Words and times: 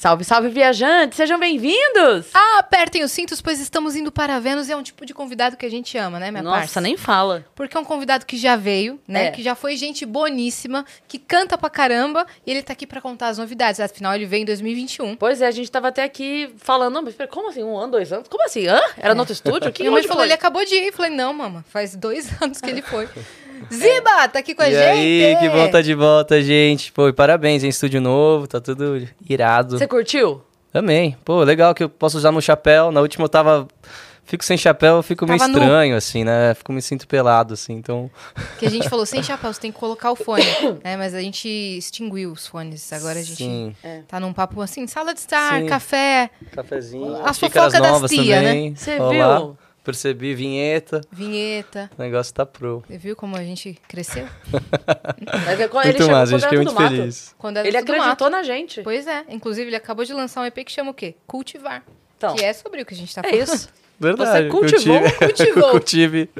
Salve, 0.00 0.24
salve, 0.24 0.48
viajantes! 0.48 1.14
Sejam 1.14 1.38
bem-vindos! 1.38 2.28
Ah, 2.32 2.60
apertem 2.60 3.04
os 3.04 3.12
cintos, 3.12 3.42
pois 3.42 3.60
estamos 3.60 3.94
indo 3.94 4.10
para 4.10 4.40
Vênus 4.40 4.66
e 4.70 4.72
é 4.72 4.76
um 4.76 4.82
tipo 4.82 5.04
de 5.04 5.12
convidado 5.12 5.58
que 5.58 5.66
a 5.66 5.70
gente 5.70 5.98
ama, 5.98 6.18
né, 6.18 6.30
minha 6.30 6.42
Nossa, 6.42 6.60
parça? 6.60 6.80
nem 6.80 6.96
fala. 6.96 7.44
Porque 7.54 7.76
é 7.76 7.80
um 7.80 7.84
convidado 7.84 8.24
que 8.24 8.38
já 8.38 8.56
veio, 8.56 8.98
né? 9.06 9.26
É. 9.26 9.30
Que 9.30 9.42
já 9.42 9.54
foi 9.54 9.76
gente 9.76 10.06
boníssima, 10.06 10.86
que 11.06 11.18
canta 11.18 11.58
pra 11.58 11.68
caramba 11.68 12.26
e 12.46 12.50
ele 12.50 12.62
tá 12.62 12.72
aqui 12.72 12.86
pra 12.86 12.98
contar 12.98 13.28
as 13.28 13.36
novidades. 13.36 13.78
Afinal, 13.78 14.14
ele 14.14 14.24
veio 14.24 14.40
em 14.40 14.46
2021. 14.46 15.16
Pois 15.16 15.42
é, 15.42 15.46
a 15.46 15.50
gente 15.50 15.70
tava 15.70 15.88
até 15.88 16.02
aqui 16.02 16.50
falando, 16.56 16.94
não, 16.94 17.02
mas 17.02 17.14
como 17.28 17.50
assim? 17.50 17.62
Um 17.62 17.76
ano, 17.76 17.92
dois 17.92 18.10
anos? 18.10 18.26
Como 18.26 18.42
assim? 18.42 18.66
Hã? 18.68 18.80
Era 18.96 19.14
no 19.14 19.20
outro 19.20 19.34
estúdio? 19.34 19.70
Que 19.70 19.82
Minha 19.82 19.92
mãe 19.92 20.02
falou, 20.04 20.20
foi? 20.20 20.28
ele 20.28 20.32
acabou 20.32 20.64
de 20.64 20.76
ir. 20.76 20.86
Eu 20.86 20.92
falei, 20.94 21.10
não, 21.10 21.34
mama, 21.34 21.62
faz 21.68 21.94
dois 21.94 22.26
anos 22.40 22.58
que 22.58 22.70
ele 22.70 22.80
foi. 22.80 23.06
Ziba, 23.72 24.28
tá 24.28 24.38
aqui 24.38 24.54
com 24.54 24.62
a 24.62 24.68
e 24.68 24.72
gente! 24.72 25.24
aí, 25.24 25.36
que 25.40 25.48
bom 25.48 25.68
tá 25.70 25.80
de 25.80 25.94
volta, 25.94 26.40
gente. 26.42 26.92
Pô, 26.92 27.08
e 27.08 27.12
parabéns, 27.12 27.62
em 27.64 27.68
estúdio 27.68 28.00
novo, 28.00 28.46
tá 28.46 28.60
tudo 28.60 29.06
irado. 29.28 29.78
Você 29.78 29.86
curtiu? 29.86 30.42
Amém. 30.72 31.16
Pô, 31.24 31.42
legal 31.42 31.74
que 31.74 31.82
eu 31.82 31.88
posso 31.88 32.16
usar 32.16 32.30
meu 32.32 32.40
chapéu. 32.40 32.90
Na 32.92 33.00
última 33.00 33.24
eu 33.24 33.28
tava. 33.28 33.66
Fico 34.22 34.44
sem 34.44 34.56
chapéu, 34.56 34.96
eu 34.96 35.02
fico 35.02 35.26
meio 35.26 35.40
Tava 35.40 35.50
nu. 35.50 35.58
estranho, 35.58 35.96
assim, 35.96 36.22
né? 36.22 36.54
Fico 36.54 36.72
me 36.72 36.80
sinto 36.80 37.08
pelado, 37.08 37.54
assim, 37.54 37.72
então. 37.72 38.08
Que 38.60 38.66
a 38.66 38.70
gente 38.70 38.88
falou, 38.88 39.04
sem 39.04 39.20
chapéu, 39.24 39.52
você 39.52 39.60
tem 39.60 39.72
que 39.72 39.78
colocar 39.78 40.12
o 40.12 40.14
fone. 40.14 40.44
né? 40.84 40.94
Mas 40.96 41.14
a 41.14 41.20
gente 41.20 41.48
extinguiu 41.48 42.30
os 42.30 42.46
fones. 42.46 42.92
Agora 42.92 43.18
a 43.18 43.22
gente 43.22 43.42
Sim. 43.42 43.74
tá 44.06 44.20
num 44.20 44.32
papo 44.32 44.60
assim, 44.60 44.86
sala 44.86 45.12
de 45.12 45.18
estar, 45.18 45.58
Sim. 45.58 45.66
café, 45.66 46.30
Cafezinho. 46.52 47.16
A 47.24 47.32
xícaras 47.32 47.72
fofoca 47.72 47.80
das 47.80 47.90
novas 47.92 48.10
tia, 48.12 48.40
né? 48.40 48.48
também. 48.48 48.74
Você 48.76 49.00
Olá. 49.00 49.38
viu? 49.38 49.58
Percebi, 49.82 50.34
vinheta. 50.34 51.00
vinheta. 51.10 51.90
O 51.98 52.02
negócio 52.02 52.34
tá 52.34 52.44
pro. 52.44 52.82
Você 52.86 52.98
viu 52.98 53.16
como 53.16 53.36
a 53.36 53.42
gente 53.42 53.78
cresceu? 53.88 54.26
É 55.48 55.52
ele 55.54 55.68
Muito 55.68 55.96
chegou 55.98 56.10
massa, 56.10 56.36
a 56.36 56.38
quando 56.38 56.40
gente 56.40 56.42
fiquei 56.42 56.58
muito 56.58 56.74
mato. 56.74 56.88
feliz. 56.94 57.34
Quando 57.38 57.56
era 57.58 57.68
Ele 57.68 57.76
mato. 57.78 57.90
acreditou 57.92 58.30
na 58.30 58.42
gente. 58.42 58.82
Pois 58.82 59.06
é. 59.06 59.24
Inclusive, 59.28 59.68
ele 59.68 59.76
acabou 59.76 60.04
de 60.04 60.12
lançar 60.12 60.42
um 60.42 60.44
EP 60.44 60.64
que 60.64 60.72
chama 60.72 60.90
o 60.90 60.94
quê? 60.94 61.14
Cultivar. 61.26 61.82
Então, 62.16 62.34
que 62.34 62.44
é 62.44 62.52
sobre 62.52 62.82
o 62.82 62.86
que 62.86 62.92
a 62.94 62.96
gente 62.96 63.14
tá 63.14 63.22
é 63.24 63.30
falando. 63.30 63.54
isso. 63.54 63.68
Verdade. 64.00 64.48
cultivou, 64.48 64.98
cultive- 65.00 65.18
cultivou. 65.26 65.70
cultive 65.72 66.30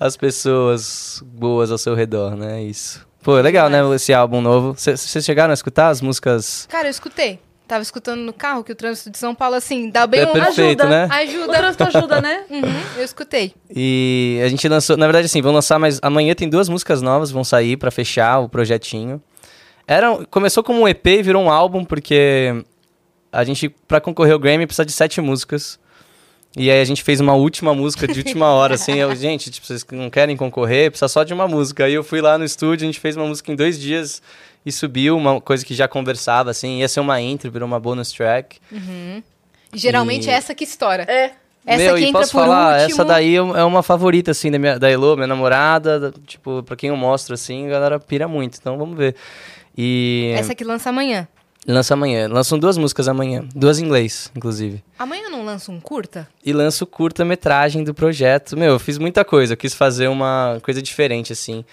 as 0.00 0.16
pessoas 0.16 1.22
boas 1.26 1.70
ao 1.70 1.76
seu 1.78 1.94
redor, 1.94 2.34
né? 2.36 2.62
Isso. 2.62 3.06
Pô, 3.22 3.38
é 3.38 3.42
legal, 3.42 3.68
né? 3.70 3.78
Esse 3.94 4.12
álbum 4.12 4.40
novo. 4.40 4.74
Vocês 4.74 5.24
chegaram 5.24 5.50
a 5.50 5.54
escutar 5.54 5.88
as 5.88 6.00
músicas? 6.00 6.66
Cara, 6.70 6.86
eu 6.86 6.90
escutei. 6.90 7.38
Tava 7.66 7.82
escutando 7.82 8.20
no 8.20 8.32
carro 8.32 8.62
que 8.62 8.72
o 8.72 8.74
trânsito 8.74 9.10
de 9.10 9.16
São 9.16 9.34
Paulo, 9.34 9.54
assim, 9.56 9.88
dá 9.88 10.06
bem 10.06 10.20
É 10.20 10.26
um... 10.28 10.32
perfeito, 10.32 10.82
ajuda. 10.82 10.84
né? 10.86 11.06
O 11.06 11.12
Ajuda. 11.14 11.52
trânsito 11.56 11.84
ajuda, 11.84 12.20
né? 12.20 12.44
Uhum, 12.50 12.60
eu 12.98 13.04
escutei. 13.04 13.54
E 13.74 14.38
a 14.44 14.48
gente 14.48 14.68
lançou, 14.68 14.96
na 14.98 15.06
verdade, 15.06 15.24
assim, 15.26 15.40
vão 15.40 15.52
lançar 15.52 15.78
mais. 15.78 15.98
Amanhã 16.02 16.34
tem 16.34 16.48
duas 16.48 16.68
músicas 16.68 17.00
novas, 17.00 17.30
vão 17.30 17.42
sair 17.42 17.78
pra 17.78 17.90
fechar 17.90 18.40
o 18.40 18.48
projetinho. 18.50 19.20
Era, 19.86 20.24
começou 20.30 20.62
como 20.62 20.80
um 20.82 20.88
EP 20.88 21.06
e 21.06 21.22
virou 21.22 21.42
um 21.42 21.50
álbum, 21.50 21.84
porque 21.84 22.62
a 23.32 23.42
gente, 23.44 23.70
pra 23.88 24.00
concorrer 24.00 24.34
ao 24.34 24.38
Grammy, 24.38 24.66
precisa 24.66 24.84
de 24.84 24.92
sete 24.92 25.20
músicas. 25.22 25.78
E 26.56 26.70
aí 26.70 26.80
a 26.80 26.84
gente 26.84 27.02
fez 27.02 27.18
uma 27.18 27.32
última 27.34 27.74
música 27.74 28.06
de 28.06 28.18
última 28.20 28.46
hora, 28.52 28.74
assim, 28.74 28.94
eu, 28.94 29.12
gente, 29.16 29.50
tipo, 29.50 29.66
vocês 29.66 29.84
não 29.90 30.08
querem 30.08 30.36
concorrer, 30.36 30.90
precisa 30.90 31.08
só 31.08 31.24
de 31.24 31.34
uma 31.34 31.48
música. 31.48 31.86
Aí 31.86 31.94
eu 31.94 32.04
fui 32.04 32.20
lá 32.20 32.38
no 32.38 32.44
estúdio, 32.44 32.84
a 32.84 32.86
gente 32.86 33.00
fez 33.00 33.16
uma 33.16 33.26
música 33.26 33.50
em 33.50 33.56
dois 33.56 33.80
dias 33.80 34.22
e 34.64 34.72
subiu, 34.72 35.16
uma 35.16 35.40
coisa 35.40 35.64
que 35.64 35.74
já 35.74 35.86
conversava, 35.88 36.50
assim, 36.50 36.78
ia 36.80 36.88
ser 36.88 37.00
uma 37.00 37.20
intro, 37.20 37.50
virou 37.50 37.66
uma 37.66 37.78
bonus 37.80 38.10
track. 38.12 38.58
E 39.72 39.78
geralmente 39.78 40.26
E- 40.26 40.30
é 40.30 40.34
essa 40.34 40.54
que 40.54 40.64
estoura. 40.64 41.02
É. 41.04 41.32
Essa 41.66 41.82
Meu, 41.82 41.94
que 41.94 42.00
e 42.02 42.04
entra 42.04 42.20
posso 42.20 42.32
por 42.32 42.40
falar, 42.42 42.72
último. 42.82 42.90
essa 42.92 43.04
daí 43.06 43.36
é 43.36 43.64
uma 43.64 43.82
favorita, 43.82 44.30
assim, 44.32 44.50
da, 44.50 44.58
minha, 44.58 44.78
da 44.78 44.90
Elo, 44.90 45.14
minha 45.16 45.26
namorada. 45.26 45.98
da- 45.98 46.12
tipo, 46.26 46.62
pra 46.62 46.76
quem 46.76 46.90
eu 46.90 46.96
mostro, 46.96 47.32
assim, 47.34 47.66
a 47.66 47.70
galera 47.70 47.98
pira 47.98 48.28
muito. 48.28 48.58
Então, 48.60 48.76
vamos 48.76 48.96
ver. 48.96 49.14
E 49.76 50.32
Essa 50.36 50.54
que 50.54 50.62
lança 50.62 50.90
amanhã. 50.90 51.26
lança 51.66 51.94
amanhã. 51.94 52.28
Lançam 52.28 52.58
duas 52.58 52.76
músicas 52.76 53.08
amanhã. 53.08 53.44
Duas 53.56 53.78
em 53.78 53.84
inglês, 53.86 54.30
inclusive. 54.36 54.84
Amanhã 54.98 55.30
não 55.30 55.42
lança 55.42 55.72
um 55.72 55.80
curta? 55.80 56.28
E 56.44 56.52
lanço 56.52 56.86
curta-metragem 56.86 57.82
do 57.82 57.94
projeto. 57.94 58.58
Meu, 58.58 58.72
eu 58.72 58.78
fiz 58.78 58.98
muita 58.98 59.24
coisa. 59.24 59.54
Eu 59.54 59.56
quis 59.56 59.72
fazer 59.72 60.08
uma 60.08 60.58
coisa 60.62 60.82
diferente, 60.82 61.32
assim. 61.32 61.64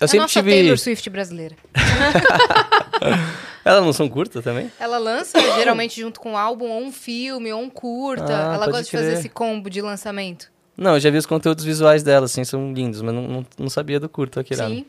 Eu 0.00 0.04
a 0.04 0.08
sempre 0.08 0.20
nossa 0.20 0.40
tive... 0.40 0.50
Taylor 0.50 0.78
Swift 0.78 1.10
brasileira. 1.10 1.56
Ela 3.64 3.80
lançou 3.80 4.04
um 4.04 4.08
curta 4.08 4.42
também? 4.42 4.70
Ela 4.78 4.98
lança 4.98 5.40
geralmente 5.56 6.00
junto 6.00 6.20
com 6.20 6.32
um 6.32 6.36
álbum 6.36 6.68
ou 6.68 6.82
um 6.82 6.92
filme 6.92 7.52
ou 7.52 7.62
um 7.62 7.70
curta. 7.70 8.50
Ah, 8.50 8.54
Ela 8.54 8.66
gosta 8.66 8.82
de 8.82 8.90
fazer 8.90 9.14
esse 9.14 9.28
combo 9.28 9.70
de 9.70 9.80
lançamento. 9.80 10.52
Não, 10.76 10.94
eu 10.94 11.00
já 11.00 11.08
vi 11.08 11.16
os 11.16 11.26
conteúdos 11.26 11.64
visuais 11.64 12.02
dela, 12.02 12.26
assim, 12.26 12.44
são 12.44 12.72
lindos. 12.72 13.00
Mas 13.00 13.14
não, 13.14 13.22
não, 13.22 13.46
não 13.58 13.70
sabia 13.70 13.98
do 13.98 14.08
curta 14.08 14.40
aqui, 14.40 14.54
lá. 14.54 14.66
Sim, 14.66 14.84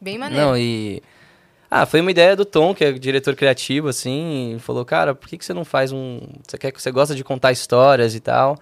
bem 0.00 0.18
maneiro. 0.18 0.46
Não, 0.46 0.56
e. 0.56 1.02
Ah, 1.70 1.86
foi 1.86 2.02
uma 2.02 2.10
ideia 2.10 2.36
do 2.36 2.44
Tom, 2.44 2.74
que 2.74 2.84
é 2.84 2.92
diretor 2.92 3.34
criativo, 3.34 3.88
assim, 3.88 4.56
e 4.56 4.60
falou, 4.60 4.84
cara, 4.84 5.14
por 5.14 5.26
que, 5.26 5.38
que 5.38 5.44
você 5.44 5.54
não 5.54 5.64
faz 5.64 5.90
um. 5.90 6.20
Você 6.46 6.58
quer 6.58 6.70
você 6.70 6.90
gosta 6.90 7.14
de 7.14 7.24
contar 7.24 7.50
histórias 7.50 8.14
e 8.14 8.20
tal. 8.20 8.58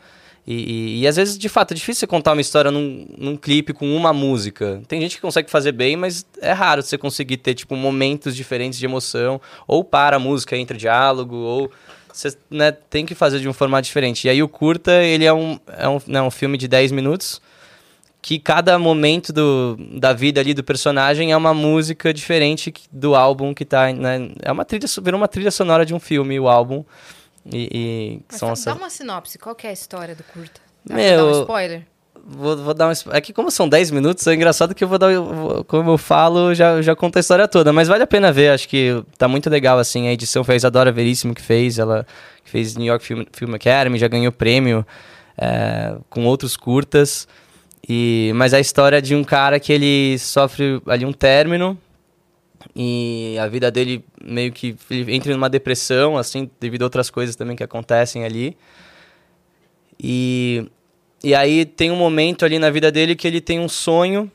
E, 0.46 0.54
e, 0.54 1.00
e 1.00 1.06
às 1.06 1.16
vezes, 1.16 1.38
de 1.38 1.48
fato, 1.48 1.72
é 1.72 1.74
difícil 1.74 2.00
você 2.00 2.06
contar 2.06 2.32
uma 2.32 2.40
história 2.40 2.70
num, 2.70 3.06
num 3.16 3.36
clipe 3.36 3.72
com 3.72 3.94
uma 3.94 4.12
música. 4.12 4.82
Tem 4.88 5.00
gente 5.00 5.16
que 5.16 5.22
consegue 5.22 5.50
fazer 5.50 5.72
bem, 5.72 5.96
mas 5.96 6.24
é 6.40 6.52
raro 6.52 6.82
você 6.82 6.96
conseguir 6.96 7.36
ter, 7.36 7.54
tipo, 7.54 7.76
momentos 7.76 8.34
diferentes 8.34 8.78
de 8.78 8.84
emoção. 8.84 9.40
Ou 9.66 9.84
para 9.84 10.16
a 10.16 10.18
música, 10.18 10.56
entre 10.56 10.76
diálogo, 10.76 11.36
ou. 11.36 11.70
Você 12.12 12.36
né, 12.50 12.72
tem 12.72 13.06
que 13.06 13.14
fazer 13.14 13.38
de 13.38 13.48
um 13.48 13.52
formato 13.52 13.86
diferente. 13.86 14.26
E 14.26 14.30
aí 14.30 14.42
o 14.42 14.48
curta, 14.48 14.92
ele 14.92 15.24
é 15.24 15.32
um, 15.32 15.60
é 15.68 15.88
um, 15.88 16.00
né, 16.08 16.20
um 16.20 16.30
filme 16.30 16.58
de 16.58 16.66
10 16.66 16.90
minutos 16.90 17.40
que 18.22 18.38
cada 18.38 18.78
momento 18.78 19.32
do, 19.32 19.78
da 19.98 20.12
vida 20.12 20.40
ali 20.40 20.52
do 20.52 20.62
personagem 20.62 21.32
é 21.32 21.36
uma 21.36 21.54
música 21.54 22.12
diferente 22.12 22.72
do 22.92 23.14
álbum 23.14 23.54
que 23.54 23.64
tá, 23.64 23.92
né? 23.92 24.30
É 24.42 24.52
uma 24.52 24.64
trilha, 24.64 24.86
virou 25.02 25.18
uma 25.18 25.28
trilha 25.28 25.50
sonora 25.50 25.86
de 25.86 25.94
um 25.94 26.00
filme, 26.00 26.38
o 26.38 26.48
álbum. 26.48 26.84
E, 27.46 27.68
e 27.72 28.20
Mas 28.30 28.38
são 28.38 28.48
fa- 28.48 28.52
essa- 28.52 28.70
Dá 28.72 28.76
uma 28.76 28.90
sinopse, 28.90 29.38
qual 29.38 29.56
é 29.62 29.68
a 29.68 29.72
história 29.72 30.14
do 30.14 30.22
curta? 30.24 30.60
Dá 30.84 30.94
Meu- 30.94 31.16
dar 31.32 31.38
um 31.38 31.40
spoiler? 31.42 31.82
Vou, 32.22 32.54
vou 32.56 32.74
dar 32.74 32.88
um... 32.88 32.94
spo- 32.94 33.12
É 33.14 33.20
que 33.20 33.32
como 33.32 33.50
são 33.50 33.66
10 33.68 33.90
minutos, 33.90 34.26
é 34.26 34.34
engraçado 34.34 34.74
que 34.74 34.84
eu 34.84 34.88
vou 34.88 34.98
dar... 34.98 35.10
Como 35.66 35.90
eu 35.90 35.96
falo, 35.98 36.54
já, 36.54 36.80
já 36.82 36.94
conto 36.94 37.16
a 37.16 37.20
história 37.20 37.48
toda. 37.48 37.72
Mas 37.72 37.88
vale 37.88 38.02
a 38.02 38.06
pena 38.06 38.30
ver, 38.30 38.50
acho 38.50 38.68
que 38.68 39.02
tá 39.16 39.26
muito 39.26 39.48
legal, 39.48 39.78
assim. 39.78 40.06
A 40.06 40.12
edição 40.12 40.44
foi 40.44 40.54
a 40.54 40.56
Isadora 40.56 40.92
Veríssimo 40.92 41.34
que 41.34 41.40
fez. 41.40 41.78
Ela 41.78 42.06
que 42.44 42.50
fez 42.50 42.76
New 42.76 42.86
York 42.86 43.04
Film, 43.04 43.24
Film 43.32 43.54
Academy, 43.54 43.98
já 43.98 44.06
ganhou 44.06 44.30
prêmio 44.30 44.86
é, 45.36 45.96
com 46.10 46.26
outros 46.26 46.56
curtas. 46.58 47.26
E, 47.88 48.30
mas 48.34 48.52
a 48.52 48.60
história 48.60 48.98
é 48.98 49.00
de 49.00 49.14
um 49.14 49.24
cara 49.24 49.58
que 49.58 49.72
ele 49.72 50.18
sofre 50.18 50.80
ali 50.86 51.06
um 51.06 51.12
término 51.14 51.76
e 52.74 53.36
a 53.40 53.46
vida 53.46 53.70
dele 53.70 54.04
meio 54.22 54.52
que 54.52 54.76
ele 54.90 55.14
entra 55.14 55.32
numa 55.32 55.48
depressão, 55.48 56.16
assim, 56.16 56.50
devido 56.60 56.82
a 56.82 56.86
outras 56.86 57.10
coisas 57.10 57.34
também 57.36 57.56
que 57.56 57.62
acontecem 57.64 58.24
ali. 58.24 58.56
E, 59.98 60.66
e 61.22 61.34
aí 61.34 61.64
tem 61.64 61.90
um 61.90 61.96
momento 61.96 62.44
ali 62.44 62.58
na 62.58 62.70
vida 62.70 62.90
dele 62.90 63.14
que 63.14 63.26
ele 63.26 63.40
tem 63.40 63.60
um 63.60 63.68
sonho 63.68 64.30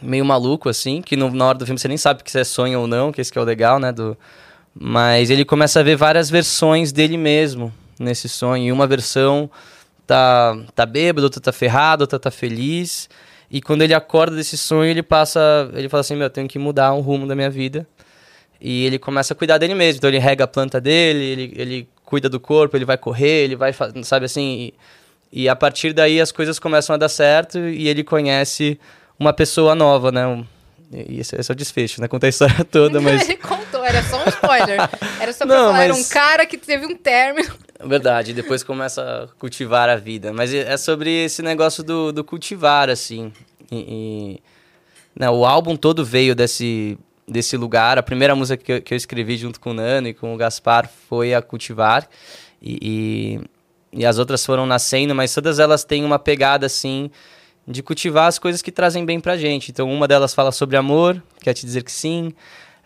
meio 0.00 0.24
maluco, 0.24 0.68
assim, 0.68 1.00
que 1.00 1.16
no- 1.16 1.30
na 1.30 1.46
hora 1.46 1.58
do 1.58 1.64
filme 1.64 1.78
você 1.78 1.88
nem 1.88 1.96
sabe 1.96 2.22
isso 2.24 2.38
é 2.38 2.44
sonho 2.44 2.80
ou 2.80 2.86
não, 2.86 3.10
que 3.10 3.20
esse 3.20 3.32
que 3.32 3.38
é 3.38 3.40
o 3.40 3.44
legal, 3.44 3.78
né? 3.78 3.92
Do... 3.92 4.16
Mas 4.74 5.30
ele 5.30 5.44
começa 5.44 5.80
a 5.80 5.82
ver 5.82 5.96
várias 5.96 6.28
versões 6.28 6.92
dele 6.92 7.16
mesmo 7.16 7.72
nesse 7.98 8.28
sonho. 8.28 8.64
E 8.64 8.72
uma 8.72 8.86
versão 8.86 9.50
tá, 10.06 10.56
tá 10.74 10.84
bêbado, 10.84 11.24
outra 11.24 11.40
tá 11.40 11.52
ferrado, 11.52 12.02
outra 12.02 12.18
tá 12.18 12.30
feliz. 12.30 13.08
E 13.50 13.60
quando 13.62 13.82
ele 13.82 13.94
acorda 13.94 14.34
desse 14.36 14.56
sonho, 14.58 14.90
ele 14.90 15.02
passa. 15.02 15.70
Ele 15.74 15.88
fala 15.88 16.00
assim: 16.00 16.14
Meu, 16.14 16.24
eu 16.26 16.30
tenho 16.30 16.48
que 16.48 16.58
mudar 16.58 16.92
o 16.94 17.00
rumo 17.00 17.26
da 17.26 17.34
minha 17.34 17.50
vida. 17.50 17.86
E 18.60 18.84
ele 18.86 18.98
começa 18.98 19.34
a 19.34 19.36
cuidar 19.36 19.58
dele 19.58 19.74
mesmo. 19.74 19.98
Então 19.98 20.08
ele 20.10 20.18
rega 20.18 20.44
a 20.44 20.48
planta 20.48 20.80
dele, 20.80 21.22
ele, 21.24 21.52
ele 21.56 21.88
cuida 22.04 22.28
do 22.28 22.40
corpo, 22.40 22.76
ele 22.76 22.84
vai 22.84 22.96
correr, 22.96 23.44
ele 23.44 23.54
vai, 23.56 23.72
sabe 24.02 24.24
assim. 24.26 24.72
E, 25.32 25.42
e 25.44 25.48
a 25.48 25.54
partir 25.54 25.92
daí 25.92 26.20
as 26.20 26.32
coisas 26.32 26.58
começam 26.58 26.94
a 26.94 26.96
dar 26.96 27.08
certo 27.08 27.58
e 27.58 27.86
ele 27.88 28.02
conhece 28.02 28.78
uma 29.18 29.32
pessoa 29.32 29.74
nova, 29.74 30.10
né? 30.10 30.26
Um- 30.26 30.44
e 30.92 31.18
esse, 31.20 31.34
esse 31.36 31.50
é 31.50 31.52
o 31.52 31.56
desfecho, 31.56 32.00
né? 32.00 32.06
Conta 32.08 32.26
a 32.26 32.28
história 32.28 32.62
toda, 32.70 33.00
mas. 33.00 33.22
Ele 33.28 33.36
contou, 33.38 33.84
era 33.84 34.02
só 34.04 34.24
um 34.24 34.28
spoiler. 34.28 34.78
Era 35.20 35.32
só 35.32 35.44
pra 35.44 35.56
Não, 35.56 35.64
falar, 35.72 35.82
era 35.84 35.92
um 35.92 35.96
mas- 35.96 36.08
cara 36.08 36.46
que 36.46 36.56
teve 36.56 36.86
um 36.86 36.96
término. 36.96 37.52
Verdade, 37.84 38.32
depois 38.32 38.62
começa 38.62 39.24
a 39.24 39.38
cultivar 39.38 39.88
a 39.88 39.96
vida. 39.96 40.32
Mas 40.32 40.52
é 40.52 40.72
é 40.72 40.76
sobre 40.76 41.24
esse 41.24 41.42
negócio 41.42 41.82
do, 41.84 42.12
do 42.12 42.24
cultivar, 42.24 42.88
assim. 42.88 43.32
E, 43.70 43.76
e- 43.76 44.42
né, 45.18 45.30
o 45.30 45.44
álbum 45.46 45.76
todo 45.76 46.04
veio 46.04 46.34
desse, 46.34 46.98
desse 47.26 47.56
lugar. 47.56 47.98
A 47.98 48.02
primeira 48.02 48.34
música 48.34 48.62
que 48.62 48.72
eu, 48.72 48.82
que 48.82 48.94
eu 48.94 48.96
escrevi 48.96 49.36
junto 49.36 49.58
com 49.60 49.70
o 49.70 49.74
Nano 49.74 50.08
e 50.08 50.14
com 50.14 50.34
o 50.34 50.36
Gaspar 50.36 50.88
foi 51.08 51.34
a 51.34 51.40
Cultivar. 51.42 52.08
E, 52.60 53.40
e, 53.92 54.00
e 54.00 54.06
as 54.06 54.18
outras 54.18 54.44
foram 54.44 54.66
nascendo, 54.66 55.14
mas 55.14 55.32
todas 55.34 55.58
elas 55.58 55.84
têm 55.84 56.04
uma 56.04 56.18
pegada, 56.18 56.66
assim, 56.66 57.10
de 57.66 57.82
cultivar 57.82 58.26
as 58.26 58.38
coisas 58.38 58.62
que 58.62 58.70
trazem 58.72 59.04
bem 59.04 59.20
pra 59.20 59.36
gente. 59.36 59.70
Então, 59.70 59.90
uma 59.90 60.06
delas 60.08 60.34
fala 60.34 60.52
sobre 60.52 60.76
amor, 60.76 61.22
quer 61.40 61.54
te 61.54 61.64
dizer 61.64 61.82
que 61.82 61.92
sim. 61.92 62.32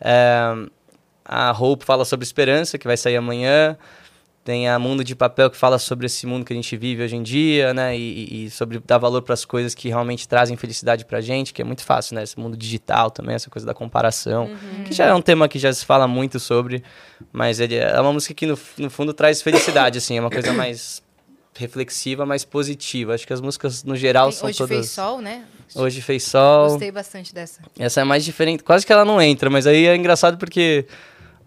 É, 0.01 0.41
a 1.25 1.53
Hope 1.53 1.85
fala 1.85 2.05
sobre 2.05 2.25
esperança, 2.25 2.79
que 2.79 2.87
vai 2.87 2.97
sair 2.97 3.17
amanhã. 3.17 3.77
Tem 4.43 4.69
a 4.69 4.79
Mundo 4.79 5.05
de 5.05 5.15
Papel 5.15 5.51
que 5.51 5.57
fala 5.57 5.79
sobre 5.79 6.07
esse 6.07 6.27
mundo 6.27 6.47
que 6.47 6.53
a 6.53 6.57
gente 6.57 6.75
vive 6.77 7.03
hoje 7.03 7.15
em 7.15 7.23
dia, 7.23 7.75
né? 7.75 7.97
E, 7.97 8.47
e 8.47 8.51
sobre 8.51 8.79
dar 8.79 8.97
valor 8.97 9.21
para 9.21 9.35
as 9.35 9.45
coisas 9.45 9.75
que 9.75 9.89
realmente 9.89 10.27
trazem 10.27 10.57
felicidade 10.57 11.05
pra 11.05 11.21
gente, 11.21 11.53
que 11.53 11.61
é 11.61 11.65
muito 11.65 11.83
fácil, 11.85 12.15
né? 12.15 12.23
Esse 12.23 12.39
mundo 12.39 12.57
digital 12.57 13.11
também, 13.11 13.35
essa 13.35 13.51
coisa 13.51 13.67
da 13.67 13.75
comparação, 13.75 14.51
que 14.87 14.95
já 14.95 15.05
é 15.05 15.15
um 15.15 15.21
tema 15.21 15.47
que 15.47 15.59
já 15.59 15.71
se 15.73 15.85
fala 15.85 16.09
muito 16.09 16.41
sobre, 16.41 16.83
mas 17.31 17.61
ele 17.61 17.77
é 17.77 18.01
uma 18.01 18.13
música 18.15 18.33
que 18.33 18.47
no, 18.47 18.59
no 18.79 18.89
fundo 18.89 19.13
traz 19.13 19.43
felicidade, 19.43 19.99
assim, 19.99 20.17
é 20.17 20.21
uma 20.21 20.31
coisa 20.31 20.53
mais 20.55 21.03
reflexiva, 21.55 22.25
mais 22.25 22.45
positiva. 22.45 23.15
Acho 23.15 23.27
que 23.27 23.33
as 23.33 23.41
músicas 23.41 23.85
no 23.85 23.95
geral 23.95 24.33
são 24.33 24.49
Hoje 24.49 24.59
todas. 24.59 24.77
fez 24.77 24.91
sol, 24.91 25.21
né? 25.21 25.45
Hoje 25.75 26.01
fez 26.01 26.25
sol. 26.25 26.71
Gostei 26.71 26.91
bastante 26.91 27.35
dessa. 27.35 27.61
Essa 27.79 28.01
é 28.01 28.05
mais 28.05 28.25
diferente. 28.25 28.63
Quase 28.63 28.87
que 28.87 28.93
ela 28.93 29.05
não 29.05 29.21
entra, 29.21 29.51
mas 29.51 29.67
aí 29.67 29.87
é 29.87 29.95
engraçado 29.95 30.39
porque 30.39 30.87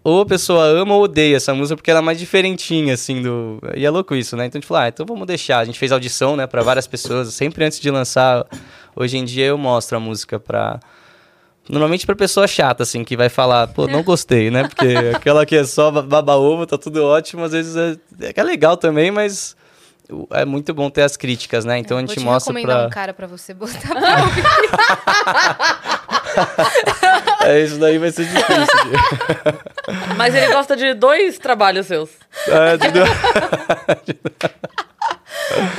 ou 0.04 0.20
a 0.20 0.26
pessoa 0.26 0.64
ama 0.66 0.94
ou 0.94 1.04
odeia 1.04 1.36
essa 1.36 1.54
música 1.54 1.76
porque 1.76 1.90
ela 1.90 2.00
é 2.00 2.02
mais 2.02 2.18
diferentinha, 2.18 2.92
assim, 2.92 3.22
do... 3.22 3.58
E 3.74 3.86
é 3.86 3.90
louco 3.90 4.14
isso, 4.14 4.36
né? 4.36 4.44
Então 4.44 4.58
a 4.58 4.60
gente 4.60 4.68
falou, 4.68 4.82
ah, 4.82 4.88
então 4.88 5.06
vamos 5.06 5.26
deixar. 5.26 5.60
A 5.60 5.64
gente 5.64 5.78
fez 5.78 5.90
audição, 5.90 6.36
né, 6.36 6.46
pra 6.46 6.62
várias 6.62 6.86
pessoas. 6.86 7.32
Sempre 7.32 7.64
antes 7.64 7.80
de 7.80 7.90
lançar, 7.90 8.44
hoje 8.94 9.16
em 9.16 9.24
dia 9.24 9.46
eu 9.46 9.56
mostro 9.56 9.96
a 9.96 10.00
música 10.00 10.38
pra... 10.38 10.78
Normalmente 11.66 12.04
pra 12.04 12.14
pessoa 12.14 12.46
chata, 12.46 12.82
assim, 12.82 13.02
que 13.02 13.16
vai 13.16 13.30
falar, 13.30 13.68
pô, 13.68 13.86
não 13.86 14.02
gostei, 14.04 14.50
né? 14.50 14.68
Porque 14.68 14.94
aquela 15.16 15.46
que 15.46 15.56
é 15.56 15.64
só 15.64 15.90
baba-ovo, 15.90 16.66
tá 16.66 16.76
tudo 16.76 17.02
ótimo, 17.02 17.42
às 17.42 17.52
vezes 17.52 17.74
é, 17.74 17.96
é 18.36 18.42
legal 18.42 18.76
também, 18.76 19.10
mas 19.10 19.56
é 20.32 20.44
muito 20.44 20.74
bom 20.74 20.90
ter 20.90 21.00
as 21.00 21.16
críticas, 21.16 21.64
né? 21.64 21.78
Então 21.78 21.96
a 21.96 22.00
Vou 22.00 22.08
gente 22.08 22.18
te 22.18 22.24
mostra 22.24 22.52
recomendar 22.52 22.80
pra... 22.80 22.86
um 22.86 22.90
cara 22.90 23.14
pra 23.14 23.26
você 23.26 23.54
botar 23.54 23.88
pra. 23.88 24.18
É, 27.46 27.60
isso 27.62 27.78
daí 27.78 27.98
vai 27.98 28.10
ser 28.10 28.24
difícil. 28.24 28.66
Mas 30.16 30.34
ele 30.34 30.52
gosta 30.52 30.76
de 30.76 30.94
dois 30.94 31.38
trabalhos 31.38 31.86
seus. 31.86 32.10
é, 32.48 32.74
entendeu? 32.74 33.04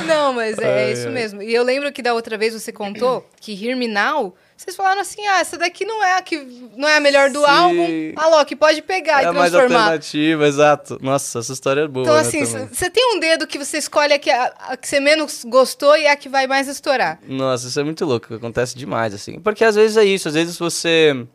Não, 0.06 0.34
mas 0.34 0.58
é, 0.60 0.86
Ai, 0.86 0.92
isso 0.94 1.10
mesmo. 1.10 1.42
E 1.42 1.54
eu 1.54 1.64
lembro 1.64 1.92
que 1.92 2.02
da 2.02 2.14
outra 2.14 2.38
vez 2.38 2.54
você 2.54 2.72
contou 2.72 3.28
que 3.42 3.52
Hear 3.54 3.76
Me 3.76 3.88
Now, 3.88 4.36
vocês 4.56 4.76
falaram 4.76 5.02
assim, 5.02 5.26
ah, 5.28 5.40
essa 5.40 5.58
daqui 5.58 5.86
não 5.86 6.04
é 6.04 6.18
a, 6.18 6.22
que, 6.22 6.38
não 6.76 6.88
é 6.88 6.98
a 6.98 7.00
melhor 7.00 7.30
do 7.30 7.40
Sim. 7.40 7.46
álbum. 7.46 8.14
A 8.16 8.28
Loki 8.28 8.56
pode 8.56 8.82
pegar 8.82 9.22
é 9.22 9.24
e 9.24 9.28
a 9.28 9.34
mais 9.34 9.52
transformar. 9.52 9.80
alternativa, 9.80 10.48
exato. 10.48 10.98
Nossa, 11.02 11.40
essa 11.40 11.52
história 11.52 11.82
é 11.82 11.88
boa. 11.88 12.04
Então, 12.04 12.14
né, 12.14 12.22
assim, 12.22 12.46
você 12.46 12.90
tem 12.90 13.16
um 13.16 13.20
dedo 13.20 13.48
que 13.48 13.58
você 13.58 13.78
escolhe 13.78 14.14
a 14.14 14.20
que, 14.20 14.30
a, 14.30 14.54
a 14.70 14.78
que 14.78 14.88
você 14.88 15.00
menos 15.00 15.44
gostou 15.46 15.98
e 15.98 16.08
a 16.08 16.16
que 16.16 16.30
vai 16.30 16.48
mais 16.48 16.68
estourar. 16.68 17.20
Nossa, 17.28 17.68
isso 17.68 17.80
é 17.80 17.84
muito 17.84 18.06
louco, 18.06 18.34
acontece 18.36 18.78
demais, 18.78 19.14
assim. 19.14 19.40
Porque 19.40 19.64
às 19.64 19.76
vezes 19.76 19.98
é 19.98 20.06
isso, 20.06 20.28
às 20.28 20.36
vezes 20.36 20.58
você. 20.58 21.26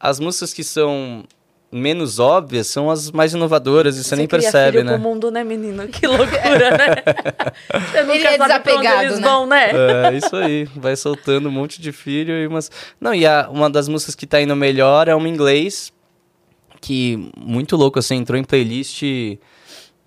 As 0.00 0.20
músicas 0.20 0.52
que 0.54 0.62
são 0.64 1.24
menos 1.70 2.18
óbvias 2.18 2.66
são 2.66 2.90
as 2.90 3.10
mais 3.10 3.34
inovadoras 3.34 3.98
e 3.98 4.04
você, 4.04 4.16
nem 4.16 4.26
cria 4.26 4.40
percebe, 4.40 4.78
filho 4.78 4.84
né? 4.84 4.92
pro 4.94 5.02
mundo, 5.02 5.30
né, 5.30 5.44
menino? 5.44 5.86
Que 5.88 6.06
loucura, 6.06 6.70
né? 6.70 6.86
Você 7.92 8.02
nunca 8.04 8.14
Ele 8.14 8.26
é 8.26 8.38
desapegado, 8.38 9.02
eles 9.02 9.18
né? 9.18 9.28
vão, 9.28 9.46
né? 9.46 9.70
É, 9.72 10.16
isso 10.16 10.34
aí. 10.36 10.64
Vai 10.76 10.96
soltando 10.96 11.48
um 11.48 11.52
monte 11.52 11.80
de 11.82 11.92
filho 11.92 12.32
e 12.34 12.46
umas. 12.46 12.70
Não, 13.00 13.14
e 13.14 13.26
a- 13.26 13.48
uma 13.50 13.68
das 13.68 13.86
músicas 13.88 14.14
que 14.14 14.26
tá 14.26 14.40
indo 14.40 14.56
melhor 14.56 15.08
é 15.08 15.14
uma 15.14 15.28
em 15.28 15.32
inglês. 15.32 15.92
Que 16.80 17.30
muito 17.36 17.76
louco, 17.76 17.98
assim, 17.98 18.16
entrou 18.16 18.38
em 18.38 18.44
playlist 18.44 19.02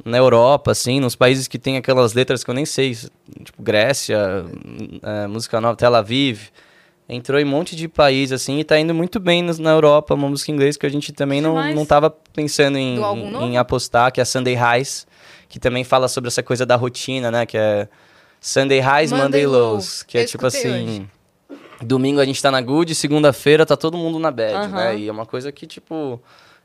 na 0.03 0.17
Europa, 0.17 0.71
assim, 0.71 0.99
nos 0.99 1.15
países 1.15 1.47
que 1.47 1.59
tem 1.59 1.77
aquelas 1.77 2.13
letras 2.13 2.43
que 2.43 2.49
eu 2.49 2.55
nem 2.55 2.65
sei. 2.65 2.95
Tipo, 3.43 3.61
Grécia, 3.61 4.17
é, 5.03 5.27
música 5.27 5.61
nova, 5.61 5.75
Tel 5.75 5.93
Aviv. 5.93 6.49
Entrou 7.13 7.39
em 7.39 7.43
um 7.43 7.47
monte 7.49 7.75
de 7.75 7.87
país, 7.89 8.31
assim, 8.31 8.59
e 8.59 8.63
tá 8.63 8.79
indo 8.79 8.93
muito 8.93 9.19
bem 9.19 9.43
nos- 9.43 9.59
na 9.59 9.71
Europa, 9.71 10.13
uma 10.13 10.29
música 10.29 10.49
em 10.49 10.55
inglês 10.55 10.77
que 10.77 10.85
a 10.85 10.89
gente 10.89 11.11
também 11.11 11.41
não, 11.41 11.51
Demais. 11.51 11.75
não 11.75 11.85
tava 11.85 12.09
pensando 12.09 12.77
em, 12.77 12.97
em 13.41 13.57
apostar, 13.57 14.11
que 14.13 14.21
é 14.21 14.23
a 14.23 14.25
Sunday 14.25 14.55
Highs, 14.55 15.05
que 15.49 15.59
também 15.59 15.83
fala 15.83 16.07
sobre 16.07 16.29
essa 16.29 16.41
coisa 16.41 16.65
da 16.65 16.77
rotina, 16.77 17.29
né? 17.29 17.45
Que 17.45 17.57
é 17.57 17.89
Sunday 18.39 18.79
Highs, 18.79 19.11
Monday 19.11 19.25
Monday, 19.25 19.45
Lows. 19.45 20.03
Que 20.03 20.17
eu 20.17 20.21
é 20.21 20.25
tipo 20.25 20.45
assim. 20.45 21.05
Domingo 21.81 22.19
a 22.21 22.25
gente 22.25 22.41
tá 22.41 22.49
na 22.51 22.61
good, 22.61 22.93
segunda-feira 22.95 23.65
tá 23.65 23.75
todo 23.75 23.97
mundo 23.97 24.17
na 24.19 24.31
bad, 24.31 24.53
Aham. 24.53 24.67
né? 24.69 24.97
E 24.97 25.07
é 25.09 25.11
uma 25.11 25.25
coisa 25.25 25.51
que, 25.51 25.65
tipo. 25.67 26.21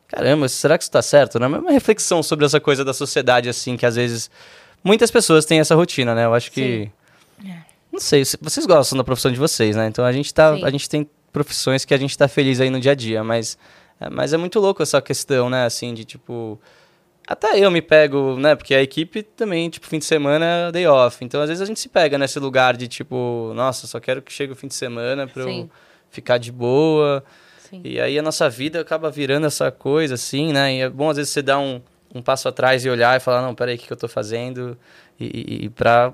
Caramba, 0.07 0.49
será 0.49 0.79
que 0.79 0.85
isso 0.85 0.91
tá 0.93 1.03
certo? 1.03 1.41
Né? 1.41 1.49
Mas 1.49 1.59
é 1.59 1.63
uma 1.63 1.73
reflexão 1.73 2.23
sobre 2.23 2.45
essa 2.47 2.61
coisa 2.61 2.85
da 2.85 2.93
sociedade, 2.95 3.49
assim, 3.49 3.77
que 3.77 3.85
às 3.85 3.97
vezes. 3.97 4.31
Muitas 4.85 5.11
pessoas 5.11 5.45
têm 5.45 5.59
essa 5.59 5.75
rotina, 5.75 6.15
né? 6.15 6.25
Eu 6.27 6.35
acho 6.35 6.53
que. 6.53 6.89
Não 7.97 8.01
sei, 8.01 8.25
se- 8.25 8.37
vocês 8.41 8.67
gostam 8.67 8.99
da 8.99 9.03
profissão 9.05 9.33
de 9.33 9.39
vocês, 9.39 9.75
né? 9.75 9.87
Então 9.87 10.05
a 10.05 10.13
gente 10.13 10.33
tá. 10.35 10.55
Sim. 10.55 10.65
A 10.65 10.71
gente 10.71 10.89
tem 10.89 11.09
profissões 11.33 11.85
que 11.85 11.95
a 11.95 11.97
gente 11.97 12.17
tá 12.17 12.29
feliz 12.29 12.61
aí 12.61 12.69
no 12.71 12.79
dia 12.79 12.93
a 12.93 12.95
dia, 12.95 13.25
mas. 13.25 13.57
é, 13.99 14.11
Mas 14.11 14.33
é 14.33 14.37
muito 14.37 14.61
louco 14.61 14.83
essa 14.83 15.01
questão, 15.01 15.49
né? 15.49 15.65
Assim, 15.65 15.95
de 15.95 16.05
tipo. 16.05 16.61
Até 17.27 17.59
eu 17.59 17.71
me 17.71 17.83
pego, 17.83 18.37
né? 18.39 18.55
Porque 18.55 18.75
a 18.75 18.83
equipe 18.83 19.23
também, 19.23 19.69
tipo, 19.69 19.87
fim 19.87 19.99
de 19.99 20.05
semana 20.05 20.45
é 20.69 20.73
day 20.73 20.87
off. 20.87 21.25
Então, 21.25 21.41
às 21.41 21.49
vezes, 21.49 21.61
a 21.61 21.65
gente 21.65 21.81
se 21.81 21.89
pega 21.89 22.17
nesse 22.19 22.39
lugar 22.39 22.77
de, 22.77 22.87
tipo, 22.87 23.51
nossa, 23.55 23.87
só 23.89 23.99
quero 23.99 24.23
que 24.23 24.33
chegue 24.33 24.53
o 24.53 24.57
fim 24.57 24.69
de 24.69 24.75
semana 24.75 25.27
pra 25.27 25.43
Sim. 25.43 25.63
eu 25.63 25.71
ficar 26.11 26.39
de 26.39 26.53
boa. 26.53 27.25
Sim. 27.69 27.81
E 27.83 27.99
aí 28.01 28.17
a 28.17 28.23
nossa 28.23 28.49
vida 28.49 28.81
acaba 28.81 29.11
virando 29.11 29.45
essa 29.47 29.73
coisa, 29.73 30.15
assim, 30.15 30.53
né? 30.53 30.75
E 30.77 30.81
é 30.83 30.89
bom, 30.89 31.11
às 31.11 31.17
vezes, 31.17 31.33
você 31.33 31.43
dar 31.43 31.59
um, 31.59 31.81
um 32.15 32.23
passo 32.23 32.47
atrás 32.49 32.85
e 32.85 32.91
olhar 32.91 33.17
e 33.17 33.21
falar, 33.21 33.43
não, 33.43 33.57
peraí, 33.57 33.75
o 33.75 33.79
que, 33.79 33.87
que 33.89 33.93
eu 33.93 33.97
tô 33.97 34.07
fazendo? 34.07 34.79
E, 35.19 35.25
e, 35.25 35.65
e 35.65 35.69
pra, 35.69 36.13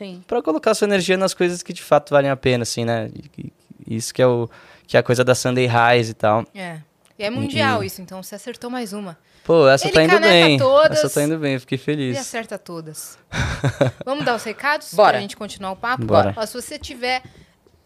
Sim. 0.00 0.24
pra 0.26 0.40
colocar 0.42 0.72
sua 0.74 0.86
energia 0.86 1.16
nas 1.18 1.34
coisas 1.34 1.62
que 1.62 1.74
de 1.74 1.82
fato 1.82 2.08
valem 2.10 2.30
a 2.30 2.36
pena, 2.36 2.62
assim, 2.62 2.86
né? 2.86 3.10
E- 3.36 3.52
e 3.86 3.96
isso 3.96 4.14
que 4.14 4.22
é, 4.22 4.26
o, 4.26 4.48
que 4.86 4.96
é 4.96 5.00
a 5.00 5.02
coisa 5.02 5.22
da 5.22 5.34
Sunday 5.34 5.66
Highs 5.66 6.08
e 6.08 6.14
tal. 6.14 6.44
É. 6.54 6.78
E 7.18 7.22
é 7.24 7.28
mundial 7.28 7.82
E- 7.84 7.86
isso, 7.86 8.00
então 8.00 8.22
você 8.22 8.34
acertou 8.34 8.70
mais 8.70 8.94
uma. 8.94 9.18
Pô, 9.44 9.68
essa 9.68 9.86
Ele 9.86 9.92
tá 9.94 10.04
indo 10.04 10.20
bem. 10.20 10.56
todas. 10.58 10.98
Essa 10.98 11.10
tá 11.10 11.22
indo 11.22 11.36
bem, 11.38 11.54
eu 11.54 11.60
fiquei 11.60 11.76
E 11.76 11.78
feliz. 11.78 12.18
acerta 12.18 12.58
todas. 12.58 13.18
Vamos 14.06 14.24
dar 14.24 14.36
os 14.36 14.42
recados? 14.44 14.94
Bora. 14.94 15.12
Pra 15.12 15.20
gente 15.20 15.36
continuar 15.36 15.72
o 15.72 15.76
papo? 15.76 16.04
Bora. 16.04 16.32
Ó, 16.36 16.46
se 16.46 16.54
você 16.54 16.78
tiver 16.78 17.22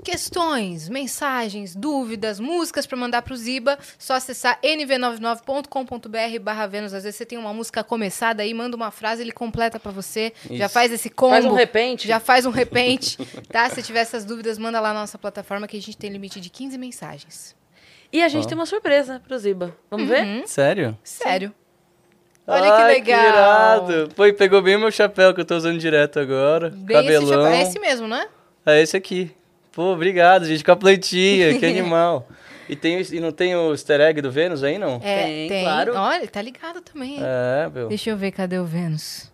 questões, 0.03 0.89
mensagens, 0.89 1.75
dúvidas, 1.75 2.41
músicas 2.41 2.87
pra 2.87 2.97
mandar 2.97 3.23
pro 3.23 3.37
Ziba, 3.37 3.79
só 3.99 4.15
acessar 4.15 4.59
nv99.com.br 4.63 6.39
barra 6.43 6.67
Vênus. 6.67 6.93
Às 6.93 7.05
vezes 7.05 7.17
você 7.17 7.25
tem 7.27 7.39
uma 7.39 7.53
música 7.55 7.83
começada 7.85 8.43
aí, 8.43 8.53
manda 8.53 8.77
uma 8.77 8.91
frase, 8.91 9.23
ele 9.23 9.33
completa 9.33 9.79
pra 9.79 9.93
você. 9.93 10.33
Já 10.51 10.67
Isso. 10.67 10.75
faz 10.75 10.93
esse 10.93 11.09
combo. 11.11 11.33
Faz 11.33 11.45
um 11.45 11.53
repente. 11.55 12.07
Já 12.09 12.21
faz 12.21 12.47
um 12.47 12.51
repente, 12.51 13.17
tá? 13.49 13.69
Se 13.71 13.83
tiver 13.83 14.01
essas 14.01 14.25
dúvidas, 14.25 14.59
manda 14.59 14.81
lá 14.81 14.93
na 14.93 15.01
nossa 15.01 15.19
plataforma 15.19 15.67
que 15.67 15.77
a 15.77 15.81
gente 15.81 15.97
tem 15.97 16.11
limite 16.11 16.41
de 16.41 16.51
15 16.51 16.77
mensagens. 16.79 17.57
E 18.13 18.23
a 18.23 18.29
gente 18.29 18.47
tem 18.47 18.57
uma 18.57 18.67
surpresa 18.67 19.21
pro 19.27 19.37
Ziba. 19.39 19.77
Vamos 19.91 20.09
ver? 20.09 20.23
Uhum. 20.25 20.47
Sério? 20.47 20.97
Sério. 21.03 21.53
Olha 22.47 22.63
que 22.63 22.83
Ai, 22.83 22.93
legal. 22.95 23.27
irado. 23.27 24.09
Pô, 24.15 24.23
pegou 24.35 24.61
bem 24.61 24.77
o 24.77 24.81
meu 24.81 24.91
chapéu 24.91 25.33
que 25.33 25.41
eu 25.41 25.45
tô 25.45 25.57
usando 25.57 25.79
direto 25.79 26.21
agora. 26.21 26.69
Bem 26.71 26.99
esse 26.99 27.07
Cabelão. 27.07 27.29
chapéu. 27.29 27.47
É 27.47 27.63
esse 27.63 27.81
mesmo, 27.81 28.07
não 28.07 28.17
é? 28.19 28.29
É 28.67 28.83
esse 28.83 28.97
aqui. 28.97 29.35
Pô, 29.75 29.93
obrigado, 29.93 30.45
gente, 30.47 30.63
com 30.65 30.73
a 30.73 30.77
plantinha, 30.77 31.59
que 31.59 31.67
animal. 31.67 32.27
E, 32.67 32.75
tem, 32.75 32.99
e 33.13 33.21
não 33.21 33.31
tem 33.31 33.55
o 33.55 33.73
easter 33.73 34.01
egg 34.01 34.23
do 34.23 34.31
Vênus 34.31 34.63
aí, 34.65 34.79
não? 34.79 34.99
É, 35.05 35.25
Tem, 35.25 35.49
tem. 35.51 35.65
claro. 35.65 35.93
Olha, 35.95 36.17
ele 36.21 36.29
tá 36.29 36.41
ligado 36.41 36.81
também. 36.81 37.19
É, 37.21 37.69
meu. 37.69 37.89
Deixa 37.89 38.09
eu 38.09 38.17
ver, 38.17 38.31
cadê 38.33 38.59
o 38.59 38.65
Vênus? 38.65 39.31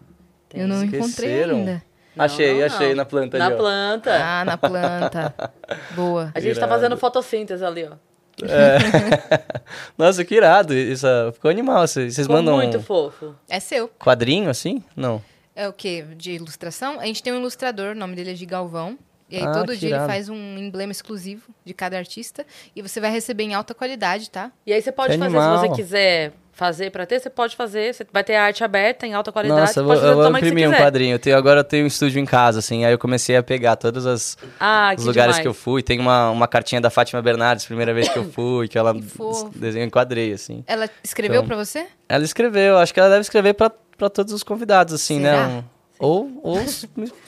Tem. 0.48 0.62
eu 0.62 0.66
não 0.66 0.82
encontrei 0.82 1.44
ainda. 1.44 1.80
Não, 2.16 2.24
achei, 2.24 2.58
não, 2.58 2.66
achei 2.66 2.88
não. 2.88 2.96
na 2.96 3.04
planta 3.04 3.38
Na 3.38 3.46
ali, 3.46 3.54
ó. 3.54 3.56
planta. 3.56 4.12
Ah, 4.20 4.44
na 4.44 4.58
planta. 4.58 5.32
Boa. 5.94 6.32
A 6.34 6.40
gente 6.40 6.54
tá 6.54 6.66
Irado. 6.66 6.72
fazendo 6.72 6.96
fotossíntese 6.96 7.64
ali, 7.64 7.84
ó. 7.88 7.94
Nossa, 9.96 10.24
que 10.24 10.34
irado. 10.34 10.74
Isso, 10.74 11.06
ficou 11.32 11.52
animal. 11.52 11.86
Vocês 11.86 12.14
vocês 12.14 12.26
Ficou 12.26 12.36
mandam 12.42 12.56
muito 12.56 12.78
um 12.78 12.82
fofo. 12.82 13.36
É 13.48 13.60
seu. 13.60 13.86
quadrinho 13.88 14.50
assim? 14.50 14.82
Não. 14.96 15.22
É 15.54 15.68
o 15.68 15.72
quê? 15.72 16.04
De 16.16 16.32
ilustração? 16.32 16.98
A 16.98 17.06
gente 17.06 17.22
tem 17.22 17.32
um 17.32 17.36
ilustrador, 17.38 17.92
o 17.92 17.98
nome 17.98 18.16
dele 18.16 18.32
é 18.32 18.34
Gigalvão. 18.34 18.98
E 19.30 19.36
aí 19.36 19.42
Ah, 19.44 19.52
todo 19.52 19.76
dia 19.76 19.88
ele 19.88 19.94
irado. 19.94 20.08
faz 20.10 20.28
um 20.28 20.58
emblema 20.58 20.90
exclusivo 20.92 21.42
de 21.64 21.72
cada 21.72 21.96
artista. 21.96 22.44
E 22.74 22.82
você 22.82 23.00
vai 23.00 23.10
receber 23.10 23.44
em 23.44 23.54
alta 23.54 23.74
qualidade, 23.74 24.28
tá? 24.30 24.50
E 24.66 24.72
aí 24.72 24.82
você 24.82 24.90
pode 24.90 25.12
Que 25.12 25.18
fazer, 25.18 25.36
animal. 25.36 25.60
se 25.60 25.68
você 25.68 25.74
quiser 25.76 26.32
fazer 26.52 26.90
pra 26.90 27.06
ter, 27.06 27.18
você 27.20 27.30
pode 27.30 27.56
fazer. 27.56 27.94
Você 27.94 28.06
vai 28.12 28.22
ter 28.24 28.34
a 28.34 28.42
arte 28.44 28.62
aberta 28.62 29.06
em 29.06 29.14
alta 29.14 29.32
qualidade. 29.32 29.60
Nossa, 29.60 29.72
você 29.74 29.80
eu 29.80 29.84
pode 29.86 30.00
vou, 30.00 30.08
fazer 30.08 30.20
eu 30.26 30.30
vou 30.30 30.36
imprimir 30.38 30.68
um 30.68 30.72
quadrinho. 30.72 31.14
Eu 31.14 31.18
tenho, 31.18 31.36
agora 31.38 31.60
eu 31.60 31.64
tenho 31.64 31.84
um 31.84 31.86
estúdio 31.86 32.20
em 32.20 32.26
casa, 32.26 32.58
assim. 32.58 32.84
Aí 32.84 32.92
eu 32.92 32.98
comecei 32.98 33.34
a 33.36 33.42
pegar 33.42 33.76
todos 33.76 34.04
as, 34.04 34.36
Ah, 34.58 34.92
os 34.94 35.00
que 35.02 35.06
lugares 35.08 35.36
demais. 35.36 35.38
que 35.42 35.48
eu 35.48 35.54
fui. 35.54 35.82
Tem 35.82 35.98
uma, 35.98 36.28
uma 36.30 36.46
cartinha 36.48 36.80
da 36.80 36.90
Fátima 36.90 37.22
Bernardes, 37.22 37.64
primeira 37.64 37.94
vez 37.94 38.08
que 38.08 38.18
eu 38.18 38.30
fui, 38.30 38.68
que 38.68 38.76
ela 38.76 38.92
desenhou 39.54 39.86
em 39.86 39.90
quadrei, 39.90 40.32
assim. 40.34 40.62
Ela 40.66 40.90
escreveu 41.02 41.36
Então, 41.42 41.46
pra 41.46 41.56
você? 41.56 41.86
Ela 42.08 42.24
escreveu, 42.24 42.76
acho 42.78 42.92
que 42.92 43.00
ela 43.00 43.08
deve 43.08 43.20
escrever 43.22 43.54
pra, 43.54 43.70
pra 43.96 44.10
todos 44.10 44.32
os 44.34 44.42
convidados, 44.42 44.92
assim, 44.92 45.20
Será? 45.22 45.46
né? 45.48 45.54
Um- 45.76 45.79
ou, 46.00 46.40
ou 46.42 46.58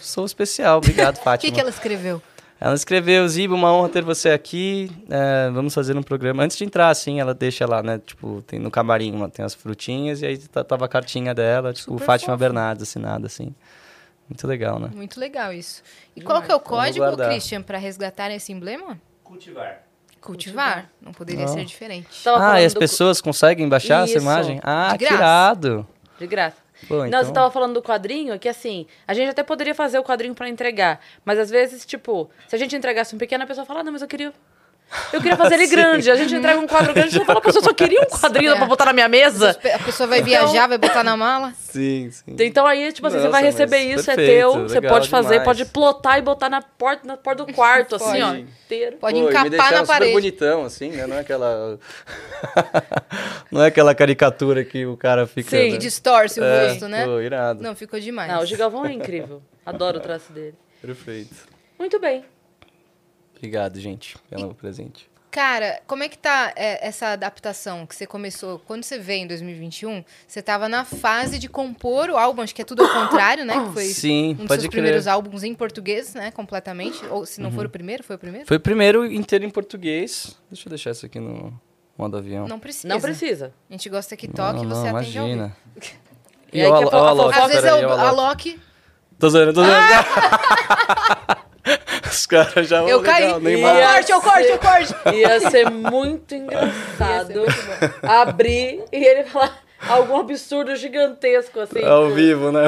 sou 0.01 0.25
especial. 0.25 0.79
Obrigado, 0.79 1.15
O 1.17 1.19
que, 1.19 1.25
Fátima. 1.25 1.53
que 1.55 1.61
ela 1.61 1.71
escreveu? 1.71 2.21
Ela 2.61 2.75
escreveu, 2.75 3.27
Ziba, 3.29 3.55
uma 3.57 3.73
honra 3.75 3.89
ter 3.89 4.03
você 4.05 4.31
aqui. 4.31 4.89
é, 5.11 5.51
vamos 5.51 5.75
fazer 5.75 5.97
um 5.97 6.03
programa. 6.03 6.45
Antes 6.45 6.57
de 6.57 6.65
entrar, 6.65 6.91
assim, 6.91 7.19
ela 7.19 7.35
deixa 7.35 7.67
lá, 7.67 7.83
né? 7.83 8.01
Tipo, 8.05 8.41
tem 8.47 8.59
no 8.61 8.71
camarim, 8.71 9.13
uma, 9.13 9.29
tem 9.29 9.45
as 9.45 9.53
frutinhas 9.53 10.23
e 10.23 10.27
aí 10.27 10.39
tá- 10.39 10.63
tava 10.63 10.85
a 10.85 10.89
cartinha 10.89 11.35
dela, 11.35 11.73
tipo, 11.73 11.93
Super 11.93 12.05
Fátima 12.05 12.35
fofo. 12.35 12.39
Bernardes 12.39 12.85
assinada, 12.85 13.27
assim. 13.27 13.53
Muito 14.29 14.47
legal, 14.47 14.79
né? 14.79 14.91
Muito 14.95 15.19
legal 15.19 15.53
isso. 15.53 15.83
E 16.15 16.21
qual 16.21 16.41
que 16.41 16.51
é 16.53 16.55
o 16.55 16.61
código. 16.61 17.05
Christian, 17.17 17.63
pra 17.63 17.79
resgatar 17.79 18.31
esse 18.31 18.53
emblema? 18.53 18.97
Cultivar. 19.25 19.83
Cultivar. 20.21 20.89
Não 21.01 21.13
poderia 21.13 21.47
Não. 21.47 21.53
ser 21.53 21.65
diferente. 21.65 22.07
Tava 22.23 22.53
ah, 22.53 22.63
e 22.63 22.65
as 22.65 22.73
do- 22.75 22.79
pessoas 22.79 23.21
conseguem 23.21 23.69
baixar 23.69 24.05
essa 24.05 24.13
Isso, 24.19 24.23
imagem? 24.25 24.61
Ah, 24.63 24.93
de 24.93 24.99
que 24.99 25.05
graça. 25.05 25.17
irado. 25.17 25.87
De 26.19 26.27
graça. 26.29 26.57
Pô, 26.89 26.97
Não, 26.99 27.07
então- 27.07 27.25
você 27.25 27.33
tava 27.33 27.51
falando 27.51 27.75
do 27.75 27.83
quadrinho, 27.83 28.39
que 28.39 28.49
assim, 28.49 28.87
a 29.07 29.15
gente 29.15 29.31
até 29.31 29.43
poderia 29.43 29.75
fazer 29.75 29.99
o 29.99 30.03
quadrinho 30.05 30.35
pra 30.35 30.49
entregar, 30.49 31.01
mas 31.25 31.39
às 31.39 31.49
vezes, 31.51 31.87
tipo, 31.87 32.29
se 32.49 32.57
a 32.57 32.59
gente 32.59 32.75
entregasse 32.77 33.15
um 33.15 33.19
pequeno, 33.19 33.45
a 33.45 33.47
pessoa 33.47 33.65
fala, 33.65 33.81
ah, 33.81 33.85
não, 33.85 33.93
mas 33.93 34.03
eu 34.03 34.09
queria. 34.09 34.33
Eu 35.11 35.21
queria 35.23 35.37
fazer 35.39 35.55
ele 35.55 35.67
grande. 35.75 36.11
A 36.11 36.17
gente 36.17 36.35
entrega 36.35 36.61
um 36.61 36.67
quadro 36.67 36.93
grande, 36.93 37.13
você 37.19 37.25
fala, 37.25 37.41
pô, 37.41 37.49
eu 37.49 37.63
só 37.63 37.73
queria 37.73 38.03
um 38.03 38.05
quadrinho 38.05 38.53
É. 38.53 38.57
pra 38.57 38.67
botar 38.67 38.85
na 38.85 38.93
minha 38.93 39.09
mesa. 39.09 39.59
A 39.75 39.79
pessoa 39.79 40.07
vai 40.07 40.21
viajar, 40.23 40.67
vai 40.67 40.77
botar 40.77 41.03
na 41.03 41.17
mala. 41.17 41.53
Sim, 41.73 42.11
sim. 42.11 42.37
Então 42.39 42.67
aí, 42.67 42.93
tipo 42.93 43.07
assim, 43.07 43.17
você 43.17 43.23
Nossa, 43.25 43.31
vai 43.33 43.43
receber 43.43 43.79
isso, 43.79 44.11
é 44.11 44.15
perfeito, 44.15 44.39
teu, 44.53 44.63
você 44.69 44.81
pode 44.83 45.09
fazer, 45.09 45.39
demais. 45.39 45.45
pode 45.45 45.65
plotar 45.65 46.19
e 46.19 46.21
botar 46.23 46.51
na 46.51 46.61
porta, 46.61 47.07
na 47.09 47.17
porta 47.17 47.47
do 47.47 47.53
quarto, 47.55 47.95
assim, 47.97 48.21
ó, 48.21 48.29
Pode. 48.29 48.41
inteiro. 48.43 48.97
Pode 48.99 49.15
Pô, 49.19 49.25
me 49.25 49.31
encapar 49.31 49.71
na 49.73 49.79
super 49.79 49.87
parede. 49.87 50.13
bonitão, 50.13 50.65
assim, 50.67 50.91
né? 50.91 51.07
Não 51.07 51.17
é 51.17 51.21
aquela... 51.21 51.79
não 53.51 53.63
é 53.63 53.67
aquela 53.69 53.95
caricatura 53.95 54.65
que 54.65 54.85
o 54.85 54.97
cara 54.97 55.27
fica... 55.27 55.51
Sim. 55.51 55.57
né? 55.65 55.71
Que 55.71 55.79
distorce 55.79 56.39
o 56.41 56.45
É, 56.45 56.69
rosto, 56.69 56.89
né? 56.89 57.05
Pô, 57.07 57.19
irado. 57.21 57.63
Não, 57.63 57.75
ficou 57.75 57.99
demais. 57.99 58.31
Não, 58.31 58.43
o 58.43 58.47
Gigavão 58.47 58.85
é 58.85 58.93
incrível. 58.93 59.43
Adoro 59.65 59.99
o 59.99 60.01
traço 60.01 60.33
dele. 60.33 60.55
Perfeito. 60.81 61.35
Muito 61.79 61.99
bem. 61.99 62.25
Obrigado, 63.43 63.81
gente, 63.81 64.17
pelo 64.31 64.55
presente. 64.55 65.11
Cara, 65.33 65.81
como 65.87 66.03
é 66.05 66.09
que 66.09 66.17
tá 66.17 66.53
é, 66.55 66.87
essa 66.87 67.09
adaptação 67.09 67.85
que 67.87 67.97
você 67.97 68.07
começou? 68.07 68.61
Quando 68.61 68.85
você 68.85 68.99
veio 68.99 69.25
em 69.25 69.27
2021, 69.27 70.05
você 70.29 70.41
tava 70.41 70.69
na 70.69 70.85
fase 70.85 71.39
de 71.41 71.49
compor 71.49 72.09
o 72.11 72.17
álbum, 72.17 72.43
acho 72.43 72.55
que 72.55 72.63
é 72.63 72.65
tudo 72.65 72.85
ao 72.85 72.89
contrário, 72.93 73.45
né? 73.45 73.55
Que 73.67 73.73
foi 73.73 73.85
Sim, 73.87 74.33
um 74.39 74.45
dos 74.45 74.47
seus 74.47 74.49
crer. 74.49 74.65
Uhum. 74.65 74.71
primeiros 74.71 75.07
álbuns 75.09 75.43
em 75.43 75.55
português, 75.55 76.15
né? 76.15 76.31
Completamente. 76.31 77.05
Ou 77.07 77.27
se 77.27 77.41
não 77.41 77.51
for 77.51 77.67
o 77.67 77.69
primeiro, 77.69 78.05
foi 78.05 78.15
o 78.15 78.19
primeiro? 78.19 78.47
Foi 78.47 78.59
o 78.59 78.61
primeiro 78.61 79.05
inteiro 79.07 79.45
em 79.45 79.51
português. 79.51 80.39
Deixa 80.51 80.69
eu 80.69 80.71
deixar 80.71 80.91
isso 80.93 81.07
aqui 81.07 81.19
no 81.19 81.53
modo 81.99 82.17
avião. 82.19 82.47
Não 82.47 82.61
precisa. 82.61 82.87
Não 82.89 83.01
precisa. 83.01 83.53
A 83.69 83.73
gente 83.73 83.89
gosta 83.89 84.15
que 84.17 84.29
toque 84.29 84.61
e 84.61 84.67
não, 84.67 84.77
você 84.77 84.91
não, 84.93 84.99
atende 84.99 85.17
imagina. 85.19 85.57
E 86.53 86.61
aí 86.61 86.71
que 86.71 86.85
a 86.85 86.87
fo- 86.91 86.95
a 86.97 87.09
Alok, 87.09 87.39
Às 87.39 87.49
vezes 87.49 87.65
é 87.65 87.71
Alok. 87.71 88.01
Alok. 88.01 88.61
Tô 89.19 89.31
zoando, 89.31 89.55
tô 89.55 89.65
zoando. 89.65 89.83
Os 92.13 92.27
caras 92.27 92.69
já 92.69 92.81
vão 92.81 92.89
Eu 92.89 93.03
caí. 93.03 93.33
legal, 93.39 93.77
Eu 93.77 93.83
corte, 93.83 94.13
eu 94.13 94.21
corte, 94.21 94.49
eu 94.49 94.59
corte. 94.59 94.95
Ia 95.17 95.41
ser 95.51 95.71
muito 95.71 96.35
engraçado 96.35 97.45
abrir 98.03 98.85
e 98.93 99.05
ele 99.05 99.25
falar 99.25 99.59
algum 99.89 100.21
absurdo 100.21 100.75
gigantesco, 100.77 101.59
assim. 101.61 101.83
Ao 101.85 102.05
tipo- 102.05 102.15
vivo, 102.15 102.53
né? 102.53 102.63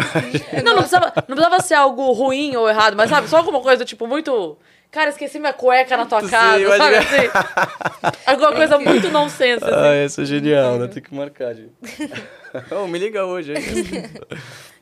Não, 0.64 0.72
não 0.72 0.78
precisava, 0.78 1.12
não 1.28 1.36
precisava 1.36 1.60
ser 1.62 1.74
algo 1.74 2.10
ruim 2.12 2.56
ou 2.56 2.68
errado, 2.68 2.96
mas 2.96 3.10
sabe, 3.10 3.28
só 3.28 3.36
alguma 3.38 3.60
coisa, 3.60 3.84
tipo, 3.84 4.06
muito. 4.06 4.58
Cara, 4.90 5.10
esqueci 5.10 5.40
minha 5.40 5.52
cueca 5.52 5.96
na 5.96 6.06
tua 6.06 6.20
Sim, 6.20 6.28
casa, 6.28 6.76
sabe 6.76 6.90
ver. 6.92 6.98
assim? 6.98 8.14
Alguma 8.26 8.52
coisa 8.52 8.78
muito 8.78 9.08
nonsense, 9.10 9.64
assim. 9.64 9.74
Ah, 9.74 10.04
esse 10.04 10.22
é 10.22 10.24
genial, 10.24 10.78
né? 10.78 10.86
Tem 10.86 11.02
que 11.02 11.12
marcar, 11.12 11.52
gente. 11.54 11.72
oh, 12.70 12.86
me 12.86 12.98
liga 12.98 13.24
hoje, 13.26 13.54
hein? 13.54 14.10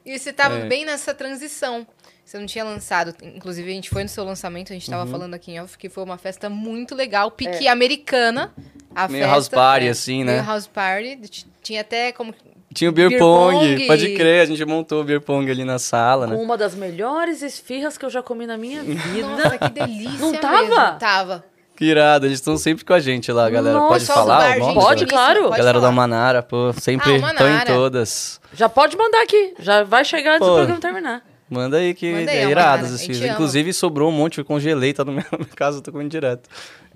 E 0.05 0.19
você 0.19 0.31
tava 0.33 0.57
É. 0.59 0.65
bem 0.67 0.85
nessa 0.85 1.15
transição. 1.15 1.87
Você 2.25 2.39
não 2.39 2.47
tinha 2.47 2.65
lançado. 2.65 3.15
Inclusive, 3.23 3.71
a 3.71 3.75
gente 3.75 3.91
foi 3.91 4.03
no 4.05 4.09
seu 4.09 4.25
lançamento, 4.25 4.73
a 4.73 4.75
gente 4.75 4.91
Uhum. 4.91 4.97
tava 4.99 5.11
falando 5.11 5.35
aqui 5.35 5.53
em 5.53 5.61
off, 5.61 5.77
que 5.77 5.89
foi 5.89 6.03
uma 6.05 6.17
festa 6.17 6.49
muito 6.49 6.95
legal, 6.95 7.31
pique 7.31 7.67
americana. 7.69 8.53
A 8.95 9.09
Meio 9.09 9.23
festa, 9.25 9.35
house 9.35 9.49
party, 9.49 9.87
é, 9.87 9.91
assim, 9.91 10.25
né? 10.25 10.35
Meio 10.35 10.45
house 10.47 10.67
party. 10.67 11.19
Tinha 11.63 11.81
até 11.81 12.13
como. 12.13 12.35
Tinha 12.75 12.89
o 12.89 12.93
beer, 12.93 13.09
Beer 13.11 13.21
pong, 13.21 13.53
pong. 13.77 13.87
pode 13.87 14.15
crer, 14.15 14.41
a 14.43 14.45
gente 14.47 14.65
montou 14.65 15.03
o 15.03 15.05
beer 15.05 15.21
pong 15.21 15.51
ali 15.51 15.63
na 15.63 15.79
sala, 15.79 16.27
né? 16.27 16.35
uma 16.37 16.57
das 16.57 16.75
melhores 16.75 17.43
esfirras 17.43 17.99
que 17.99 18.05
eu 18.07 18.09
já 18.09 18.23
comi 18.23 18.47
na 18.47 18.57
minha 18.57 18.81
vida. 18.85 19.27
Nossa, 19.29 19.59
que 19.59 19.69
delícia. 19.69 20.19
Não 20.19 20.33
tava? 20.35 20.63
mesmo. 20.63 20.99
Tava. 20.99 21.45
Que 21.77 21.85
irado, 21.87 22.27
eles 22.27 22.39
estão 22.39 22.57
sempre 22.57 22.83
com 22.85 22.93
a 22.95 23.01
gente 23.01 23.31
lá, 23.33 23.51
galera. 23.51 23.77
Nossa, 23.77 23.93
pode 23.93 24.07
falar 24.07 24.59
bar? 24.59 24.75
Pode, 24.75 25.07
claro. 25.07 25.43
pode 25.45 25.57
galera 25.59 25.79
falar. 25.81 25.91
da 25.91 25.93
Manara, 25.95 26.43
pô, 26.43 26.73
sempre 26.75 27.13
Ah, 27.13 27.17
estão 27.17 27.47
em 27.47 27.51
Manara. 27.51 27.75
todas. 27.75 28.41
Já 28.55 28.69
pode 28.69 28.97
mandar 28.97 29.23
aqui, 29.23 29.55
já 29.59 29.83
vai 29.83 30.05
chegar 30.05 30.37
antes 30.37 30.47
Pô. 30.47 30.53
do 30.53 30.57
programa 30.57 30.81
terminar. 30.81 31.23
Manda 31.53 31.77
aí 31.77 31.93
que 31.93 32.11
Manda 32.11 32.31
aí, 32.31 32.39
é 32.39 32.51
irado 32.51 32.87
gente 32.97 33.23
ama. 33.23 33.35
Inclusive 33.35 33.75
sobrou 33.75 34.09
um 34.09 34.13
monte, 34.13 34.39
eu 34.39 34.45
congelei, 34.45 34.95
tá 34.95 35.05
no 35.05 35.13
meu, 35.13 35.25
casa, 35.55 35.79
eu 35.79 35.83
tô 35.83 35.93
comendo 35.93 36.09
direto. 36.09 36.49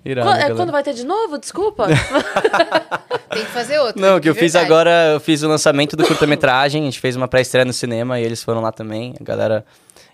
Irado, 0.03 0.27
Quando, 0.27 0.39
é, 0.39 0.55
quando 0.55 0.71
vai 0.71 0.81
ter 0.81 0.93
de 0.93 1.05
novo? 1.05 1.37
Desculpa. 1.37 1.87
Tem 3.29 3.45
que 3.45 3.51
fazer 3.51 3.77
outra. 3.79 4.01
Não, 4.01 4.19
que 4.19 4.27
eu 4.27 4.33
fiz 4.33 4.53
verdade. 4.53 4.65
agora, 4.65 5.11
eu 5.13 5.19
fiz 5.19 5.43
o 5.43 5.47
lançamento 5.47 5.95
do 5.95 6.03
curta-metragem, 6.07 6.81
a 6.81 6.85
gente 6.85 6.99
fez 6.99 7.15
uma 7.15 7.27
pré-estreia 7.27 7.65
no 7.65 7.73
cinema 7.73 8.19
e 8.19 8.23
eles 8.23 8.41
foram 8.41 8.61
lá 8.61 8.71
também, 8.71 9.13
a 9.19 9.23
galera. 9.23 9.63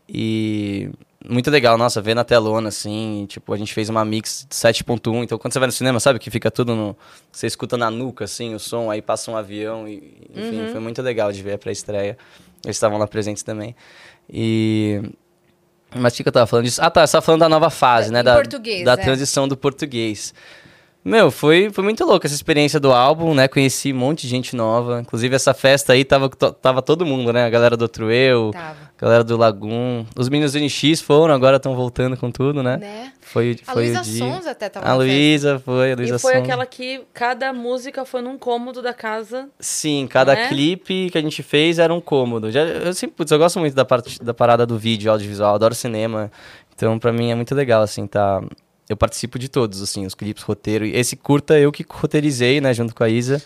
E 0.09 0.89
muito 1.25 1.49
legal, 1.49 1.77
nossa, 1.77 2.01
ver 2.01 2.13
na 2.13 2.25
telona, 2.25 2.67
assim, 2.67 3.25
tipo, 3.29 3.53
a 3.53 3.57
gente 3.57 3.73
fez 3.73 3.87
uma 3.87 4.03
mix 4.03 4.45
de 4.49 4.55
7.1, 4.55 5.23
então 5.23 5.37
quando 5.37 5.53
você 5.53 5.59
vai 5.59 5.67
no 5.67 5.71
cinema, 5.71 5.97
sabe, 6.01 6.19
que 6.19 6.29
fica 6.29 6.51
tudo 6.51 6.75
no... 6.75 6.97
Você 7.31 7.47
escuta 7.47 7.77
na 7.77 7.89
nuca, 7.89 8.25
assim, 8.25 8.53
o 8.53 8.59
som, 8.59 8.91
aí 8.91 9.01
passa 9.01 9.31
um 9.31 9.37
avião, 9.37 9.87
e, 9.87 10.27
enfim, 10.35 10.67
foi 10.69 10.81
muito 10.81 11.01
legal 11.01 11.31
de 11.31 11.41
ver 11.41 11.53
a 11.53 11.57
pré-estreia. 11.57 12.17
Eles 12.65 12.77
estavam 12.77 12.97
lá 12.97 13.05
presentes 13.05 13.43
também. 13.43 13.75
E... 14.29 15.01
Mas 15.95 16.13
o 16.13 16.17
que 16.17 16.23
que 16.23 16.29
eu 16.29 16.33
tava 16.33 16.47
falando 16.47 16.65
disso? 16.65 16.81
Ah, 16.81 16.89
tá, 16.89 17.05
você 17.05 17.11
tava 17.11 17.25
falando 17.25 17.41
da 17.41 17.49
nova 17.49 17.69
fase, 17.69 18.11
né? 18.11 18.21
Em 18.21 18.23
Da, 18.23 18.35
português, 18.35 18.83
da 18.83 18.93
é. 18.93 18.97
transição 18.97 19.47
do 19.47 19.55
português. 19.55 20.33
Meu, 21.05 21.29
foi, 21.29 21.69
foi 21.69 21.83
muito 21.83 22.05
louco 22.05 22.25
essa 22.25 22.33
experiência 22.35 22.79
do 22.79 22.93
álbum, 22.93 23.33
né? 23.33 23.47
Conheci 23.49 23.91
um 23.91 23.97
monte 23.97 24.21
de 24.21 24.29
gente 24.29 24.55
nova. 24.55 25.01
Inclusive, 25.01 25.35
essa 25.35 25.53
festa 25.53 25.91
aí 25.91 26.05
tava, 26.05 26.29
tava 26.29 26.81
todo 26.81 27.05
mundo, 27.05 27.33
né? 27.33 27.43
A 27.45 27.49
galera 27.49 27.75
do 27.75 27.81
Outro 27.81 28.09
Eu, 28.09 28.51
Tava. 28.53 28.77
a 28.97 29.01
galera 29.01 29.21
do 29.23 29.35
Lagum. 29.35 30.05
Os 30.17 30.29
meninos 30.29 30.53
do 30.53 30.59
NX 30.59 31.01
foram, 31.01 31.33
agora 31.33 31.57
estão 31.57 31.75
voltando 31.75 32.15
com 32.15 32.31
tudo, 32.31 32.63
né? 32.63 32.77
Né? 32.77 33.11
Foi, 33.19 33.57
A 33.67 33.73
foi 33.73 33.83
Luísa 33.83 33.99
o 33.99 34.03
dia. 34.03 34.19
Sons 34.33 34.47
até 34.47 34.69
tava 34.69 34.87
A. 34.87 34.95
Luísa 34.95 35.59
foi, 35.59 35.91
a 35.91 35.95
Luísa 35.97 36.15
e 36.15 36.19
foi 36.19 36.31
Sonza. 36.35 36.43
aquela 36.45 36.65
que 36.65 37.01
cada 37.13 37.51
música 37.51 38.05
foi 38.05 38.21
num 38.21 38.37
cômodo 38.37 38.81
da 38.81 38.93
casa. 38.93 39.49
Sim, 39.59 40.07
cada 40.09 40.33
Não 40.33 40.41
é? 40.43 40.47
clipe 40.47 41.09
que 41.11 41.17
a 41.17 41.21
gente 41.21 41.43
fez 41.43 41.79
era 41.79 41.93
um 41.93 41.99
cômodo. 41.99 42.49
Já, 42.49 42.61
eu 42.61 42.93
sempre, 42.93 43.17
putz, 43.17 43.29
eu 43.29 43.37
gosto 43.37 43.59
muito 43.59 43.73
da, 43.75 43.83
parte, 43.83 44.23
da 44.23 44.33
parada 44.33 44.65
do 44.65 44.77
vídeo, 44.77 45.11
audiovisual, 45.11 45.55
adoro 45.55 45.75
cinema. 45.75 46.31
Então, 46.73 46.97
pra 46.97 47.11
mim 47.11 47.29
é 47.29 47.35
muito 47.35 47.53
legal, 47.53 47.81
assim, 47.83 48.07
tá. 48.07 48.41
Eu 48.89 48.97
participo 48.97 49.39
de 49.39 49.49
todos, 49.49 49.81
assim, 49.81 50.05
os 50.05 50.13
clipes, 50.13 50.43
roteiro. 50.43 50.85
Esse 50.85 51.15
curta 51.15 51.57
eu 51.57 51.71
que 51.71 51.85
roteirizei, 51.89 52.59
né, 52.59 52.73
junto 52.73 52.93
com 52.93 53.03
a 53.03 53.09
Isa. 53.09 53.41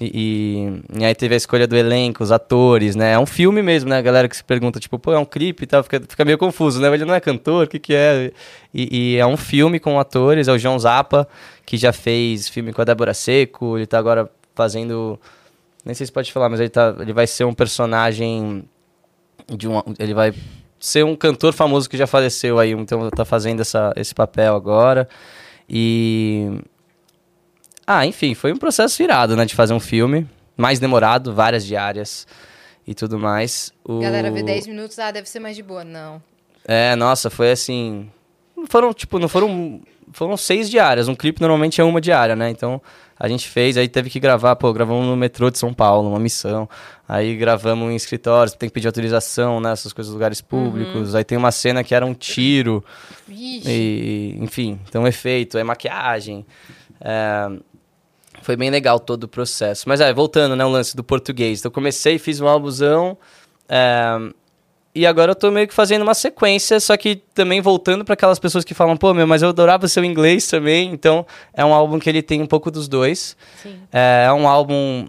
E, 0.00 0.82
e, 0.94 1.00
e 1.00 1.04
aí 1.04 1.14
teve 1.14 1.34
a 1.34 1.36
escolha 1.36 1.66
do 1.66 1.76
elenco, 1.76 2.22
os 2.22 2.30
atores, 2.30 2.94
né? 2.94 3.12
É 3.12 3.18
um 3.18 3.26
filme 3.26 3.62
mesmo, 3.62 3.90
né? 3.90 3.98
A 3.98 4.02
galera 4.02 4.28
que 4.28 4.36
se 4.36 4.44
pergunta, 4.44 4.78
tipo, 4.78 4.98
pô, 4.98 5.12
é 5.12 5.18
um 5.18 5.24
clipe 5.24 5.64
e 5.64 5.66
tal, 5.66 5.82
fica, 5.82 6.00
fica 6.08 6.24
meio 6.24 6.38
confuso, 6.38 6.80
né? 6.80 6.92
Ele 6.92 7.04
não 7.04 7.14
é 7.14 7.20
cantor, 7.20 7.64
o 7.64 7.68
que 7.68 7.78
que 7.78 7.94
é? 7.94 8.30
E, 8.72 9.14
e 9.14 9.16
é 9.16 9.26
um 9.26 9.36
filme 9.36 9.80
com 9.80 9.98
atores, 9.98 10.46
é 10.46 10.52
o 10.52 10.58
João 10.58 10.78
Zappa, 10.78 11.26
que 11.66 11.76
já 11.76 11.92
fez 11.92 12.48
filme 12.48 12.72
com 12.72 12.80
a 12.80 12.84
Débora 12.84 13.12
Seco, 13.12 13.76
ele 13.76 13.86
tá 13.86 13.98
agora 13.98 14.30
fazendo... 14.54 15.18
Nem 15.84 15.94
sei 15.94 16.06
se 16.06 16.12
pode 16.12 16.32
falar, 16.32 16.48
mas 16.48 16.60
ele, 16.60 16.68
tá, 16.68 16.94
ele 17.00 17.12
vai 17.12 17.26
ser 17.26 17.44
um 17.44 17.54
personagem 17.54 18.64
de 19.48 19.66
um... 19.66 19.82
Ele 19.98 20.14
vai 20.14 20.32
ser 20.78 21.04
um 21.04 21.16
cantor 21.16 21.52
famoso 21.52 21.88
que 21.88 21.96
já 21.96 22.06
faleceu 22.06 22.58
aí, 22.58 22.72
então 22.72 23.08
tá 23.10 23.24
fazendo 23.24 23.60
essa, 23.60 23.92
esse 23.96 24.14
papel 24.14 24.54
agora. 24.54 25.08
E... 25.68 26.60
Ah, 27.86 28.06
enfim, 28.06 28.34
foi 28.34 28.52
um 28.52 28.56
processo 28.56 29.02
irado, 29.02 29.34
né, 29.36 29.44
de 29.44 29.54
fazer 29.54 29.74
um 29.74 29.80
filme. 29.80 30.28
Mais 30.56 30.78
demorado, 30.78 31.32
várias 31.32 31.64
diárias 31.64 32.26
e 32.86 32.94
tudo 32.94 33.18
mais. 33.18 33.72
O... 33.84 34.00
Galera, 34.00 34.30
vê 34.30 34.42
10 34.42 34.66
minutos, 34.66 34.98
ah, 34.98 35.10
deve 35.10 35.28
ser 35.28 35.40
mais 35.40 35.54
de 35.54 35.62
boa. 35.62 35.84
Não. 35.84 36.22
É, 36.64 36.96
nossa, 36.96 37.30
foi 37.30 37.50
assim. 37.50 38.10
Foram, 38.68 38.92
tipo, 38.92 39.18
não 39.18 39.28
foram. 39.28 39.80
Foram 40.12 40.36
seis 40.36 40.70
diárias. 40.70 41.06
Um 41.06 41.14
clipe 41.14 41.40
normalmente 41.40 41.80
é 41.80 41.84
uma 41.84 42.00
diária, 42.00 42.34
né? 42.34 42.50
Então 42.50 42.80
a 43.18 43.28
gente 43.28 43.48
fez, 43.48 43.76
aí 43.76 43.88
teve 43.88 44.08
que 44.08 44.20
gravar, 44.20 44.54
pô, 44.56 44.72
gravamos 44.72 45.04
no 45.06 45.16
metrô 45.16 45.50
de 45.50 45.58
São 45.58 45.74
Paulo, 45.74 46.10
uma 46.10 46.20
missão. 46.20 46.68
Aí 47.08 47.36
gravamos 47.36 47.90
em 47.90 47.96
escritórios, 47.96 48.54
tem 48.54 48.68
que 48.68 48.72
pedir 48.72 48.86
autorização, 48.86 49.60
né? 49.60 49.72
Essas 49.72 49.92
coisas, 49.92 50.12
lugares 50.12 50.40
públicos. 50.40 51.14
Aí 51.14 51.24
tem 51.24 51.36
uma 51.36 51.50
cena 51.50 51.82
que 51.82 51.94
era 51.94 52.06
um 52.06 52.14
tiro. 52.14 52.84
Vixe. 53.26 53.68
E, 53.68 54.36
enfim, 54.40 54.78
então 54.88 55.06
efeito, 55.06 55.58
é 55.58 55.64
maquiagem. 55.64 56.46
É, 57.00 57.50
foi 58.42 58.56
bem 58.56 58.70
legal 58.70 59.00
todo 59.00 59.24
o 59.24 59.28
processo. 59.28 59.88
Mas 59.88 60.00
é, 60.00 60.12
voltando, 60.12 60.54
né, 60.54 60.64
o 60.64 60.68
lance 60.68 60.94
do 60.94 61.02
português. 61.02 61.58
Então 61.58 61.70
eu 61.70 61.74
comecei, 61.74 62.18
fiz 62.18 62.40
um 62.40 62.46
álbumzão. 62.46 63.18
é, 63.68 64.32
e 64.94 65.06
agora 65.06 65.32
eu 65.32 65.36
tô 65.36 65.50
meio 65.50 65.68
que 65.68 65.74
fazendo 65.74 66.02
uma 66.02 66.14
sequência, 66.14 66.80
só 66.80 66.96
que 66.96 67.16
também 67.34 67.60
voltando 67.60 68.04
para 68.04 68.14
aquelas 68.14 68.38
pessoas 68.38 68.64
que 68.64 68.74
falam, 68.74 68.96
pô, 68.96 69.14
meu, 69.14 69.26
mas 69.26 69.42
eu 69.42 69.50
adorava 69.50 69.86
seu 69.86 70.04
inglês 70.04 70.48
também. 70.48 70.90
Então 70.92 71.26
é 71.52 71.64
um 71.64 71.72
álbum 71.72 71.98
que 71.98 72.08
ele 72.08 72.22
tem 72.22 72.42
um 72.42 72.46
pouco 72.46 72.70
dos 72.70 72.88
dois. 72.88 73.36
Sim. 73.62 73.76
É, 73.92 74.24
é 74.26 74.32
um 74.32 74.48
álbum 74.48 75.08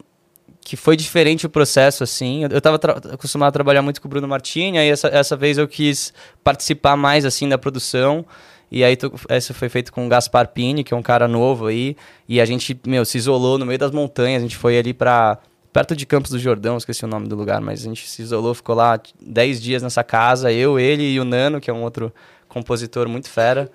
que 0.62 0.75
foi 0.77 0.95
diferente 0.95 1.45
o 1.48 1.50
processo, 1.50 2.03
assim. 2.03 2.43
Eu, 2.43 2.50
eu 2.51 2.62
tava 2.62 2.79
acostumado 3.12 3.50
a 3.50 3.51
trabalhar 3.51 3.81
muito 3.81 4.00
com 4.00 4.07
o 4.07 4.09
Bruno 4.09 4.27
Martini, 4.27 4.77
aí 4.77 4.89
essa, 4.89 5.07
essa 5.07 5.36
vez 5.36 5.57
eu 5.57 5.67
quis 5.67 6.13
participar 6.43 6.95
mais, 6.95 7.25
assim, 7.25 7.50
da 7.50 7.57
produção. 7.57 8.24
E 8.71 8.83
aí, 8.83 8.95
essa 9.29 9.51
foi 9.51 9.67
feito 9.67 9.91
com 9.91 10.05
o 10.05 10.09
Gaspar 10.09 10.50
Pini, 10.50 10.83
que 10.83 10.93
é 10.93 10.98
um 10.98 11.01
cara 11.01 11.27
novo 11.27 11.65
aí. 11.65 11.95
E 12.27 12.39
a 12.39 12.45
gente, 12.45 12.79
meu, 12.86 13.03
se 13.03 13.17
isolou 13.17 13.57
no 13.57 13.65
meio 13.65 13.79
das 13.79 13.91
montanhas. 13.91 14.43
A 14.43 14.45
gente 14.45 14.55
foi 14.55 14.77
ali 14.77 14.93
pra... 14.93 15.39
Perto 15.71 15.95
de 15.95 16.05
Campos 16.05 16.31
do 16.31 16.39
Jordão, 16.39 16.77
esqueci 16.77 17.05
o 17.05 17.07
nome 17.07 17.27
do 17.27 17.35
lugar, 17.35 17.61
mas 17.61 17.81
a 17.81 17.83
gente 17.83 18.07
se 18.07 18.21
isolou, 18.21 18.53
ficou 18.55 18.75
lá 18.75 18.99
10 19.21 19.61
dias 19.61 19.83
nessa 19.83 20.03
casa. 20.03 20.51
Eu, 20.51 20.79
ele 20.79 21.03
e 21.13 21.19
o 21.19 21.23
Nano, 21.23 21.61
que 21.61 21.69
é 21.69 21.73
um 21.73 21.83
outro 21.83 22.11
compositor 22.47 23.07
muito 23.07 23.29
fera. 23.29 23.69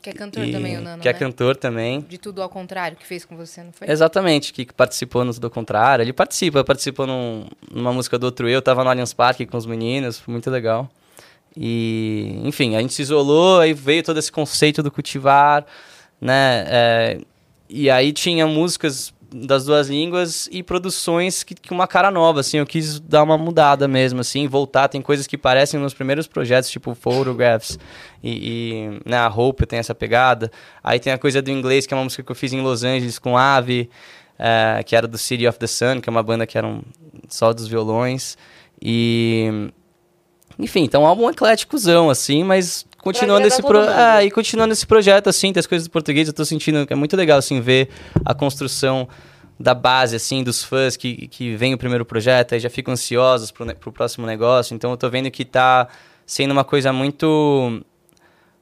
Que 0.00 0.10
é 0.10 0.12
cantor 0.14 0.44
E- 0.46 0.52
também, 0.52 0.78
o 0.78 0.80
Nano, 0.80 1.02
Que 1.02 1.08
é 1.08 1.12
né? 1.12 1.18
cantor 1.18 1.54
também. 1.56 2.00
De 2.00 2.16
tudo 2.16 2.40
ao 2.40 2.48
contrário, 2.48 2.96
que 2.96 3.04
fez 3.06 3.24
com 3.24 3.36
você, 3.36 3.62
não 3.62 3.72
foi? 3.72 3.90
Exatamente, 3.90 4.52
que 4.52 4.64
participou 4.72 5.24
no 5.24 5.32
do 5.34 5.50
contrário. 5.50 6.02
Ele 6.02 6.12
participa, 6.12 6.64
participou 6.64 7.06
num- 7.06 7.46
numa 7.70 7.92
música 7.92 8.18
do 8.18 8.24
outro 8.24 8.48
eu, 8.48 8.62
tava 8.62 8.82
no 8.82 8.88
Allianz 8.90 9.12
Parque 9.12 9.44
com 9.44 9.56
os 9.58 9.66
meninos, 9.66 10.18
foi 10.18 10.32
muito 10.32 10.50
legal. 10.50 10.88
E, 11.56 12.40
enfim, 12.44 12.76
a 12.76 12.80
gente 12.80 12.94
se 12.94 13.02
isolou, 13.02 13.60
aí 13.60 13.72
veio 13.72 14.02
todo 14.02 14.18
esse 14.18 14.30
conceito 14.30 14.82
do 14.82 14.90
cultivar, 14.90 15.66
né? 16.20 16.64
é, 16.68 17.20
e 17.68 17.90
aí 17.90 18.12
tinha 18.12 18.46
músicas 18.46 19.12
das 19.44 19.64
duas 19.64 19.88
línguas 19.88 20.48
e 20.50 20.62
produções 20.62 21.42
que, 21.42 21.54
que 21.54 21.72
uma 21.72 21.86
cara 21.86 22.10
nova, 22.10 22.40
assim, 22.40 22.58
eu 22.58 22.66
quis 22.66 22.98
dar 23.00 23.22
uma 23.22 23.36
mudada 23.36 23.86
mesmo, 23.86 24.20
assim, 24.20 24.46
voltar, 24.46 24.88
tem 24.88 25.02
coisas 25.02 25.26
que 25.26 25.36
parecem 25.36 25.78
nos 25.78 25.92
primeiros 25.92 26.26
projetos, 26.26 26.70
tipo 26.70 26.94
Photographs 26.94 27.78
e, 28.22 28.30
e 28.30 29.00
né, 29.04 29.18
a 29.18 29.28
Hope 29.28 29.66
tem 29.66 29.78
essa 29.78 29.94
pegada, 29.94 30.50
aí 30.82 30.98
tem 30.98 31.12
a 31.12 31.18
coisa 31.18 31.42
do 31.42 31.50
inglês, 31.50 31.86
que 31.86 31.92
é 31.92 31.96
uma 31.96 32.04
música 32.04 32.22
que 32.22 32.30
eu 32.30 32.36
fiz 32.36 32.52
em 32.52 32.60
Los 32.60 32.82
Angeles 32.82 33.18
com 33.18 33.36
Ave, 33.36 33.90
é, 34.38 34.82
que 34.84 34.96
era 34.96 35.06
do 35.06 35.18
City 35.18 35.46
of 35.46 35.58
the 35.58 35.66
Sun, 35.66 36.00
que 36.00 36.08
é 36.08 36.10
uma 36.12 36.22
banda 36.22 36.46
que 36.46 36.56
era 36.56 36.66
um, 36.66 36.82
só 37.28 37.52
dos 37.52 37.68
violões, 37.68 38.36
e... 38.80 39.70
Enfim, 40.58 40.84
então 40.84 41.02
um 41.02 41.06
álbum 41.06 41.28
ecléticozão, 41.28 42.08
assim, 42.08 42.42
mas 42.42 42.86
continuando 43.12 43.46
esse 43.46 43.62
pro... 43.62 43.78
ah, 43.78 44.24
e 44.24 44.30
continuando 44.30 44.72
esse 44.72 44.86
projeto, 44.86 45.28
assim, 45.28 45.52
tem 45.52 45.60
as 45.60 45.66
coisas 45.66 45.86
do 45.86 45.90
português, 45.90 46.28
eu 46.28 46.34
tô 46.34 46.44
sentindo 46.44 46.86
que 46.86 46.92
é 46.92 46.96
muito 46.96 47.16
legal, 47.16 47.38
assim, 47.38 47.60
ver 47.60 47.88
a 48.24 48.34
construção 48.34 49.08
da 49.58 49.72
base, 49.72 50.16
assim, 50.16 50.42
dos 50.42 50.62
fãs 50.62 50.96
que, 50.96 51.28
que 51.28 51.56
vem 51.56 51.72
o 51.72 51.78
primeiro 51.78 52.04
projeto, 52.04 52.54
aí 52.54 52.60
já 52.60 52.68
ficam 52.68 52.92
ansiosos 52.92 53.50
pro, 53.50 53.74
pro 53.76 53.92
próximo 53.92 54.26
negócio, 54.26 54.74
então 54.74 54.90
eu 54.90 54.96
tô 54.96 55.08
vendo 55.08 55.30
que 55.30 55.44
tá 55.44 55.88
sendo 56.26 56.50
uma 56.50 56.64
coisa 56.64 56.92
muito... 56.92 57.82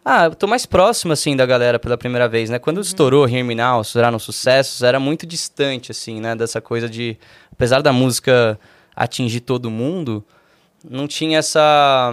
Ah, 0.04 0.26
eu 0.26 0.34
tô 0.34 0.46
mais 0.46 0.66
próximo, 0.66 1.14
assim, 1.14 1.34
da 1.34 1.46
galera 1.46 1.78
pela 1.78 1.96
primeira 1.96 2.28
vez, 2.28 2.50
né? 2.50 2.58
Quando 2.58 2.78
estourou 2.78 3.26
Hear 3.26 3.42
Me 3.42 3.54
Now, 3.54 3.80
estouraram 3.80 4.18
sucessos, 4.18 4.82
era 4.82 5.00
muito 5.00 5.26
distante, 5.26 5.90
assim, 5.90 6.20
né? 6.20 6.36
Dessa 6.36 6.60
coisa 6.60 6.90
de... 6.90 7.16
Apesar 7.50 7.80
da 7.80 7.90
música 7.90 8.60
atingir 8.94 9.40
todo 9.40 9.70
mundo, 9.70 10.22
não 10.88 11.06
tinha 11.08 11.38
essa 11.38 12.12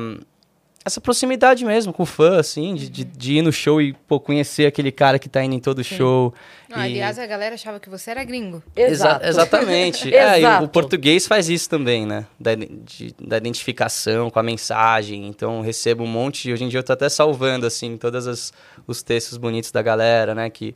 essa 0.84 1.00
proximidade 1.00 1.64
mesmo 1.64 1.94
com 1.94 2.04
o 2.04 2.06
fã, 2.06 2.40
assim, 2.40 2.74
de, 2.74 2.90
de, 2.90 3.04
de 3.04 3.34
ir 3.38 3.42
no 3.42 3.52
show 3.54 3.82
e 3.82 3.94
pô, 3.94 4.20
conhecer 4.20 4.66
aquele 4.66 4.92
cara 4.92 5.20
que 5.20 5.30
tá 5.30 5.44
indo 5.44 5.54
em 5.56 5.60
todo 5.60 5.84
show. 5.84 6.34
Não, 6.68 6.78
e- 6.80 6.82
aliás, 6.82 7.20
a 7.20 7.26
galera 7.28 7.54
achava 7.56 7.80
que 7.80 7.90
você 7.90 8.12
era 8.12 8.24
gringo. 8.24 8.64
Exa- 8.76 8.92
Exato. 8.92 9.26
exatamente. 9.28 10.10
É, 10.16 10.40
e 10.40 10.44
o- 10.44 10.48
Exato. 10.48 10.66
o 10.66 10.68
português 10.70 11.28
faz 11.28 11.50
isso 11.50 11.70
também, 11.70 12.06
né? 12.06 12.26
Da, 12.40 12.56
de- 12.56 13.14
da 13.22 13.38
identificação 13.38 14.30
com 14.30 14.40
a 14.40 14.44
mensagem. 14.44 15.28
Então, 15.28 15.62
recebo 15.62 16.04
um 16.04 16.08
monte. 16.08 16.52
Hoje 16.52 16.64
em 16.64 16.68
dia, 16.68 16.80
eu 16.80 16.84
tô 16.84 16.94
até 16.94 17.10
salvando, 17.10 17.66
assim, 17.68 17.96
todos 17.98 18.52
os 18.88 19.04
textos 19.04 19.38
bonitos 19.38 19.72
da 19.72 19.82
galera, 19.82 20.34
né? 20.34 20.50
Que, 20.50 20.74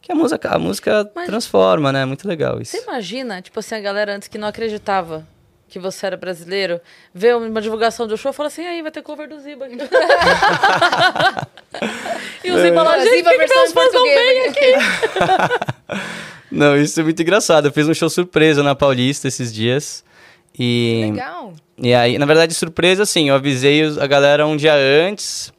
que 0.00 0.10
a 0.10 0.14
música, 0.14 0.48
a 0.54 0.58
música 0.58 1.10
Mas- 1.14 1.26
transforma, 1.26 1.92
né? 1.92 2.04
Muito 2.04 2.26
legal 2.26 2.60
isso. 2.60 2.72
Você 2.76 2.82
imagina, 2.82 3.40
tipo 3.40 3.58
assim, 3.60 3.74
a 3.76 3.80
galera 3.80 4.16
antes 4.16 4.26
que 4.26 4.36
não 4.36 4.48
acreditava 4.48 5.26
que 5.74 5.78
você 5.80 6.06
era 6.06 6.16
brasileiro, 6.16 6.80
vê 7.12 7.34
uma 7.34 7.60
divulgação 7.60 8.06
do 8.06 8.16
show 8.16 8.30
e 8.30 8.34
fala 8.34 8.46
assim, 8.46 8.64
aí 8.64 8.80
vai 8.80 8.92
ter 8.92 9.02
cover 9.02 9.28
do 9.28 9.40
Ziba 9.40 9.64
aqui. 9.66 9.76
e 12.44 12.50
o 12.52 12.60
Ziba 12.60 12.80
lá, 12.82 12.96
É. 12.96 13.00
gente, 13.02 13.16
Ziba 13.16 13.30
que, 13.30 13.36
que 13.36 13.40
versão 13.40 13.58
meus 13.62 13.72
fãs 13.72 13.92
não 13.92 14.02
vêm 14.04 14.46
aqui? 14.46 14.72
Não, 16.50 16.76
isso 16.76 17.00
é 17.00 17.02
muito 17.02 17.20
engraçado. 17.20 17.66
Eu 17.66 17.72
fiz 17.72 17.88
um 17.88 17.94
show 17.94 18.08
surpresa 18.08 18.62
na 18.62 18.76
Paulista 18.76 19.26
esses 19.26 19.52
dias. 19.52 20.04
E. 20.56 21.08
Legal. 21.10 21.52
E 21.76 21.92
aí, 21.92 22.16
na 22.16 22.26
verdade, 22.26 22.54
surpresa, 22.54 23.02
assim, 23.02 23.28
eu 23.28 23.34
avisei 23.34 23.82
os- 23.82 23.98
a 23.98 24.06
galera 24.06 24.46
um 24.46 24.56
dia 24.56 24.72
antes. 24.74 25.52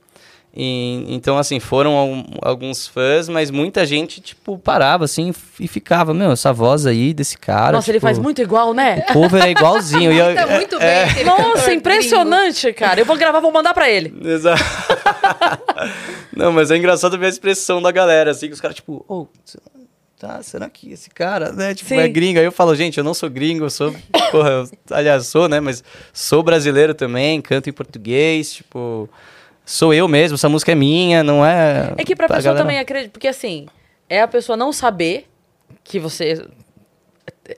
E, 0.57 1.05
então, 1.09 1.37
assim, 1.37 1.59
foram 1.59 1.97
al- 1.97 2.25
alguns 2.41 2.87
fãs, 2.87 3.27
mas 3.27 3.51
muita 3.51 3.85
gente, 3.85 4.21
tipo, 4.21 4.57
parava, 4.57 5.03
assim, 5.03 5.33
e 5.59 5.67
ficava, 5.67 6.13
meu, 6.13 6.31
essa 6.31 6.53
voz 6.53 6.85
aí 6.85 7.13
desse 7.13 7.37
cara. 7.37 7.73
Nossa, 7.73 7.91
ele 7.91 7.97
tipo, 7.99 8.07
faz 8.07 8.17
muito 8.17 8.41
igual, 8.41 8.73
né? 8.73 9.03
O 9.09 9.13
cover 9.13 9.43
é 9.43 9.51
igualzinho. 9.51 10.13
e 10.13 10.17
eu, 10.17 10.33
Tá 10.35 10.47
muito 10.47 10.79
bem 10.79 10.87
é, 10.87 11.03
aquele 11.03 11.25
cantor 11.25 11.45
Nossa, 11.47 11.63
gringo. 11.65 11.77
impressionante, 11.79 12.71
cara. 12.73 13.01
Eu 13.01 13.05
vou 13.05 13.17
gravar, 13.17 13.41
vou 13.41 13.51
mandar 13.51 13.73
pra 13.73 13.89
ele. 13.89 14.13
Exato. 14.23 14.63
Não, 16.35 16.51
mas 16.51 16.71
é 16.71 16.77
engraçado 16.77 17.17
ver 17.17 17.25
a 17.25 17.29
expressão 17.29 17.81
da 17.81 17.91
galera, 17.91 18.31
assim, 18.31 18.47
que 18.47 18.53
os 18.53 18.61
caras, 18.61 18.75
tipo, 18.75 19.03
oh, 19.07 19.27
tá, 20.19 20.41
será 20.41 20.69
que 20.69 20.91
esse 20.91 21.09
cara, 21.09 21.51
né, 21.51 21.73
tipo, 21.73 21.89
Sim. 21.89 21.97
é 21.97 22.07
gringo? 22.07 22.39
Aí 22.39 22.45
eu 22.45 22.51
falo, 22.51 22.75
gente, 22.75 22.97
eu 22.97 23.03
não 23.03 23.13
sou 23.13 23.29
gringo, 23.29 23.65
eu 23.65 23.69
sou, 23.69 23.93
porra, 24.31 24.49
eu- 24.49 24.69
aliás, 24.91 25.27
sou, 25.27 25.47
né, 25.47 25.59
mas 25.59 25.83
sou 26.13 26.41
brasileiro 26.43 26.93
também, 26.93 27.41
canto 27.41 27.69
em 27.69 27.73
português, 27.73 28.53
tipo, 28.53 29.09
sou 29.65 29.93
eu 29.93 30.07
mesmo, 30.07 30.35
essa 30.35 30.49
música 30.49 30.71
é 30.71 30.75
minha, 30.75 31.23
não 31.23 31.45
é... 31.45 31.93
É 31.97 32.03
que 32.03 32.15
pra 32.15 32.25
a 32.25 32.29
pessoa 32.29 32.43
galera- 32.53 32.63
também 32.63 32.79
acredita, 32.79 33.11
porque 33.11 33.27
assim, 33.27 33.67
é 34.09 34.21
a 34.21 34.27
pessoa 34.27 34.55
não 34.55 34.71
saber 34.71 35.27
que 35.83 35.99
você 35.99 36.45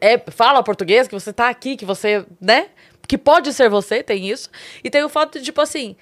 é, 0.01 0.17
fala 0.31 0.63
português, 0.63 1.07
que 1.07 1.13
você 1.13 1.31
tá 1.33 1.49
aqui, 1.49 1.75
que 1.75 1.85
você, 1.85 2.25
né? 2.41 2.67
Que 3.07 3.17
pode 3.17 3.53
ser 3.53 3.69
você, 3.69 4.03
tem 4.03 4.27
isso. 4.29 4.49
E 4.83 4.89
tem 4.89 5.03
o 5.03 5.09
fato 5.09 5.39
de, 5.39 5.45
tipo 5.45 5.61
assim, 5.61 5.95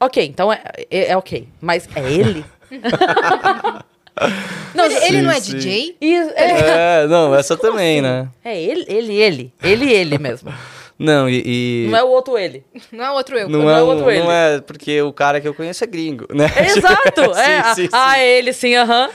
ok, 0.00 0.24
então 0.26 0.52
é, 0.52 0.60
é, 0.90 1.12
é 1.12 1.16
ok, 1.16 1.48
mas 1.60 1.88
é 1.94 2.12
ele? 2.12 2.44
não, 4.74 4.84
Ele, 4.86 4.94
ele 5.04 5.22
não 5.22 5.30
é 5.30 5.40
sim. 5.40 5.56
DJ? 5.56 5.96
e- 6.00 6.14
é, 6.14 7.02
É, 7.02 7.06
não, 7.06 7.34
essa 7.34 7.56
Como 7.56 7.70
também, 7.70 8.00
assim? 8.00 8.02
né? 8.02 8.28
é 8.44 8.60
ele, 8.60 8.84
ele, 8.88 9.14
ele. 9.14 9.52
Ele, 9.62 9.92
ele 9.92 10.18
mesmo. 10.18 10.52
Não, 10.98 11.28
e... 11.28 11.42
e- 11.44 11.88
Não 11.90 11.96
é 11.98 12.02
o 12.02 12.08
outro 12.08 12.36
ele. 12.36 12.64
Não 12.90 13.04
é 13.04 13.10
outro 13.12 13.38
eu. 13.38 13.48
Não 13.48 13.60
não 13.60 13.70
é, 13.70 13.78
é 13.78 13.82
um- 13.82 13.86
outro 13.86 14.10
ele. 14.10 14.22
não 14.24 14.32
é 14.32 14.60
porque 14.60 15.00
o 15.00 15.12
cara 15.12 15.40
que 15.40 15.46
eu 15.46 15.54
conheço 15.54 15.84
é 15.84 15.86
gringo, 15.86 16.26
né? 16.34 16.46
Exato! 16.66 17.20
é, 17.38 17.62
Sim, 17.74 17.82
sim, 17.84 17.88
ah, 17.92 18.14
sim. 18.14 18.20
é 18.20 18.38
ele 18.38 18.52
sim, 18.52 18.74
aham. 18.74 19.08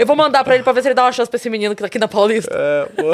Eu 0.00 0.06
vou 0.06 0.16
mandar 0.16 0.42
pra 0.42 0.54
ele 0.54 0.64
pra 0.64 0.72
ver 0.72 0.82
se 0.82 0.88
ele 0.88 0.94
dá 0.94 1.04
uma 1.04 1.12
chance 1.12 1.30
pra 1.30 1.36
esse 1.36 1.48
menino 1.48 1.74
que 1.76 1.80
tá 1.82 1.86
aqui 1.86 1.98
na 1.98 2.08
Paulista. 2.08 2.50
É, 2.52 2.84
pô. 2.86 3.10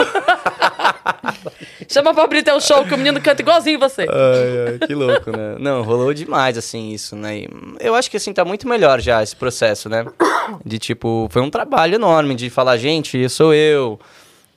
Chama 1.88 2.12
pra 2.14 2.24
abrir 2.24 2.42
teu 2.42 2.60
show, 2.60 2.84
que 2.84 2.94
o 2.94 2.96
menino 2.98 3.20
canta 3.20 3.42
igualzinho 3.42 3.78
você. 3.78 4.02
Ai, 4.02 4.78
ai, 4.80 4.86
que 4.86 4.94
louco, 4.94 5.30
né? 5.30 5.56
Não, 5.58 5.82
rolou 5.82 6.12
demais, 6.12 6.58
assim, 6.58 6.90
isso, 6.92 7.14
né? 7.14 7.38
E 7.38 7.48
eu 7.80 7.94
acho 7.94 8.10
que, 8.10 8.16
assim, 8.16 8.32
tá 8.32 8.44
muito 8.44 8.66
melhor 8.68 9.00
já 9.00 9.22
esse 9.22 9.36
processo, 9.36 9.88
né? 9.88 10.04
De, 10.64 10.78
tipo, 10.78 11.28
foi 11.30 11.42
um 11.42 11.50
trabalho 11.50 11.94
enorme 11.96 12.34
de 12.34 12.50
falar, 12.50 12.76
gente, 12.76 13.28
sou 13.28 13.54
eu, 13.54 13.98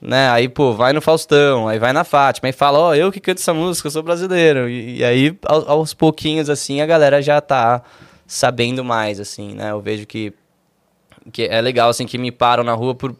né? 0.00 0.30
Aí, 0.30 0.48
pô, 0.48 0.72
vai 0.72 0.92
no 0.92 1.00
Faustão, 1.00 1.68
aí 1.68 1.78
vai 1.78 1.92
na 1.92 2.04
Fátima, 2.04 2.48
aí 2.48 2.52
fala, 2.52 2.78
ó, 2.78 2.94
eu 2.94 3.12
que 3.12 3.20
canto 3.20 3.38
essa 3.38 3.52
música, 3.52 3.86
eu 3.86 3.90
sou 3.90 4.02
brasileiro. 4.02 4.68
E, 4.68 4.98
e 4.98 5.04
aí, 5.04 5.38
aos, 5.44 5.68
aos 5.68 5.94
pouquinhos, 5.94 6.48
assim, 6.48 6.80
a 6.80 6.86
galera 6.86 7.20
já 7.20 7.40
tá 7.40 7.82
sabendo 8.26 8.84
mais, 8.84 9.20
assim, 9.20 9.54
né? 9.54 9.70
Eu 9.72 9.80
vejo 9.80 10.06
que, 10.06 10.32
que 11.32 11.42
é 11.42 11.60
legal, 11.60 11.90
assim, 11.90 12.06
que 12.06 12.16
me 12.16 12.32
param 12.32 12.64
na 12.64 12.74
rua 12.74 12.94
por... 12.94 13.14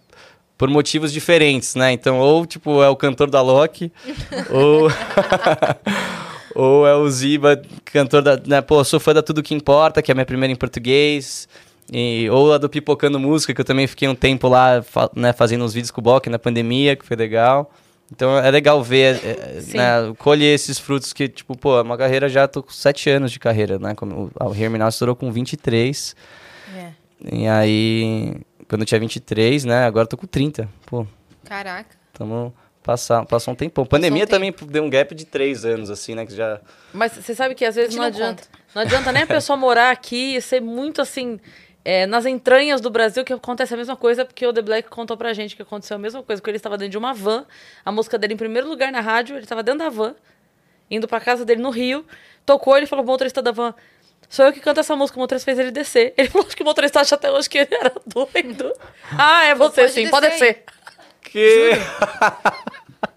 Por 0.57 0.69
motivos 0.69 1.11
diferentes, 1.11 1.75
né? 1.75 1.91
Então, 1.91 2.19
ou, 2.19 2.45
tipo, 2.45 2.83
é 2.83 2.89
o 2.91 2.95
cantor 2.95 3.31
da 3.31 3.41
Loki, 3.41 3.91
ou... 4.53 4.91
Ou 6.55 6.87
é 6.87 6.95
o 6.95 7.09
Ziba, 7.09 7.63
cantor 7.85 8.23
da. 8.23 8.37
Né, 8.37 8.61
pô, 8.61 8.83
sou 8.83 8.99
fã 8.99 9.15
da 9.15 9.23
Tudo 9.23 9.43
Que 9.43 9.55
Importa, 9.55 10.03
que 10.03 10.11
é 10.11 10.13
a 10.13 10.17
minha 10.17 10.27
primeira 10.27 10.53
em 10.53 10.57
português. 10.57 11.49
E, 11.93 12.29
ou 12.31 12.53
a 12.53 12.59
do 12.59 12.69
Pipocando 12.69 13.19
Música, 13.19 13.53
que 13.53 13.61
eu 13.61 13.65
também 13.65 13.87
fiquei 13.87 14.07
um 14.09 14.15
tempo 14.15 14.47
lá 14.49 14.81
fa- 14.83 15.11
né, 15.15 15.33
fazendo 15.33 15.65
uns 15.65 15.75
vídeos 15.75 15.91
com 15.91 16.01
o 16.01 16.05
Bock 16.05 16.29
na 16.31 16.39
pandemia, 16.39 16.95
que 16.95 17.05
foi 17.05 17.17
legal. 17.17 17.71
Então 18.13 18.37
é 18.39 18.51
legal 18.51 18.83
ver, 18.83 19.21
é, 19.25 19.31
é, 19.31 19.63
né, 19.77 20.15
colher 20.19 20.55
esses 20.55 20.79
frutos 20.79 21.13
que, 21.13 21.29
tipo, 21.29 21.57
pô, 21.57 21.79
é 21.79 21.83
uma 21.83 21.97
carreira 21.97 22.29
já, 22.29 22.47
tô 22.49 22.63
com 22.63 22.71
sete 22.71 23.09
anos 23.11 23.31
de 23.33 23.39
carreira, 23.39 23.79
né? 23.79 23.95
Como, 23.95 24.31
o 24.41 24.55
Hear 24.55 24.71
Me 24.71 24.79
Now 24.79 24.89
estourou 24.89 25.15
com 25.17 25.31
23. 25.33 26.15
É. 26.77 26.91
E 27.33 27.47
aí, 27.49 28.35
quando 28.69 28.83
eu 28.83 28.87
tinha 28.87 28.99
23, 29.01 29.65
né? 29.65 29.85
Agora 29.85 30.05
eu 30.05 30.09
tô 30.09 30.17
com 30.17 30.27
30. 30.27 30.69
Pô, 30.87 31.07
Caraca. 31.45 31.97
tamo. 32.13 32.53
Passar, 32.83 33.27
passou 33.27 33.53
um 33.53 33.55
tempão. 33.55 33.85
Pandemia 33.85 34.25
um 34.25 34.27
tempo. 34.27 34.31
também 34.31 34.55
deu 34.73 34.83
um 34.83 34.89
gap 34.89 35.15
de 35.15 35.27
três 35.27 35.67
anos, 35.67 35.91
assim, 35.91 36.15
né? 36.15 36.25
Que 36.25 36.35
já. 36.35 36.61
Mas 36.95 37.13
você 37.13 37.35
sabe 37.35 37.55
que 37.55 37.63
às 37.65 37.75
vezes 37.75 37.95
não 37.95 38.01
não 38.03 38.09
adianta. 38.09 38.43
Não 38.75 38.81
adianta 38.83 39.13
nem 39.13 39.23
a 39.23 39.27
pessoa 39.27 39.55
morar 39.57 39.91
aqui 39.91 40.35
e 40.37 40.41
ser 40.41 40.61
muito 40.63 41.03
assim. 41.03 41.39
É, 41.85 42.07
nas 42.07 42.27
entranhas 42.27 42.81
do 42.81 42.91
Brasil 42.91 43.25
que 43.25 43.33
acontece 43.33 43.73
a 43.75 43.77
mesma 43.77 43.97
coisa, 43.97 44.25
porque 44.25 44.47
o 44.47 44.53
The 44.53 44.63
Black 44.63 44.89
contou 44.89 45.17
pra 45.17 45.33
gente 45.33 45.57
que 45.57 45.63
aconteceu 45.63 45.97
a 45.97 45.99
mesma 45.99 46.23
coisa, 46.23 46.41
porque 46.41 46.51
ele 46.51 46.57
estava 46.57 46.77
dentro 46.77 46.93
de 46.93 46.99
uma 46.99 47.15
van, 47.15 47.47
a 47.85 47.91
música 47.91 48.19
dele 48.19 48.35
em 48.35 48.37
primeiro 48.37 48.69
lugar 48.69 48.93
na 48.93 49.01
rádio, 49.01 49.37
ele 49.37 49.45
estava 49.45 49.63
dentro 49.63 49.81
da 49.81 49.89
van, 49.89 50.15
indo 50.91 51.09
pra 51.09 51.21
casa 51.21 51.45
dele 51.45 51.63
no 51.63 51.71
Rio, 51.71 52.05
tocou, 52.45 52.77
ele 52.77 52.87
falou 52.87 53.05
pro 53.05 53.13
motorista 53.13 53.41
da 53.41 53.51
van, 53.51 53.75
sou 54.29 54.47
eu 54.47 54.53
que 54.53 54.61
canto 54.61 54.81
essa 54.81 54.95
música, 54.95 55.19
o 55.19 55.21
motorista 55.21 55.45
fez 55.45 55.59
ele 55.59 55.71
descer. 55.71 56.13
Ele 56.19 56.29
falou 56.29 56.47
que 56.47 56.63
o 56.63 56.67
motorista 56.67 57.01
acha 57.01 57.15
até 57.15 57.31
hoje 57.31 57.49
que 57.49 57.59
ele 57.59 57.75
era 57.75 57.93
doido. 58.07 58.73
ah, 59.19 59.45
é 59.47 59.55
você 59.55 59.83
Pode 59.83 59.93
sim, 59.93 60.03
descer 60.03 60.11
pode 60.11 60.29
descer. 60.29 60.65
Que. 61.23 61.71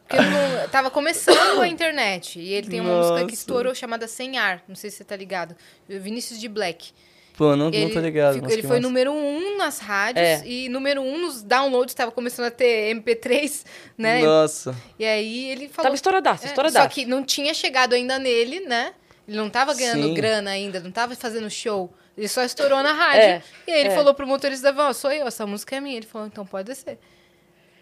Porque 0.07 0.17
não, 0.17 0.69
tava 0.69 0.91
começando 0.91 1.61
a 1.61 1.67
internet. 1.67 2.39
E 2.39 2.53
ele 2.53 2.67
tem 2.67 2.79
uma 2.79 2.97
música 2.97 3.15
que 3.17 3.23
Nossa. 3.23 3.33
estourou 3.33 3.73
chamada 3.73 4.07
Sem 4.07 4.37
Ar. 4.37 4.63
Não 4.67 4.75
sei 4.75 4.91
se 4.91 4.97
você 4.97 5.03
tá 5.03 5.15
ligado. 5.15 5.55
Vinícius 5.87 6.39
de 6.39 6.47
Black. 6.47 6.91
Pô, 7.35 7.55
não, 7.55 7.67
Ele, 7.69 7.85
não 7.85 7.89
tô 7.93 7.99
ligado. 7.99 8.35
ficou- 8.35 8.49
ele 8.51 8.61
foi 8.61 8.69
massa. 8.77 8.81
número 8.81 9.11
um 9.11 9.57
nas 9.57 9.79
rádios 9.79 10.23
É. 10.25 10.43
e 10.45 10.69
número 10.69 11.01
um 11.01 11.17
nos 11.17 11.41
downloads. 11.41 11.95
Tava 11.95 12.11
começando 12.11 12.45
a 12.45 12.51
ter 12.51 12.91
MP3, 12.95 13.65
né? 13.97 14.21
Nossa. 14.21 14.75
E 14.99 15.03
aí 15.05 15.49
ele 15.49 15.67
falou. 15.67 15.83
Tava 15.83 15.95
estouradaço, 15.95 16.43
É, 16.45 16.47
estouradaço. 16.47 16.85
Só 16.87 16.93
que 16.93 17.05
não 17.05 17.23
tinha 17.23 17.53
chegado 17.53 17.93
ainda 17.93 18.19
nele, 18.19 18.59
né? 18.61 18.93
Ele 19.27 19.35
não 19.37 19.49
tava 19.49 19.73
ganhando 19.73 20.03
Sim. 20.03 20.13
grana 20.13 20.51
ainda, 20.51 20.79
não 20.79 20.91
tava 20.91 21.15
fazendo 21.15 21.49
show. 21.49 21.91
Ele 22.15 22.27
só 22.27 22.43
estourou 22.43 22.83
na 22.83 22.93
rádio. 22.93 23.21
É, 23.21 23.41
e 23.67 23.71
aí 23.71 23.79
ele 23.79 23.89
é. 23.89 23.95
falou 23.95 24.13
pro 24.13 24.27
motorista 24.27 24.71
da 24.71 24.71
van, 24.71 24.93
sou 24.93 25.11
eu, 25.11 25.25
essa 25.25 25.47
música 25.47 25.75
é 25.75 25.79
minha. 25.81 25.97
Ele 25.97 26.05
falou, 26.05 26.27
então 26.27 26.45
pode 26.45 26.75
ser. 26.75 26.99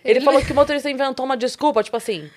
Ele 0.06 0.22
falou 0.22 0.42
que 0.44 0.52
o 0.52 0.56
motorista 0.56 0.90
inventou 0.90 1.26
uma 1.26 1.36
desculpa, 1.36 1.84
tipo 1.84 1.98
assim. 1.98 2.30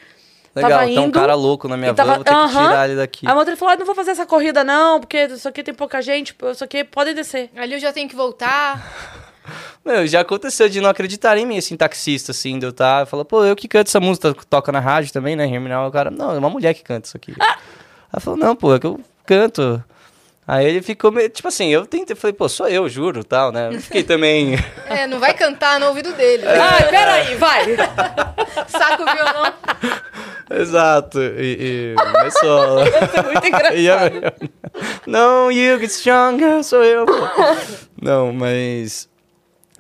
Legal, 0.55 0.71
tava 0.71 0.83
tá 0.95 1.01
um 1.01 1.05
indo 1.07 1.19
cara 1.19 1.35
louco 1.35 1.67
na 1.69 1.77
minha 1.77 1.93
van, 1.93 1.97
tava- 1.97 2.14
vou 2.17 2.25
ter 2.25 2.31
que 2.31 2.37
Aham. 2.37 2.67
tirar 2.69 2.88
ele 2.88 2.97
daqui. 2.97 3.27
Aí 3.27 3.33
o 3.33 3.37
motorista 3.37 3.59
falou: 3.59 3.75
ah, 3.75 3.77
não 3.79 3.87
vou 3.87 3.95
fazer 3.95 4.12
essa 4.12 4.25
corrida, 4.27 4.62
não, 4.62 5.01
porque 5.01 5.25
isso 5.25 5.49
aqui 5.49 5.62
tem 5.62 5.75
pouca 5.75 6.01
gente, 6.01 6.35
isso 6.53 6.62
aqui 6.62 6.85
podem 6.85 7.14
descer. 7.14 7.51
Ali 7.57 7.75
eu 7.75 7.81
já 7.81 7.93
tenho 7.93 8.09
que 8.09 8.14
voltar. 8.14 8.81
Meu, 9.85 10.07
já 10.07 10.21
aconteceu 10.21 10.69
de 10.69 10.81
não 10.81 10.88
acreditar 10.88 11.37
em 11.37 11.45
mim, 11.45 11.59
assim, 11.59 11.77
taxista, 11.77 12.33
assim, 12.33 12.59
de 12.59 12.64
eu 12.64 12.73
tá, 12.73 13.05
fala, 13.05 13.25
pô, 13.25 13.45
eu 13.45 13.55
que 13.55 13.69
canto 13.69 13.88
essa 13.88 14.01
música, 14.01 14.35
toca 14.49 14.73
na 14.73 14.81
rádio 14.81 15.12
também, 15.12 15.37
né, 15.37 15.47
Terminal, 15.47 15.87
o 15.87 15.93
cara, 15.93 16.11
não, 16.11 16.33
é 16.35 16.38
uma 16.38 16.49
mulher 16.49 16.73
que 16.73 16.83
canta 16.83 17.07
isso 17.07 17.17
aqui. 17.17 17.35
Ah! 17.38 17.59
Aí 18.11 18.21
falou, 18.21 18.38
não, 18.38 18.57
pô, 18.57 18.75
é 18.75 18.79
que 18.79 18.87
eu 18.87 18.99
canto. 19.27 19.85
Aí 20.47 20.67
ele 20.67 20.83
ficou 20.83 21.11
meio, 21.11 21.29
tipo 21.31 21.49
assim, 21.49 21.69
eu 21.69 21.87
tentei, 21.87 22.15
falei, 22.15 22.35
pô, 22.35 22.49
sou 22.49 22.69
eu, 22.69 22.87
juro, 22.89 23.25
tal, 23.25 23.51
né, 23.51 23.71
eu 23.73 23.81
fiquei 23.81 24.03
também, 24.03 24.57
É, 24.87 25.07
não 25.07 25.19
vai 25.19 25.33
cantar 25.33 25.81
no 25.81 25.87
ouvido 25.87 26.13
dele. 26.13 26.45
né? 26.45 26.59
Ah, 26.59 26.83
peraí, 26.91 27.35
vai! 27.37 27.65
Saca 28.69 29.03
o 29.03 29.07
violão. 29.07 29.55
exato, 30.51 31.19
e, 31.21 31.57
e 31.61 31.95
mas 32.13 32.35
só... 32.39 32.81
É 32.81 33.23
muito 33.23 33.47
engraçado. 33.47 33.77
E 33.77 33.91
a- 33.91 34.11
Não, 35.07 35.51
you 35.51 35.79
get 35.79 35.91
stronger, 35.91 36.63
sou 36.63 36.85
eu. 36.85 37.07
pô. 37.07 37.13
Não, 38.01 38.33
mas. 38.33 39.09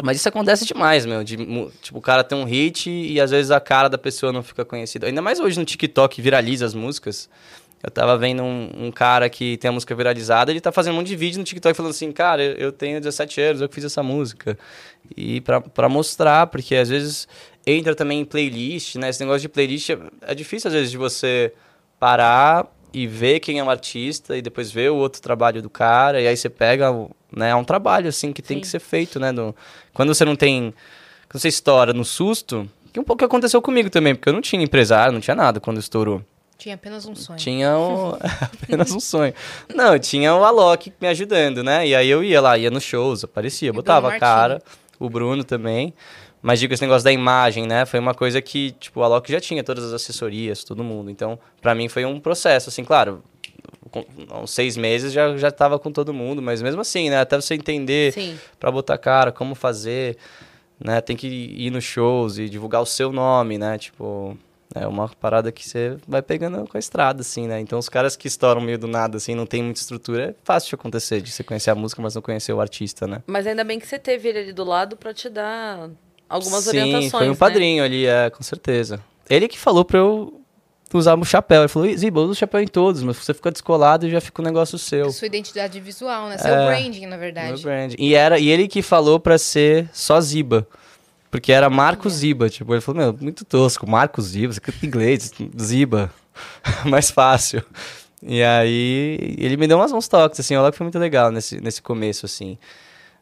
Mas 0.02 0.16
isso 0.16 0.28
acontece 0.28 0.64
demais, 0.64 1.04
meu. 1.06 1.22
De, 1.22 1.36
tipo, 1.82 1.98
o 1.98 2.02
cara 2.02 2.24
tem 2.24 2.36
um 2.36 2.44
hit 2.44 2.90
e 2.90 3.20
às 3.20 3.30
vezes 3.30 3.50
a 3.50 3.60
cara 3.60 3.88
da 3.88 3.96
pessoa 3.98 4.32
não 4.32 4.42
fica 4.42 4.64
conhecida. 4.64 5.06
Ainda 5.06 5.22
mais 5.22 5.38
hoje 5.40 5.58
no 5.58 5.64
TikTok 5.64 6.20
viraliza 6.20 6.64
as 6.66 6.74
músicas. 6.74 7.28
Eu 7.84 7.90
tava 7.90 8.16
vendo 8.16 8.42
um, 8.42 8.86
um 8.86 8.90
cara 8.90 9.28
que 9.28 9.58
tem 9.58 9.68
a 9.68 9.72
música 9.72 9.94
viralizada, 9.94 10.50
ele 10.50 10.60
tá 10.60 10.72
fazendo 10.72 10.94
um 10.94 10.96
monte 10.96 11.08
de 11.08 11.16
vídeo 11.16 11.38
no 11.38 11.44
TikTok 11.44 11.76
falando 11.76 11.90
assim, 11.90 12.10
cara, 12.12 12.42
eu, 12.42 12.72
tenho 12.72 12.98
17 12.98 13.40
anos, 13.42 13.60
eu 13.60 13.68
que 13.68 13.74
fiz 13.74 13.84
essa 13.84 14.02
música. 14.02 14.58
E 15.14 15.42
pra, 15.42 15.60
pra 15.60 15.88
mostrar, 15.88 16.46
porque 16.46 16.74
às 16.74 16.88
vezes 16.88 17.28
entra 17.66 17.94
também 17.94 18.20
em 18.20 18.24
playlist, 18.24 18.96
né? 18.96 19.10
Esse 19.10 19.20
negócio 19.20 19.42
de 19.42 19.48
playlist 19.50 19.90
é, 19.90 19.98
é 20.22 20.34
difícil 20.34 20.68
às 20.68 20.74
vezes 20.74 20.90
de 20.90 20.96
você 20.96 21.52
parar 22.00 22.66
e 22.92 23.06
ver 23.06 23.40
quem 23.40 23.58
é 23.58 23.64
o 23.64 23.68
artista 23.68 24.36
e 24.36 24.40
depois 24.40 24.70
ver 24.70 24.90
o 24.90 24.96
outro 24.96 25.20
trabalho 25.20 25.60
do 25.60 25.68
cara 25.68 26.20
e 26.20 26.26
aí 26.28 26.36
você 26.36 26.48
pega, 26.48 26.90
né, 27.34 27.50
é 27.50 27.54
um 27.54 27.64
trabalho 27.64 28.08
assim 28.08 28.32
que 28.32 28.40
tem 28.40 28.58
Sim. 28.58 28.60
que 28.60 28.66
ser 28.68 28.78
feito, 28.78 29.18
né, 29.18 29.32
no- 29.32 29.54
quando 29.92 30.14
você 30.14 30.24
não 30.24 30.36
tem, 30.36 30.72
quando 31.28 31.40
você 31.40 31.48
estoura 31.48 31.92
no 31.92 32.04
susto, 32.04 32.68
que 32.92 33.00
um 33.00 33.04
pouco 33.04 33.24
aconteceu 33.24 33.60
comigo 33.60 33.90
também, 33.90 34.14
porque 34.14 34.28
eu 34.28 34.32
não 34.32 34.40
tinha 34.40 34.62
empresário, 34.62 35.12
não 35.12 35.20
tinha 35.20 35.34
nada 35.34 35.58
quando 35.58 35.80
estourou. 35.80 36.22
Tinha 36.56 36.74
apenas 36.74 37.06
um 37.06 37.14
sonho. 37.14 37.38
Tinha 37.38 37.76
o... 37.76 38.16
apenas 38.62 38.92
um 38.92 39.00
sonho. 39.00 39.34
Não, 39.74 39.98
tinha 39.98 40.34
o 40.34 40.44
Alok 40.44 40.92
me 41.00 41.08
ajudando, 41.08 41.62
né? 41.62 41.86
E 41.86 41.94
aí 41.94 42.08
eu 42.08 42.22
ia 42.22 42.40
lá, 42.40 42.56
ia 42.56 42.70
nos 42.70 42.84
shows, 42.84 43.24
aparecia, 43.24 43.70
o 43.70 43.74
botava 43.74 44.14
a 44.14 44.18
cara, 44.18 44.62
o 44.98 45.10
Bruno 45.10 45.44
também. 45.44 45.92
Mas 46.40 46.60
digo, 46.60 46.74
esse 46.74 46.82
negócio 46.82 47.04
da 47.04 47.10
imagem, 47.12 47.66
né? 47.66 47.86
Foi 47.86 47.98
uma 47.98 48.12
coisa 48.12 48.40
que, 48.42 48.72
tipo, 48.72 49.00
o 49.00 49.02
Alok 49.02 49.32
já 49.32 49.40
tinha 49.40 49.64
todas 49.64 49.82
as 49.84 49.92
assessorias, 49.94 50.62
todo 50.62 50.84
mundo. 50.84 51.10
Então, 51.10 51.38
pra 51.62 51.74
mim 51.74 51.88
foi 51.88 52.04
um 52.04 52.20
processo, 52.20 52.68
assim, 52.68 52.84
claro, 52.84 53.22
com 53.90 54.04
uns 54.42 54.50
seis 54.50 54.76
meses 54.76 55.12
já, 55.12 55.36
já 55.36 55.50
tava 55.50 55.78
com 55.78 55.90
todo 55.90 56.12
mundo, 56.12 56.42
mas 56.42 56.60
mesmo 56.60 56.80
assim, 56.80 57.08
né? 57.08 57.20
Até 57.20 57.36
você 57.36 57.54
entender 57.54 58.14
pra 58.58 58.70
botar 58.70 58.98
cara, 58.98 59.32
como 59.32 59.54
fazer, 59.54 60.16
né? 60.78 61.00
Tem 61.00 61.16
que 61.16 61.26
ir 61.26 61.70
nos 61.70 61.84
shows 61.84 62.38
e 62.38 62.48
divulgar 62.48 62.82
o 62.82 62.86
seu 62.86 63.12
nome, 63.12 63.56
né? 63.56 63.78
Tipo, 63.78 64.36
é 64.74 64.86
uma 64.86 65.08
parada 65.08 65.52
que 65.52 65.66
você 65.68 65.96
vai 66.06 66.20
pegando 66.20 66.66
com 66.68 66.76
a 66.76 66.80
estrada, 66.80 67.20
assim, 67.20 67.46
né? 67.46 67.60
Então, 67.60 67.78
os 67.78 67.88
caras 67.88 68.16
que 68.16 68.26
estouram 68.26 68.60
meio 68.60 68.78
do 68.78 68.86
nada, 68.88 69.16
assim, 69.18 69.34
não 69.34 69.46
tem 69.46 69.62
muita 69.62 69.80
estrutura, 69.80 70.30
é 70.30 70.34
fácil 70.42 70.70
de 70.70 70.74
acontecer, 70.74 71.20
de 71.20 71.30
você 71.30 71.44
conhecer 71.44 71.70
a 71.70 71.74
música, 71.74 72.02
mas 72.02 72.14
não 72.14 72.22
conhecer 72.22 72.52
o 72.52 72.60
artista, 72.60 73.06
né? 73.06 73.22
Mas 73.26 73.46
ainda 73.46 73.62
bem 73.64 73.78
que 73.78 73.86
você 73.86 73.98
teve 73.98 74.28
ele 74.28 74.38
ali 74.40 74.52
do 74.52 74.64
lado 74.64 74.96
pra 74.96 75.14
te 75.14 75.28
dar 75.28 75.88
algumas 76.28 76.64
Sim, 76.64 76.70
orientações. 76.70 77.10
foi 77.12 77.26
um 77.28 77.32
né? 77.32 77.36
padrinho 77.36 77.84
ali, 77.84 78.04
é, 78.06 78.30
com 78.30 78.42
certeza. 78.42 79.00
Ele 79.30 79.46
que 79.48 79.58
falou 79.58 79.84
pra 79.84 79.98
eu 79.98 80.40
usar 80.92 81.18
o 81.18 81.24
chapéu. 81.24 81.62
Ele 81.62 81.68
falou, 81.68 81.96
Ziba, 81.96 82.20
usa 82.20 82.32
o 82.32 82.34
chapéu 82.36 82.60
em 82.60 82.66
todos, 82.68 83.02
mas 83.02 83.16
você 83.16 83.34
fica 83.34 83.50
descolado 83.50 84.06
e 84.06 84.10
já 84.10 84.20
fica 84.20 84.40
um 84.40 84.44
negócio 84.44 84.78
seu. 84.78 85.10
Sua 85.10 85.26
identidade 85.26 85.80
visual, 85.80 86.28
né? 86.28 86.38
Seu 86.38 86.54
É. 86.54 86.66
branding, 86.66 87.02
na 87.06 87.10
Meu 87.16 87.18
verdade. 87.18 87.62
brand. 87.62 87.94
E, 87.98 88.14
era, 88.14 88.38
e 88.38 88.48
ele 88.48 88.68
que 88.68 88.80
falou 88.82 89.18
pra 89.18 89.36
ser 89.38 89.88
só 89.92 90.20
Ziba. 90.20 90.66
Porque 91.34 91.50
era 91.50 91.68
Marco 91.68 92.08
Ziba. 92.08 92.48
Tipo, 92.48 92.72
ele 92.72 92.80
falou, 92.80 93.02
meu, 93.02 93.18
muito 93.20 93.44
tosco. 93.44 93.90
Marco 93.90 94.22
Ziba, 94.22 94.52
você 94.52 94.60
canta 94.60 94.78
em 94.80 94.86
inglês, 94.86 95.32
Ziba. 95.60 96.08
Mais 96.86 97.10
fácil. 97.10 97.60
E 98.22 98.40
aí, 98.40 99.34
ele 99.36 99.56
me 99.56 99.66
deu 99.66 99.76
umas, 99.76 99.90
uns 99.90 100.06
toques, 100.06 100.38
assim. 100.38 100.54
Olha 100.54 100.70
que 100.70 100.78
foi 100.78 100.84
muito 100.84 100.98
legal 101.00 101.32
nesse, 101.32 101.60
nesse 101.60 101.82
começo, 101.82 102.24
assim, 102.24 102.56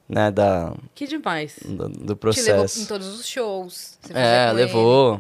né, 0.07 0.31
da, 0.31 0.75
Que 0.95 1.07
demais. 1.07 1.55
do, 1.65 1.89
do 1.89 1.89
Te 1.89 1.99
levou 2.01 2.17
processo. 2.17 2.83
em 2.83 2.85
todos 2.85 3.19
os 3.19 3.27
shows. 3.27 3.99
É, 4.11 4.53
levou. 4.53 5.19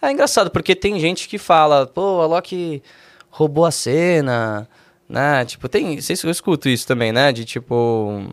É 0.00 0.10
engraçado, 0.10 0.50
porque 0.50 0.74
tem 0.74 0.98
gente 0.98 1.28
que 1.28 1.36
fala, 1.36 1.86
pô, 1.86 2.22
a 2.22 2.26
Loki 2.26 2.82
roubou 3.28 3.66
a 3.66 3.70
cena, 3.70 4.66
né? 5.06 5.44
Tipo, 5.44 5.68
tem. 5.68 5.98
Eu 5.98 6.30
escuto 6.30 6.70
isso 6.70 6.86
também, 6.86 7.12
né? 7.12 7.32
De 7.32 7.44
tipo. 7.44 8.26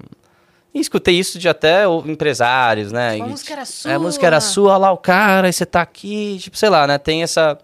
E 0.74 0.80
escutei 0.80 1.16
isso 1.16 1.38
de 1.38 1.50
até 1.50 1.84
empresários, 2.06 2.92
né? 2.92 3.14
Tipo, 3.14 3.24
a 3.26 3.28
música 3.28 3.54
era 3.54 3.64
É, 3.86 3.94
a 3.94 4.00
música 4.00 4.28
era 4.28 4.40
sua. 4.40 4.54
sua, 4.54 4.78
lá 4.78 4.92
o 4.92 4.98
cara, 4.98 5.50
e 5.50 5.54
você 5.54 5.66
tá 5.66 5.82
aqui, 5.82 6.38
tipo, 6.40 6.58
sei 6.58 6.70
lá, 6.70 6.88
né? 6.88 6.98
Tem 6.98 7.24
essa, 7.24 7.58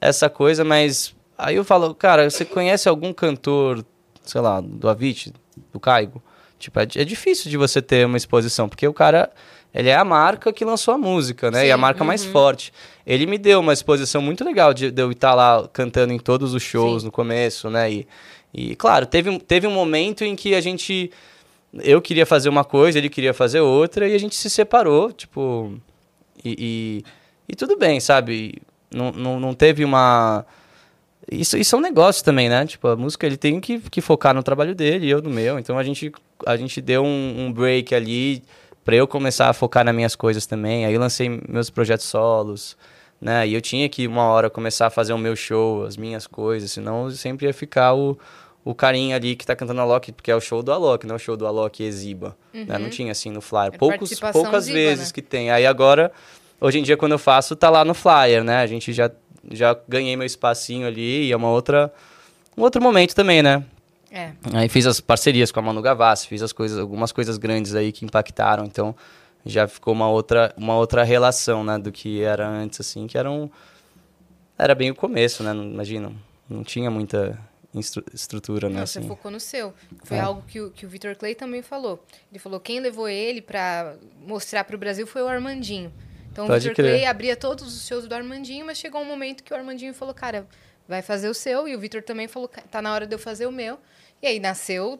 essa 0.00 0.30
coisa, 0.30 0.64
mas. 0.64 1.14
Aí 1.36 1.56
eu 1.56 1.64
falo, 1.64 1.94
cara, 1.94 2.28
você 2.30 2.44
conhece 2.46 2.88
algum 2.88 3.12
cantor, 3.12 3.84
sei 4.24 4.40
lá, 4.40 4.60
do 4.62 4.88
Avicii, 4.88 5.34
do 5.70 5.78
Caigo? 5.78 6.22
Tipo, 6.58 6.80
é, 6.80 6.84
é 6.96 7.04
difícil 7.04 7.50
de 7.50 7.58
você 7.58 7.82
ter 7.82 8.06
uma 8.06 8.16
exposição, 8.16 8.66
porque 8.70 8.88
o 8.88 8.94
cara, 8.94 9.30
ele 9.74 9.90
é 9.90 9.94
a 9.94 10.04
marca 10.04 10.50
que 10.50 10.64
lançou 10.64 10.94
a 10.94 10.98
música, 10.98 11.50
né? 11.50 11.66
e 11.66 11.70
a 11.70 11.74
Sim, 11.74 11.80
marca 11.82 12.02
mais 12.02 12.24
forte. 12.24 12.72
Ele 13.06 13.26
me 13.26 13.36
deu 13.36 13.60
uma 13.60 13.74
exposição 13.74 14.22
muito 14.22 14.42
legal 14.42 14.72
de, 14.72 14.90
de 14.90 15.02
eu 15.02 15.12
estar 15.12 15.34
lá 15.34 15.68
cantando 15.70 16.14
em 16.14 16.18
todos 16.18 16.54
os 16.54 16.62
shows 16.62 17.02
Sim. 17.02 17.06
no 17.06 17.12
começo, 17.12 17.68
né? 17.68 17.92
E, 17.92 18.08
e 18.54 18.74
claro, 18.74 19.04
teve, 19.04 19.38
teve 19.40 19.66
um 19.66 19.72
momento 19.72 20.24
em 20.24 20.34
que 20.34 20.54
a 20.54 20.60
gente. 20.62 21.10
Eu 21.74 22.00
queria 22.00 22.24
fazer 22.24 22.48
uma 22.48 22.64
coisa, 22.64 22.98
ele 22.98 23.08
queria 23.08 23.34
fazer 23.34 23.60
outra, 23.60 24.08
e 24.08 24.14
a 24.14 24.18
gente 24.18 24.34
se 24.34 24.48
separou, 24.48 25.12
tipo. 25.12 25.74
E, 26.44 26.56
e, 26.58 27.04
e 27.48 27.56
tudo 27.56 27.76
bem, 27.76 28.00
sabe? 28.00 28.62
Não, 28.90 29.12
não, 29.12 29.40
não 29.40 29.54
teve 29.54 29.84
uma. 29.84 30.44
Isso, 31.30 31.56
isso 31.56 31.74
é 31.74 31.78
um 31.78 31.82
negócio 31.82 32.24
também, 32.24 32.48
né? 32.48 32.64
Tipo, 32.66 32.88
a 32.88 32.96
música 32.96 33.26
ele 33.26 33.36
tem 33.36 33.60
que, 33.60 33.80
que 33.80 34.00
focar 34.00 34.32
no 34.32 34.42
trabalho 34.42 34.74
dele 34.74 35.06
e 35.06 35.10
eu 35.10 35.20
no 35.20 35.30
meu. 35.30 35.58
Então 35.58 35.76
a 35.76 35.82
gente, 35.82 36.12
a 36.46 36.56
gente 36.56 36.80
deu 36.80 37.04
um, 37.04 37.46
um 37.46 37.52
break 37.52 37.94
ali 37.94 38.42
pra 38.84 38.94
eu 38.94 39.08
começar 39.08 39.48
a 39.48 39.52
focar 39.52 39.84
nas 39.84 39.94
minhas 39.94 40.14
coisas 40.14 40.46
também. 40.46 40.86
Aí 40.86 40.96
lancei 40.96 41.40
meus 41.48 41.68
projetos 41.68 42.06
solos, 42.06 42.76
né? 43.20 43.46
E 43.48 43.54
eu 43.54 43.60
tinha 43.60 43.88
que 43.88 44.06
uma 44.06 44.22
hora 44.22 44.48
começar 44.48 44.86
a 44.86 44.90
fazer 44.90 45.12
o 45.12 45.18
meu 45.18 45.34
show, 45.34 45.84
as 45.84 45.96
minhas 45.96 46.26
coisas, 46.26 46.70
senão 46.70 47.10
sempre 47.10 47.46
ia 47.46 47.52
ficar 47.52 47.94
o, 47.94 48.16
o 48.66 48.74
carinha 48.74 49.14
ali 49.14 49.36
que 49.36 49.46
tá 49.46 49.54
cantando 49.54 49.80
Alok, 49.80 50.10
porque 50.10 50.28
é 50.28 50.34
o 50.34 50.40
show 50.40 50.60
do 50.60 50.72
Alok, 50.72 51.06
não 51.06 51.14
é 51.14 51.16
o 51.16 51.20
show 51.20 51.36
do 51.36 51.46
Alok 51.46 51.84
Exiba. 51.84 52.36
Né? 52.52 52.76
Não 52.78 52.90
tinha 52.90 53.12
assim 53.12 53.30
no 53.30 53.40
flyer. 53.40 53.72
É 53.72 53.78
Poucos, 53.78 54.18
poucas 54.18 54.64
Ziba, 54.64 54.76
vezes 54.76 55.06
né? 55.06 55.12
que 55.14 55.22
tem. 55.22 55.52
Aí 55.52 55.64
agora, 55.64 56.10
hoje 56.60 56.80
em 56.80 56.82
dia, 56.82 56.96
quando 56.96 57.12
eu 57.12 57.18
faço, 57.18 57.54
tá 57.54 57.70
lá 57.70 57.84
no 57.84 57.94
flyer, 57.94 58.42
né? 58.42 58.56
A 58.56 58.66
gente 58.66 58.92
já, 58.92 59.08
já 59.52 59.78
ganhei 59.88 60.16
meu 60.16 60.26
espacinho 60.26 60.84
ali 60.84 61.28
e 61.28 61.32
é 61.32 61.36
uma 61.36 61.48
outra, 61.48 61.92
um 62.58 62.62
outro 62.62 62.82
momento 62.82 63.14
também, 63.14 63.40
né? 63.40 63.62
É. 64.10 64.32
Aí 64.52 64.68
fiz 64.68 64.84
as 64.84 64.98
parcerias 64.98 65.52
com 65.52 65.60
a 65.60 65.62
Manu 65.62 65.80
Gavassi, 65.80 66.26
fiz 66.26 66.42
as 66.42 66.52
coisas, 66.52 66.76
algumas 66.76 67.12
coisas 67.12 67.38
grandes 67.38 67.72
aí 67.72 67.92
que 67.92 68.04
impactaram, 68.04 68.64
então 68.64 68.96
já 69.44 69.68
ficou 69.68 69.94
uma 69.94 70.08
outra, 70.08 70.52
uma 70.56 70.76
outra 70.76 71.04
relação, 71.04 71.62
né, 71.62 71.78
do 71.78 71.92
que 71.92 72.20
era 72.20 72.48
antes, 72.48 72.80
assim, 72.80 73.06
que 73.06 73.16
era 73.16 73.30
um... 73.30 73.48
Era 74.58 74.74
bem 74.74 74.90
o 74.90 74.94
começo, 74.94 75.44
né, 75.44 75.52
imagina, 75.52 76.10
não 76.48 76.64
tinha 76.64 76.90
muita 76.90 77.38
estrutura, 78.12 78.68
né, 78.68 78.80
Não, 78.80 78.86
você 78.86 78.98
assim. 78.98 79.08
focou 79.08 79.30
no 79.30 79.40
seu. 79.40 79.74
Foi 80.04 80.16
É. 80.16 80.20
algo 80.20 80.42
que 80.46 80.60
o, 80.60 80.70
que 80.70 80.86
o 80.86 80.88
Victor 80.88 81.14
Clay 81.16 81.34
também 81.34 81.62
falou. 81.62 82.02
Ele 82.30 82.38
falou 82.38 82.58
quem 82.60 82.80
levou 82.80 83.08
ele 83.08 83.40
pra 83.42 83.94
mostrar 84.26 84.64
pro 84.64 84.78
Brasil 84.78 85.06
foi 85.06 85.22
o 85.22 85.28
Armandinho. 85.28 85.92
Então 86.32 86.44
o 86.44 86.48
Pode 86.48 86.68
Victor 86.68 86.84
crer. 86.84 86.96
Clay 86.98 87.06
abria 87.06 87.36
todos 87.36 87.66
os 87.76 87.86
shows 87.86 88.06
do 88.06 88.14
Armandinho, 88.14 88.66
mas 88.66 88.78
chegou 88.78 89.00
um 89.00 89.04
momento 89.04 89.42
que 89.42 89.52
o 89.52 89.56
Armandinho 89.56 89.94
falou, 89.94 90.14
cara, 90.14 90.46
vai 90.88 91.02
fazer 91.02 91.28
o 91.28 91.34
seu. 91.34 91.66
E 91.66 91.74
o 91.74 91.80
Victor 91.80 92.02
também 92.02 92.28
falou, 92.28 92.48
"Ca- 92.48 92.62
tá 92.70 92.80
na 92.82 92.92
hora 92.92 93.06
de 93.06 93.14
eu 93.14 93.18
fazer 93.18 93.46
o 93.46 93.52
meu. 93.52 93.78
E 94.22 94.26
aí 94.26 94.40
nasceu 94.40 94.98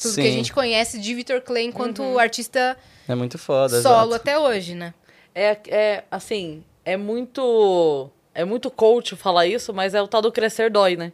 tudo 0.00 0.14
que 0.14 0.20
a 0.20 0.24
Sim. 0.24 0.32
gente 0.32 0.52
conhece 0.52 0.98
de 0.98 1.14
Victor 1.14 1.40
Clay 1.40 1.64
enquanto 1.66 2.18
artista 2.18 2.76
É 3.08 3.14
muito 3.14 3.38
foda, 3.38 3.80
solo 3.80 4.10
exato. 4.10 4.14
até 4.14 4.38
hoje, 4.38 4.74
né? 4.74 4.92
É, 5.34 5.58
é 5.68 6.04
assim, 6.10 6.64
é 6.84 6.96
muito. 6.96 8.10
É 8.34 8.44
muito 8.44 8.70
coach 8.70 9.14
falar 9.16 9.46
isso, 9.46 9.72
mas 9.72 9.94
é 9.94 10.02
o 10.02 10.08
tal 10.08 10.20
do 10.20 10.30
crescer 10.32 10.70
dói, 10.70 10.96
né? 10.96 11.12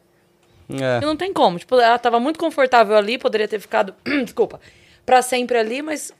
É. 0.81 0.99
E 1.03 1.07
não 1.07 1.17
tem 1.17 1.33
como. 1.33 1.59
Tipo, 1.59 1.77
ela 1.81 1.99
tava 1.99 2.21
muito 2.21 2.39
confortável 2.39 2.97
ali, 2.97 3.19
poderia 3.19 3.49
ter 3.49 3.59
ficado, 3.61 3.95
desculpa, 4.25 4.61
pra 5.05 5.21
sempre 5.23 5.59
ali, 5.59 5.83
mas. 5.83 6.13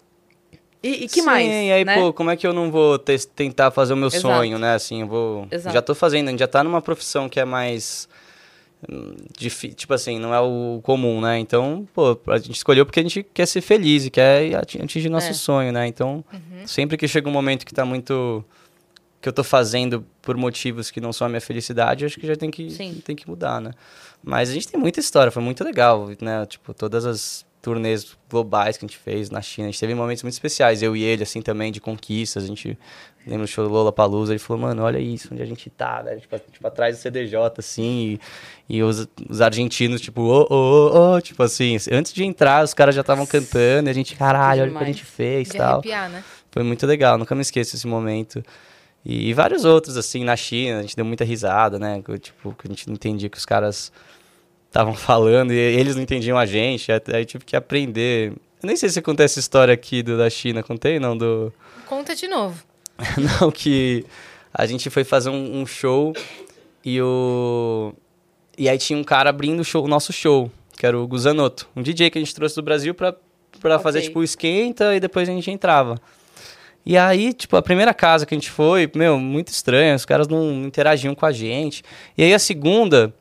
E, 0.83 1.05
e 1.05 1.09
que 1.09 1.21
Sim, 1.21 1.23
mais? 1.23 1.47
e 1.47 1.71
aí, 1.73 1.85
né? 1.85 1.95
pô, 1.95 2.13
como 2.13 2.31
é 2.31 2.37
que 2.37 2.45
eu 2.47 2.53
não 2.53 2.71
vou 2.71 2.99
tentar 2.99 3.71
fazer 3.71 3.93
o 3.93 3.97
meu 3.97 4.09
Exato. 4.09 4.21
sonho, 4.23 4.59
né? 4.59 4.75
Assim, 4.75 5.03
eu 5.03 5.07
vou. 5.07 5.47
Exato. 5.51 5.73
Já 5.75 5.81
tô 5.81 5.95
fazendo, 5.95 6.27
a 6.27 6.31
gente 6.33 6.41
já 6.41 6.49
tá 6.49 6.65
numa 6.65 6.83
profissão 6.83 7.29
que 7.29 7.39
é 7.39 7.45
mais. 7.45 8.09
hum, 8.91 9.15
tipo 9.77 9.95
assim, 9.95 10.19
não 10.19 10.35
é 10.35 10.41
o 10.41 10.81
comum, 10.83 11.21
né? 11.21 11.39
Então, 11.39 11.87
pô, 11.95 12.19
a 12.27 12.37
gente 12.39 12.57
escolheu 12.57 12.85
porque 12.85 12.99
a 12.99 13.03
gente 13.05 13.23
quer 13.23 13.47
ser 13.47 13.61
feliz 13.61 14.07
e 14.07 14.11
quer 14.11 14.57
ati- 14.57 14.83
atingir 14.83 15.09
nosso 15.09 15.31
É. 15.31 15.35
sonho, 15.35 15.71
né? 15.73 15.87
Então, 15.87 16.25
sempre 16.67 16.97
que 16.97 17.07
chega 17.07 17.29
um 17.29 17.33
momento 17.33 17.65
que 17.65 17.73
tá 17.73 17.85
muito 17.85 18.45
que 19.23 19.29
eu 19.29 19.33
tô 19.33 19.45
fazendo 19.45 20.05
por 20.21 20.37
motivos 20.37 20.91
que 20.91 21.01
não 21.01 21.13
são 21.13 21.27
a 21.27 21.31
minha 21.31 21.41
felicidade, 21.41 22.03
eu 22.03 22.07
acho 22.07 22.19
que 22.19 22.27
já 22.27 22.35
tem 22.35 22.51
que 22.51 22.69
Sim. 22.71 23.01
tem 23.05 23.15
que 23.15 23.29
mudar, 23.29 23.61
né? 23.61 23.71
Mas 24.23 24.51
a 24.51 24.53
gente 24.53 24.67
tem 24.69 24.79
muita 24.79 24.99
história, 24.99 25.31
foi 25.31 25.43
muito 25.43 25.63
legal, 25.63 26.11
né? 26.21 26.45
Tipo, 26.45 26.75
todas 26.75 27.07
as 27.07 27.47
turnês 27.63 28.17
globais 28.29 28.77
que 28.77 28.85
a 28.85 28.89
gente 28.89 28.99
fez 28.99 29.31
na 29.31 29.41
China, 29.41 29.69
a 29.69 29.71
gente 29.71 29.79
teve 29.79 29.95
momentos 29.95 30.25
muito 30.25 30.33
especiais, 30.33 30.83
eu 30.83 30.97
e 30.97 31.05
ele, 31.05 31.23
assim, 31.23 31.41
também, 31.41 31.71
de 31.71 31.81
conquistas, 31.81 32.43
a 32.43 32.47
gente 32.49 32.77
lembra 33.25 33.47
do 33.47 33.49
show 33.49 33.65
do 33.65 33.73
Lollapalooza, 33.73 34.33
ele 34.33 34.41
falou, 34.41 34.63
mano, 34.63 34.83
olha 34.83 34.99
isso, 34.99 35.29
onde 35.31 35.41
a 35.41 35.47
gente 35.47 35.71
tá, 35.71 36.03
né? 36.03 36.17
Tipo, 36.17 36.37
tipo 36.51 36.67
atrás 36.67 36.97
do 36.97 37.01
CDJ, 37.01 37.37
assim, 37.57 38.19
e, 38.69 38.79
e 38.79 38.83
os, 38.83 39.07
os 39.31 39.41
argentinos, 39.41 40.01
tipo, 40.01 40.23
ô, 40.23 40.47
ô, 40.51 41.15
ô, 41.15 41.21
tipo 41.21 41.41
assim, 41.45 41.77
antes 41.93 42.13
de 42.13 42.25
entrar, 42.25 42.65
os 42.65 42.75
caras 42.75 42.97
já 42.97 43.03
estavam 43.03 43.25
cantando, 43.25 43.89
e 43.89 43.91
a 43.91 43.95
gente, 43.95 44.17
caralho, 44.17 44.63
olha 44.63 44.73
o 44.73 44.77
que 44.77 44.83
a 44.83 44.87
gente 44.87 45.05
fez, 45.05 45.49
De 45.49 45.59
tal. 45.59 45.75
arrepiar, 45.75 46.11
né? 46.11 46.25
Foi 46.51 46.65
muito 46.65 46.85
legal, 46.85 47.17
nunca 47.17 47.33
me 47.37 47.43
esqueço 47.43 47.77
esse 47.77 47.87
momento. 47.87 48.43
E, 49.05 49.29
e 49.31 49.35
vários 49.35 49.65
outros, 49.65 49.97
assim, 49.97 50.25
na 50.25 50.37
China, 50.37 50.79
a 50.79 50.83
gente 50.83 50.95
deu 50.97 51.05
muita 51.05 51.25
risada, 51.25 51.79
né? 51.79 52.03
que, 52.05 52.19
Tipo, 52.19 52.55
que 52.55 52.67
a 52.67 52.71
gente 52.71 52.87
não 52.87 52.95
entendia 52.95 53.29
que 53.29 53.39
os 53.39 53.45
caras 53.47 53.93
estavam 54.69 54.95
falando 54.97 55.53
e 55.53 55.57
eles 55.57 55.97
não 55.97 56.03
entendiam 56.03 56.39
a 56.39 56.47
gente, 56.47 56.91
aí 56.93 57.25
tive 57.25 57.45
que 57.45 57.57
aprender. 57.57 58.33
Eu 58.63 58.67
nem 58.67 58.77
sei 58.77 58.89
se 58.89 59.03
contei 59.03 59.25
essa 59.25 59.41
história 59.41 59.75
aqui 59.75 60.03
do, 60.03 60.17
da 60.17 60.31
China, 60.31 60.63
contei, 60.63 61.01
não? 61.01 61.17
Do... 61.17 61.53
Conta 61.87 62.15
de 62.15 62.29
novo. 62.29 62.63
Não, 63.41 63.51
que 63.51 64.05
a 64.55 64.65
gente 64.67 64.89
foi 64.91 65.03
fazer 65.03 65.31
um, 65.31 65.61
um 65.63 65.67
show 65.67 66.13
e 66.85 67.01
o. 67.03 67.93
E 68.57 68.69
aí 68.69 68.79
tinha 68.79 68.97
um 68.99 69.03
cara 69.03 69.31
abrindo 69.31 69.61
o, 69.61 69.65
show, 69.65 69.83
o 69.85 69.89
nosso 69.89 70.13
show, 70.13 70.51
que 70.77 70.87
era 70.87 70.97
o 70.97 71.07
Guzanoto, 71.09 71.69
um 71.75 71.83
DJ 71.83 72.11
que 72.11 72.19
a 72.19 72.21
gente 72.21 72.35
trouxe 72.35 72.55
do 72.55 72.63
Brasil 72.63 72.95
pra, 72.95 73.13
pra 73.61 73.75
Ok. 73.77 73.83
fazer, 73.83 74.03
tipo, 74.03 74.21
o 74.21 74.23
esquenta 74.23 74.95
e 74.95 75.01
depois 75.01 75.29
a 75.29 75.33
gente 75.33 75.51
entrava. 75.51 75.99
E 76.85 76.99
aí, 76.99 77.33
tipo, 77.33 77.57
a 77.57 77.63
primeira 77.63 77.95
casa 77.95 78.27
que 78.27 78.35
a 78.35 78.37
gente 78.37 78.51
foi, 78.51 78.91
meu, 78.95 79.19
muito 79.19 79.49
estranho, 79.49 79.95
os 79.95 80.05
caras 80.05 80.27
não 80.27 80.65
interagiam 80.65 81.15
com 81.15 81.25
a 81.25 81.33
gente. 81.33 81.85
E 82.19 82.25
aí 82.25 82.35
a 82.35 82.39
segunda, 82.39 83.15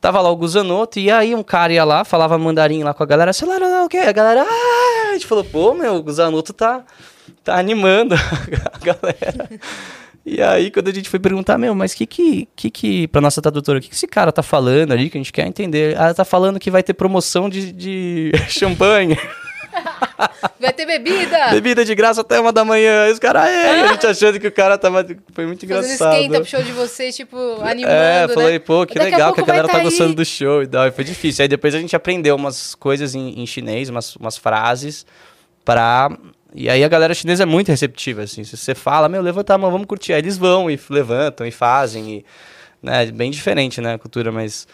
tava 0.00 0.20
lá 0.20 0.28
o 0.30 0.36
Guzanoto, 0.36 0.98
e 0.98 1.10
aí 1.10 1.34
um 1.34 1.42
cara 1.42 1.72
ia 1.72 1.84
lá, 1.84 2.04
falava 2.04 2.36
mandarim 2.36 2.82
lá 2.82 2.92
com 2.92 3.02
a 3.02 3.06
galera, 3.06 3.32
sei 3.32 3.46
lá, 3.46 3.84
o 3.84 3.88
quê? 3.88 3.98
A 3.98 4.12
galera, 4.12 4.44
ah! 4.48 5.10
A 5.10 5.12
gente 5.12 5.26
falou, 5.26 5.44
pô, 5.44 5.74
meu, 5.74 5.96
o 5.96 6.02
Guzanoto 6.02 6.52
tá, 6.52 6.84
tá 7.44 7.58
animando 7.58 8.14
a 8.72 8.78
galera. 8.78 9.48
E 10.24 10.42
aí, 10.42 10.70
quando 10.70 10.88
a 10.88 10.92
gente 10.92 11.08
foi 11.08 11.18
perguntar, 11.18 11.56
meu, 11.58 11.74
mas 11.74 11.94
que 11.94 12.06
que, 12.06 12.48
que, 12.54 12.70
que 12.70 13.08
pra 13.08 13.20
nossa 13.20 13.40
tradutora, 13.40 13.78
o 13.78 13.82
que, 13.82 13.88
que 13.88 13.94
esse 13.94 14.06
cara 14.06 14.30
tá 14.30 14.42
falando 14.42 14.92
ali, 14.92 15.08
que 15.08 15.16
a 15.16 15.20
gente 15.20 15.32
quer 15.32 15.46
entender? 15.46 15.96
Ela 15.96 16.14
tá 16.14 16.24
falando 16.24 16.60
que 16.60 16.70
vai 16.70 16.82
ter 16.82 16.94
promoção 16.94 17.48
de, 17.48 17.72
de 17.72 18.32
champanhe, 18.48 19.16
Vai 20.58 20.72
ter 20.72 20.84
bebida! 20.86 21.48
bebida 21.50 21.84
de 21.84 21.94
graça 21.94 22.20
até 22.20 22.38
uma 22.38 22.52
da 22.52 22.64
manhã. 22.64 23.04
Aí 23.04 23.12
os 23.12 23.18
caras, 23.18 23.48
é, 23.48 23.80
a 23.82 23.92
gente 23.92 24.06
achando 24.06 24.38
que 24.38 24.46
o 24.46 24.52
cara 24.52 24.76
tava, 24.76 25.06
foi 25.32 25.46
muito 25.46 25.66
Fazendo 25.66 25.84
engraçado. 25.84 26.14
esquenta 26.14 26.40
pro 26.40 26.48
show 26.48 26.62
de 26.62 26.72
vocês, 26.72 27.16
tipo, 27.16 27.36
animando, 27.62 27.94
É, 27.94 28.28
falei, 28.28 28.52
né? 28.52 28.58
pô, 28.58 28.84
que 28.86 28.94
Daqui 28.98 29.08
a 29.08 29.16
legal 29.16 29.32
que 29.32 29.36
pouco 29.36 29.50
a 29.50 29.54
galera 29.54 29.68
tá 29.68 29.78
tá 29.78 29.84
gostando 29.84 30.14
do 30.14 30.24
show 30.24 30.62
e 30.62 30.66
tal. 30.66 30.86
E 30.86 30.90
foi 30.90 31.04
difícil. 31.04 31.42
Aí 31.42 31.48
depois 31.48 31.74
a 31.74 31.78
gente 31.78 31.96
aprendeu 31.96 32.36
umas 32.36 32.74
coisas 32.74 33.14
em, 33.14 33.40
em 33.40 33.46
chinês, 33.46 33.88
umas, 33.88 34.16
umas 34.16 34.36
frases 34.36 35.06
pra. 35.64 36.10
E 36.54 36.68
aí 36.68 36.82
a 36.84 36.88
galera 36.88 37.14
chinesa 37.14 37.44
é 37.44 37.46
muito 37.46 37.68
receptiva, 37.68 38.22
assim. 38.22 38.44
Se 38.44 38.56
você 38.56 38.74
fala, 38.74 39.08
meu, 39.08 39.22
levanta 39.22 39.54
a 39.54 39.58
mão, 39.58 39.70
vamos 39.70 39.86
curtir. 39.86 40.12
Aí 40.12 40.20
eles 40.20 40.36
vão 40.36 40.70
e 40.70 40.78
levantam 40.90 41.46
e 41.46 41.50
fazem. 41.50 42.16
E, 42.16 42.24
né, 42.82 43.04
é 43.04 43.06
bem 43.10 43.30
diferente, 43.30 43.80
né, 43.80 43.94
a 43.94 43.98
cultura, 43.98 44.30
mas. 44.30 44.66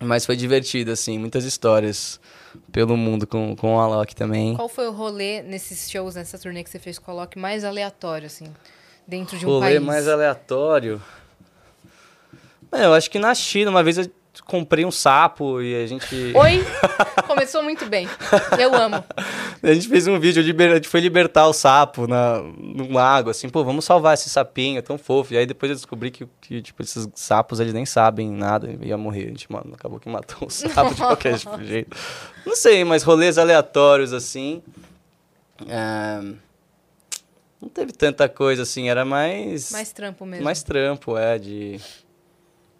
Mas 0.00 0.24
foi 0.24 0.36
divertido, 0.36 0.92
assim, 0.92 1.18
muitas 1.18 1.44
histórias 1.44 2.20
pelo 2.72 2.96
mundo 2.96 3.26
com, 3.26 3.54
com 3.56 3.76
o 3.76 3.80
Alok 3.80 4.14
também. 4.14 4.54
Qual 4.54 4.68
foi 4.68 4.86
o 4.88 4.92
rolê 4.92 5.42
nesses 5.42 5.90
shows, 5.90 6.14
nessa 6.14 6.38
turnê 6.38 6.62
que 6.64 6.70
você 6.70 6.78
fez 6.78 6.98
com 6.98 7.12
o 7.12 7.14
Alok, 7.14 7.38
mais 7.38 7.64
aleatório, 7.64 8.26
assim, 8.26 8.46
dentro 9.06 9.38
de 9.38 9.46
um 9.46 9.48
rolê 9.50 9.74
país? 9.74 9.82
mais 9.82 10.08
aleatório. 10.08 11.02
É, 12.70 12.84
eu 12.84 12.94
acho 12.94 13.10
que 13.10 13.18
na 13.18 13.34
China, 13.34 13.70
uma 13.70 13.82
vez 13.82 13.98
eu 13.98 14.10
comprei 14.48 14.82
um 14.86 14.90
sapo 14.90 15.60
e 15.60 15.76
a 15.76 15.86
gente. 15.86 16.06
Oi? 16.34 16.64
Começou 17.26 17.62
muito 17.62 17.84
bem. 17.84 18.08
Eu 18.58 18.74
amo. 18.74 19.04
A 19.62 19.74
gente 19.74 19.88
fez 19.88 20.06
um 20.06 20.20
vídeo, 20.20 20.40
liber... 20.40 20.70
a 20.70 20.74
gente 20.76 20.86
foi 20.86 21.00
libertar 21.00 21.48
o 21.48 21.52
sapo 21.52 22.06
na... 22.06 22.40
num 22.40 22.92
lago, 22.92 23.28
assim, 23.28 23.48
pô, 23.48 23.64
vamos 23.64 23.84
salvar 23.84 24.14
esse 24.14 24.30
sapinho, 24.30 24.78
é 24.78 24.82
tão 24.82 24.96
fofo. 24.96 25.34
E 25.34 25.36
aí 25.36 25.44
depois 25.44 25.68
eu 25.68 25.74
descobri 25.74 26.12
que, 26.12 26.28
que, 26.40 26.62
tipo, 26.62 26.80
esses 26.80 27.08
sapos, 27.12 27.58
eles 27.58 27.74
nem 27.74 27.84
sabem 27.84 28.30
nada, 28.30 28.78
ia 28.80 28.96
morrer. 28.96 29.24
A 29.24 29.28
gente, 29.28 29.50
mano, 29.50 29.72
acabou 29.74 29.98
que 29.98 30.08
matou 30.08 30.46
o 30.46 30.50
sapo 30.50 30.94
de 30.94 31.00
qualquer 31.00 31.38
jeito. 31.66 31.96
Não 32.46 32.54
sei, 32.54 32.84
mas 32.84 33.02
rolês 33.02 33.36
aleatórios, 33.36 34.12
assim... 34.12 34.62
é, 35.66 36.20
Não 37.60 37.68
teve 37.68 37.90
tanta 37.90 38.28
coisa, 38.28 38.62
assim, 38.62 38.88
era 38.88 39.04
mais... 39.04 39.72
Mais 39.72 39.90
trampo 39.90 40.24
mesmo. 40.24 40.44
Mais 40.44 40.62
trampo, 40.62 41.18
é, 41.18 41.36
de... 41.36 41.80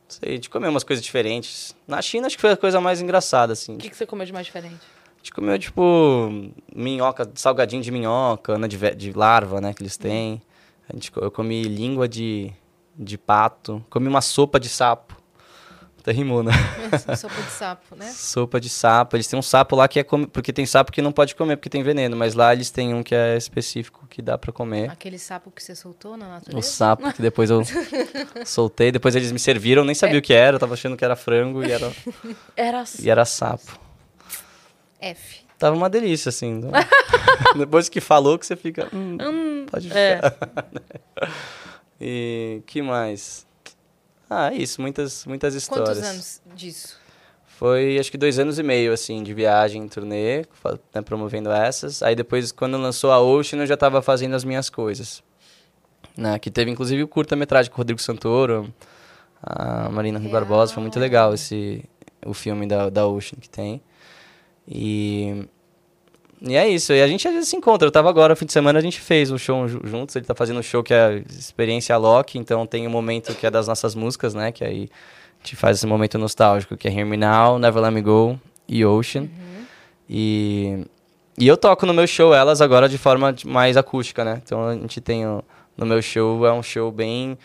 Não 0.08 0.16
sei, 0.20 0.38
de 0.38 0.48
comer 0.48 0.68
umas 0.68 0.82
coisas 0.82 1.04
diferentes. 1.04 1.76
Na 1.86 2.00
China, 2.00 2.26
acho 2.26 2.36
que 2.36 2.40
foi 2.40 2.52
a 2.52 2.56
coisa 2.56 2.80
mais 2.80 3.00
engraçada, 3.00 3.52
assim. 3.52 3.74
O 3.74 3.78
que, 3.78 3.90
que 3.90 3.96
você 3.96 4.06
comeu 4.06 4.24
de 4.24 4.32
mais 4.32 4.46
diferente? 4.46 4.80
A 5.14 5.18
gente 5.18 5.32
comeu, 5.32 5.58
tipo, 5.58 6.30
minhoca, 6.74 7.30
salgadinho 7.34 7.82
de 7.82 7.90
minhoca, 7.90 8.56
né, 8.56 8.66
de, 8.66 8.78
de 8.94 9.12
larva, 9.12 9.60
né, 9.60 9.74
que 9.74 9.82
eles 9.82 9.98
têm. 9.98 10.40
A 10.88 10.94
gente, 10.94 11.12
eu 11.14 11.30
comi 11.30 11.64
língua 11.64 12.08
de, 12.08 12.50
de 12.96 13.18
pato. 13.18 13.84
Comi 13.90 14.08
uma 14.08 14.22
sopa 14.22 14.58
de 14.58 14.68
sapo. 14.68 15.17
Até 16.08 16.16
rimou, 16.16 16.42
né? 16.42 16.52
Sopa 17.18 17.34
de 17.42 17.50
sapo, 17.50 17.94
né? 17.96 18.06
Sopa 18.10 18.58
de 18.60 18.68
sapo. 18.70 19.14
Eles 19.16 19.26
têm 19.26 19.38
um 19.38 19.42
sapo 19.42 19.76
lá 19.76 19.86
que 19.86 20.00
é... 20.00 20.04
Porque 20.04 20.54
tem 20.54 20.64
sapo 20.64 20.90
que 20.90 21.02
não 21.02 21.12
pode 21.12 21.34
comer 21.34 21.56
porque 21.56 21.68
tem 21.68 21.82
veneno. 21.82 22.16
Mas 22.16 22.32
lá 22.34 22.50
eles 22.54 22.70
têm 22.70 22.94
um 22.94 23.02
que 23.02 23.14
é 23.14 23.36
específico 23.36 24.06
que 24.08 24.22
dá 24.22 24.38
pra 24.38 24.50
comer. 24.50 24.90
Aquele 24.90 25.18
sapo 25.18 25.50
que 25.50 25.62
você 25.62 25.74
soltou 25.76 26.16
na 26.16 26.26
O 26.26 26.30
natureza. 26.30 26.66
sapo 26.66 27.12
que 27.12 27.20
depois 27.20 27.50
eu 27.50 27.60
soltei. 28.46 28.90
Depois 28.90 29.14
eles 29.14 29.30
me 29.30 29.38
serviram. 29.38 29.84
Nem 29.84 29.94
sabia 29.94 30.18
o 30.18 30.22
que 30.22 30.32
era. 30.32 30.56
Eu 30.56 30.60
tava 30.60 30.72
achando 30.72 30.96
que 30.96 31.04
era 31.04 31.14
frango 31.14 31.62
e 31.62 31.70
era, 31.70 31.92
Era 32.56 32.84
e 33.00 33.10
era 33.10 33.24
sapo. 33.26 33.78
F. 34.98 35.40
Tava 35.58 35.76
uma 35.76 35.90
delícia, 35.90 36.30
assim. 36.30 36.52
então. 36.58 36.70
Depois 37.54 37.88
que 37.90 38.00
falou 38.00 38.38
que 38.38 38.46
você 38.46 38.56
fica... 38.56 38.88
hum, 38.94 39.18
Hum, 39.20 39.66
Pode 39.70 39.92
é. 39.92 40.20
E 42.00 42.62
que 42.66 42.80
mais? 42.80 43.46
Ah, 44.28 44.52
é 44.52 44.56
isso, 44.56 44.80
muitas, 44.80 45.24
muitas 45.24 45.54
histórias. 45.54 45.98
Quantos 45.98 46.08
anos 46.08 46.42
disso? 46.54 46.96
Foi 47.58 47.98
acho 47.98 48.10
que 48.10 48.18
dois 48.18 48.38
anos 48.38 48.58
e 48.58 48.62
meio, 48.62 48.92
assim, 48.92 49.22
de 49.22 49.34
viagem, 49.34 49.88
turnê, 49.88 50.44
né, 50.94 51.02
promovendo 51.04 51.50
essas. 51.50 52.02
Aí 52.02 52.14
depois, 52.14 52.52
quando 52.52 52.78
lançou 52.78 53.10
a 53.10 53.20
Ocean, 53.20 53.58
eu 53.58 53.66
já 53.66 53.76
tava 53.76 54.00
fazendo 54.00 54.34
as 54.34 54.44
minhas 54.44 54.70
coisas. 54.70 55.24
Né? 56.16 56.38
Que 56.38 56.50
teve 56.50 56.70
inclusive 56.70 57.02
o 57.02 57.08
curta-metragem 57.08 57.70
com 57.70 57.76
o 57.76 57.78
Rodrigo 57.78 58.00
Santoro, 58.00 58.72
a 59.42 59.88
Marina 59.88 60.20
Rui 60.20 60.30
Barbosa. 60.30 60.72
Foi 60.72 60.82
muito 60.82 61.00
legal 61.00 61.34
esse, 61.34 61.84
o 62.24 62.32
filme 62.32 62.66
da, 62.66 62.90
da 62.90 63.06
Ocean 63.08 63.40
que 63.40 63.48
tem. 63.48 63.82
E. 64.66 65.48
E 66.40 66.54
é 66.54 66.68
isso, 66.68 66.92
e 66.92 67.02
a 67.02 67.08
gente 67.08 67.26
às 67.26 67.34
vezes 67.34 67.48
se 67.48 67.56
encontra. 67.56 67.86
Eu 67.86 67.90
tava 67.92 68.08
agora, 68.08 68.36
fim 68.36 68.46
de 68.46 68.52
semana, 68.52 68.78
a 68.78 68.82
gente 68.82 69.00
fez 69.00 69.30
um 69.30 69.38
show 69.38 69.66
ju- 69.66 69.80
juntos. 69.84 70.14
Ele 70.14 70.24
tá 70.24 70.34
fazendo 70.34 70.60
um 70.60 70.62
show 70.62 70.82
que 70.82 70.94
é 70.94 71.22
Experiência 71.28 71.96
Loki, 71.96 72.38
então 72.38 72.64
tem 72.66 72.86
um 72.86 72.90
momento 72.90 73.34
que 73.34 73.44
é 73.46 73.50
das 73.50 73.66
nossas 73.66 73.94
músicas, 73.94 74.34
né? 74.34 74.52
Que 74.52 74.64
aí 74.64 74.88
a 75.40 75.44
gente 75.44 75.56
faz 75.56 75.78
esse 75.78 75.86
momento 75.86 76.16
nostálgico, 76.16 76.76
que 76.76 76.86
é 76.86 76.92
Hear 76.92 77.06
Me 77.06 77.16
Now, 77.16 77.58
Never 77.58 77.82
Let 77.82 77.92
Me 77.92 78.02
Go 78.02 78.38
e 78.68 78.84
Ocean. 78.84 79.28
E, 80.08 80.84
e 81.36 81.46
eu 81.46 81.56
toco 81.56 81.84
no 81.86 81.92
meu 81.92 82.06
show 82.06 82.32
elas 82.34 82.60
agora 82.60 82.88
de 82.88 82.98
forma 82.98 83.34
mais 83.44 83.76
acústica, 83.76 84.24
né? 84.24 84.40
Então 84.44 84.64
a 84.68 84.74
gente 84.74 85.00
tem 85.00 85.26
o- 85.26 85.42
no 85.76 85.84
meu 85.86 86.00
show, 86.00 86.46
é 86.46 86.52
um 86.52 86.62
show 86.62 86.90
bem 86.92 87.36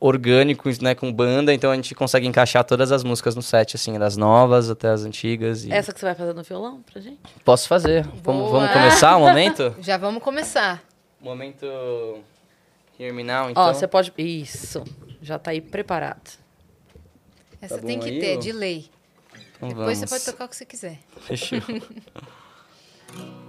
orgânico, 0.00 0.68
né? 0.82 0.94
Com 0.94 1.12
banda, 1.12 1.52
então 1.52 1.70
a 1.70 1.74
gente 1.74 1.94
consegue 1.94 2.26
encaixar 2.26 2.64
todas 2.64 2.92
as 2.92 3.02
músicas 3.02 3.34
no 3.34 3.42
set, 3.42 3.74
assim, 3.76 3.98
das 3.98 4.16
novas 4.16 4.70
até 4.70 4.88
as 4.88 5.04
antigas. 5.04 5.64
E... 5.64 5.72
Essa 5.72 5.92
que 5.92 5.98
você 6.00 6.06
vai 6.06 6.14
fazer 6.14 6.32
no 6.34 6.42
violão 6.42 6.82
pra 6.82 7.00
gente? 7.00 7.18
Posso 7.44 7.66
fazer. 7.68 8.04
Vamos, 8.22 8.50
vamos 8.50 8.70
começar 8.72 9.16
o 9.16 9.20
momento? 9.20 9.74
Já 9.82 9.96
vamos 9.96 10.22
começar. 10.22 10.82
momento 11.20 11.66
Hear 12.98 13.12
Me 13.14 13.24
Now, 13.24 13.50
então. 13.50 13.62
Ó, 13.62 13.72
você 13.72 13.86
pode. 13.86 14.12
Isso. 14.16 14.84
Já 15.20 15.38
tá 15.38 15.50
aí 15.50 15.60
preparado. 15.60 16.38
Essa 17.60 17.78
Tá 17.78 17.86
tem 17.86 17.98
que 17.98 18.08
aí, 18.08 18.20
ter, 18.20 18.36
ô? 18.36 18.40
de 18.40 18.52
lei. 18.52 18.88
Então 19.56 19.68
Depois 19.68 19.98
você 19.98 20.06
vamos. 20.06 20.10
pode 20.10 20.24
tocar 20.24 20.44
o 20.44 20.48
que 20.48 20.56
você 20.56 20.64
quiser. 20.64 20.98
Fechou. 21.20 21.58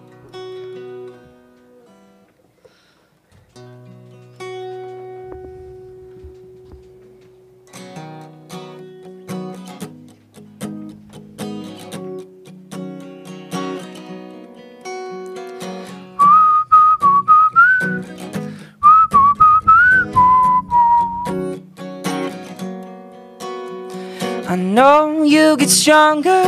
will 25.50 25.58
get 25.58 25.70
stronger 25.70 26.44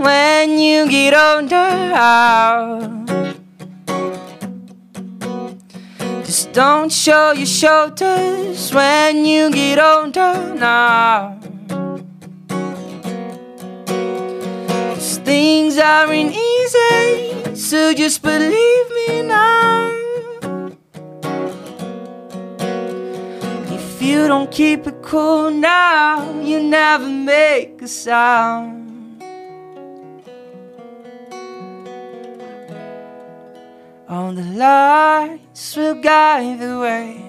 when 0.00 0.58
you 0.60 0.88
get 0.88 1.12
older. 1.12 1.68
Just 6.24 6.52
don't 6.52 6.92
show 6.92 7.32
your 7.32 7.46
shoulders 7.46 8.72
when 8.72 9.24
you 9.24 9.50
get 9.50 9.78
older 9.80 10.54
now. 10.54 11.40
things 15.24 15.78
aren't 15.78 16.34
easy, 16.34 17.56
so 17.56 17.94
just 17.94 18.20
believe 18.20 18.88
me 18.98 19.22
now. 19.22 19.90
If 23.78 24.02
you 24.02 24.28
don't 24.28 24.50
keep 24.50 24.86
it 24.86 24.93
now, 25.14 26.40
you 26.40 26.60
never 26.60 27.08
make 27.08 27.80
a 27.82 27.88
sound. 27.88 29.22
All 34.08 34.32
the 34.32 34.42
lights 34.42 35.76
will 35.76 35.94
guide 35.94 36.58
the 36.58 36.78
way. 36.80 37.20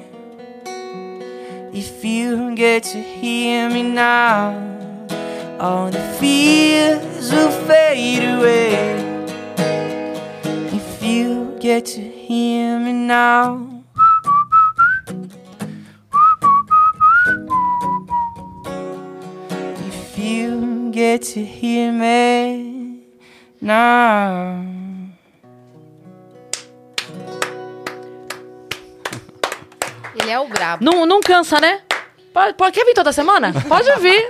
If 1.74 2.04
you 2.04 2.56
get 2.56 2.84
to 2.84 3.02
hear 3.02 3.70
me 3.70 3.84
now, 3.84 4.56
all 5.60 5.92
the 5.92 6.02
fears 6.20 7.32
will 7.32 7.52
fade 7.68 8.24
away. 8.38 8.96
If 10.74 11.04
you 11.04 11.56
get 11.60 11.86
to 11.86 12.02
hear 12.02 12.80
me 12.80 12.94
now. 12.94 13.75
You 20.26 20.92
get 20.94 21.22
to 21.34 21.40
hear 21.40 21.92
me 21.92 23.04
now. 23.62 24.64
Ele 30.20 30.32
é 30.32 30.40
o 30.40 30.48
brabo. 30.48 30.84
Não, 30.84 31.06
não 31.06 31.20
cansa, 31.22 31.60
né? 31.60 31.82
Pode, 32.34 32.54
pode- 32.56 32.72
quer 32.74 32.86
vir 32.86 32.94
toda 32.94 33.12
semana? 33.14 33.54
Pode 33.68 33.90
vir. 34.00 34.30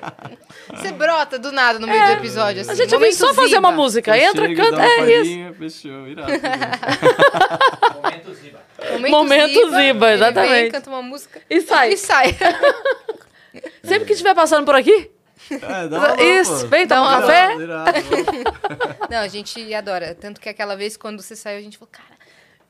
Você 0.75 0.91
brota 0.91 1.39
do 1.39 1.51
nada 1.51 1.79
no 1.79 1.87
meio 1.87 2.05
do 2.05 2.11
episódio, 2.13 2.61
assim. 2.61 2.69
É. 2.71 2.73
A 2.73 2.75
gente 2.75 2.89
vem 2.89 2.99
momento 2.99 3.15
só 3.15 3.33
fazer 3.33 3.57
uma 3.57 3.69
Ziba. 3.69 3.81
música. 3.81 4.17
Entra, 4.17 4.47
Chega, 4.47 4.63
canta. 4.63 4.77
dá 4.77 4.83
uma 4.83 4.93
É 4.93 4.97
isso. 5.11 5.29
palhinha, 5.31 5.53
Fechou, 5.53 6.07
irado. 6.07 6.31
Momento 9.09 9.69
Ziba, 9.71 10.07
ele 10.07 10.15
exatamente. 10.15 10.51
vem, 10.53 10.71
canta 10.71 10.89
uma 10.89 11.01
música 11.01 11.41
E 11.49 11.61
sai. 11.61 11.93
e 11.93 11.97
sai. 11.97 12.35
Sempre 13.83 14.05
que 14.05 14.13
estiver 14.13 14.33
passando 14.35 14.65
por 14.65 14.75
aqui, 14.75 15.09
É, 15.51 15.87
dá 15.87 15.97
uma 15.97 16.21
isso, 16.21 16.67
vem 16.67 16.87
tomar 16.87 17.23
um 17.23 17.27
Dá 17.27 17.53
uma 17.53 17.63
irado. 17.63 17.91
Não, 19.09 19.19
a 19.19 19.27
gente 19.27 19.73
adora. 19.73 20.15
Tanto 20.15 20.41
que 20.41 20.49
aquela 20.49 20.75
vez, 20.75 20.97
quando 20.97 21.21
você 21.21 21.35
saiu, 21.35 21.59
a 21.59 21.61
gente 21.61 21.77
falou, 21.77 21.89
cara, 21.91 22.15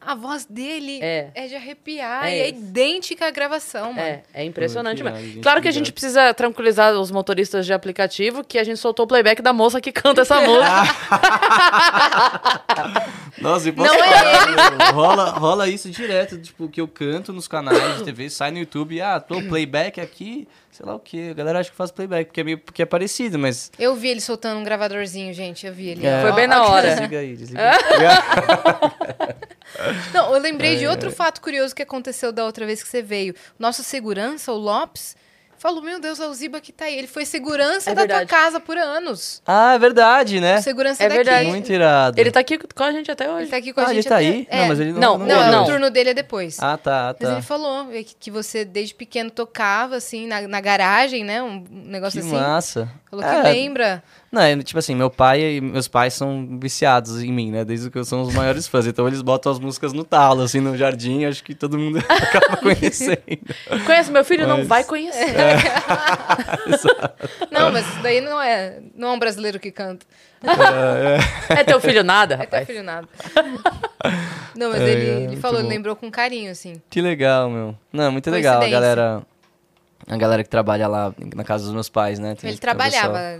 a 0.05 0.13
voz 0.13 0.45
dele 0.45 0.99
É. 1.01 1.31
é, 1.33 1.47
de 1.47 1.55
arrepiar. 1.55 2.25
É 2.25 2.37
e 2.37 2.41
é 2.41 2.49
idêntica 2.49 3.27
à 3.27 3.31
gravação, 3.31 3.91
mano. 3.91 4.07
É, 4.07 4.21
é 4.33 4.43
impressionante 4.43 5.03
Pô, 5.03 5.09
que 5.09 5.17
mesmo. 5.17 5.41
Claro 5.41 5.61
que 5.61 5.67
a 5.67 5.71
gente 5.71 5.91
precisa 5.91 6.31
tranquilizar 6.33 6.93
os 6.93 7.09
motoristas 7.09 7.65
de 7.65 7.73
aplicativo 7.73 8.43
que 8.43 8.59
a 8.59 8.63
gente 8.63 8.77
soltou 8.77 9.05
o 9.05 9.07
playback 9.07 9.41
da 9.41 9.51
moça 9.51 9.81
que 9.81 9.91
canta 9.91 10.21
essa 10.21 10.39
música. 10.45 10.65
Nossa, 13.41 13.69
e 13.69 13.71
posso 13.71 13.91
Não 13.93 14.03
é 14.03 14.13
falar, 14.13 14.91
rola, 14.91 15.29
rola 15.31 15.67
isso 15.67 15.89
direto, 15.89 16.39
tipo, 16.39 16.69
que 16.69 16.79
eu 16.79 16.87
canto 16.87 17.33
nos 17.33 17.47
canais 17.47 17.97
de 17.97 18.03
TV, 18.03 18.29
sai 18.29 18.51
no 18.51 18.59
YouTube, 18.59 19.01
ah, 19.01 19.19
tô 19.19 19.41
playback 19.49 19.99
aqui, 19.99 20.47
sei 20.75 20.85
lá 20.85 20.93
o 20.95 20.99
que. 20.99 21.29
A 21.29 21.33
galera 21.33 21.59
acha 21.59 21.69
que 21.69 21.75
faz 21.75 21.89
playback, 21.89 22.25
porque 22.25 22.41
é, 22.41 22.43
meio, 22.43 22.57
porque 22.57 22.81
é 22.81 22.85
parecido, 22.85 23.39
mas. 23.39 23.71
Eu 23.79 23.95
vi 23.95 24.09
ele 24.09 24.19
soltando 24.19 24.59
um 24.59 24.63
gravadorzinho, 24.63 25.33
gente. 25.33 25.65
Eu 25.65 25.73
vi 25.73 25.87
ele. 25.89 26.05
É. 26.05 26.21
Foi 26.21 26.33
bem 26.33 26.47
na 26.47 26.65
hora. 26.65 26.89
Desliga 26.89 27.19
aí, 27.19 27.35
desliga 27.35 27.71
aí. 27.71 27.77
Não, 30.13 30.33
eu 30.33 30.41
lembrei 30.41 30.77
de 30.77 30.85
outro 30.85 31.11
fato 31.11 31.39
curioso 31.41 31.73
que 31.73 31.81
aconteceu 31.81 32.31
da 32.31 32.43
outra 32.43 32.65
vez 32.65 32.83
que 32.83 32.89
você 32.89 33.01
veio. 33.01 33.33
Nosso 33.57 33.83
segurança, 33.83 34.51
o 34.51 34.57
Lopes, 34.57 35.15
falou: 35.67 35.81
Meu 35.81 35.99
Deus, 35.99 36.19
é 36.19 36.27
o 36.27 36.33
Ziba 36.33 36.59
que 36.61 36.71
tá 36.71 36.85
aí. 36.85 36.97
Ele 36.97 37.07
foi 37.07 37.25
segurança 37.25 37.89
É 37.91 37.93
da 37.95 38.01
verdade. 38.01 38.27
tua 38.27 38.37
casa 38.37 38.59
por 38.59 38.77
anos. 38.77 39.41
Ah, 39.45 39.73
é 39.73 39.79
verdade, 39.79 40.39
né? 40.39 40.59
O 40.59 40.61
segurança 40.61 41.03
É 41.03 41.07
daqui. 41.09 41.23
verdade. 41.23 41.47
Muito 41.49 41.71
irado. 41.71 42.19
Ele 42.19 42.31
tá 42.31 42.39
aqui 42.39 42.57
com 42.57 42.83
a 42.83 42.91
gente 42.91 43.09
até 43.11 43.25
Ele 43.25 43.33
hoje. 43.33 43.49
tá 43.49 43.57
aqui 43.57 43.73
com 43.73 43.81
ah, 43.81 43.85
a 43.85 43.87
ele 43.87 43.95
gente. 44.01 44.09
tá 44.09 44.15
até- 44.15 44.25
aí? 44.25 44.47
É. 44.49 44.59
Não, 44.61 44.67
mas 44.67 44.79
ele 44.79 44.91
Não, 44.93 44.99
não. 45.17 45.17
Não, 45.19 45.27
não, 45.27 45.51
não. 45.51 45.63
o 45.63 45.65
turno 45.65 45.89
dele 45.89 46.11
é 46.11 46.13
depois. 46.13 46.57
Ah, 46.61 46.77
tá, 46.77 47.15
Mas 47.19 47.29
tá. 47.29 47.33
ele 47.35 47.41
falou 47.41 47.87
que, 47.87 48.03
que 48.19 48.31
você 48.31 48.63
desde 48.63 48.93
pequeno 48.93 49.29
tocava, 49.31 49.95
assim, 49.95 50.27
na, 50.27 50.41
na 50.47 50.61
garagem, 50.61 51.23
né? 51.23 51.41
Um 51.41 51.63
negócio 51.69 52.19
Que 52.21 52.27
assim. 52.27 52.35
massa. 52.35 52.89
Falou 53.21 53.41
que 53.41 53.47
É, 53.47 53.51
lembra. 53.51 54.03
Não, 54.31 54.41
é, 54.41 54.57
tipo 54.63 54.77
assim, 54.79 54.93
meu 54.95 55.09
pai 55.09 55.55
e 55.57 55.61
meus 55.61 55.87
pais 55.87 56.13
são 56.13 56.59
viciados 56.59 57.23
em 57.23 57.31
mim, 57.31 57.51
né? 57.51 57.63
Desde 57.63 57.89
que 57.89 57.97
eu 57.97 58.03
sou 58.03 58.21
os 58.23 58.33
maiores 58.33 58.67
fãs. 58.67 58.85
Então 58.85 59.07
eles 59.07 59.21
botam 59.21 59.49
as 59.51 59.59
músicas 59.59 59.93
no 59.93 60.03
talo, 60.03 60.41
assim, 60.41 60.59
no 60.59 60.75
jardim. 60.75 61.23
Acho 61.25 61.41
que 61.43 61.55
todo 61.55 61.77
mundo 61.77 61.99
acaba 62.09 62.57
conhecendo. 62.57 63.21
Conhece 63.85 64.11
meu 64.11 64.25
filho? 64.25 64.45
Não 64.47 64.57
Mas- 64.57 64.67
vai 64.67 64.83
conhecer. 64.83 65.33
Não, 67.51 67.71
mas 67.71 67.87
isso 67.87 67.99
daí 68.01 68.19
não 68.21 68.41
é, 68.41 68.79
não 68.95 69.09
é 69.09 69.11
um 69.13 69.19
brasileiro 69.19 69.59
que 69.59 69.71
canta. 69.71 70.05
É 71.49 71.63
teu 71.63 71.79
filho 71.79 72.03
nada, 72.03 72.33
É 72.35 72.37
teu 72.37 72.45
rapaz. 72.45 72.67
filho 72.67 72.83
nada. 72.83 73.07
Não, 74.55 74.69
mas 74.71 74.81
É, 74.81 74.89
ele, 74.89 75.09
é, 75.09 75.23
ele 75.23 75.37
falou, 75.37 75.59
ele 75.59 75.63
bom. 75.67 75.73
lembrou 75.73 75.95
com 75.95 76.11
carinho, 76.11 76.51
assim. 76.51 76.81
Que 76.89 77.01
legal, 77.01 77.49
meu. 77.49 77.75
Não, 77.91 78.11
muito 78.11 78.29
legal 78.29 78.59
galera. 78.69 79.23
A 80.07 80.17
galera 80.17 80.43
que 80.43 80.49
trabalha 80.49 80.87
lá 80.87 81.13
na 81.35 81.43
casa 81.43 81.63
dos 81.65 81.73
meus 81.73 81.89
pais, 81.89 82.19
né? 82.19 82.35
Tem- 82.35 82.49
Ele 82.51 82.59
trabalhava 82.59 83.39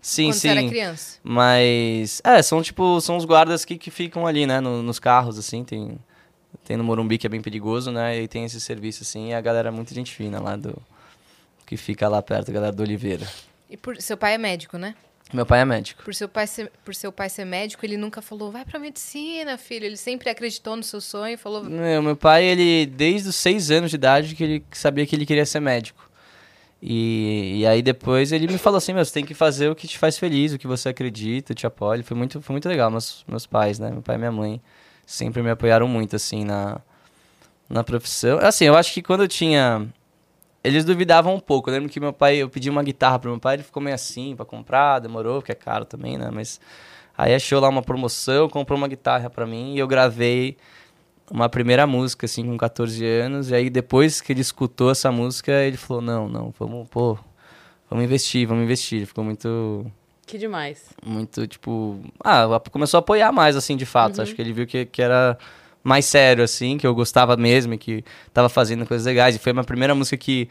Sim, 0.00 0.26
quando 0.26 0.34
você 0.34 0.48
era 0.48 0.60
sim. 0.60 0.68
criança. 0.68 1.18
Mas. 1.22 2.20
É, 2.24 2.40
são 2.42 2.62
tipo. 2.62 3.00
São 3.00 3.16
os 3.16 3.24
guardas 3.24 3.64
que, 3.64 3.76
que 3.76 3.90
ficam 3.90 4.26
ali, 4.26 4.46
né? 4.46 4.60
no- 4.60 4.82
nos 4.82 4.98
carros, 5.00 5.38
assim. 5.38 5.64
Tem, 5.64 5.98
tem 6.64 6.76
no 6.76 6.84
Morumbi 6.84 7.18
que 7.18 7.26
é 7.26 7.30
bem 7.30 7.40
perigoso, 7.42 7.90
né? 7.90 8.20
E 8.20 8.28
tem 8.28 8.44
esse 8.44 8.60
serviço, 8.60 9.02
assim. 9.02 9.30
E 9.30 9.34
a 9.34 9.40
galera 9.40 9.68
é 9.68 9.72
muito 9.72 9.92
gente 9.92 10.14
fina 10.14 10.40
lá 10.40 10.54
do. 10.56 10.80
Que 11.66 11.76
fica 11.76 12.08
lá 12.08 12.22
perto, 12.22 12.50
a 12.50 12.54
galera 12.54 12.72
do 12.72 12.82
Oliveira. 12.82 13.26
E 13.68 13.76
por, 13.76 14.00
seu 14.00 14.16
pai 14.16 14.34
é 14.34 14.38
médico, 14.38 14.78
né? 14.78 14.94
Meu 15.32 15.44
pai 15.44 15.60
é 15.60 15.64
médico. 15.64 16.02
Por 16.02 16.14
seu, 16.14 16.28
pai 16.28 16.46
ser, 16.46 16.72
por 16.84 16.94
seu 16.94 17.12
pai 17.12 17.28
ser 17.28 17.44
médico, 17.44 17.84
ele 17.84 17.96
nunca 17.96 18.22
falou, 18.22 18.50
vai 18.50 18.64
pra 18.64 18.78
medicina, 18.78 19.58
filho. 19.58 19.84
Ele 19.84 19.96
sempre 19.96 20.30
acreditou 20.30 20.74
no 20.74 20.82
seu 20.82 21.00
sonho 21.00 21.34
e 21.34 21.36
falou, 21.36 21.62
Meu, 21.64 22.02
meu 22.02 22.16
pai, 22.16 22.44
ele, 22.44 22.86
desde 22.86 23.28
os 23.28 23.36
seis 23.36 23.70
anos 23.70 23.90
de 23.90 23.96
idade, 23.96 24.34
que 24.34 24.42
ele 24.42 24.64
sabia 24.72 25.06
que 25.06 25.14
ele 25.14 25.26
queria 25.26 25.44
ser 25.44 25.60
médico. 25.60 26.08
E, 26.80 27.58
e 27.58 27.66
aí 27.66 27.82
depois 27.82 28.30
ele 28.30 28.46
me 28.46 28.56
falou 28.56 28.78
assim, 28.78 28.92
meu, 28.92 29.04
você 29.04 29.12
tem 29.12 29.24
que 29.24 29.34
fazer 29.34 29.68
o 29.68 29.74
que 29.74 29.88
te 29.88 29.98
faz 29.98 30.16
feliz, 30.16 30.52
o 30.52 30.58
que 30.58 30.66
você 30.66 30.88
acredita, 30.88 31.54
te 31.54 31.66
apoia. 31.66 32.02
Foi 32.02 32.16
muito, 32.16 32.40
foi 32.40 32.54
muito 32.54 32.68
legal, 32.68 32.90
meus, 32.90 33.24
meus 33.26 33.46
pais, 33.46 33.78
né? 33.78 33.90
Meu 33.90 34.00
pai 34.00 34.14
e 34.14 34.18
minha 34.18 34.32
mãe 34.32 34.60
sempre 35.04 35.42
me 35.42 35.50
apoiaram 35.50 35.88
muito, 35.88 36.14
assim, 36.16 36.44
na, 36.44 36.80
na 37.68 37.82
profissão. 37.82 38.38
Assim, 38.38 38.64
eu 38.64 38.76
acho 38.76 38.92
que 38.92 39.02
quando 39.02 39.22
eu 39.24 39.28
tinha... 39.28 39.86
Eles 40.68 40.84
duvidavam 40.84 41.34
um 41.34 41.40
pouco. 41.40 41.68
Eu 41.70 41.74
lembro 41.74 41.88
que 41.88 41.98
meu 41.98 42.12
pai, 42.12 42.36
eu 42.36 42.48
pedi 42.48 42.68
uma 42.70 42.82
guitarra 42.82 43.18
pro 43.18 43.30
meu 43.30 43.40
pai, 43.40 43.56
ele 43.56 43.62
ficou 43.62 43.82
meio 43.82 43.94
assim 43.94 44.36
pra 44.36 44.44
comprar, 44.44 44.98
demorou, 45.00 45.40
porque 45.40 45.52
é 45.52 45.54
caro 45.54 45.84
também, 45.84 46.16
né? 46.16 46.30
Mas 46.32 46.60
aí 47.16 47.34
achou 47.34 47.60
lá 47.60 47.68
uma 47.68 47.82
promoção, 47.82 48.48
comprou 48.48 48.76
uma 48.78 48.88
guitarra 48.88 49.28
pra 49.28 49.46
mim 49.46 49.74
e 49.74 49.78
eu 49.78 49.86
gravei 49.88 50.56
uma 51.30 51.48
primeira 51.48 51.86
música, 51.86 52.26
assim, 52.26 52.44
com 52.44 52.56
14 52.56 53.04
anos. 53.04 53.50
E 53.50 53.54
aí, 53.54 53.70
depois 53.70 54.20
que 54.20 54.32
ele 54.32 54.40
escutou 54.40 54.90
essa 54.90 55.10
música, 55.12 55.52
ele 55.52 55.76
falou: 55.76 56.02
Não, 56.02 56.28
não, 56.28 56.54
vamos, 56.58 56.88
pô, 56.88 57.18
vamos 57.90 58.04
investir, 58.04 58.46
vamos 58.46 58.64
investir. 58.64 58.98
Ele 58.98 59.06
ficou 59.06 59.24
muito, 59.24 59.86
Que 60.26 60.38
demais. 60.38 60.86
muito, 61.04 61.46
tipo. 61.46 61.98
Ah, 62.24 62.60
começou 62.70 62.98
a 62.98 63.00
apoiar 63.00 63.32
mais, 63.32 63.56
assim, 63.56 63.76
de 63.76 63.86
fato. 63.86 64.22
Acho 64.22 64.34
que 64.34 64.40
ele 64.42 64.52
viu 64.52 64.66
que, 64.66 64.86
que 64.86 65.02
era 65.02 65.36
mais 65.84 66.04
sério, 66.06 66.42
assim, 66.42 66.76
que 66.78 66.86
eu 66.86 66.94
gostava 66.94 67.36
mesmo 67.36 67.74
e 67.74 67.78
que 67.78 68.04
tava 68.32 68.48
fazendo 68.48 68.86
coisas 68.86 69.06
legais. 69.06 69.36
E 69.36 69.38
foi 69.38 69.50
a 69.50 69.54
minha 69.54 69.64
primeira 69.64 69.94
música 69.94 70.16
que. 70.16 70.48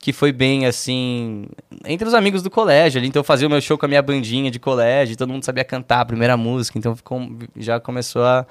Que 0.00 0.12
foi 0.12 0.32
bem 0.32 0.66
assim. 0.66 1.46
Entre 1.84 2.06
os 2.06 2.14
amigos 2.14 2.42
do 2.42 2.50
colégio 2.50 2.98
ali. 2.98 3.08
Então 3.08 3.20
eu 3.20 3.24
fazia 3.24 3.46
o 3.46 3.50
meu 3.50 3.60
show 3.60 3.76
com 3.76 3.86
a 3.86 3.88
minha 3.88 4.02
bandinha 4.02 4.50
de 4.50 4.58
colégio. 4.58 5.16
Todo 5.16 5.30
mundo 5.30 5.44
sabia 5.44 5.64
cantar 5.64 6.00
a 6.00 6.04
primeira 6.04 6.36
música. 6.36 6.78
Então 6.78 6.94
ficou, 6.94 7.20
já 7.56 7.80
começou 7.80 8.22
a, 8.22 8.46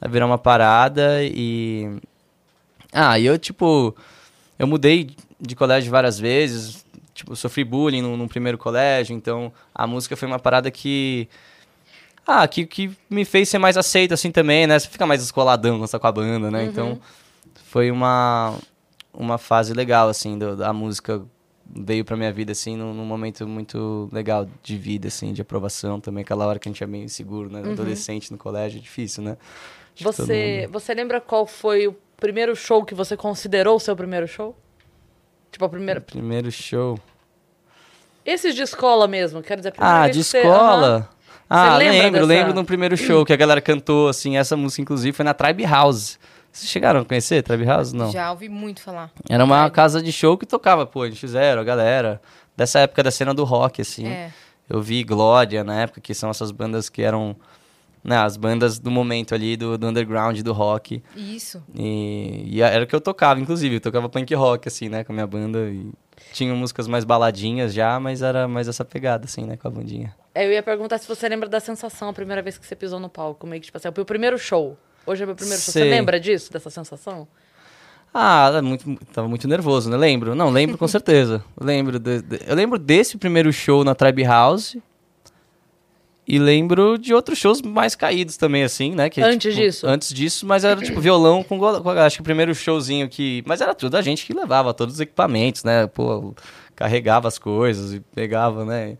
a 0.00 0.08
virar 0.08 0.26
uma 0.26 0.38
parada 0.38 1.22
e. 1.22 1.98
Ah, 2.92 3.18
e 3.18 3.26
eu, 3.26 3.38
tipo. 3.38 3.94
Eu 4.58 4.66
mudei 4.66 5.10
de 5.40 5.56
colégio 5.56 5.90
várias 5.90 6.18
vezes. 6.18 6.84
Tipo, 7.14 7.34
sofri 7.34 7.64
bullying 7.64 8.02
no, 8.02 8.16
no 8.16 8.28
primeiro 8.28 8.58
colégio. 8.58 9.16
Então 9.16 9.50
a 9.74 9.86
música 9.86 10.16
foi 10.16 10.28
uma 10.28 10.38
parada 10.38 10.70
que. 10.70 11.28
Ah, 12.26 12.46
que, 12.46 12.66
que 12.66 12.90
me 13.08 13.24
fez 13.24 13.48
ser 13.48 13.58
mais 13.58 13.76
aceito 13.76 14.12
assim 14.12 14.30
também, 14.30 14.66
né? 14.66 14.78
Você 14.78 14.88
fica 14.88 15.06
mais 15.06 15.22
escoladão 15.22 15.78
quando 15.78 15.86
você 15.86 15.92
tá 15.92 15.98
com 15.98 16.06
a 16.06 16.12
banda, 16.12 16.50
né? 16.50 16.64
Então 16.64 17.00
foi 17.70 17.88
uma, 17.88 18.58
uma 19.12 19.38
fase 19.38 19.72
legal, 19.72 20.08
assim, 20.08 20.38
do- 20.38 20.56
da 20.56 20.72
música 20.72 21.22
veio 21.72 22.04
pra 22.04 22.16
minha 22.16 22.32
vida, 22.32 22.52
assim, 22.52 22.76
num, 22.76 22.92
num 22.92 23.04
momento 23.04 23.46
muito 23.46 24.08
legal 24.12 24.46
de 24.62 24.76
vida, 24.76 25.08
assim, 25.08 25.32
de 25.32 25.40
aprovação 25.42 26.00
também. 26.00 26.22
Aquela 26.22 26.46
hora 26.46 26.58
que 26.58 26.68
a 26.68 26.72
gente 26.72 26.82
é 26.82 26.86
meio 26.86 27.04
inseguro, 27.04 27.48
né? 27.50 27.60
Adolescente 27.72 28.30
no 28.32 28.38
colégio 28.38 28.78
é 28.78 28.80
difícil, 28.82 29.22
né? 29.22 29.36
Acho 29.94 30.04
Você, 30.04 30.62
mundo- 30.62 30.72
você 30.72 30.94
lembra 30.94 31.20
qual 31.20 31.46
foi 31.46 31.86
o 31.86 31.94
primeiro 32.16 32.54
show 32.56 32.84
que 32.84 32.94
você 32.94 33.16
considerou 33.16 33.76
o 33.76 33.80
seu 33.80 33.94
primeiro 33.94 34.26
show? 34.26 34.56
Tipo, 35.52 35.64
a 35.64 35.68
primeira. 35.68 36.00
Primeiro 36.00 36.50
show. 36.50 36.98
Esses 38.24 38.54
de 38.54 38.62
escola 38.62 39.08
mesmo, 39.08 39.42
quero 39.42 39.60
dizer, 39.60 39.72
Ah, 39.78 40.06
de 40.08 40.18
que 40.18 40.24
você- 40.24 40.38
escola? 40.38 40.86
Aham. 40.86 41.08
Ah, 41.52 41.76
lembro, 41.78 42.12
dessa- 42.12 42.26
lembro 42.26 42.54
no 42.54 42.64
primeiro 42.64 42.96
show 42.96 43.24
que 43.24 43.32
a 43.32 43.36
galera 43.36 43.60
cantou, 43.60 44.08
assim, 44.08 44.36
essa 44.36 44.56
música, 44.56 44.82
inclusive, 44.82 45.12
foi 45.16 45.24
na 45.24 45.34
Tribe 45.34 45.64
House. 45.64 46.16
Vocês 46.52 46.70
chegaram 46.70 47.00
a 47.00 47.04
conhecer 47.04 47.42
Tribe 47.42 47.64
House? 47.64 47.92
Não. 47.92 48.10
Já 48.10 48.30
ouvi 48.30 48.48
muito 48.48 48.82
falar. 48.82 49.10
Era 49.28 49.44
uma 49.44 49.62
Tribe. 49.62 49.74
casa 49.74 50.02
de 50.02 50.10
show 50.12 50.36
que 50.36 50.44
tocava, 50.46 50.84
pô, 50.86 51.04
eles 51.04 51.18
fizeram, 51.18 51.60
a 51.62 51.64
galera. 51.64 52.20
Dessa 52.56 52.80
época 52.80 53.02
da 53.02 53.10
cena 53.10 53.32
do 53.32 53.44
rock, 53.44 53.80
assim. 53.80 54.06
É. 54.08 54.32
Eu 54.68 54.80
vi 54.82 55.02
Glória 55.02 55.64
na 55.64 55.80
época, 55.82 56.00
que 56.00 56.14
são 56.14 56.30
essas 56.30 56.50
bandas 56.50 56.88
que 56.88 57.02
eram. 57.02 57.36
Né, 58.02 58.16
as 58.16 58.38
bandas 58.38 58.78
do 58.78 58.90
momento 58.90 59.34
ali, 59.34 59.58
do, 59.58 59.76
do 59.76 59.86
underground, 59.86 60.40
do 60.40 60.54
rock. 60.54 61.02
Isso. 61.14 61.62
E, 61.74 62.44
e 62.46 62.62
era 62.62 62.84
o 62.84 62.86
que 62.86 62.94
eu 62.94 63.00
tocava, 63.00 63.38
inclusive. 63.38 63.76
Eu 63.76 63.80
tocava 63.80 64.08
punk 64.08 64.34
rock, 64.34 64.68
assim, 64.68 64.88
né, 64.88 65.04
com 65.04 65.12
a 65.12 65.14
minha 65.14 65.26
banda. 65.26 65.58
E 65.68 65.92
tinha 66.32 66.54
músicas 66.54 66.88
mais 66.88 67.04
baladinhas 67.04 67.74
já, 67.74 68.00
mas 68.00 68.22
era 68.22 68.48
mais 68.48 68.68
essa 68.68 68.86
pegada, 68.86 69.26
assim, 69.26 69.44
né, 69.44 69.56
com 69.58 69.68
a 69.68 69.70
bandinha. 69.70 70.14
É, 70.34 70.46
Eu 70.46 70.52
ia 70.52 70.62
perguntar 70.62 70.96
se 70.96 71.06
você 71.06 71.28
lembra 71.28 71.46
da 71.46 71.60
sensação 71.60 72.08
a 72.08 72.12
primeira 72.14 72.40
vez 72.40 72.56
que 72.56 72.64
você 72.66 72.74
pisou 72.74 72.98
no 72.98 73.10
palco. 73.10 73.46
Meio 73.46 73.60
que, 73.60 73.66
tipo 73.66 73.76
assim, 73.76 73.88
o 73.88 74.04
primeiro 74.04 74.38
show. 74.38 74.78
Hoje 75.06 75.22
é 75.22 75.26
meu 75.26 75.34
primeiro 75.34 75.60
show. 75.60 75.72
Você 75.72 75.84
lembra 75.84 76.20
disso, 76.20 76.52
dessa 76.52 76.70
sensação? 76.70 77.26
Ah, 78.12 78.48
era 78.48 78.62
muito, 78.62 78.96
tava 79.12 79.28
muito 79.28 79.46
nervoso, 79.46 79.88
né? 79.88 79.96
Lembro. 79.96 80.34
Não, 80.34 80.50
lembro 80.50 80.76
com 80.76 80.86
certeza. 80.88 81.44
Lembro 81.60 81.98
de- 81.98 82.22
de- 82.22 82.40
eu 82.46 82.54
lembro 82.56 82.78
desse 82.78 83.16
primeiro 83.16 83.52
show 83.52 83.84
na 83.84 83.94
Tribe 83.94 84.22
House. 84.24 84.76
E 86.26 86.38
lembro 86.38 86.96
de 86.96 87.12
outros 87.12 87.38
shows 87.38 87.60
mais 87.60 87.96
caídos 87.96 88.36
também, 88.36 88.62
assim, 88.62 88.94
né? 88.94 89.10
Que, 89.10 89.20
Antes 89.20 89.52
tipo, 89.52 89.64
disso? 89.64 89.86
Antes 89.86 90.12
disso, 90.14 90.46
mas 90.46 90.62
era 90.62 90.80
tipo 90.80 91.00
violão 91.00 91.42
com, 91.42 91.58
com 91.58 91.90
acho 91.90 92.16
que 92.16 92.20
o 92.20 92.24
primeiro 92.24 92.54
showzinho 92.54 93.08
que. 93.08 93.42
Mas 93.46 93.60
era 93.60 93.74
tudo 93.74 93.96
a 93.96 94.02
gente 94.02 94.24
que 94.26 94.32
levava 94.32 94.72
todos 94.72 94.94
os 94.96 95.00
equipamentos, 95.00 95.64
né? 95.64 95.88
Pô, 95.88 96.32
carregava 96.76 97.26
as 97.26 97.36
coisas 97.36 97.94
e 97.94 98.00
pegava, 98.00 98.64
né? 98.64 98.96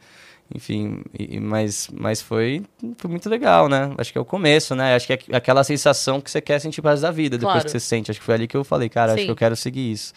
Enfim, 0.55 1.03
e- 1.16 1.38
mas, 1.38 1.88
mas 1.92 2.20
foi, 2.20 2.64
foi 2.98 3.09
muito 3.11 3.28
legal, 3.28 3.68
né? 3.68 3.92
Acho 3.98 4.11
que 4.12 4.18
é 4.18 4.20
o 4.20 4.24
começo, 4.24 4.74
né? 4.74 4.94
Acho 4.96 5.07
que 5.07 5.12
é 5.12 5.36
aquela 5.36 5.62
sensação 5.62 6.20
que 6.20 6.30
você 6.30 6.40
quer 6.40 6.59
sentir 6.61 6.82
para 6.82 6.96
da 6.96 7.11
vida, 7.12 7.38
depois 7.38 7.53
Claro. 7.55 7.64
que 7.66 7.70
você 7.70 7.78
sente. 7.80 8.11
Acho 8.11 8.18
que 8.18 8.26
foi 8.26 8.34
ali 8.34 8.48
que 8.48 8.57
eu 8.57 8.64
falei, 8.64 8.88
cara, 8.88 9.12
acho 9.12 9.20
Sim. 9.20 9.26
que 9.26 9.30
eu 9.32 9.36
quero 9.36 9.55
seguir 9.55 9.92
isso. 9.92 10.12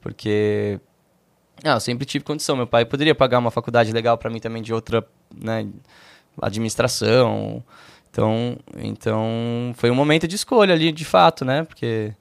Porque 0.00 0.78
ah, 1.64 1.74
eu 1.74 1.80
sempre 1.80 2.04
tive 2.06 2.24
condição. 2.24 2.56
Meu 2.56 2.66
pai 2.66 2.84
poderia 2.84 3.14
pagar 3.14 3.38
uma 3.38 3.50
faculdade 3.50 3.92
legal 3.92 4.16
para 4.16 4.30
mim 4.30 4.38
também 4.38 4.62
de 4.62 4.72
outra, 4.72 5.04
né, 5.34 5.66
administração. 6.40 7.62
Então, 8.10 8.56
então 8.76 9.72
foi 9.76 9.90
um 9.90 9.94
momento 9.94 10.28
de 10.28 10.36
escolha 10.36 10.74
ali, 10.74 10.92
de 10.92 11.04
fato, 11.04 11.44
né? 11.44 11.64
Porque 11.64 12.12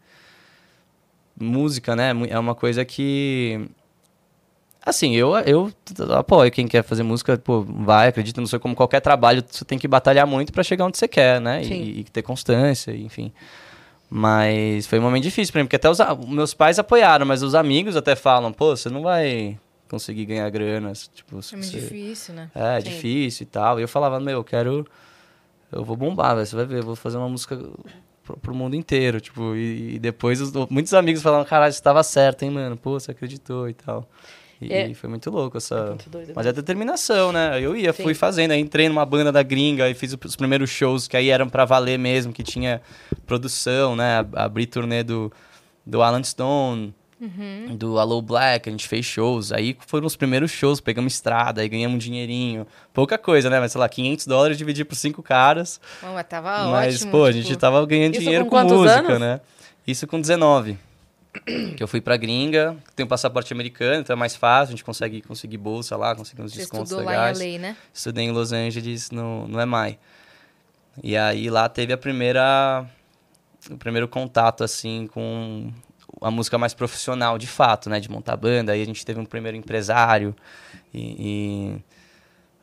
música, 1.39 1.95
né, 1.95 2.11
é 2.29 2.37
uma 2.39 2.55
coisa 2.55 2.85
que 2.85 3.67
assim, 4.85 5.15
eu 5.15 5.35
eu 5.45 5.71
apoio 6.17 6.51
quem 6.51 6.67
quer 6.67 6.83
fazer 6.83 7.03
música, 7.03 7.37
pô, 7.37 7.61
vai, 7.61 8.07
acredito, 8.09 8.39
não 8.39 8.47
sei 8.47 8.59
como 8.59 8.75
qualquer 8.75 8.99
trabalho, 9.01 9.43
você 9.49 9.63
tem 9.65 9.77
que 9.77 9.87
batalhar 9.87 10.25
muito 10.27 10.51
para 10.51 10.63
chegar 10.63 10.85
onde 10.85 10.97
você 10.97 11.07
quer, 11.07 11.39
né? 11.39 11.63
E, 11.63 11.99
e 11.99 12.03
ter 12.05 12.21
constância, 12.21 12.91
enfim. 12.95 13.31
Mas 14.09 14.87
foi 14.87 14.99
um 14.99 15.03
momento 15.03 15.23
difícil 15.23 15.53
pra 15.53 15.61
mim, 15.61 15.67
porque 15.67 15.77
até 15.77 15.89
os 15.89 15.99
meus 16.27 16.53
pais 16.53 16.77
apoiaram, 16.77 17.25
mas 17.25 17.41
os 17.43 17.55
amigos 17.55 17.95
até 17.95 18.15
falam, 18.15 18.51
pô, 18.51 18.75
você 18.75 18.89
não 18.89 19.01
vai 19.03 19.57
conseguir 19.87 20.25
ganhar 20.25 20.49
grana, 20.49 20.91
tipo, 21.13 21.31
É 21.31 21.55
muito 21.55 21.65
você- 21.71 21.79
difícil, 21.79 22.33
né? 22.33 22.49
é, 22.53 22.79
Sim. 22.81 22.89
difícil 22.89 23.43
e 23.43 23.45
tal. 23.47 23.79
E 23.79 23.83
eu 23.83 23.87
falava, 23.87 24.19
meu, 24.19 24.39
eu 24.39 24.43
quero. 24.43 24.85
Eu 25.71 25.85
vou 25.85 25.95
bombar. 25.95 26.35
Você 26.35 26.55
vai 26.55 26.65
ver, 26.65 26.79
eu 26.79 26.83
vou 26.83 26.95
fazer 26.97 27.17
uma 27.17 27.29
música 27.29 27.57
pro, 28.23 28.37
pro 28.37 28.53
mundo 28.55 28.75
inteiro. 28.75 29.21
Tipo, 29.21 29.55
e, 29.55 29.95
e 29.95 29.99
depois 29.99 30.41
os- 30.41 30.51
muitos 30.69 30.93
amigos 30.93 31.21
falavam, 31.21 31.45
caralho, 31.45 31.71
você 31.71 31.81
tava 31.81 32.03
certo, 32.03 32.43
hein, 32.43 32.51
mano? 32.51 32.75
Pô, 32.75 32.99
você 32.99 33.11
acreditou 33.11 33.69
e 33.69 33.73
tal. 33.73 34.05
E, 34.61 34.71
É. 34.71 34.93
foi 34.93 35.09
muito 35.09 35.29
louco 35.31 35.57
essa. 35.57 35.87
Muito 35.87 36.09
doido 36.09 36.33
Mas 36.35 36.45
é 36.45 36.53
determinação, 36.53 37.31
né? 37.31 37.59
Eu 37.59 37.75
ia, 37.75 37.91
Sim. 37.93 38.03
fui 38.03 38.13
fazendo, 38.13 38.51
aí 38.51 38.59
entrei 38.59 38.87
numa 38.87 39.05
banda 39.05 39.31
da 39.31 39.41
gringa 39.41 39.89
e 39.89 39.93
fiz 39.95 40.13
os 40.23 40.35
primeiros 40.35 40.69
shows 40.69 41.07
que 41.07 41.17
aí 41.17 41.29
eram 41.29 41.49
pra 41.49 41.65
valer 41.65 41.97
mesmo, 41.97 42.31
que 42.31 42.43
tinha 42.43 42.81
produção, 43.25 43.95
né? 43.95 44.19
Ab- 44.19 44.37
Abri 44.37 44.65
turnê 44.65 45.03
do, 45.03 45.31
do 45.85 46.01
Alan 46.01 46.23
Stone, 46.23 46.93
Uhum. 47.19 47.75
do 47.75 47.99
Allo 47.99 48.19
Black, 48.19 48.67
a 48.67 48.71
gente 48.71 48.87
fez 48.87 49.05
shows. 49.05 49.51
Aí 49.51 49.77
foram 49.85 50.07
os 50.07 50.15
primeiros 50.15 50.49
shows, 50.49 50.81
pegamos 50.81 51.13
estrada, 51.13 51.61
aí 51.61 51.69
ganhamos 51.69 51.95
um 51.95 51.99
dinheirinho. 51.99 52.65
Pouca 52.91 53.15
coisa, 53.17 53.47
né? 53.47 53.59
Mas 53.59 53.71
sei 53.73 53.79
lá, 53.79 53.87
500 53.87 54.25
dólares 54.25 54.57
dividir 54.57 54.85
por 54.85 54.95
cinco 54.95 55.21
caras. 55.21 55.79
Bom, 56.01 56.13
mas 56.15 56.25
tava 56.27 56.67
mas, 56.71 56.95
ótimo. 56.95 57.11
pô, 57.11 57.25
a 57.25 57.31
tipo, 57.31 57.43
gente 57.47 57.55
tava 57.59 57.85
ganhando 57.85 58.13
Isso 58.15 58.23
dinheiro 58.23 58.45
com 58.45 58.51
com, 58.57 58.63
música, 58.75 58.99
anos? 58.99 59.19
né? 59.19 59.39
Isso 59.85 60.07
com 60.07 60.19
19. 60.19 60.77
Que 61.77 61.81
eu 61.81 61.87
fui 61.87 62.01
pra 62.01 62.17
gringa, 62.17 62.75
tenho 62.95 63.07
passaporte 63.07 63.53
americano, 63.53 64.01
então 64.01 64.13
é 64.13 64.17
mais 64.19 64.35
fácil, 64.35 64.69
a 64.73 64.75
gente 64.75 64.83
consegue 64.83 65.21
conseguir 65.21 65.57
bolsa 65.57 65.95
lá, 65.95 66.15
conseguir 66.15 66.41
uns 66.41 66.51
Você 66.51 66.59
descontos 66.59 66.91
estudou 66.91 67.09
legais. 67.09 67.39
lá 67.39 67.45
em 67.45 67.53
LA, 67.55 67.59
né? 67.59 67.77
Estudei 67.93 68.25
em 68.25 68.31
Los 68.31 68.51
Angeles, 68.51 69.11
no, 69.11 69.47
no 69.47 69.59
EMI. 69.61 69.97
E 71.01 71.15
aí 71.15 71.49
lá 71.49 71.69
teve 71.69 71.93
a 71.93 71.97
primeira... 71.97 72.85
O 73.69 73.77
primeiro 73.77 74.07
contato, 74.07 74.63
assim, 74.63 75.07
com 75.13 75.71
a 76.19 76.29
música 76.31 76.57
mais 76.57 76.73
profissional, 76.73 77.37
de 77.37 77.47
fato, 77.47 77.89
né? 77.89 77.99
De 77.99 78.09
montar 78.09 78.35
banda. 78.35 78.71
Aí 78.73 78.81
a 78.81 78.85
gente 78.85 79.05
teve 79.05 79.19
um 79.19 79.25
primeiro 79.25 79.55
empresário 79.55 80.35
e... 80.93 81.75
e- 81.77 81.83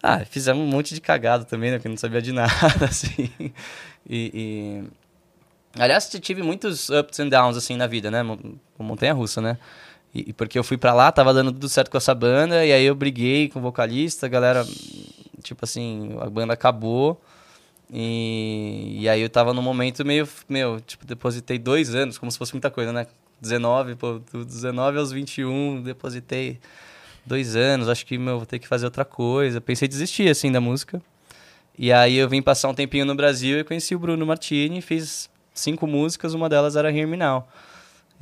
Ah, 0.03 0.25
fizemos 0.25 0.63
um 0.63 0.67
monte 0.67 0.95
de 0.95 1.01
cagada 1.01 1.45
também, 1.45 1.71
né? 1.71 1.77
Porque 1.79 1.89
eu 1.89 1.91
não 1.91 1.97
sabia 1.97 2.21
de 2.21 2.33
nada, 2.35 2.85
assim. 2.85 3.31
E... 3.39 3.53
e- 4.35 4.85
Aliás, 5.77 6.09
tive 6.21 6.43
muitos 6.43 6.89
ups 6.91 7.21
and 7.21 7.29
downs, 7.29 7.57
assim, 7.57 7.77
na 7.77 7.87
vida, 7.87 8.11
né? 8.11 8.23
Mo- 8.23 8.39
Montanha-russa, 8.79 9.41
né? 9.41 9.59
E, 10.15 10.33
porque 10.33 10.59
eu 10.59 10.65
fui 10.65 10.77
pra 10.79 10.95
lá, 10.95 11.13
tava 11.13 11.35
dando 11.35 11.53
tudo 11.53 11.69
certo 11.69 11.91
com 11.91 11.97
essa 11.99 12.15
banda, 12.15 12.65
e 12.65 12.73
aí 12.73 12.85
eu 12.85 12.95
briguei 12.95 13.49
com 13.49 13.59
o 13.59 13.63
vocalista, 13.63 14.27
a 14.27 14.29
galera, 14.29 14.67
tipo 15.43 15.65
assim, 15.65 16.17
a 16.21 16.29
banda 16.31 16.55
acabou. 16.55 17.21
E, 17.93 18.99
e 19.01 19.09
aí 19.09 19.21
eu 19.21 19.31
tava 19.31 19.53
num 19.55 19.63
momento 19.63 20.05
meio, 20.05 20.29
meu, 20.49 20.81
tipo, 20.81 21.07
depositei 21.07 21.59
dois 21.59 21.95
anos, 21.95 22.19
como 22.19 22.31
se 22.31 22.39
fosse 22.39 22.53
muita 22.53 22.71
coisa, 22.71 22.93
né? 22.93 23.07
19, 23.41 23.95
pô, 23.95 24.21
do 24.33 24.45
19 24.45 24.99
aos 24.99 25.13
21, 25.13 25.83
depositei 25.83 26.59
dois 27.25 27.55
anos, 27.55 27.89
acho 27.89 28.05
que, 28.05 28.19
meu, 28.19 28.39
vou 28.39 28.47
ter 28.47 28.59
que 28.59 28.67
fazer 28.67 28.85
outra 28.87 29.05
coisa. 29.05 29.61
Pensei 29.61 29.87
em 29.87 29.89
desistir, 29.91 30.29
assim, 30.29 30.51
da 30.51 30.61
música. 30.61 31.01
E 31.79 31.93
aí 31.93 32.17
eu 32.17 32.29
vim 32.29 32.43
passar 32.43 32.69
um 32.69 32.75
tempinho 32.75 33.05
no 33.05 33.15
Brasil 33.15 33.61
e 33.61 33.65
conheci 33.65 33.95
o 33.95 33.99
Bruno 33.99 34.27
Martini, 34.27 34.81
fiz 34.83 35.31
cinco 35.59 35.87
músicas, 35.87 36.35
uma 36.35 36.49
delas 36.49 36.77
era 36.77 36.91
Hear 36.93 37.07
Me 37.09 37.17
Now. 37.17 37.47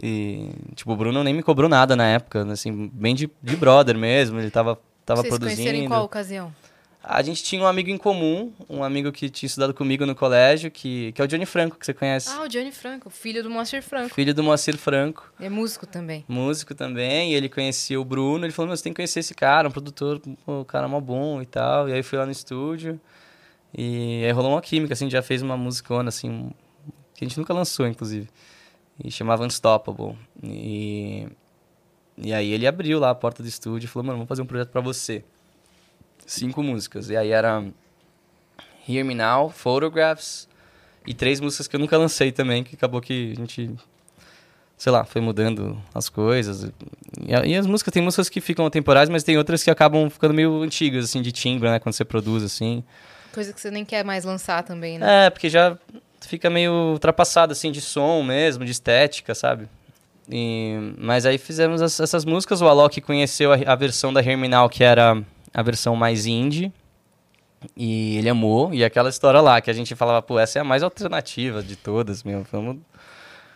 E, 0.02 0.50
tipo, 0.74 0.92
o 0.92 0.96
Bruno 0.96 1.24
nem 1.24 1.32
me 1.32 1.42
cobrou 1.42 1.68
nada 1.68 1.96
na 1.96 2.06
época, 2.06 2.42
assim, 2.52 2.90
bem 2.92 3.14
de, 3.14 3.30
de 3.42 3.56
brother 3.56 3.96
mesmo, 3.96 4.38
ele 4.38 4.50
tava, 4.50 4.78
tava 5.06 5.22
Vocês 5.22 5.30
produzindo. 5.30 5.56
conheceram 5.62 5.84
em 5.84 5.88
qual 5.88 6.04
ocasião? 6.04 6.52
A 7.08 7.22
gente 7.22 7.42
tinha 7.44 7.62
um 7.62 7.66
amigo 7.66 7.88
em 7.88 7.96
comum, 7.96 8.52
um 8.68 8.82
amigo 8.82 9.12
que 9.12 9.30
tinha 9.30 9.46
estudado 9.46 9.72
comigo 9.72 10.04
no 10.04 10.14
colégio, 10.14 10.72
que, 10.72 11.12
que 11.12 11.22
é 11.22 11.24
o 11.24 11.28
Johnny 11.28 11.46
Franco, 11.46 11.78
que 11.78 11.86
você 11.86 11.94
conhece. 11.94 12.28
Ah, 12.28 12.42
o 12.42 12.48
Johnny 12.48 12.72
Franco, 12.72 13.08
filho 13.08 13.44
do 13.44 13.48
Moacir 13.48 13.80
Franco. 13.80 14.12
Filho 14.12 14.34
do 14.34 14.42
Moacir 14.42 14.76
Franco, 14.76 15.32
É 15.38 15.48
músico 15.48 15.86
também. 15.86 16.24
músico 16.28 16.74
também, 16.74 17.30
e 17.30 17.34
ele 17.36 17.48
conhecia 17.48 17.98
o 18.00 18.04
Bruno, 18.04 18.44
ele 18.44 18.52
falou, 18.52 18.66
meu, 18.68 18.76
você 18.76 18.82
tem 18.82 18.92
que 18.92 18.96
conhecer 18.96 19.20
esse 19.20 19.34
cara, 19.36 19.68
um 19.68 19.70
produtor, 19.70 20.20
o 20.44 20.64
cara 20.64 20.86
é 20.86 20.88
mó 20.88 21.00
bom 21.00 21.40
e 21.40 21.46
tal. 21.46 21.88
E 21.88 21.92
aí 21.92 22.02
fui 22.02 22.18
lá 22.18 22.26
no 22.26 22.32
estúdio, 22.32 23.00
e 23.72 24.24
aí 24.26 24.32
rolou 24.32 24.50
uma 24.52 24.60
química, 24.60 24.92
assim, 24.92 25.08
já 25.08 25.22
fez 25.22 25.42
uma 25.42 25.56
musicona, 25.56 26.08
assim, 26.08 26.50
que 27.16 27.24
a 27.24 27.28
gente 27.28 27.38
nunca 27.38 27.54
lançou, 27.54 27.86
inclusive. 27.86 28.28
E 29.02 29.10
chamava 29.10 29.44
Unstoppable. 29.44 30.16
E, 30.42 31.26
e 32.16 32.32
aí 32.32 32.52
ele 32.52 32.66
abriu 32.66 32.98
lá 32.98 33.10
a 33.10 33.14
porta 33.14 33.42
do 33.42 33.48
estúdio 33.48 33.86
e 33.86 33.88
falou, 33.88 34.06
mano, 34.06 34.18
vamos 34.18 34.28
fazer 34.28 34.42
um 34.42 34.46
projeto 34.46 34.70
pra 34.70 34.80
você. 34.80 35.24
Cinco 36.26 36.62
músicas. 36.62 37.08
E 37.08 37.16
aí 37.16 37.30
era 37.30 37.64
Hear 38.88 39.04
Me 39.04 39.14
Now, 39.14 39.50
Photographs 39.50 40.48
e 41.06 41.14
três 41.14 41.40
músicas 41.40 41.68
que 41.68 41.76
eu 41.76 41.80
nunca 41.80 41.96
lancei 41.96 42.32
também, 42.32 42.64
que 42.64 42.74
acabou 42.74 43.00
que 43.00 43.32
a 43.32 43.40
gente, 43.40 43.70
sei 44.76 44.92
lá, 44.92 45.04
foi 45.04 45.20
mudando 45.20 45.80
as 45.94 46.08
coisas. 46.08 46.64
E, 46.64 47.50
e 47.50 47.56
as 47.56 47.66
músicas, 47.66 47.92
tem 47.92 48.02
músicas 48.02 48.28
que 48.28 48.40
ficam 48.40 48.68
temporais, 48.68 49.08
mas 49.08 49.22
tem 49.22 49.38
outras 49.38 49.62
que 49.62 49.70
acabam 49.70 50.10
ficando 50.10 50.34
meio 50.34 50.62
antigas, 50.62 51.04
assim, 51.04 51.22
de 51.22 51.32
timbre, 51.32 51.70
né, 51.70 51.78
quando 51.78 51.94
você 51.94 52.04
produz, 52.04 52.42
assim. 52.42 52.82
Coisa 53.32 53.52
que 53.52 53.60
você 53.60 53.70
nem 53.70 53.84
quer 53.84 54.04
mais 54.04 54.24
lançar 54.24 54.62
também, 54.62 54.98
né? 54.98 55.26
É, 55.26 55.30
porque 55.30 55.48
já 55.48 55.78
fica 56.20 56.48
meio 56.50 56.72
ultrapassado, 56.92 57.52
assim, 57.52 57.70
de 57.70 57.80
som 57.80 58.22
mesmo, 58.22 58.64
de 58.64 58.70
estética, 58.72 59.34
sabe? 59.34 59.68
E- 60.30 60.92
mas 60.98 61.24
aí 61.26 61.38
fizemos 61.38 61.80
as- 61.82 62.00
essas 62.00 62.24
músicas, 62.24 62.60
o 62.60 62.68
Alok 62.68 63.00
conheceu 63.00 63.52
a, 63.52 63.56
a 63.66 63.74
versão 63.74 64.12
da 64.12 64.20
Herminal, 64.20 64.68
que 64.68 64.82
era 64.82 65.22
a 65.54 65.62
versão 65.62 65.94
mais 65.96 66.26
indie, 66.26 66.72
e 67.76 68.16
ele 68.18 68.28
amou, 68.28 68.72
e 68.72 68.84
aquela 68.84 69.08
história 69.08 69.40
lá, 69.40 69.60
que 69.60 69.70
a 69.70 69.72
gente 69.72 69.94
falava, 69.94 70.20
pô, 70.22 70.38
essa 70.38 70.58
é 70.58 70.62
a 70.62 70.64
mais 70.64 70.82
alternativa 70.82 71.62
de 71.62 71.76
todas, 71.76 72.22
meu, 72.22 72.44
vamos... 72.50 72.78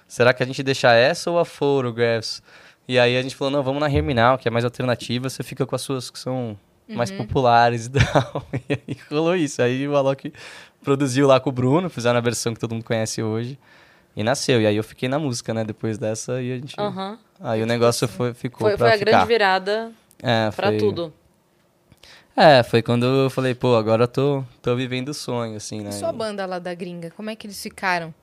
Será 0.09 0.33
que 0.35 0.43
a 0.43 0.47
gente 0.47 0.63
deixa 0.63 0.93
essa 0.93 1.31
ou 1.31 1.39
a 1.39 1.45
Photographs? 1.45 2.43
E 2.89 2.99
aí 2.99 3.17
a 3.17 3.23
gente 3.23 3.37
falou, 3.37 3.53
não, 3.53 3.63
vamos 3.63 3.81
na 3.81 3.89
Herminal, 3.89 4.37
que 4.39 4.49
é 4.49 4.51
mais 4.51 4.65
alternativa, 4.65 5.29
você 5.31 5.45
fica 5.45 5.65
com 5.65 5.77
as 5.77 5.83
suas 5.83 6.11
que 6.11 6.19
são 6.19 6.59
mais 6.89 7.13
populares 7.13 7.87
e 7.87 7.91
tal. 7.95 8.45
E 8.69 8.73
aí 8.73 8.97
rolou 9.09 9.37
isso. 9.37 9.63
Aí 9.63 9.87
o 9.87 9.95
Alok 9.97 10.33
produziu 10.83 11.27
lá 11.27 11.39
com 11.41 11.51
o 11.51 11.53
Bruno, 11.53 11.89
fizeram 11.91 12.19
a 12.19 12.21
versão 12.23 12.55
que 12.55 12.61
todo 12.61 12.73
mundo 12.75 12.85
conhece 12.85 13.23
hoje. 13.23 13.59
E 14.17 14.23
nasceu. 14.25 14.61
E 14.61 14.67
aí 14.67 14.77
eu 14.77 14.83
fiquei 14.85 15.09
na 15.09 15.19
música, 15.19 15.55
né? 15.55 15.63
Depois 15.65 15.97
dessa, 15.97 16.43
e 16.43 16.53
a 16.53 16.57
gente. 16.57 16.75
Aí 17.41 17.63
o 17.63 17.67
negócio 17.67 18.09
foi, 18.09 18.35
ficou 18.35 18.67
Foi, 18.69 18.77
pra 18.77 18.89
foi 18.89 18.95
a 18.97 18.99
ficar. 18.99 19.11
grande 19.11 19.27
virada 19.29 19.93
É, 20.23 20.51
pra 20.51 20.69
foi- 20.69 20.79
tudo. 20.79 21.13
É, 22.37 22.63
foi 22.63 22.81
quando 22.83 23.05
eu 23.07 23.31
falei, 23.31 23.55
pô, 23.55 23.77
agora 23.77 24.05
eu 24.05 24.09
tô, 24.09 24.45
tô 24.63 24.75
vivendo 24.75 25.11
o 25.11 25.15
sonho, 25.15 25.57
assim, 25.57 25.81
né? 25.81 25.91
E 25.91 25.93
sua 25.93 26.13
banda 26.13 26.47
lá 26.47 26.59
da 26.59 26.73
gringa, 26.75 27.11
como 27.11 27.29
é 27.31 27.37
que 27.37 27.47
eles 27.47 27.61
ficaram? 27.63 28.15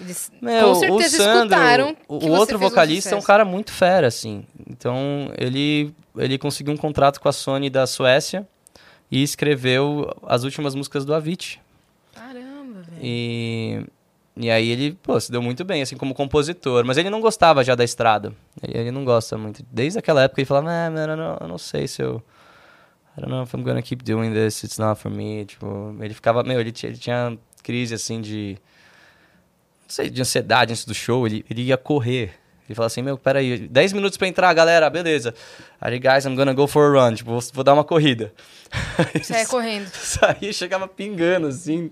Eles 0.00 0.32
Meu, 0.40 0.68
com 0.68 0.74
certeza 0.74 1.16
o 1.16 1.24
Sandro, 1.24 1.54
escutaram. 1.54 1.96
o, 2.08 2.18
que 2.18 2.24
o 2.26 2.28
você 2.28 2.38
outro 2.38 2.58
fez 2.58 2.70
um 2.70 2.74
vocalista 2.74 3.14
é 3.14 3.18
um 3.18 3.22
cara 3.22 3.44
muito 3.44 3.70
fera, 3.70 4.06
assim. 4.06 4.44
Então, 4.68 5.30
ele, 5.38 5.94
ele 6.16 6.38
conseguiu 6.38 6.72
um 6.72 6.76
contrato 6.76 7.20
com 7.20 7.28
a 7.28 7.32
Sony 7.32 7.68
da 7.70 7.86
Suécia 7.86 8.48
e 9.10 9.22
escreveu 9.22 10.10
as 10.26 10.42
últimas 10.42 10.74
músicas 10.74 11.04
do 11.04 11.14
Avicii. 11.14 11.58
E, 13.00 13.84
e 14.36 14.50
aí 14.50 14.68
ele, 14.68 14.92
pô, 15.02 15.18
se 15.18 15.32
deu 15.32 15.40
muito 15.42 15.64
bem, 15.64 15.82
assim, 15.82 15.96
como 15.96 16.14
compositor. 16.14 16.84
Mas 16.84 16.98
ele 16.98 17.10
não 17.10 17.20
gostava 17.20 17.64
já 17.64 17.74
da 17.74 17.82
estrada. 17.82 18.32
Ele, 18.62 18.78
ele 18.78 18.90
não 18.90 19.04
gosta 19.04 19.36
muito. 19.38 19.64
Desde 19.70 19.98
aquela 19.98 20.22
época 20.22 20.40
ele 20.40 20.46
falava, 20.46 20.70
ah, 20.70 20.90
mano, 20.90 21.12
eu 21.12 21.16
não, 21.16 21.38
eu 21.40 21.48
não 21.48 21.58
sei 21.58 21.88
se 21.88 22.02
eu... 22.02 22.22
I 23.16 23.20
don't 23.20 23.32
know 23.32 23.42
if 23.42 23.52
I'm 23.54 23.62
gonna 23.62 23.82
keep 23.82 24.04
doing 24.04 24.32
this, 24.32 24.62
it's 24.62 24.78
not 24.78 25.00
for 25.00 25.10
me. 25.10 25.44
Tipo, 25.44 25.96
ele 26.00 26.14
ficava, 26.14 26.42
meu, 26.42 26.60
ele 26.60 26.72
ele 26.82 26.96
tinha 26.96 27.36
crise, 27.62 27.94
assim, 27.94 28.20
de... 28.20 28.56
Não 29.82 29.88
sei, 29.88 30.08
de 30.08 30.20
ansiedade 30.20 30.72
antes 30.72 30.84
do 30.84 30.94
show. 30.94 31.26
Ele, 31.26 31.44
ele 31.50 31.62
ia 31.62 31.76
correr. 31.76 32.39
Ele 32.70 32.76
falava 32.76 32.86
assim, 32.86 33.02
meu, 33.02 33.18
peraí, 33.18 33.66
10 33.68 33.92
minutos 33.92 34.16
pra 34.16 34.28
entrar, 34.28 34.52
galera, 34.54 34.88
beleza. 34.88 35.34
Aí, 35.80 35.98
guys, 35.98 36.24
I'm 36.24 36.36
gonna 36.36 36.52
go 36.54 36.68
for 36.68 36.96
a 36.96 37.08
run. 37.08 37.14
Tipo, 37.16 37.32
vou, 37.32 37.40
vou 37.52 37.64
dar 37.64 37.74
uma 37.74 37.82
corrida. 37.82 38.32
Saia 39.24 39.44
correndo. 39.46 39.88
Saía, 39.88 40.52
chegava 40.52 40.86
pingando, 40.86 41.48
assim. 41.48 41.90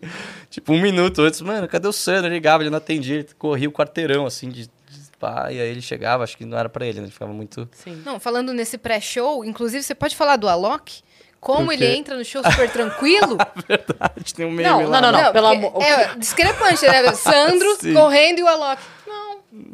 Tipo, 0.48 0.72
um 0.72 0.80
minuto 0.80 1.20
antes, 1.22 1.40
mano, 1.40 1.66
cadê 1.66 1.88
o 1.88 1.92
Sandro? 1.92 2.26
Ele 2.26 2.34
ligava, 2.36 2.62
ele 2.62 2.70
não 2.70 2.78
atendia, 2.78 3.16
ele 3.16 3.28
corria 3.36 3.68
o 3.68 3.72
quarteirão, 3.72 4.24
assim, 4.24 4.48
de, 4.50 4.62
de 4.66 4.70
pá, 5.18 5.48
e 5.50 5.60
aí 5.60 5.68
ele 5.68 5.82
chegava, 5.82 6.22
acho 6.22 6.36
que 6.36 6.44
não 6.44 6.56
era 6.56 6.68
pra 6.68 6.86
ele, 6.86 6.98
né? 7.00 7.06
Ele 7.06 7.12
ficava 7.12 7.32
muito. 7.32 7.68
Sim. 7.72 8.00
Não, 8.06 8.20
falando 8.20 8.52
nesse 8.54 8.78
pré-show, 8.78 9.44
inclusive 9.44 9.82
você 9.82 9.96
pode 9.96 10.14
falar 10.14 10.36
do 10.36 10.48
Alok? 10.48 11.02
Como 11.40 11.70
ele 11.72 11.86
entra 11.86 12.16
no 12.16 12.24
show 12.24 12.42
super 12.42 12.68
tranquilo? 12.70 13.36
Verdade, 13.68 14.34
tem 14.34 14.44
um 14.44 14.50
meme 14.50 14.68
Não, 14.68 14.88
lá. 14.88 15.00
não, 15.00 15.12
não, 15.12 15.18
né? 15.22 15.32
pelo 15.32 15.48
porque 15.50 15.66
amor- 15.66 15.82
É 15.82 16.14
discrepante, 16.16 16.84
né? 16.84 17.12
Sandro 17.14 17.76
Sim. 17.80 17.94
correndo 17.94 18.38
e 18.40 18.42
o 18.42 18.48
Alok. 18.48 18.82
Não, 19.06 19.27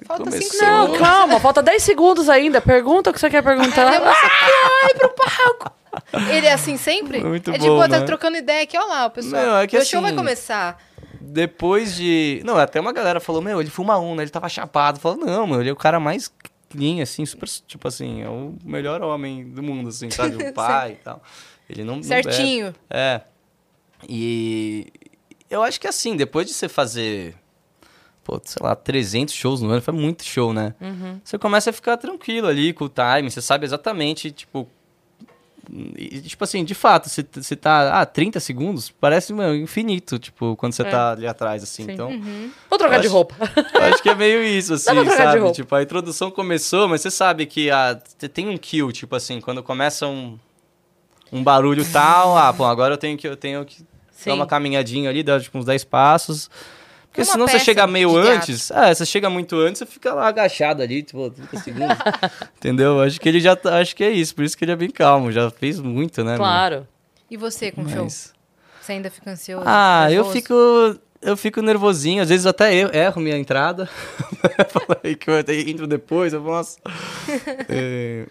falta 0.07 0.31
cinco 0.31 0.45
Começou. 0.47 0.69
Não, 0.69 0.83
segundos. 0.85 0.99
calma, 1.07 1.41
falta 1.41 1.63
10 1.63 1.83
segundos 1.83 2.29
ainda. 2.29 2.61
Pergunta 2.61 3.11
o 3.11 3.13
que 3.13 3.21
você 3.21 3.31
quer 3.31 3.43
perguntar. 3.43 3.89
Aí 3.89 3.99
você 3.99 4.03
vai 4.83 4.95
pro 4.95 5.15
palco. 5.15 5.73
Ele 6.31 6.47
é 6.47 6.53
assim 6.53 6.77
sempre? 6.77 7.23
Muito 7.23 7.51
é 7.51 7.55
tipo, 7.55 7.67
bom, 7.67 7.81
tá 7.81 8.01
né? 8.01 8.03
trocando 8.03 8.37
ideia 8.37 8.63
aqui, 8.65 8.77
ó 8.77 8.85
lá, 8.85 9.07
o 9.07 9.11
pessoal. 9.11 9.43
Não, 9.43 9.57
é 9.59 9.67
que 9.67 9.77
o 9.77 9.85
show 9.85 10.01
vai 10.01 10.11
assim- 10.11 10.19
começar. 10.19 10.83
Depois 11.21 11.95
de. 11.97 12.43
Não, 12.45 12.57
até 12.59 12.81
uma 12.81 12.93
galera 12.93 13.19
falou, 13.21 13.41
meu, 13.41 13.61
ele 13.61 13.71
fuma 13.71 13.99
um, 13.99 14.15
né? 14.15 14.23
Ele 14.25 14.31
tava 14.31 14.49
chapado. 14.49 15.01
Falou, 15.01 15.19
não, 15.19 15.47
meu, 15.47 15.61
ele 15.61 15.71
é 15.71 15.73
o 15.73 15.77
cara 15.77 15.99
mais 15.99 16.31
clean, 16.69 17.03
assim, 17.03 17.25
super. 17.25 17.49
Tipo 17.49 17.89
assim, 17.89 18.23
é 18.23 18.29
o 18.29 18.55
melhor 18.65 19.03
homem 19.03 19.49
do 19.49 19.63
mundo, 19.63 19.89
assim, 19.89 20.11
sabe? 20.11 20.37
O 20.51 20.53
pai 20.53 20.93
e 20.93 20.97
tal. 20.97 21.23
Ele 21.69 21.83
não. 21.83 21.97
não 21.97 22.03
bebe. 22.03 22.23
Certinho. 22.33 22.75
É. 22.91 23.23
E 24.09 24.87
eu 25.51 25.63
acho 25.63 25.81
que 25.81 25.87
assim, 25.89 26.17
depois 26.17 26.47
de 26.47 26.53
você 26.53 26.69
fazer, 26.69 27.35
pô, 28.25 28.41
sei 28.45 28.57
lá, 28.61 28.75
300 28.75 29.35
shows 29.35 29.61
no 29.61 29.71
ano, 29.71 29.83
foi 29.83 29.95
muito 29.95 30.25
show, 30.25 30.53
né? 30.53 30.75
Você 31.23 31.39
começa 31.39 31.71
a 31.71 31.73
ficar 31.73 31.97
tranquilo 31.97 32.47
ali 32.49 32.73
com 32.73 32.87
o 32.87 32.89
time, 32.89 33.31
você 33.31 33.41
sabe 33.43 33.65
exatamente, 33.67 34.31
tipo. 34.33 34.67
e, 35.97 36.21
tipo 36.21 36.43
assim, 36.45 36.65
de 36.65 36.75
fato, 36.75 37.09
você, 37.09 37.25
você 37.33 37.57
tá. 37.57 38.01
Ah, 38.01 38.05
30 38.07 38.39
segundos? 38.41 38.91
Parece 38.91 39.33
mano, 39.33 39.55
infinito, 39.55 40.19
tipo, 40.19 40.57
quando 40.57 40.73
você 40.75 40.83
É. 40.83 40.91
tá 40.91 41.13
ali 41.13 41.27
atrás, 41.27 41.63
assim. 41.63 41.85
Sim. 41.87 41.93
Então, 41.93 42.11
Vou 42.69 42.79
trocar 42.79 42.99
de 43.01 43.07
acho- 43.07 43.15
roupa. 43.15 43.35
acho 43.91 44.03
que 44.03 44.09
é 44.11 44.15
meio 44.15 44.43
isso, 44.45 44.75
assim, 44.75 44.85
sabe? 45.11 45.53
Tipo, 45.53 45.75
a 45.75 45.83
introdução 45.83 46.31
começou, 46.31 46.89
mas 46.89 47.01
você 47.01 47.11
sabe 47.11 47.47
que 47.47 47.71
a, 47.71 47.99
você 48.19 48.29
tem 48.29 48.49
um 48.49 48.57
kill, 48.59 48.93
tipo 48.93 49.15
assim, 49.17 49.41
quando 49.41 49.63
começa 49.63 50.07
um, 50.07 50.39
um 51.33 51.43
barulho 51.43 51.85
tal, 51.91 52.37
ah, 52.37 52.53
pô, 52.53 52.65
agora 52.67 52.95
eu 52.95 52.99
tenho 52.99 53.17
que, 53.17 53.27
eu 53.27 53.37
tenho 53.37 53.65
que 53.65 53.79
Sim. 54.13 54.31
dar 54.31 54.35
uma 54.35 54.47
caminhadinha 54.47 55.09
ali, 55.09 55.23
dar 55.23 55.41
tipo 55.41 55.57
uns 55.59 55.65
10 55.65 55.83
passos. 55.85 56.51
Porque 57.15 57.23
uma 57.23 57.33
senão 57.33 57.47
você 57.47 57.61
chega 57.61 57.87
meio 57.87 58.11
teatro. 58.11 58.31
antes, 58.33 58.71
é, 58.73 58.93
você 58.93 59.07
chega 59.07 59.31
muito 59.31 59.55
antes, 59.57 59.79
você 59.79 59.87
fica 59.87 60.13
lá 60.13 60.27
agachado 60.27 60.83
ali, 60.83 61.01
tipo, 61.05 61.31
30 61.31 61.57
segundos. 61.61 61.97
Entendeu? 62.59 63.01
Acho 63.01 63.21
que 63.21 63.29
ele 63.29 63.39
já 63.41 63.55
tá, 63.55 63.79
acho 63.79 63.95
que 63.95 64.03
é 64.03 64.11
isso, 64.11 64.35
por 64.35 64.45
isso 64.45 64.59
que 64.59 64.65
ele 64.65 64.73
é 64.73 64.77
bem 64.77 64.91
calmo, 64.91 65.31
já 65.31 65.49
fez 65.49 65.79
muito, 65.79 66.25
né? 66.25 66.31
meu? 66.33 66.39
Claro. 66.39 66.89
E 67.31 67.37
você 67.37 67.71
com 67.71 67.83
o 67.83 67.89
show? 67.89 68.03
Mas- 68.03 68.35
Você 68.83 68.93
ainda 68.93 69.11
fica 69.11 69.31
ansioso? 69.31 69.63
Ah, 69.65 70.07
eu 70.11 70.25
nervoso? 70.25 70.33
fico. 70.33 70.55
Eu 71.23 71.37
fico 71.39 71.63
nervosinho, 71.63 72.21
às 72.23 72.29
vezes 72.29 72.45
até 72.45 72.75
eu 72.75 72.91
erro 72.93 73.23
minha 73.23 73.39
entrada. 73.39 73.89
Falei 74.69 75.15
que 75.15 75.31
eu 75.31 75.39
até 75.39 75.55
entro 75.59 75.87
depois, 75.87 76.33
eu 76.35 76.41
nossa. 76.43 76.79
É, 77.69 78.27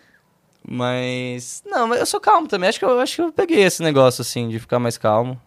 mas. 0.64 1.64
Não, 1.66 1.88
mas 1.88 2.00
eu 2.02 2.06
sou 2.06 2.20
calmo 2.20 2.48
também. 2.48 2.70
Acho 2.70 2.78
que 2.80 2.86
eu 2.86 3.00
acho 3.00 3.16
que 3.16 3.22
eu 3.22 3.32
peguei 3.32 3.64
esse 3.64 3.82
negócio, 3.82 4.22
assim, 4.22 4.48
de 4.50 4.60
ficar 4.60 4.78
mais 4.78 4.98
calmo. 4.98 5.42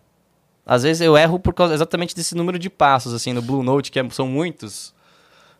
Às 0.66 0.82
vezes 0.82 1.00
eu 1.00 1.16
erro 1.16 1.38
por 1.38 1.54
causa 1.54 1.72
exatamente 1.72 2.14
desse 2.14 2.34
número 2.34 2.58
de 2.58 2.68
passos, 2.68 3.14
assim, 3.14 3.32
no 3.32 3.40
Blue 3.40 3.62
Note, 3.62 3.90
que 3.92 4.00
é- 4.00 4.10
são 4.10 4.26
muitos. 4.26 4.92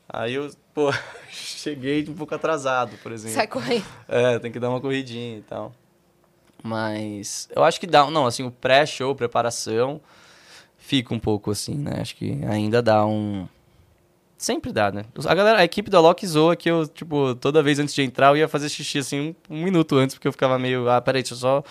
Aí 0.09 0.35
eu, 0.35 0.51
pô, 0.75 0.93
cheguei 1.31 2.05
um 2.09 2.15
pouco 2.15 2.35
atrasado, 2.35 2.97
por 3.03 3.13
exemplo. 3.13 3.37
Sai 3.37 3.47
correndo. 3.47 3.85
É, 4.09 4.39
tem 4.41 4.51
que 4.51 4.59
dar 4.59 4.69
uma 4.69 4.81
corridinha 4.81 5.39
e 5.39 5.43
tal. 5.43 5.73
Mas 6.63 7.49
eu 7.55 7.63
acho 7.63 7.79
que 7.79 7.87
dá, 7.87 8.11
não, 8.11 8.27
assim, 8.27 8.43
o 8.43 8.51
pré-show, 8.51 9.15
preparação, 9.15 10.01
fica 10.77 11.15
um 11.15 11.19
pouco 11.19 11.53
assim, 11.53 11.77
né? 11.77 11.99
Acho 12.01 12.17
que 12.17 12.41
ainda 12.45 12.83
dá 12.83 13.07
um 13.07 13.47
sempre 14.37 14.73
dá, 14.73 14.91
né? 14.93 15.05
A 15.27 15.35
galera, 15.35 15.61
a 15.61 15.65
equipe 15.65 15.89
da 15.91 15.99
Loki 16.01 16.27
zoa 16.27 16.55
que 16.57 16.69
eu, 16.71 16.87
tipo, 16.87 17.35
toda 17.37 17.63
vez 17.63 17.79
antes 17.79 17.95
de 17.95 18.03
entrar 18.03 18.29
eu 18.29 18.37
ia 18.37 18.49
fazer 18.49 18.69
xixi 18.69 18.99
assim 18.99 19.35
um, 19.51 19.55
um 19.57 19.63
minuto 19.63 19.97
antes, 19.97 20.15
porque 20.15 20.29
eu 20.29 20.33
ficava 20.33 20.59
meio, 20.59 20.89
ah, 20.91 21.01
peraí, 21.01 21.23
deixa 21.23 21.35
eu 21.35 21.39
só 21.39 21.65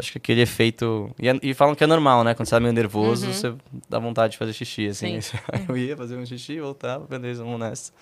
Acho 0.00 0.12
que 0.12 0.18
aquele 0.18 0.40
efeito. 0.40 1.14
E, 1.18 1.28
é- 1.28 1.38
e 1.42 1.54
falam 1.54 1.74
que 1.74 1.84
é 1.84 1.86
normal, 1.86 2.24
né? 2.24 2.34
Quando 2.34 2.48
você 2.48 2.56
tá 2.56 2.60
meio 2.60 2.72
nervoso, 2.72 3.32
você 3.32 3.54
dá 3.88 3.98
vontade 3.98 4.32
de 4.32 4.38
fazer 4.38 4.52
xixi, 4.54 4.88
assim. 4.88 5.18
Eu 5.68 5.76
ia 5.76 5.96
fazer 5.96 6.16
um 6.16 6.24
xixi, 6.24 6.58
voltava, 6.58 7.06
beleza, 7.06 7.44
vamos 7.44 7.60
nessa. 7.60 7.92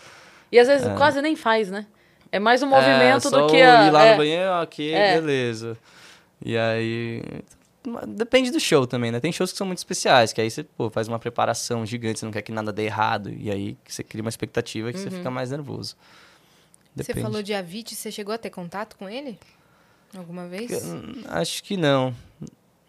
E 0.51 0.59
às 0.59 0.68
vezes 0.68 0.86
quase 0.96 1.20
nem 1.20 1.34
faz, 1.36 1.70
né? 1.70 1.86
É 2.30 2.38
mais 2.38 2.62
um 2.62 2.68
movimento 2.68 3.28
é, 3.28 3.30
do 3.30 3.46
que 3.49 3.57
a. 3.57 3.86
ir 3.86 3.90
lá 3.90 4.05
é. 4.05 4.11
no 4.12 4.16
banheiro, 4.16 4.51
ok, 4.62 4.94
É. 4.94 5.20
beleza. 5.20 5.76
E 6.44 6.57
aí. 6.57 7.22
Depende 8.07 8.51
do 8.51 8.61
show 8.61 8.86
também, 8.86 9.11
né? 9.11 9.18
Tem 9.18 9.32
shows 9.32 9.51
que 9.51 9.59
são 9.59 9.66
muito 9.66 9.78
especiais, 9.78 10.32
que 10.32 10.40
aí 10.40 10.51
você 10.51 10.62
pô, 10.62 10.90
faz 10.90 11.09
uma 11.09 11.18
preparação 11.18 11.84
gigante, 11.86 12.18
você 12.18 12.24
não 12.26 12.32
quer 12.32 12.42
que 12.42 12.53
nada 12.53 12.72
dê 12.72 12.84
errado. 12.84 13.30
E 13.30 13.51
aí 13.51 13.76
você 13.86 14.05
cria 14.05 14.22
uma 14.22 14.28
expectativa 14.28 14.92
que 14.92 14.99
você 14.99 15.11
fica 15.11 15.30
mais 15.30 15.51
nervoso. 15.51 15.96
Você 16.94 17.14
falou 17.14 17.42
de 17.42 17.55
Avicii, 17.55 17.96
você 17.96 18.11
chegou 18.12 18.34
a 18.34 18.38
ter 18.38 18.51
contato 18.51 18.96
com 18.96 19.09
ele? 19.09 19.38
Alguma 20.17 20.47
vez? 20.47 20.71
Eu, 20.71 20.95
hum, 20.95 21.23
Acho 21.29 21.63
que 21.63 21.77
não. 21.77 22.15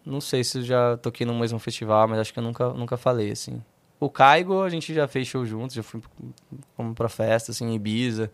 Não 0.04 0.20
sei 0.20 0.42
se 0.42 0.58
eu 0.58 0.62
já 0.62 0.96
toquei 0.96 1.26
no 1.26 1.38
mesmo 1.38 1.58
festival, 1.58 2.08
mas 2.08 2.18
acho 2.18 2.32
que 2.32 2.38
eu 2.38 2.42
nunca, 2.42 2.70
nunca 2.70 2.96
falei, 2.96 3.30
assim. 3.30 3.62
O 3.98 4.08
Caigo, 4.08 4.62
a 4.62 4.70
gente 4.70 4.94
já 4.94 5.06
fez 5.06 5.28
show 5.28 5.44
juntos, 5.44 5.76
já 5.76 5.82
fui 5.82 6.00
fomos 6.74 6.94
pra 6.94 7.08
festa, 7.08 7.52
assim, 7.52 7.66
em 7.66 7.74
Ibiza. 7.74 8.30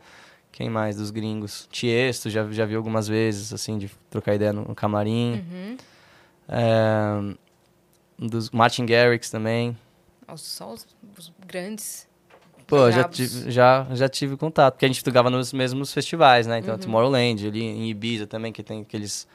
Quem 0.52 0.70
mais 0.70 0.96
dos 0.96 1.10
gringos? 1.10 1.68
Tiesto, 1.70 2.30
já, 2.30 2.50
já 2.50 2.64
vi 2.64 2.76
algumas 2.76 3.08
vezes, 3.08 3.52
assim, 3.52 3.76
de 3.76 3.90
trocar 4.08 4.34
ideia 4.34 4.52
no, 4.52 4.62
no 4.62 4.74
camarim. 4.74 5.44
Uhum. 5.50 5.76
É, 6.48 7.34
dos 8.18 8.50
Martin 8.50 8.86
Garrix 8.86 9.28
também. 9.28 9.76
Só 10.36 10.72
os, 10.72 10.86
os 11.18 11.32
grandes. 11.46 12.08
Pô, 12.66 12.90
já 12.90 13.04
tive, 13.04 13.50
já, 13.50 13.86
já 13.92 14.08
tive 14.08 14.36
contato, 14.36 14.74
porque 14.74 14.84
a 14.84 14.88
gente 14.88 15.02
tocava 15.04 15.30
nos 15.30 15.52
mesmos 15.52 15.92
festivais, 15.92 16.46
né? 16.46 16.58
Então, 16.58 16.74
Uhum. 16.74 16.80
Tomorrowland, 16.80 17.46
ali 17.46 17.62
em 17.62 17.88
Ibiza 17.88 18.26
também, 18.26 18.52
que 18.52 18.62
tem 18.62 18.80
aqueles... 18.82 19.26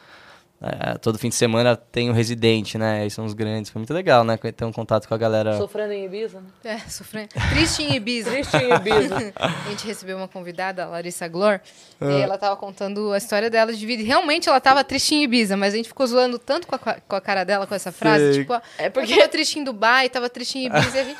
é, 0.61 0.95
todo 0.99 1.17
fim 1.17 1.29
de 1.29 1.35
semana 1.35 1.75
tem 1.75 2.09
o 2.09 2.13
Residente, 2.13 2.77
né? 2.77 3.01
Aí 3.03 3.09
são 3.09 3.25
os 3.25 3.33
grandes. 3.33 3.71
Foi 3.71 3.79
muito 3.79 3.93
legal, 3.93 4.23
né? 4.23 4.37
Ter 4.37 4.63
um 4.65 4.71
contato 4.71 5.07
com 5.07 5.13
a 5.13 5.17
galera. 5.17 5.57
Sofrendo 5.57 5.91
em 5.93 6.05
Ibiza, 6.05 6.39
né? 6.41 6.75
É, 6.75 6.77
sofrendo. 6.89 7.29
Triste 7.49 7.81
em 7.83 7.95
Ibiza. 7.95 8.29
Triste 8.31 8.57
em 8.57 8.71
Ibiza. 8.73 9.33
A 9.39 9.69
gente 9.69 9.87
recebeu 9.87 10.17
uma 10.17 10.27
convidada, 10.27 10.83
a 10.83 10.87
Larissa 10.87 11.27
Glor, 11.27 11.59
Ah. 11.99 12.11
e 12.11 12.21
ela 12.21 12.37
tava 12.37 12.55
contando 12.57 13.11
a 13.13 13.17
história 13.17 13.49
dela 13.49 13.73
de 13.73 13.83
vida. 13.85 14.03
E 14.03 14.05
realmente 14.05 14.49
ela 14.49 14.59
tava 14.59 14.83
triste 14.83 15.15
em 15.15 15.23
Ibiza, 15.23 15.55
mas 15.57 15.73
a 15.73 15.77
gente 15.77 15.87
ficou 15.87 16.05
zoando 16.05 16.37
tanto 16.37 16.67
com 16.67 16.75
a, 16.75 16.79
com 16.79 17.15
a 17.15 17.21
cara 17.21 17.43
dela 17.43 17.65
com 17.65 17.73
essa 17.73 17.91
frase. 17.91 18.33
Sei. 18.33 18.41
Tipo, 18.43 18.53
É 18.53 18.89
porque... 18.89 18.91
porque- 18.91 19.13
eu 19.13 19.17
tava 19.17 19.29
triste 19.29 19.57
em 19.57 19.63
Dubai, 19.63 20.09
tava 20.09 20.29
triste 20.29 20.59
em 20.59 20.65
Ibiza, 20.67 20.97
e 20.97 20.99
a 20.99 21.03
gente 21.05 21.19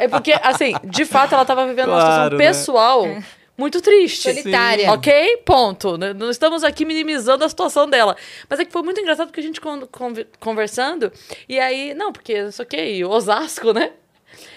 É 0.00 0.08
porque, 0.08 0.32
assim, 0.42 0.74
de 0.84 1.04
fato, 1.04 1.34
ela 1.34 1.44
tava 1.44 1.66
vivendo 1.66 1.88
uma 1.88 2.00
Claro, 2.00 2.36
situação 2.36 2.38
né? 2.38 2.44
pessoal 2.46 3.22
muito 3.56 3.80
triste. 3.80 4.22
solitária. 4.22 4.92
Ok? 4.92 5.38
Ponto. 5.44 5.96
Não 5.98 6.30
estamos 6.30 6.62
aqui 6.64 6.84
minimizando 6.84 7.44
a 7.44 7.48
situação 7.48 7.88
dela. 7.88 8.16
Mas 8.48 8.60
é 8.60 8.64
que 8.64 8.72
foi 8.72 8.82
muito 8.82 9.00
engraçado 9.00 9.26
porque 9.28 9.40
a 9.40 9.42
gente 9.42 9.60
con- 9.60 9.86
conver- 9.90 10.28
conversando. 10.38 11.12
E 11.48 11.58
aí, 11.58 11.92
não, 11.94 12.12
porque 12.12 12.34
isso 12.34 12.62
aqui, 12.62 13.04
Osasco, 13.04 13.72
né? 13.72 13.90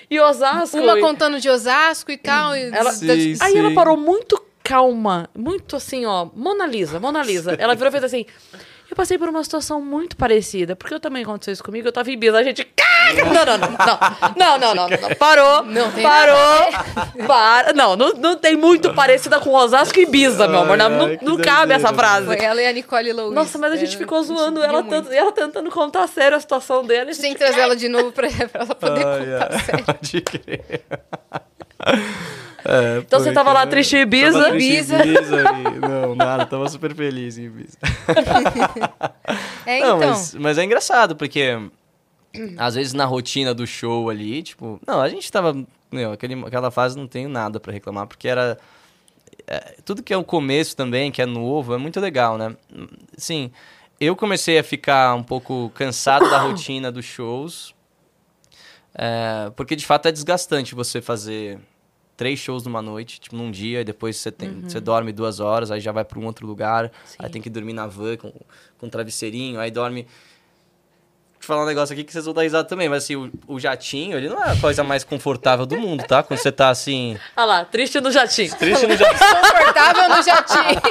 E 0.10 0.20
Osasco. 0.20 0.78
Uma 0.78 0.98
e- 0.98 1.02
contando 1.02 1.40
de 1.40 1.50
Osasco 1.50 2.12
e 2.12 2.18
tal. 2.18 2.56
E 2.56 2.64
Ela- 2.72 2.92
Sim, 2.92 3.36
Aí 3.40 3.58
ela 3.58 3.70
sim. 3.70 3.76
parou 3.76 3.98
muito 3.98 4.40
calma, 4.64 5.28
muito 5.36 5.76
assim, 5.76 6.06
ó, 6.06 6.28
Mona 6.36 6.66
Lisa, 6.68 7.00
Mona 7.00 7.24
Lisa. 7.24 7.56
Ela 7.58 7.74
virou 7.74 7.88
e 7.88 7.92
fez 7.92 8.04
assim: 8.04 8.26
Eu 8.92 8.96
passei 8.98 9.18
por 9.18 9.30
uma 9.30 9.42
situação 9.42 9.80
muito 9.82 10.18
parecida, 10.18 10.76
porque 10.76 10.94
eu 10.94 11.00
também 11.00 11.24
aconteceu 11.24 11.54
isso 11.54 11.64
comigo, 11.64 11.88
eu 11.88 11.94
tava 11.94 12.10
em 12.10 12.14
Ibiza. 12.14 12.38
A 12.38 12.44
gente, 12.44 12.68
não, 13.16 13.46
não, 13.46 13.58
não, 13.58 13.70
não, 14.36 14.60
não, 14.60 14.76
não, 14.76 14.90
não, 14.90 15.16
parou, 15.16 15.64
Não 15.72 15.90
tem 15.94 16.04
parou, 16.04 16.68
para, 17.26 17.72
não, 17.72 17.96
não, 17.96 18.12
não 18.16 18.36
tem 18.36 18.58
muito 18.58 18.94
parecida 18.94 19.40
com 19.40 19.52
Osasco 19.54 19.98
e 19.98 20.04
Ibiza, 20.04 20.46
meu 20.46 20.60
amor, 20.60 20.78
não, 20.78 20.88
Ai, 20.88 21.18
não, 21.22 21.36
não 21.36 21.38
cabe 21.42 21.72
essa 21.72 21.88
doideira. 21.88 21.94
frase. 22.10 22.26
Foi 22.26 22.36
ela 22.44 22.62
e 22.62 22.68
a 22.68 22.74
Nicole 22.74 23.14
Louis. 23.14 23.34
Nossa, 23.34 23.58
mas 23.58 23.72
a 23.72 23.78
gente 23.78 23.96
É, 23.96 23.98
ficou 23.98 24.22
zoando 24.24 24.62
ela 24.62 24.84
tanto, 24.84 25.10
e 25.14 25.16
ela 25.16 25.32
tentando 25.32 25.72
contar 25.72 26.06
sério 26.10 26.36
a 26.36 26.40
situação 26.42 26.86
dele. 26.86 27.10
A 27.10 27.14
gente 27.14 27.22
tem 27.22 27.32
que 27.34 27.40
trazer 27.40 27.62
ela 27.62 27.78
de 27.78 27.88
novo 27.88 28.12
pra, 28.12 28.28
pra 28.30 28.64
ela 28.66 28.76
poder 28.76 29.04
contar 29.06 29.60
sério. 29.64 29.86
Pode 29.86 30.22
crer. 30.22 30.82
É, 32.66 33.00
Então 33.00 33.20
você 33.20 33.32
tava 33.34 33.52
lá 33.54 33.66
triste 33.66 33.96
em 33.96 34.02
Ibiza? 34.02 34.40
Tava 34.40 34.52
triste 34.52 34.72
em 34.72 34.78
Ibiza. 34.78 35.04
E- 35.04 35.80
Não, 35.80 36.16
nada, 36.16 36.46
tava 36.46 36.68
super 36.70 36.94
feliz 36.96 37.38
em 37.38 37.46
Ibiza. 37.46 37.78
É, 39.66 39.80
Não, 39.80 39.98
então. 39.98 40.10
mas, 40.10 40.34
mas 40.36 40.58
é 40.58 40.64
engraçado, 40.64 41.16
porque 41.16 41.58
às 42.58 42.76
vezes 42.76 42.94
na 42.94 43.06
rotina 43.06 43.54
do 43.54 43.66
show 43.68 44.10
ali, 44.10 44.42
tipo, 44.44 44.80
não, 44.86 45.00
a 45.02 45.08
gente 45.08 45.32
tava, 45.32 45.56
meu, 45.92 46.12
aquele, 46.12 46.34
aquela 46.46 46.72
fase 46.72 46.98
não 46.98 47.08
tenho 47.08 47.30
nada 47.30 47.60
pra 47.60 47.72
reclamar, 47.72 48.08
porque 48.08 48.28
era 48.28 48.58
é, 49.48 49.76
tudo 49.86 50.02
que 50.04 50.14
é 50.14 50.18
o 50.18 50.24
começo 50.24 50.76
também, 50.76 51.12
que 51.12 51.22
é 51.22 51.26
novo, 51.26 51.74
é 51.74 51.78
muito 51.78 52.00
legal, 52.00 52.38
né? 52.38 52.56
Sim, 53.18 53.52
eu 54.00 54.16
comecei 54.16 54.58
a 54.58 54.64
ficar 54.64 55.14
um 55.14 55.24
pouco 55.24 55.72
cansado 55.76 56.28
da 56.30 56.40
rotina 56.40 56.92
dos 56.92 57.06
shows, 57.06 57.74
é, 58.96 59.52
porque 59.56 59.76
de 59.76 59.86
fato 59.86 60.08
é 60.08 60.12
desgastante 60.12 60.74
você 60.76 61.02
fazer 61.02 61.60
três 62.22 62.38
shows 62.38 62.64
numa 62.64 62.84
noite, 62.84 63.20
tipo, 63.20 63.36
num 63.36 63.50
dia, 63.50 63.82
e 63.82 63.84
depois 63.84 64.16
você, 64.16 64.32
tem, 64.32 64.62
você 64.62 64.80
dorme 64.80 65.12
duas 65.12 65.40
horas, 65.40 65.72
aí 65.72 65.80
já 65.80 65.92
vai 65.92 66.06
para 66.06 66.20
um 66.20 66.26
outro 66.28 66.46
lugar, 66.46 66.92
aí 67.18 67.28
tem 67.32 67.42
que 67.42 67.50
dormir 67.50 67.74
na 67.74 67.88
van 67.88 68.16
com, 68.16 68.32
com 68.78 68.86
um 68.86 68.90
travesseirinho, 68.90 69.60
aí 69.60 69.72
dorme... 69.72 70.06
Deixa 71.42 71.52
eu 71.52 71.56
falar 71.56 71.64
um 71.64 71.68
negócio 71.68 71.94
aqui 71.94 72.04
que 72.04 72.14
vocês 72.14 72.24
vão 72.24 72.36
dar 72.36 72.44
risada 72.44 72.68
também, 72.68 72.88
mas 72.88 73.04
assim, 73.04 73.16
o, 73.16 73.32
o 73.48 73.60
jatinho, 73.60 74.16
ele 74.16 74.30
não 74.30 74.44
é 74.44 74.52
a 74.52 74.56
coisa 74.58 74.84
mais 74.84 75.04
confortável 75.04 75.66
do 75.66 75.76
mundo, 75.76 76.04
tá? 76.04 76.22
Quando 76.22 76.40
você 76.40 76.52
tá 76.52 76.70
assim... 76.70 77.18
Olha 77.36 77.46
lá, 77.46 77.66
triste 77.66 78.00
no 78.00 78.12
jatinho. 78.12 78.56
Triste 78.56 78.86
no 78.86 78.94
jatinho. 78.96 79.20
Confortável 79.42 80.10
no 80.10 80.22
jatinho. 80.22 80.82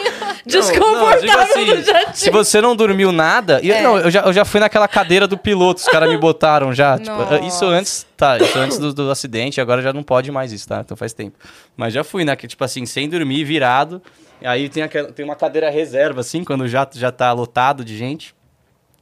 Desconfortável 0.44 0.90
Não, 0.90 1.09
não, 1.09 1.18
tipo 1.20 1.36
no 1.36 1.42
assim, 1.42 1.84
jatinho. 1.84 2.16
Se 2.16 2.30
você 2.30 2.61
não 2.61 2.74
dormiu 2.74 3.12
nada. 3.12 3.61
E, 3.62 3.70
É. 3.70 3.80
Não, 3.80 3.96
eu 3.96 4.11
já, 4.11 4.22
eu 4.22 4.32
já 4.32 4.44
fui 4.44 4.59
naquela 4.59 4.88
cadeira 4.88 5.28
do 5.28 5.38
piloto, 5.38 5.82
os 5.82 5.86
caras 5.86 6.11
me 6.11 6.18
botaram 6.18 6.74
já. 6.74 6.98
tipo, 6.98 7.16
Nossa. 7.16 7.38
isso 7.44 7.64
antes. 7.66 8.05
Tá, 8.16 8.36
isso 8.36 8.59
antes 8.59 8.76
do, 8.76 8.92
do 8.92 9.09
acidente, 9.09 9.61
agora 9.61 9.80
já 9.80 9.92
não 9.92 10.03
pode 10.03 10.32
mais 10.32 10.51
isso, 10.51 10.66
tá? 10.66 10.80
Então 10.80 10.96
faz 10.96 11.12
tempo. 11.12 11.38
Mas 11.76 11.94
já 11.94 12.03
fui, 12.03 12.24
né? 12.24 12.34
que, 12.34 12.48
Tipo 12.48 12.64
assim, 12.64 12.84
sem 12.86 13.09
dormir, 13.09 13.44
virado. 13.44 14.03
Aí 14.42 14.68
tem, 14.68 14.82
aquela, 14.82 15.12
tem 15.12 15.24
uma 15.24 15.36
cadeira 15.36 15.70
reserva, 15.70 16.22
assim, 16.22 16.42
quando 16.42 16.66
já, 16.66 16.88
já 16.92 17.12
tá 17.12 17.32
lotado 17.32 17.84
de 17.84 17.96
gente. 17.96 18.34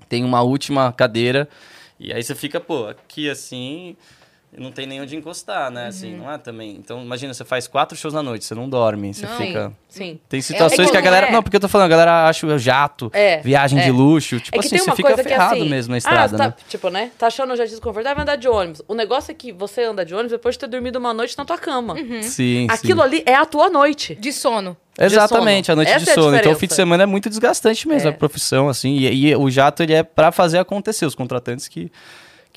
Tem 0.09 0.24
uma 0.24 0.42
última 0.42 0.92
cadeira. 0.92 1.48
E 1.98 2.12
aí 2.12 2.22
você 2.22 2.34
fica, 2.34 2.61
pô, 2.61 2.86
aqui 2.86 3.28
assim. 3.28 3.96
Não 4.57 4.72
tem 4.72 4.86
nem 4.86 5.01
onde 5.01 5.14
encostar, 5.14 5.70
né? 5.70 5.88
Assim, 5.88 6.14
Uhum. 6.14 6.22
não 6.24 6.32
é 6.32 6.38
também. 6.38 6.70
Então, 6.76 7.03
imagina, 7.03 7.34
você 7.34 7.44
faz 7.44 7.68
quatro 7.68 7.96
shows 7.96 8.14
na 8.14 8.22
noite, 8.22 8.44
você 8.44 8.55
não 8.55 8.68
dorme, 8.68 9.12
você 9.12 9.26
Não. 9.26 9.36
fica. 9.36 9.72
Sim. 9.88 10.18
Tem 10.28 10.40
situações 10.40 10.88
É 10.88 10.90
que 10.90 10.96
a 10.96 11.01
como 11.01 11.05
galera. 11.05 11.26
é. 11.28 11.30
Não, 11.32 11.42
porque 11.42 11.57
eu 11.57 11.61
tô 11.61 11.68
falando, 11.68 11.84
a 11.86 11.88
galera 11.90 12.28
acha 12.28 12.46
o 12.46 12.59
jato, 12.59 13.11
É, 13.12 13.38
viagem 13.40 13.78
é. 13.78 13.84
de 13.84 13.90
luxo. 13.90 14.40
Tipo 14.40 14.57
é 14.57 14.61
que 14.61 14.66
assim, 14.66 14.78
você 14.78 14.96
fica 14.96 15.14
que 15.14 15.22
ferrado 15.22 15.55
assim, 15.57 15.68
mesmo 15.68 15.90
na 15.90 15.96
ah, 15.96 15.99
estrada, 15.99 16.36
tá, 16.36 16.46
né? 16.49 16.55
Tipo, 16.68 16.88
né? 16.88 17.11
Tá 17.18 17.26
achando 17.26 17.55
já 17.57 17.64
desconfortável, 17.64 18.22
andar 18.22 18.36
de 18.36 18.49
ônibus. 18.49 18.82
O 18.88 18.94
negócio 18.94 19.30
é 19.30 19.34
que 19.34 19.53
você 19.53 19.84
anda 19.84 20.05
de 20.05 20.14
ônibus 20.14 20.32
depois 20.32 20.55
de 20.55 20.61
ter 20.61 20.66
dormido 20.66 20.99
uma 20.99 21.12
noite 21.12 21.36
na 21.36 21.44
tua 21.44 21.59
cama. 21.59 21.94
Sim, 22.22 22.66
Aquilo 22.70 23.03
ali 23.03 23.22
é 23.26 23.34
a 23.34 23.44
tua 23.44 23.68
noite. 23.68 24.14
De 24.14 24.32
sono. 24.32 24.76
sim. 24.99 25.05
Exatamente, 25.05 25.66
sono. 25.66 25.74
a 25.74 25.76
noite 25.76 25.92
Essa 25.92 26.05
de 26.05 26.11
é 26.11 26.12
a 26.12 26.14
sono. 26.14 26.36
então 26.36 26.53
o 26.53 26.57
fim 26.57 26.66
de 26.66 26.74
semana 26.74 27.03
é 27.03 27.07
muito 27.07 27.28
desgastante 27.28 27.86
mesmo, 27.86 28.09
É. 28.09 28.12
a 28.12 28.14
profissão, 28.16 28.68
assim. 28.68 28.96
E, 28.96 29.28
e 29.28 29.36
o 29.36 29.49
jato, 29.51 29.82
ele 29.82 29.92
é 29.92 30.03
pra 30.03 30.32
fazer 30.32 30.59
acontecer. 30.59 31.07
Os 31.07 31.14
contratantes 31.14 31.68
que, 31.68 31.92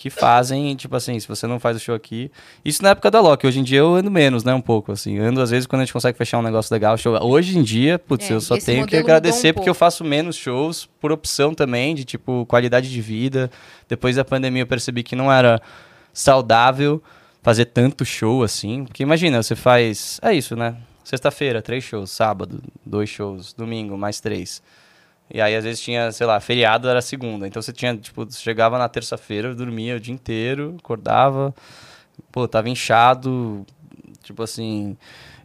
que 0.01 0.09
fazem, 0.09 0.75
tipo 0.75 0.95
assim, 0.95 1.19
se 1.19 1.27
você 1.27 1.45
não 1.45 1.59
faz 1.59 1.77
o 1.77 1.79
show 1.79 1.93
aqui. 1.93 2.31
Isso 2.65 2.81
na 2.81 2.89
época 2.89 3.11
da 3.11 3.21
Loki. 3.21 3.45
Hoje 3.45 3.59
em 3.59 3.63
dia 3.63 3.77
eu 3.77 3.93
ando 3.93 4.09
menos, 4.09 4.43
né? 4.43 4.51
Um 4.51 4.59
pouco, 4.59 4.91
assim. 4.91 5.19
Ando, 5.19 5.39
às 5.39 5.51
vezes, 5.51 5.67
quando 5.67 5.83
a 5.83 5.85
gente 5.85 5.93
consegue 5.93 6.17
fechar 6.17 6.39
um 6.39 6.41
negócio 6.41 6.73
legal. 6.73 6.97
Show. 6.97 7.23
Hoje 7.23 7.55
em 7.55 7.61
dia, 7.61 7.99
putz, 7.99 8.31
É, 8.31 8.33
eu 8.33 8.41
só 8.41 8.57
tenho 8.57 8.87
que 8.87 8.97
agradecer 8.97 9.51
um 9.51 9.53
porque 9.53 9.69
eu 9.69 9.75
faço 9.75 10.03
menos 10.03 10.35
shows 10.35 10.89
por 10.99 11.11
opção 11.11 11.53
também, 11.53 11.93
de 11.93 12.03
tipo, 12.03 12.47
qualidade 12.47 12.89
de 12.89 12.99
vida. 12.99 13.51
Depois 13.87 14.15
da 14.15 14.25
pandemia 14.25 14.63
eu 14.63 14.67
percebi 14.67 15.03
que 15.03 15.15
não 15.15 15.31
era 15.31 15.61
saudável 16.11 16.99
fazer 17.43 17.65
tanto 17.65 18.03
show 18.03 18.41
assim. 18.41 18.85
Porque 18.85 19.03
imagina, 19.03 19.43
você 19.43 19.55
faz. 19.55 20.19
É 20.23 20.33
isso, 20.33 20.55
né? 20.55 20.77
Sexta-feira, 21.03 21.61
três 21.61 21.83
shows. 21.83 22.09
Sábado, 22.09 22.59
dois 22.83 23.07
shows. 23.07 23.53
Domingo, 23.53 23.95
mais 23.95 24.19
três. 24.19 24.63
E 25.33 25.39
aí, 25.39 25.55
às 25.55 25.63
vezes, 25.63 25.79
tinha, 25.81 26.11
sei 26.11 26.27
lá, 26.27 26.39
feriado 26.39 26.89
era 26.89 27.01
segunda. 27.01 27.47
Então 27.47 27.61
você 27.61 27.71
tinha, 27.71 27.95
tipo, 27.95 28.25
você 28.25 28.39
chegava 28.39 28.77
na 28.77 28.89
terça-feira, 28.89 29.55
dormia 29.55 29.95
o 29.95 29.99
dia 29.99 30.13
inteiro, 30.13 30.75
acordava, 30.79 31.53
pô, 32.31 32.47
tava 32.47 32.69
inchado. 32.69 33.65
Tipo 34.23 34.43
assim. 34.43 34.97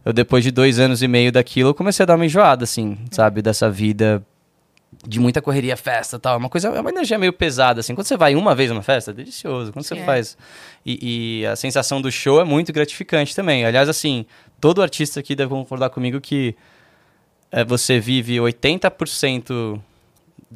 Eu, 0.05 0.13
depois 0.13 0.43
de 0.43 0.51
dois 0.51 0.79
anos 0.79 1.01
e 1.01 1.07
meio 1.07 1.31
daquilo, 1.31 1.69
eu 1.69 1.73
comecei 1.73 2.03
a 2.03 2.05
dar 2.05 2.15
uma 2.15 2.25
enjoada, 2.25 2.63
assim, 2.63 2.97
sabe? 3.11 3.41
Dessa 3.41 3.69
vida 3.69 4.23
de 5.05 5.19
muita 5.19 5.41
correria, 5.41 5.75
festa 5.75 6.17
tal. 6.17 6.37
Uma 6.37 6.49
coisa, 6.49 6.69
é 6.69 6.79
uma 6.79 6.89
energia 6.89 7.17
meio 7.17 7.33
pesada, 7.33 7.81
assim. 7.81 7.93
Quando 7.93 8.07
você 8.07 8.15
vai 8.17 8.35
uma 8.35 8.55
vez 8.55 8.69
numa 8.69 8.81
festa, 8.81 9.11
é 9.11 9.13
delicioso. 9.13 9.73
Quando 9.73 9.83
você 9.85 9.95
É. 9.95 10.05
faz. 10.05 10.37
E, 10.85 11.41
e 11.41 11.45
a 11.45 11.55
sensação 11.55 12.01
do 12.01 12.09
show 12.11 12.39
é 12.39 12.43
muito 12.45 12.71
gratificante 12.71 13.35
também. 13.35 13.65
Aliás, 13.65 13.89
assim, 13.89 14.25
todo 14.61 14.81
artista 14.81 15.19
aqui 15.19 15.35
deve 15.35 15.49
concordar 15.49 15.89
comigo 15.89 16.21
que 16.21 16.55
é, 16.55 16.55
você 17.67 17.99
vive 17.99 18.37
80% 18.37 19.79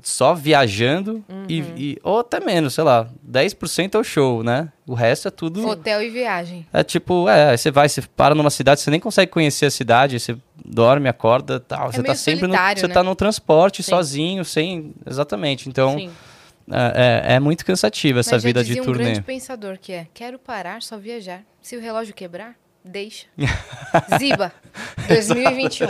só 0.01 0.33
viajando 0.33 1.23
e, 1.49 1.59
e- 1.75 1.97
ou 2.01 2.19
até 2.19 2.39
menos, 2.39 2.73
sei 2.73 2.83
lá, 2.83 3.09
10% 3.29 3.95
é 3.95 3.97
o 3.97 4.03
show, 4.03 4.41
né? 4.41 4.69
O 4.87 4.93
resto 4.93 5.27
é 5.27 5.31
tudo. 5.31 5.67
Hotel 5.67 6.01
e 6.01 6.09
viagem. 6.09 6.65
É 6.71 6.81
tipo, 6.83 7.27
é, 7.27 7.55
você 7.57 7.69
vai, 7.69 7.89
você 7.89 8.01
para 8.01 8.33
numa 8.33 8.49
cidade, 8.49 8.79
você 8.81 8.89
nem 8.89 8.99
consegue 8.99 9.31
conhecer 9.31 9.65
a 9.65 9.71
cidade, 9.71 10.17
você 10.19 10.37
dorme, 10.65 11.09
acorda, 11.09 11.59
tal. 11.59 11.91
você 11.91 11.97
meio 12.01 12.05
tá 12.07 12.15
sempre 12.15 12.47
no, 12.47 12.55
você 12.55 12.87
né? 12.87 12.93
tá 12.93 13.03
no 13.03 13.13
transporte, 13.15 13.83
Sim. 13.83 13.89
sozinho, 13.91 14.45
sem, 14.45 14.93
exatamente. 15.05 15.67
Então, 15.67 15.97
Sim. 15.97 16.09
é, 16.71 17.31
é- 17.31 17.33
é 17.35 17.39
muito 17.39 17.65
cansativa 17.65 18.21
essa 18.21 18.35
Mas 18.35 18.43
vida 18.43 18.61
de 18.63 18.67
dizia 18.67 18.81
um 18.81 18.85
turnê. 18.85 19.03
grande 19.03 19.21
pensador 19.21 19.77
que 19.77 19.91
é, 19.91 20.07
quero 20.13 20.39
parar, 20.39 20.81
só 20.81 20.97
viajar. 20.97 21.41
Se 21.61 21.75
o 21.75 21.81
relógio 21.81 22.13
quebrar, 22.13 22.55
deixa. 22.83 23.27
Ziba, 24.17 24.51
2021. 25.07 25.87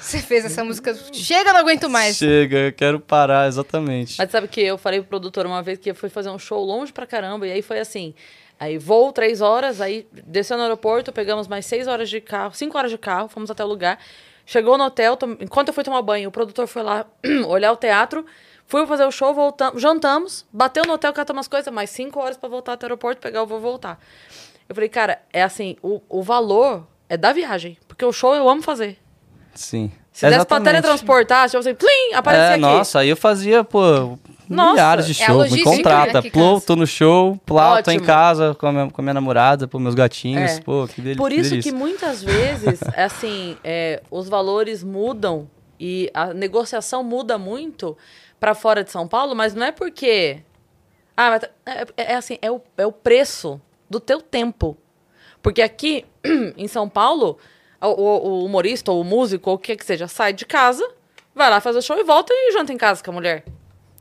Você 0.00 0.18
fez 0.20 0.44
essa 0.44 0.64
música, 0.64 0.94
chega, 1.12 1.52
não 1.52 1.60
aguento 1.60 1.88
mais. 1.88 2.16
Chega, 2.16 2.56
eu 2.58 2.72
quero 2.72 3.00
parar, 3.00 3.46
exatamente. 3.48 4.16
Mas 4.18 4.30
sabe 4.30 4.48
que 4.48 4.60
eu 4.60 4.78
falei 4.78 5.00
pro 5.00 5.08
produtor 5.10 5.46
uma 5.46 5.62
vez 5.62 5.78
que 5.78 5.90
eu 5.90 5.94
fui 5.94 6.08
fazer 6.08 6.30
um 6.30 6.38
show 6.38 6.64
longe 6.64 6.92
pra 6.92 7.06
caramba, 7.06 7.46
e 7.46 7.52
aí 7.52 7.62
foi 7.62 7.78
assim. 7.80 8.14
Aí 8.60 8.76
voo 8.78 9.12
três 9.12 9.40
horas, 9.40 9.80
aí 9.80 10.06
desceu 10.26 10.56
no 10.56 10.62
aeroporto, 10.64 11.12
pegamos 11.12 11.46
mais 11.46 11.64
seis 11.66 11.86
horas 11.86 12.08
de 12.10 12.20
carro, 12.20 12.52
cinco 12.54 12.76
horas 12.76 12.90
de 12.90 12.98
carro, 12.98 13.28
fomos 13.28 13.50
até 13.50 13.64
o 13.64 13.68
lugar. 13.68 13.98
Chegou 14.44 14.78
no 14.78 14.84
hotel, 14.84 15.16
tom- 15.16 15.36
enquanto 15.40 15.68
eu 15.68 15.74
fui 15.74 15.84
tomar 15.84 16.00
banho, 16.02 16.28
o 16.28 16.32
produtor 16.32 16.66
foi 16.66 16.82
lá 16.82 17.04
olhar 17.46 17.70
o 17.70 17.76
teatro, 17.76 18.24
fui 18.66 18.84
fazer 18.86 19.04
o 19.04 19.10
show, 19.12 19.32
voltamos, 19.34 19.80
jantamos, 19.80 20.46
bateu 20.50 20.84
no 20.86 20.94
hotel, 20.94 21.12
catamos 21.12 21.40
as 21.42 21.48
coisas, 21.48 21.72
mais 21.72 21.90
cinco 21.90 22.18
horas 22.18 22.36
pra 22.36 22.48
voltar 22.48 22.72
até 22.72 22.86
o 22.86 22.88
aeroporto, 22.88 23.20
pegar 23.20 23.42
o 23.42 23.46
voo 23.46 23.60
voltar. 23.60 24.00
Eu 24.68 24.74
falei, 24.74 24.88
cara, 24.88 25.20
é 25.32 25.42
assim, 25.42 25.76
o, 25.82 26.00
o 26.08 26.22
valor 26.22 26.86
é 27.08 27.16
da 27.16 27.32
viagem, 27.32 27.78
porque 27.88 28.04
o 28.04 28.12
show 28.12 28.34
eu 28.34 28.48
amo 28.48 28.62
fazer. 28.62 28.98
Sim. 29.54 29.90
Se 30.12 30.26
desse 30.26 30.44
pra 30.46 30.56
Exatamente. 30.56 30.64
teletransportar, 30.82 31.46
tipo 31.48 31.58
assim, 31.58 31.74
plim, 31.74 32.12
aparecia 32.14 32.44
É, 32.46 32.50
aqui. 32.50 32.60
nossa, 32.60 32.98
aí 33.00 33.08
eu 33.08 33.16
fazia, 33.16 33.62
pô, 33.64 34.18
Nossa, 34.48 34.70
milhares 34.72 35.06
de 35.06 35.12
é 35.22 35.26
shows. 35.26 35.44
Me 35.44 35.50
logística, 35.62 35.70
contrata. 35.70 36.20
né, 36.22 36.30
tô 36.66 36.76
no 36.76 36.86
show, 36.86 37.36
plau, 37.46 37.82
tô 37.82 37.90
em 37.92 38.00
casa 38.00 38.54
com 38.56 38.66
a 38.66 38.72
minha, 38.72 38.90
com 38.90 39.00
a 39.00 39.02
minha 39.02 39.14
namorada, 39.14 39.66
pô, 39.68 39.78
meus 39.78 39.94
gatinhos, 39.94 40.52
É. 40.58 40.60
pô, 40.60 40.86
que 40.88 41.00
delícia. 41.00 41.18
Por 41.22 41.32
isso 41.32 41.58
que 41.60 41.70
muitas 41.72 42.22
vezes, 42.22 42.80
é 42.94 43.04
assim, 43.04 43.56
é, 43.64 44.02
os 44.10 44.28
valores 44.28 44.82
mudam 44.82 45.48
e 45.80 46.10
a 46.12 46.34
negociação 46.34 47.02
muda 47.04 47.38
muito 47.38 47.96
para 48.40 48.54
fora 48.54 48.82
de 48.84 48.90
São 48.90 49.06
Paulo, 49.08 49.34
mas 49.36 49.54
não 49.54 49.66
é 49.66 49.72
porque. 49.72 50.40
Ah, 51.16 51.30
mas 51.30 51.42
é, 51.64 51.82
é- 51.96 52.12
é 52.12 52.14
assim, 52.16 52.38
é 52.42 52.50
o, 52.50 52.60
é 52.76 52.86
o 52.86 52.92
preço 52.92 53.60
do 53.88 54.00
teu 54.00 54.20
tempo. 54.20 54.76
Porque 55.42 55.62
aqui 55.62 56.04
em 56.56 56.66
São 56.68 56.88
Paulo, 56.88 57.38
o, 57.80 57.86
o- 57.88 58.44
humorista 58.44 58.90
ou 58.92 59.00
o 59.00 59.04
músico 59.04 59.50
ou 59.50 59.56
o 59.56 59.58
que 59.58 59.76
que 59.76 59.84
seja, 59.84 60.08
sai 60.08 60.32
de 60.32 60.44
casa, 60.44 60.86
vai 61.34 61.48
lá 61.50 61.60
fazer 61.60 61.78
o 61.78 61.82
show 61.82 61.96
e 61.98 62.02
volta 62.04 62.32
e 62.32 62.52
janta 62.52 62.72
em 62.72 62.76
casa 62.76 63.02
com 63.02 63.10
a 63.10 63.14
mulher, 63.14 63.44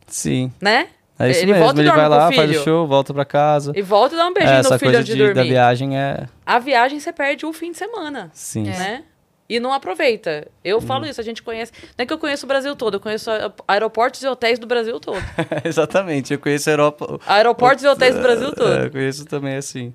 Sim. 0.07 0.51
né? 0.61 0.89
É 1.19 1.31
isso 1.31 1.39
ele 1.39 1.51
mesmo, 1.53 1.65
volta 1.65 1.81
e 1.81 1.83
ele 1.83 1.91
vai 1.91 2.07
lá, 2.07 2.31
faz 2.31 2.51
o 2.51 2.63
show, 2.63 2.85
volta 2.88 3.11
pra 3.11 3.25
casa. 3.25 3.71
E 3.75 3.81
volta 3.81 4.13
e 4.13 4.17
dá 4.19 4.27
um 4.27 4.33
beijinho 4.33 4.55
É, 4.55 4.59
Essa 4.59 4.73
no 4.75 4.79
filho 4.79 4.91
coisa 4.91 4.99
antes 4.99 5.11
de, 5.15 5.19
de, 5.19 5.27
da 5.29 5.33
dormir. 5.33 5.49
viagem 5.49 5.97
é... 5.97 6.27
A 6.45 6.59
viagem 6.59 6.99
você 6.99 7.11
perde 7.11 7.43
o 7.43 7.51
fim 7.51 7.71
de 7.71 7.77
semana 7.77 8.29
Sim. 8.33 8.63
né? 8.63 9.03
E 9.49 9.59
não 9.59 9.71
aproveita. 9.71 10.47
Eu 10.63 10.81
falo 10.81 11.05
Uhum. 11.05 11.09
isso, 11.09 11.21
a 11.21 11.23
gente 11.23 11.41
conhece. 11.41 11.71
Não 11.97 12.03
é 12.03 12.05
que 12.05 12.11
eu 12.13 12.17
conheço 12.17 12.45
o 12.45 12.49
Brasil 12.49 12.75
todo, 12.75 12.95
eu 12.95 12.99
conheço 12.99 13.29
aeroportos 13.67 14.21
e 14.21 14.27
hotéis 14.27 14.59
do 14.59 14.67
Brasil 14.67 14.99
todo. 14.99 15.21
Exatamente, 15.63 16.33
eu 16.33 16.39
conheço 16.39 16.69
Europa... 16.69 17.19
Aeroportos 17.25 17.83
e 17.83 17.87
hotéis 17.87 18.15
do 18.15 18.21
Brasil 18.21 18.51
todo. 18.53 18.73
É, 18.73 18.85
eu 18.85 18.91
conheço 18.91 19.25
também, 19.25 19.55
assim... 19.55 19.93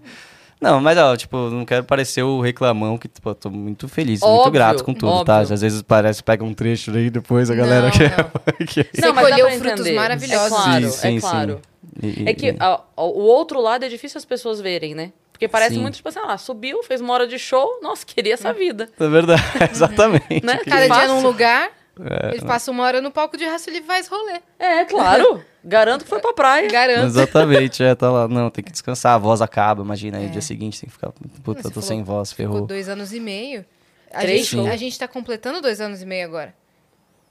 Não, 0.60 0.80
mas 0.80 0.96
ó, 0.96 1.16
tipo, 1.16 1.36
não 1.50 1.64
quero 1.64 1.82
parecer 1.82 2.22
o 2.22 2.40
reclamão, 2.40 2.96
que, 2.96 3.08
tipo, 3.08 3.28
eu 3.28 3.34
tô 3.34 3.50
muito 3.50 3.88
feliz, 3.88 4.20
muito 4.20 4.32
Óbvio, 4.32 4.52
grato 4.52 4.84
com 4.84 4.94
tudo, 4.94 5.24
tá? 5.24 5.40
óbvio. 5.40 5.54
Às 5.54 5.60
vezes 5.60 5.82
parece, 5.82 6.22
pega 6.22 6.44
um 6.44 6.54
trecho 6.54 6.92
aí, 6.96 7.10
depois 7.10 7.50
a 7.50 7.54
galera 7.56 7.86
Não, 7.86 7.90
quer... 7.90 8.16
não. 8.16 8.30
que- 8.64 8.84
Você 8.94 9.12
mas 9.12 9.14
dá 9.14 9.20
colheu 9.22 9.50
frutos 9.58 9.80
entender. 9.80 9.92
maravilhosos. 9.96 10.52
É 10.56 10.60
claro, 10.62 10.84
Sim, 10.84 10.90
sim, 10.98 11.16
é 11.16 11.20
claro. 11.20 11.60
E, 12.00 12.28
é 12.28 12.32
que 12.32 12.54
a, 12.60 12.80
o 12.96 13.22
outro 13.24 13.60
lado 13.60 13.84
é 13.84 13.88
difícil 13.88 14.18
as 14.18 14.24
pessoas 14.24 14.60
verem, 14.60 14.94
né? 14.94 15.12
Porque 15.42 15.48
parece 15.48 15.74
Sim. 15.74 15.80
muito, 15.80 15.96
tipo 15.96 16.08
assim, 16.08 16.20
ah, 16.22 16.38
subiu, 16.38 16.84
fez 16.84 17.00
uma 17.00 17.12
hora 17.12 17.26
de 17.26 17.36
show, 17.36 17.80
nossa, 17.82 18.06
queria 18.06 18.34
essa 18.34 18.52
vida. 18.52 18.88
É 18.98 19.08
verdade, 19.08 19.42
exatamente. 19.72 20.46
né? 20.46 20.58
Cada 20.58 20.86
dia 20.86 21.08
num 21.08 21.20
lugar, 21.20 21.68
é, 21.98 22.36
ele 22.36 22.42
passa 22.42 22.70
uma 22.70 22.84
hora 22.84 23.00
no 23.00 23.10
palco 23.10 23.36
de 23.36 23.44
raça 23.44 23.68
e 23.68 23.74
ele 23.74 23.84
faz 23.84 24.06
rolê. 24.06 24.40
É, 24.56 24.84
claro. 24.84 25.44
Garanto 25.64 26.04
que 26.04 26.08
foi 26.08 26.20
pra 26.20 26.32
praia. 26.32 26.68
Garanto. 26.68 27.06
Exatamente, 27.06 27.82
é, 27.82 27.92
tá 27.92 28.08
lá. 28.08 28.28
Não, 28.28 28.50
tem 28.50 28.62
que 28.62 28.70
descansar, 28.70 29.14
a 29.14 29.18
voz 29.18 29.42
acaba, 29.42 29.82
imagina 29.82 30.18
aí, 30.18 30.26
é. 30.26 30.28
dia 30.28 30.40
seguinte 30.40 30.80
tem 30.80 30.88
que 30.88 30.94
ficar, 30.94 31.10
puta, 31.42 31.68
tô 31.68 31.82
sem 31.82 32.04
voz, 32.04 32.32
ferrou. 32.32 32.54
Ficou 32.54 32.68
dois 32.68 32.88
anos 32.88 33.12
e 33.12 33.18
meio. 33.18 33.64
A 34.12 34.20
Três 34.20 34.46
gente, 34.46 34.68
a 34.68 34.76
gente 34.76 34.96
tá 34.96 35.08
completando 35.08 35.60
dois 35.60 35.80
anos 35.80 36.02
e 36.02 36.06
meio 36.06 36.24
agora. 36.24 36.54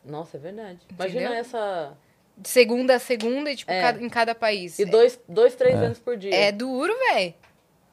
Nossa, 0.03 0.35
é 0.35 0.39
verdade. 0.39 0.79
Imagina 0.89 1.21
Entendeu? 1.21 1.39
essa 1.39 1.93
de 2.37 2.49
segunda 2.49 2.95
a 2.95 2.99
segunda 2.99 3.51
e, 3.51 3.55
tipo, 3.55 3.71
é. 3.71 3.81
cada, 3.81 4.03
em 4.03 4.09
cada 4.09 4.35
país. 4.35 4.79
E 4.79 4.85
dois, 4.85 5.17
dois 5.29 5.55
três 5.55 5.75
é. 5.75 5.85
anos 5.85 5.99
por 5.99 6.17
dia. 6.17 6.33
É 6.33 6.51
duro, 6.51 6.93
velho. 7.13 7.33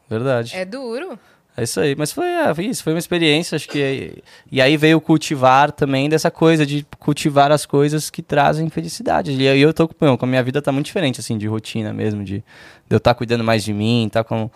Verdade. 0.09 0.56
É 0.56 0.64
duro. 0.64 1.18
É 1.56 1.64
isso 1.64 1.80
aí. 1.80 1.96
Mas 1.96 2.12
foi, 2.12 2.26
é, 2.26 2.54
foi 2.54 2.66
isso, 2.66 2.82
foi 2.84 2.92
uma 2.92 2.98
experiência, 2.98 3.56
acho 3.56 3.68
que. 3.68 4.22
E 4.50 4.62
aí 4.62 4.76
veio 4.76 5.00
cultivar 5.00 5.72
também 5.72 6.09
dessa 6.09 6.30
coisa 6.30 6.64
de 6.64 6.86
cultivar 6.98 7.50
as 7.50 7.66
coisas 7.66 8.11
que 8.11 8.22
trazem 8.22 8.68
felicidade. 8.70 9.32
E 9.32 9.48
aí 9.48 9.61
eu 9.61 9.74
tô 9.74 9.88
com, 9.88 10.16
com 10.16 10.24
a 10.24 10.28
minha 10.28 10.42
vida 10.42 10.62
tá 10.62 10.70
muito 10.70 10.86
diferente, 10.86 11.20
assim, 11.20 11.36
de 11.36 11.46
rotina 11.46 11.92
mesmo, 11.92 12.22
de, 12.22 12.38
de 12.38 12.44
eu 12.90 12.98
estar 12.98 13.12
tá 13.12 13.14
cuidando 13.14 13.42
mais 13.42 13.64
de 13.64 13.72
mim, 13.72 14.09
tá 14.11 14.22
com 14.22 14.48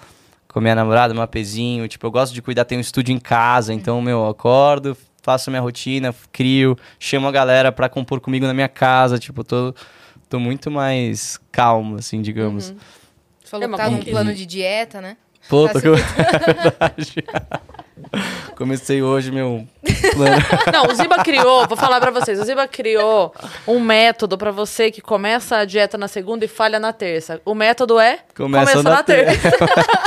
com 0.52 0.60
minha 0.60 0.74
namorada, 0.74 1.14
meu 1.14 1.22
apezinho. 1.22 1.88
Tipo, 1.88 2.06
eu 2.06 2.10
gosto 2.10 2.34
de 2.34 2.42
cuidar, 2.42 2.64
tenho 2.64 2.78
um 2.78 2.82
estúdio 2.82 3.14
em 3.14 3.18
casa, 3.18 3.72
então, 3.72 4.00
meu, 4.00 4.18
eu 4.18 4.28
acordo, 4.28 4.96
faço 5.22 5.50
minha 5.50 5.62
rotina, 5.62 6.14
crio, 6.30 6.76
chamo 6.98 7.26
a 7.26 7.32
galera 7.32 7.72
pra 7.72 7.88
compor 7.88 8.20
comigo 8.20 8.46
na 8.46 8.54
minha 8.54 8.68
casa. 8.68 9.18
Tipo, 9.18 9.42
tô, 9.42 9.74
tô 10.28 10.38
muito 10.38 10.70
mais 10.70 11.40
calmo, 11.50 11.96
assim, 11.96 12.20
digamos. 12.20 12.70
Uhum. 12.70 12.76
Falou 13.44 13.66
é 13.66 13.70
que 13.70 13.76
tá 13.76 13.90
num 13.90 14.02
plano 14.02 14.34
de 14.34 14.46
dieta, 14.46 15.00
né? 15.00 15.16
Pô, 15.48 15.68
tô 15.68 15.80
com... 15.80 15.88
é 15.88 16.62
verdade. 16.62 17.24
Comecei 18.56 19.02
hoje 19.02 19.30
meu 19.30 19.66
plano. 20.14 20.36
Não, 20.72 20.86
o 20.86 20.94
Ziba 20.94 21.22
criou, 21.24 21.66
vou 21.66 21.76
falar 21.76 22.00
para 22.00 22.10
vocês, 22.10 22.38
o 22.38 22.44
Ziba 22.44 22.66
criou 22.68 23.34
um 23.66 23.80
método 23.80 24.36
para 24.36 24.50
você 24.50 24.90
que 24.90 25.00
começa 25.00 25.56
a 25.56 25.64
dieta 25.64 25.96
na 25.96 26.08
segunda 26.08 26.44
e 26.44 26.48
falha 26.48 26.78
na 26.78 26.92
terça. 26.92 27.40
O 27.44 27.54
método 27.54 27.98
é 27.98 28.18
começa, 28.34 28.72
começa 28.72 28.82
na, 28.82 28.96
na, 28.96 29.02
terça. 29.02 29.50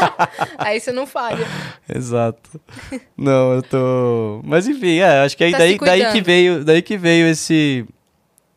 Aí 0.58 0.80
você 0.80 0.92
não 0.92 1.08
falha. 1.08 1.46
Exato. 1.94 2.62
Não, 3.18 3.54
eu 3.54 3.64
tô, 3.64 4.42
mas 4.44 4.68
enfim, 4.68 5.00
é, 5.00 5.22
acho 5.22 5.36
que 5.36 5.44
aí 5.44 5.52
tá 5.52 5.58
daí, 5.60 5.78
daí 5.78 6.12
que 6.12 6.22
veio, 6.22 6.64
daí 6.64 6.82
que 6.82 6.98
veio 6.98 7.28
esse 7.28 7.86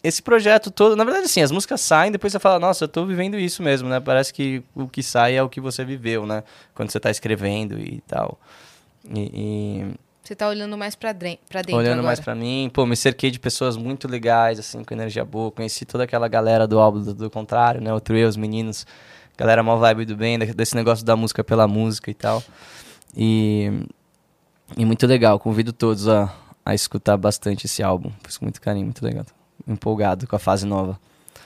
esse 0.03 0.23
projeto 0.23 0.71
todo, 0.71 0.95
na 0.95 1.05
verdade, 1.05 1.27
assim, 1.27 1.43
as 1.43 1.51
músicas 1.51 1.81
saem, 1.81 2.13
depois 2.13 2.33
você 2.33 2.39
fala, 2.39 2.59
nossa, 2.59 2.85
eu 2.85 2.89
tô 2.89 3.05
vivendo 3.05 3.39
isso 3.39 3.63
mesmo, 3.63 3.89
né? 3.89 3.99
Parece 3.99 4.33
que 4.33 4.63
o 4.75 4.89
que 4.89 5.03
sai 5.03 5.37
é 5.37 5.43
o 5.43 5.49
que 5.49 5.61
você 5.61 5.85
viveu, 5.85 6.25
né? 6.25 6.45
Quando 6.75 6.91
você 6.91 7.01
tá 7.01 7.11
escrevendo 7.11 7.79
e 7.79 8.01
tal. 8.07 8.39
E, 9.13 9.31
e... 9.35 9.95
Você 10.23 10.37
tá 10.37 10.49
olhando 10.49 10.77
mais 10.77 10.95
pra, 10.95 11.13
dentro 11.13 11.41
Olhando 11.73 11.93
agora. 11.93 12.03
mais 12.03 12.21
pra 12.21 12.35
mim. 12.35 12.71
Pô, 12.73 12.85
me 12.85 12.95
cerquei 12.95 13.31
de 13.31 13.41
pessoas 13.41 13.77
muito 13.77 14.07
legais, 14.07 14.59
assim, 14.59 14.85
com 14.85 14.95
energia 14.95 15.25
boa. 15.25 15.51
Conheci 15.51 15.85
toda 15.85 16.05
aquela 16.05 16.29
galera 16.29 16.67
do 16.67 16.79
álbum 16.79 17.01
do, 17.01 17.15
do 17.15 17.31
contrário, 17.31 17.81
né? 17.81 17.93
O 17.93 17.99
Trio, 17.99 18.29
os 18.29 18.37
meninos. 18.37 18.87
Galera 19.39 19.63
mó 19.63 19.77
vibe 19.77 20.05
do 20.05 20.17
bem, 20.17 20.39
desse 20.39 20.75
negócio 20.75 21.05
da 21.05 21.17
música 21.17 21.43
pela 21.43 21.67
música 21.67 22.11
e 22.11 22.15
tal. 22.15 22.43
E, 23.17 23.73
e 24.77 24.85
muito 24.85 25.07
legal. 25.07 25.39
Convido 25.41 25.73
todos 25.73 26.07
a, 26.09 26.33
a 26.65 26.75
escutar 26.75 27.17
bastante 27.17 27.65
esse 27.65 27.83
álbum. 27.83 28.13
Fiz 28.23 28.37
com 28.37 28.45
muito 28.45 28.61
carinho, 28.61 28.85
muito 28.85 29.03
legal. 29.03 29.25
Empolgado 29.69 30.27
com 30.27 30.35
a 30.35 30.39
fase 30.39 30.67
nova. 30.67 30.99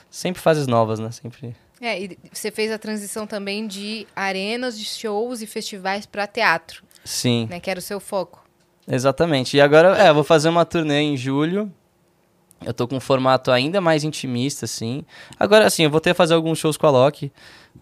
Sempre 0.09 0.41
fases 0.41 0.65
novas, 0.65 0.99
né? 0.99 1.11
Sempre... 1.11 1.55
É, 1.81 2.01
e 2.01 2.17
você 2.31 2.49
fez 2.49 2.71
a 2.71 2.77
transição 2.77 3.27
também 3.27 3.67
de 3.67 4.07
arenas 4.15 4.79
de 4.79 4.85
shows 4.85 5.41
e 5.41 5.45
festivais 5.45 6.05
para 6.05 6.25
teatro. 6.25 6.83
Sim. 7.03 7.47
Né, 7.49 7.59
que 7.59 7.69
era 7.69 7.79
o 7.79 7.81
seu 7.81 7.99
foco. 7.99 8.43
Exatamente. 8.87 9.57
E 9.57 9.61
agora, 9.61 9.97
é, 9.97 10.11
vou 10.13 10.23
fazer 10.23 10.49
uma 10.49 10.65
turnê 10.65 11.01
em 11.01 11.17
julho. 11.17 11.71
Eu 12.65 12.73
tô 12.73 12.87
com 12.87 12.95
um 12.95 12.99
formato 12.99 13.51
ainda 13.51 13.81
mais 13.81 14.03
intimista, 14.03 14.65
assim. 14.65 15.03
Agora, 15.37 15.65
assim, 15.65 15.83
eu 15.83 15.89
vou 15.89 15.99
ter 15.99 16.11
que 16.11 16.17
fazer 16.17 16.33
alguns 16.33 16.59
shows 16.59 16.77
com 16.77 16.87
a 16.87 16.91
Loki. 16.91 17.31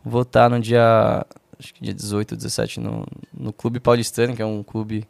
Vou 0.04 0.24
estar 0.24 0.50
no 0.50 0.60
dia, 0.60 1.26
acho 1.60 1.74
que 1.74 1.84
dia 1.84 1.94
18, 1.94 2.36
17, 2.36 2.80
no, 2.80 3.06
no 3.32 3.54
Clube 3.54 3.80
Paulistano, 3.80 4.36
que 4.36 4.42
é 4.42 4.46
um 4.46 4.64
clube 4.64 5.08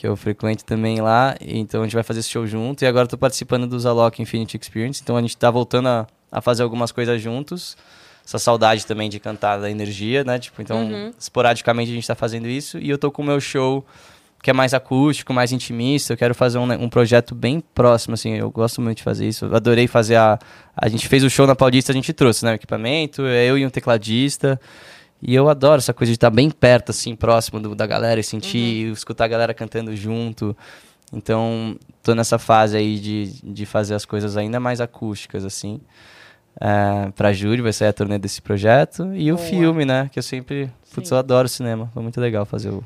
que 0.00 0.06
eu 0.06 0.16
frequento 0.16 0.64
também 0.64 0.98
lá. 1.02 1.36
Então 1.42 1.82
a 1.82 1.84
gente 1.84 1.92
vai 1.92 2.02
fazer 2.02 2.20
esse 2.20 2.30
show 2.30 2.46
junto. 2.46 2.82
E 2.82 2.86
agora 2.86 3.06
tô 3.06 3.18
participando 3.18 3.66
do 3.66 3.78
Zalok 3.78 4.22
Infinity 4.22 4.56
Experience. 4.56 5.02
Então 5.02 5.14
a 5.14 5.20
gente 5.20 5.36
tá 5.36 5.50
voltando 5.50 5.88
a, 5.88 6.06
a 6.32 6.40
fazer 6.40 6.62
algumas 6.62 6.90
coisas 6.90 7.20
juntos 7.20 7.76
essa 8.24 8.38
saudade 8.38 8.86
também 8.86 9.10
de 9.10 9.20
cantar 9.20 9.58
da 9.58 9.70
energia, 9.70 10.24
né? 10.24 10.38
Tipo, 10.38 10.62
então, 10.62 10.84
uhum. 10.84 11.12
esporadicamente 11.18 11.90
a 11.90 11.94
gente 11.94 12.06
tá 12.06 12.14
fazendo 12.14 12.48
isso. 12.48 12.78
E 12.78 12.88
eu 12.88 12.96
tô 12.96 13.10
com 13.10 13.20
o 13.20 13.24
meu 13.24 13.40
show 13.40 13.84
que 14.42 14.48
é 14.48 14.54
mais 14.54 14.72
acústico, 14.72 15.34
mais 15.34 15.52
intimista. 15.52 16.14
Eu 16.14 16.16
quero 16.16 16.34
fazer 16.34 16.56
um, 16.56 16.72
um 16.72 16.88
projeto 16.88 17.34
bem 17.34 17.62
próximo, 17.74 18.14
assim. 18.14 18.36
Eu 18.36 18.50
gosto 18.50 18.80
muito 18.80 18.98
de 18.98 19.02
fazer 19.02 19.28
isso. 19.28 19.44
Eu 19.44 19.54
adorei 19.54 19.86
fazer 19.86 20.16
a... 20.16 20.38
A 20.74 20.88
gente 20.88 21.06
fez 21.08 21.22
o 21.22 21.28
show 21.28 21.46
na 21.46 21.54
Paulista, 21.54 21.92
a 21.92 21.94
gente 21.94 22.10
trouxe, 22.14 22.42
né? 22.42 22.52
O 22.52 22.54
equipamento, 22.54 23.20
eu 23.20 23.58
e 23.58 23.66
um 23.66 23.70
tecladista. 23.70 24.58
E 25.22 25.34
eu 25.34 25.48
adoro 25.48 25.78
essa 25.78 25.92
coisa 25.92 26.10
de 26.10 26.16
estar 26.16 26.30
bem 26.30 26.50
perto, 26.50 26.90
assim, 26.90 27.14
próximo 27.14 27.60
do, 27.60 27.74
da 27.74 27.86
galera 27.86 28.20
e 28.20 28.24
sentir, 28.24 28.86
uhum. 28.86 28.92
escutar 28.92 29.24
a 29.24 29.28
galera 29.28 29.52
cantando 29.54 29.94
junto. 29.94 30.56
Então, 31.12 31.76
tô 32.02 32.14
nessa 32.14 32.38
fase 32.38 32.76
aí 32.76 32.98
de, 32.98 33.32
de 33.42 33.66
fazer 33.66 33.94
as 33.94 34.04
coisas 34.04 34.36
ainda 34.36 34.58
mais 34.58 34.80
acústicas, 34.80 35.44
assim 35.44 35.80
uh, 36.56 37.12
pra 37.12 37.32
Júri, 37.32 37.62
vai 37.62 37.72
sair 37.72 37.88
a 37.88 37.92
turnê 37.92 38.18
desse 38.18 38.40
projeto. 38.42 39.14
E 39.14 39.30
Boa. 39.30 39.34
o 39.34 39.38
filme, 39.38 39.84
né? 39.84 40.08
Que 40.12 40.18
eu 40.18 40.22
sempre. 40.22 40.70
Putz, 40.92 41.08
Sim. 41.08 41.14
eu 41.14 41.18
adoro 41.18 41.48
cinema. 41.48 41.90
Foi 41.92 42.02
muito 42.02 42.20
legal 42.20 42.44
fazer 42.44 42.70
o, 42.70 42.84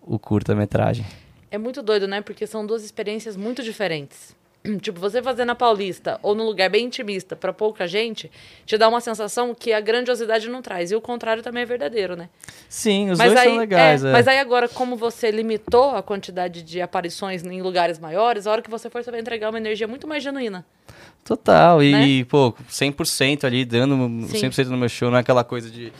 o 0.00 0.18
curta-metragem. 0.18 1.04
É 1.50 1.58
muito 1.58 1.82
doido, 1.82 2.08
né? 2.08 2.20
Porque 2.20 2.46
são 2.46 2.66
duas 2.66 2.84
experiências 2.84 3.36
muito 3.36 3.62
diferentes. 3.62 4.34
Tipo, 4.80 5.00
você 5.00 5.22
fazer 5.22 5.44
na 5.44 5.54
Paulista 5.54 6.18
ou 6.22 6.34
num 6.34 6.44
lugar 6.44 6.70
bem 6.70 6.86
intimista 6.86 7.34
para 7.34 7.52
pouca 7.52 7.86
gente, 7.86 8.30
te 8.64 8.78
dá 8.78 8.88
uma 8.88 9.00
sensação 9.00 9.54
que 9.54 9.72
a 9.72 9.80
grandiosidade 9.80 10.48
não 10.48 10.62
traz. 10.62 10.90
E 10.90 10.94
o 10.94 11.00
contrário 11.00 11.42
também 11.42 11.62
é 11.62 11.66
verdadeiro, 11.66 12.16
né? 12.16 12.28
Sim, 12.68 13.10
os 13.10 13.18
mas 13.18 13.32
dois 13.32 13.40
aí, 13.40 13.48
são 13.48 13.58
legais. 13.58 14.04
É, 14.04 14.08
é. 14.08 14.12
Mas 14.12 14.28
aí 14.28 14.38
agora, 14.38 14.68
como 14.68 14.96
você 14.96 15.30
limitou 15.30 15.90
a 15.90 16.02
quantidade 16.02 16.62
de 16.62 16.80
aparições 16.80 17.44
em 17.44 17.60
lugares 17.60 17.98
maiores, 17.98 18.46
a 18.46 18.52
hora 18.52 18.62
que 18.62 18.70
você 18.70 18.88
for, 18.88 19.02
você 19.02 19.10
vai 19.10 19.20
entregar 19.20 19.50
uma 19.50 19.58
energia 19.58 19.88
muito 19.88 20.06
mais 20.06 20.22
genuína. 20.22 20.64
Total, 21.24 21.82
e, 21.82 21.92
né? 21.92 22.24
pô, 22.28 22.52
100% 22.68 23.44
ali, 23.44 23.64
dando 23.64 23.94
Sim. 24.26 24.48
100% 24.48 24.66
no 24.66 24.76
meu 24.76 24.88
show, 24.88 25.08
não 25.10 25.18
é 25.18 25.20
aquela 25.20 25.44
coisa 25.44 25.70
de. 25.70 25.92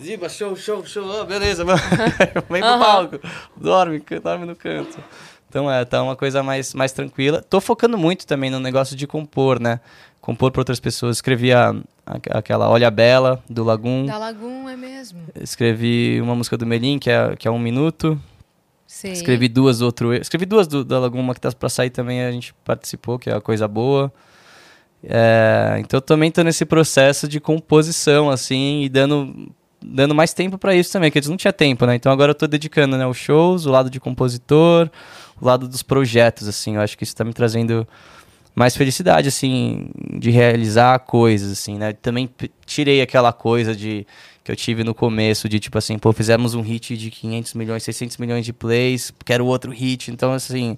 Ziba, 0.00 0.28
show, 0.28 0.54
show, 0.54 0.86
show, 0.86 1.04
oh, 1.04 1.24
beleza, 1.24 1.64
mano. 1.64 1.80
Vem 2.48 2.62
pro 2.62 2.78
palco, 2.78 3.20
dorme, 3.56 4.00
dorme 4.22 4.46
no 4.46 4.54
canto. 4.54 5.02
Então 5.48 5.70
é, 5.70 5.84
tá 5.84 6.02
uma 6.02 6.14
coisa 6.16 6.42
mais, 6.42 6.74
mais 6.74 6.92
tranquila. 6.92 7.42
Tô 7.42 7.60
focando 7.60 7.96
muito 7.96 8.26
também 8.26 8.50
no 8.50 8.60
negócio 8.60 8.94
de 8.94 9.06
compor, 9.06 9.58
né? 9.60 9.80
Compor 10.20 10.50
para 10.50 10.60
outras 10.60 10.78
pessoas. 10.78 11.16
Escrevi 11.16 11.52
a, 11.52 11.70
a, 12.06 12.38
aquela 12.38 12.68
Olha 12.68 12.90
Bela, 12.90 13.42
do 13.48 13.64
Lagum. 13.64 14.04
Da 14.06 14.18
Lagum, 14.18 14.68
é 14.68 14.76
mesmo. 14.76 15.20
Escrevi 15.40 16.20
uma 16.20 16.34
música 16.34 16.56
do 16.56 16.66
Melim, 16.66 16.98
que 16.98 17.10
é, 17.10 17.34
que 17.36 17.48
é 17.48 17.50
um 17.50 17.58
minuto. 17.58 18.20
Sim. 18.86 19.12
Escrevi 19.12 19.48
duas 19.48 19.80
outro. 19.80 20.14
Escrevi 20.14 20.46
duas 20.46 20.66
do, 20.66 20.84
da 20.84 20.98
Lagum, 20.98 21.20
uma 21.20 21.34
que 21.34 21.40
tá 21.40 21.50
pra 21.52 21.68
sair 21.68 21.90
também, 21.90 22.24
a 22.24 22.32
gente 22.32 22.54
participou, 22.64 23.18
que 23.18 23.30
é 23.30 23.34
a 23.34 23.40
coisa 23.40 23.66
boa. 23.66 24.12
É, 25.02 25.76
então 25.78 25.98
eu 25.98 26.02
também 26.02 26.30
tô 26.30 26.42
nesse 26.42 26.64
processo 26.64 27.28
de 27.28 27.38
composição, 27.38 28.30
assim, 28.30 28.82
e 28.82 28.88
dando, 28.88 29.52
dando 29.82 30.14
mais 30.14 30.32
tempo 30.32 30.58
para 30.58 30.74
isso 30.74 30.92
também, 30.92 31.10
que 31.10 31.18
eles 31.18 31.28
não 31.28 31.36
tinha 31.36 31.52
tempo, 31.52 31.86
né? 31.86 31.94
Então 31.94 32.10
agora 32.10 32.30
eu 32.30 32.34
tô 32.34 32.46
dedicando, 32.46 32.96
né, 32.96 33.06
os 33.06 33.16
shows, 33.16 33.66
o 33.66 33.70
lado 33.70 33.90
de 33.90 34.00
compositor, 34.00 34.90
o 35.40 35.44
lado 35.44 35.68
dos 35.68 35.82
projetos, 35.82 36.48
assim, 36.48 36.76
eu 36.76 36.80
acho 36.80 36.96
que 36.98 37.04
isso 37.04 37.14
tá 37.14 37.24
me 37.24 37.32
trazendo 37.32 37.86
mais 38.54 38.76
felicidade, 38.76 39.28
assim, 39.28 39.88
de 40.18 40.30
realizar 40.30 40.98
coisas, 41.00 41.52
assim, 41.52 41.76
né? 41.78 41.92
Também 41.92 42.28
tirei 42.66 43.00
aquela 43.00 43.32
coisa 43.32 43.74
de 43.74 44.04
que 44.42 44.50
eu 44.50 44.56
tive 44.56 44.82
no 44.82 44.94
começo 44.94 45.48
de 45.48 45.60
tipo 45.60 45.78
assim, 45.78 45.98
pô, 45.98 46.12
fizemos 46.12 46.54
um 46.54 46.62
hit 46.62 46.96
de 46.96 47.10
500 47.10 47.54
milhões, 47.54 47.82
600 47.82 48.16
milhões 48.16 48.44
de 48.44 48.52
plays, 48.52 49.12
quero 49.24 49.46
outro 49.46 49.70
hit. 49.70 50.10
Então, 50.10 50.32
assim, 50.32 50.76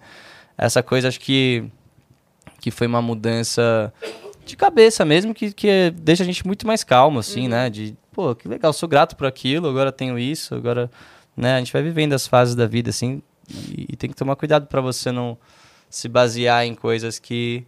essa 0.59 0.83
coisa 0.83 1.09
acho 1.09 1.21
que 1.21 1.65
que 2.61 2.71
foi 2.71 2.87
uma 2.87 3.01
mudança 3.01 3.93
de 4.45 4.57
cabeça 4.57 5.05
mesmo, 5.05 5.33
que, 5.33 5.53
que 5.53 5.91
deixa 5.97 6.23
a 6.23 6.27
gente 6.27 6.47
muito 6.47 6.67
mais 6.67 6.85
calmo, 6.85 7.19
assim, 7.19 7.45
uhum. 7.45 7.49
né? 7.49 7.71
De, 7.71 7.97
pô, 8.13 8.35
que 8.35 8.49
legal, 8.49 8.73
sou 8.73 8.89
grato 8.89 9.17
por 9.17 9.27
aquilo, 9.27 9.69
agora 9.69 9.93
tenho 9.93 10.19
isso, 10.19 10.55
agora, 10.55 10.91
né? 11.37 11.55
A 11.55 11.59
gente 11.59 11.73
vai 11.73 11.83
vivendo 11.83 12.13
as 12.13 12.27
fases 12.27 12.55
da 12.55 12.67
vida, 12.67 12.91
assim, 12.91 13.23
e, 13.49 13.87
e 13.91 13.97
tem 13.97 14.11
que 14.11 14.17
tomar 14.17 14.37
cuidado 14.37 14.67
para 14.67 14.81
você 14.81 15.11
não 15.11 15.37
se 15.89 16.09
basear 16.09 16.65
em 16.65 16.75
coisas 16.75 17.19
que, 17.19 17.65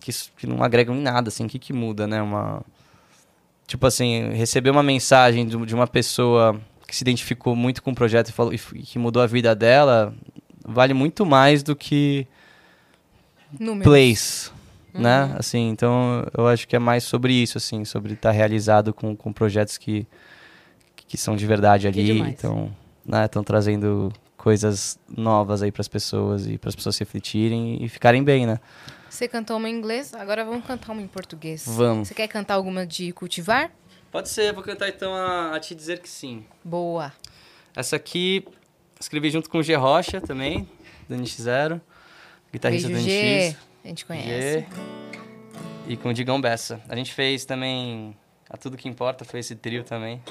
que, 0.00 0.12
que 0.36 0.46
não 0.46 0.62
agregam 0.62 0.94
em 0.94 1.02
nada, 1.02 1.28
assim, 1.28 1.44
o 1.44 1.48
que 1.48 1.58
que 1.58 1.72
muda, 1.72 2.06
né? 2.06 2.22
Uma... 2.22 2.62
Tipo 3.66 3.86
assim, 3.86 4.30
receber 4.30 4.70
uma 4.70 4.82
mensagem 4.82 5.46
de, 5.46 5.56
de 5.64 5.74
uma 5.74 5.86
pessoa 5.86 6.60
que 6.86 6.94
se 6.94 7.02
identificou 7.02 7.56
muito 7.56 7.82
com 7.82 7.90
o 7.90 7.94
projeto 7.94 8.28
e, 8.28 8.32
falou, 8.32 8.52
e 8.52 8.58
que 8.58 8.98
mudou 8.98 9.22
a 9.22 9.26
vida 9.26 9.54
dela, 9.54 10.14
vale 10.64 10.92
muito 10.92 11.24
mais 11.24 11.62
do 11.62 11.74
que 11.74 12.26
Números. 13.58 13.84
plays. 13.84 14.52
Né? 15.00 15.34
Assim, 15.38 15.68
então 15.68 16.26
eu 16.36 16.46
acho 16.46 16.66
que 16.66 16.76
é 16.76 16.78
mais 16.78 17.04
sobre 17.04 17.32
isso, 17.32 17.58
assim, 17.58 17.84
sobre 17.84 18.14
estar 18.14 18.30
tá 18.30 18.34
realizado 18.34 18.92
com, 18.92 19.16
com 19.16 19.32
projetos 19.32 19.78
que, 19.78 20.06
que 20.96 21.16
são 21.16 21.36
de 21.36 21.46
verdade 21.46 21.86
ali. 21.86 22.20
Então, 22.20 22.74
né, 23.04 23.24
estão 23.24 23.42
trazendo 23.42 24.12
coisas 24.36 24.98
novas 25.08 25.62
aí 25.62 25.70
para 25.70 25.80
as 25.80 25.88
pessoas 25.88 26.46
e 26.46 26.58
para 26.58 26.68
as 26.68 26.74
pessoas 26.74 26.98
refletirem 26.98 27.82
e 27.82 27.88
ficarem 27.88 28.24
bem, 28.24 28.46
né? 28.46 28.58
Você 29.08 29.28
cantou 29.28 29.56
uma 29.56 29.68
em 29.68 29.74
inglês, 29.74 30.14
agora 30.14 30.44
vamos 30.44 30.64
cantar 30.64 30.92
uma 30.92 31.02
em 31.02 31.06
português. 31.06 31.64
Vamos. 31.66 32.08
Você 32.08 32.14
quer 32.14 32.26
cantar 32.28 32.54
alguma 32.54 32.86
de 32.86 33.12
cultivar? 33.12 33.70
Pode 34.10 34.28
ser, 34.28 34.52
vou 34.52 34.62
cantar 34.62 34.88
então 34.88 35.14
a, 35.14 35.54
a 35.54 35.60
Te 35.60 35.74
Dizer 35.74 36.00
Que 36.00 36.08
Sim. 36.08 36.44
Boa. 36.64 37.12
Essa 37.74 37.96
aqui 37.96 38.44
escrevi 38.98 39.30
junto 39.30 39.48
com 39.48 39.58
o 39.58 39.62
G 39.62 39.74
Rocha 39.74 40.20
também, 40.20 40.68
do 41.08 41.14
NX0, 41.14 41.80
guitarrista 42.52 42.88
Beijo, 42.88 43.02
do 43.02 43.06
NX. 43.06 43.52
G. 43.52 43.56
A 43.84 43.88
gente 43.88 44.04
conhece. 44.04 44.60
G, 44.60 44.66
e 45.88 45.96
com 45.96 46.10
o 46.10 46.14
Digão 46.14 46.40
Bessa. 46.40 46.80
A 46.88 46.94
gente 46.94 47.12
fez 47.12 47.44
também 47.44 48.16
A 48.48 48.56
Tudo 48.56 48.76
Que 48.76 48.88
Importa, 48.88 49.24
foi 49.24 49.40
esse 49.40 49.56
trio 49.56 49.82
também. 49.82 50.22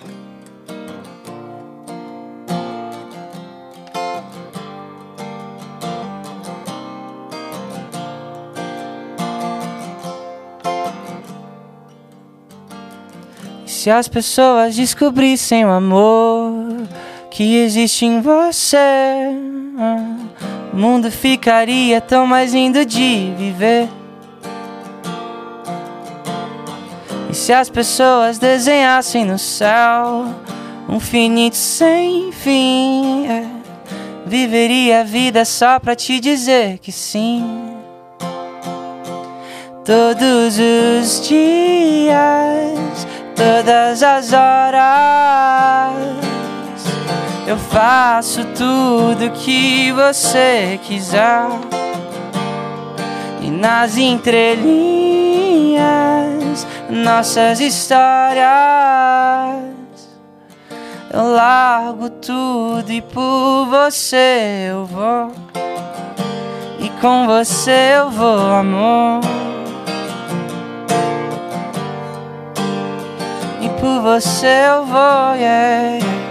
Se 13.66 13.90
as 13.90 14.08
pessoas 14.08 14.76
descobrissem 14.76 15.66
o 15.66 15.70
amor 15.70 16.52
que 17.32 17.56
existe 17.58 18.06
em 18.06 18.22
você, 18.22 18.78
o 20.72 20.78
mundo 20.78 21.12
ficaria 21.12 22.00
tão 22.00 22.26
mais 22.26 22.54
lindo 22.54 22.86
de 22.86 23.34
viver. 23.38 23.90
E 27.30 27.34
se 27.34 27.54
as 27.54 27.70
pessoas 27.70 28.38
desenhassem 28.38 29.26
no 29.26 29.38
céu 29.38 30.26
um 30.88 31.00
finito 31.00 31.56
sem 31.56 32.32
fim, 32.32 33.28
é, 33.28 33.46
viveria 34.26 35.02
a 35.02 35.04
vida 35.04 35.46
só 35.46 35.80
pra 35.80 35.96
te 35.96 36.20
dizer 36.20 36.80
que 36.80 36.92
sim. 36.92 37.44
Todos 39.86 40.58
os 40.60 41.28
dias 41.28 42.82
todas 43.42 44.04
as 44.04 44.34
horas. 44.34 46.21
Eu 47.52 47.58
faço 47.58 48.46
tudo 48.56 49.30
que 49.32 49.92
você 49.92 50.80
quiser. 50.84 51.50
E 53.42 53.52
nas 53.52 53.98
entrelinhas, 53.98 56.66
nossas 56.90 57.60
histórias. 57.60 58.46
Eu 61.14 61.34
largo 61.34 62.10
tudo 62.10 62.90
e 62.90 63.02
por 63.02 63.66
você 63.66 64.70
eu 64.70 64.86
vou. 64.86 65.34
E 66.80 66.88
com 67.02 67.28
você 67.28 67.96
eu 67.98 68.10
vou, 68.10 68.54
amor. 68.54 69.20
por 73.82 74.02
você 74.02 74.48
eu 74.70 74.86
vou, 74.86 75.36
yeah. 75.36 76.31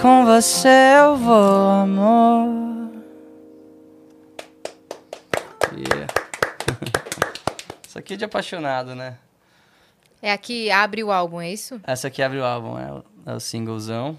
Com 0.00 0.24
você 0.24 0.68
eu 0.98 1.16
vou, 1.16 1.70
amor. 1.70 2.92
Yeah. 5.72 6.12
Isso 7.86 7.98
aqui 7.98 8.14
é 8.14 8.16
de 8.16 8.24
apaixonado, 8.24 8.94
né? 8.94 9.18
É 10.20 10.32
aqui 10.32 10.70
abre 10.70 11.02
o 11.04 11.12
álbum, 11.12 11.40
é 11.40 11.52
isso? 11.52 11.80
Essa 11.84 12.08
aqui 12.08 12.22
abre 12.22 12.38
o 12.38 12.44
álbum, 12.44 12.78
é 12.78 12.92
o, 12.92 13.04
é 13.26 13.34
o 13.34 13.40
singlezão. 13.40 14.18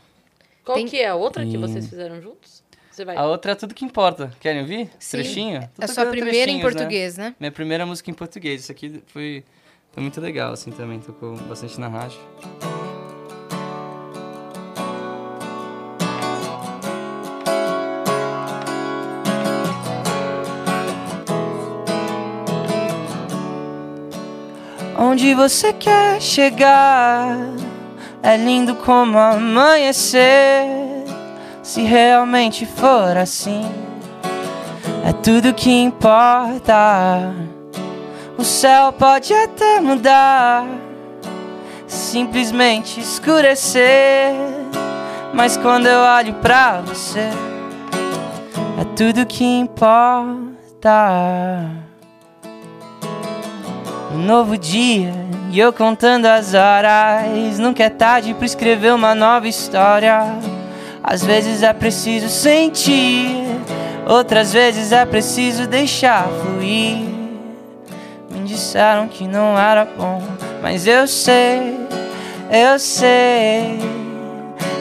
Qual 0.63 0.77
Tem... 0.77 0.85
que 0.85 0.97
é 0.97 1.07
a 1.07 1.15
outra 1.15 1.45
que 1.45 1.57
vocês 1.57 1.87
fizeram 1.87 2.21
juntos? 2.21 2.63
Vai... 3.05 3.15
A 3.15 3.25
outra 3.25 3.51
é 3.51 3.55
tudo 3.55 3.73
que 3.73 3.85
importa. 3.85 4.31
Querem 4.39 4.61
ouvir? 4.61 4.89
Sim. 4.99 5.17
Trechinho? 5.17 5.69
Tô 5.75 5.81
é 5.81 5.85
a 5.85 5.87
sua 5.87 6.05
primeira 6.07 6.51
em 6.51 6.57
né? 6.57 6.61
português, 6.61 7.17
né? 7.17 7.25
né? 7.25 7.35
Minha 7.39 7.51
primeira 7.51 7.85
música 7.85 8.09
em 8.09 8.13
português. 8.13 8.61
Isso 8.61 8.71
aqui 8.71 9.03
foi, 9.07 9.43
foi 9.91 10.01
muito 10.01 10.19
legal, 10.19 10.53
assim, 10.53 10.71
também. 10.71 10.99
Tocou 10.99 11.35
bastante 11.35 11.79
na 11.79 11.87
rádio. 11.87 12.19
Onde 24.97 25.35
você 25.35 25.71
quer 25.73 26.19
chegar? 26.19 27.37
É 28.23 28.35
lindo 28.35 28.75
como 28.75 29.19
amanhecer 29.19 30.65
se 31.61 31.83
realmente 31.83 32.65
for 32.65 33.15
assim, 33.15 33.69
é 35.05 35.13
tudo 35.13 35.53
que 35.53 35.69
importa. 35.69 37.33
O 38.37 38.43
céu 38.43 38.91
pode 38.91 39.33
até 39.33 39.79
mudar, 39.79 40.65
simplesmente 41.85 42.99
escurecer. 42.99 44.33
Mas 45.33 45.57
quando 45.57 45.85
eu 45.87 45.99
olho 45.99 46.33
pra 46.35 46.81
você, 46.81 47.29
é 48.79 48.83
tudo 48.95 49.25
que 49.25 49.43
importa. 49.43 50.57
Um 54.11 54.19
novo 54.19 54.57
dia 54.57 55.11
e 55.51 55.59
eu 55.59 55.73
contando 55.73 56.25
as 56.25 56.53
horas. 56.53 57.59
Nunca 57.59 57.83
é 57.83 57.89
tarde 57.89 58.33
pra 58.33 58.45
escrever 58.45 58.93
uma 58.93 59.13
nova 59.13 59.47
história. 59.47 60.21
Às 61.03 61.23
vezes 61.23 61.63
é 61.63 61.71
preciso 61.73 62.27
sentir, 62.27 63.45
outras 64.07 64.51
vezes 64.51 64.91
é 64.91 65.05
preciso 65.05 65.65
deixar 65.65 66.27
fluir. 66.27 66.97
Me 68.29 68.39
disseram 68.45 69.07
que 69.07 69.27
não 69.27 69.57
era 69.57 69.85
bom, 69.85 70.21
mas 70.61 70.85
eu 70.85 71.07
sei, 71.07 71.79
eu 72.51 72.77
sei. 72.77 73.79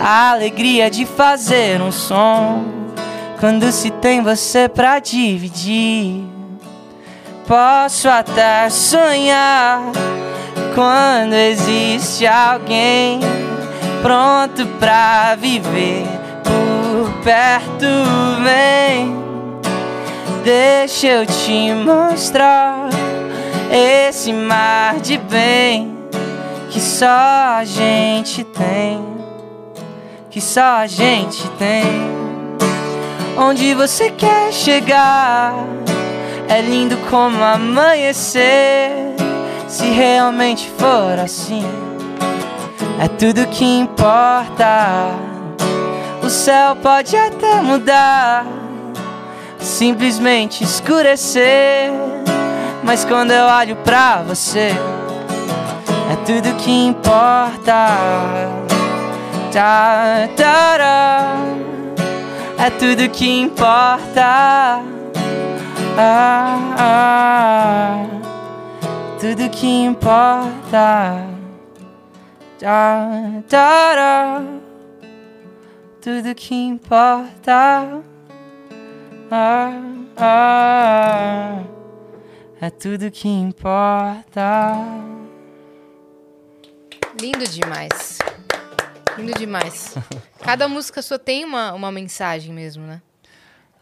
A 0.01 0.33
alegria 0.33 0.91
de 0.91 1.07
fazer 1.07 1.81
um 1.81 1.93
som 1.93 2.65
quando 3.39 3.71
se 3.71 3.91
tem 3.91 4.21
você 4.23 4.69
pra 4.69 4.99
dividir. 4.99 6.36
Posso 7.47 8.09
até 8.09 8.69
sonhar 8.69 9.81
quando 10.75 11.33
existe 11.33 12.27
alguém 12.27 13.21
pronto 14.03 14.67
pra 14.81 15.37
viver 15.37 16.05
por 16.43 17.23
perto. 17.23 17.87
Vem, 18.43 19.17
deixa 20.43 21.07
eu 21.07 21.27
te 21.27 21.73
mostrar 21.73 22.89
esse 23.71 24.33
mar 24.33 24.99
de 24.99 25.17
bem 25.17 25.97
que 26.69 26.81
só 26.81 27.07
a 27.07 27.63
gente 27.65 28.43
tem, 28.43 29.07
que 30.31 30.41
só 30.41 30.79
a 30.79 30.87
gente 30.89 31.49
tem. 31.51 31.85
Onde 33.39 33.73
você 33.73 34.11
quer 34.11 34.53
chegar? 34.53 35.86
É 36.49 36.61
lindo 36.61 36.97
como 37.11 37.43
amanhecer. 37.43 39.15
Se 39.69 39.87
realmente 39.87 40.71
for 40.79 41.19
assim 41.19 41.87
é 42.99 43.09
tudo 43.09 43.47
que 43.49 43.65
importa. 43.65 45.11
O 46.23 46.31
céu 46.31 46.75
pode 46.77 47.17
até 47.17 47.61
mudar, 47.61 48.47
simplesmente 49.59 50.65
escurecer. 50.65 51.91
Mas 52.83 53.05
quando 53.05 53.33
eu 53.33 53.45
olho 53.45 53.77
pra 53.77 54.23
você, 54.23 54.73
é 56.11 56.17
tudo 56.25 56.57
que 56.57 56.71
importa. 56.71 57.89
Tá, 59.53 60.29
tará, 60.37 61.37
é 62.59 62.71
tudo 62.71 63.09
que 63.11 63.29
importa. 63.29 64.96
Ah, 65.99 66.75
ah, 66.79 68.07
tudo 69.19 69.49
que 69.49 69.67
importa. 69.67 71.27
Da, 72.61 73.09
da, 73.49 73.95
da, 73.95 74.43
tudo 76.03 76.35
que 76.35 76.55
importa. 76.55 78.03
Ah, 79.31 79.73
ah, 80.19 81.63
é 82.61 82.69
tudo 82.69 83.11
que 83.11 83.27
importa. 83.27 84.75
Lindo 87.19 87.47
demais. 87.49 88.19
Lindo 89.17 89.33
demais. 89.33 89.95
Cada 90.43 90.69
música 90.69 91.01
sua 91.01 91.19
tem 91.19 91.43
uma, 91.43 91.73
uma 91.73 91.91
mensagem 91.91 92.53
mesmo, 92.53 92.85
né? 92.85 93.01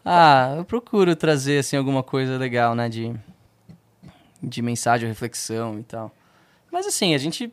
Ah, 0.07 0.53
eu 0.57 0.63
procuro 0.63 1.15
trazer, 1.15 1.57
assim, 1.57 1.75
alguma 1.75 2.03
coisa 2.03 2.37
legal, 2.37 2.75
né? 2.75 2.87
De, 2.87 3.11
de 4.41 4.61
mensagem, 4.61 5.09
reflexão 5.09 5.79
e 5.79 5.83
tal. 5.83 6.15
Mas, 6.71 6.85
assim, 6.85 7.15
a 7.15 7.17
gente... 7.17 7.51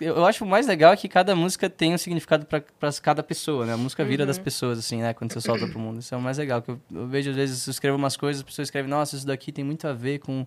Eu, 0.00 0.16
eu 0.16 0.24
acho 0.24 0.44
o 0.44 0.48
mais 0.48 0.66
legal 0.66 0.92
é 0.92 0.96
que 0.96 1.08
cada 1.08 1.34
música 1.34 1.68
tem 1.68 1.92
um 1.92 1.98
significado 1.98 2.46
para 2.46 2.62
cada 3.02 3.22
pessoa, 3.22 3.66
né? 3.66 3.74
A 3.74 3.76
música 3.76 4.04
vira 4.04 4.24
das 4.24 4.38
pessoas, 4.38 4.78
assim, 4.78 5.02
né? 5.02 5.12
Quando 5.12 5.32
você 5.32 5.40
solta 5.40 5.66
pro 5.66 5.78
mundo. 5.78 5.98
Isso 5.98 6.14
é 6.14 6.18
o 6.18 6.20
mais 6.20 6.38
legal. 6.38 6.62
Que 6.62 6.70
eu, 6.70 6.80
eu 6.94 7.06
vejo, 7.08 7.30
às 7.30 7.36
vezes, 7.36 7.66
eu 7.66 7.72
escrevo 7.72 7.96
umas 7.96 8.16
coisas, 8.16 8.40
as 8.40 8.44
pessoas 8.44 8.68
escrevem, 8.68 8.88
nossa, 8.88 9.16
isso 9.16 9.26
daqui 9.26 9.50
tem 9.50 9.64
muito 9.64 9.86
a 9.88 9.92
ver 9.92 10.20
com 10.20 10.46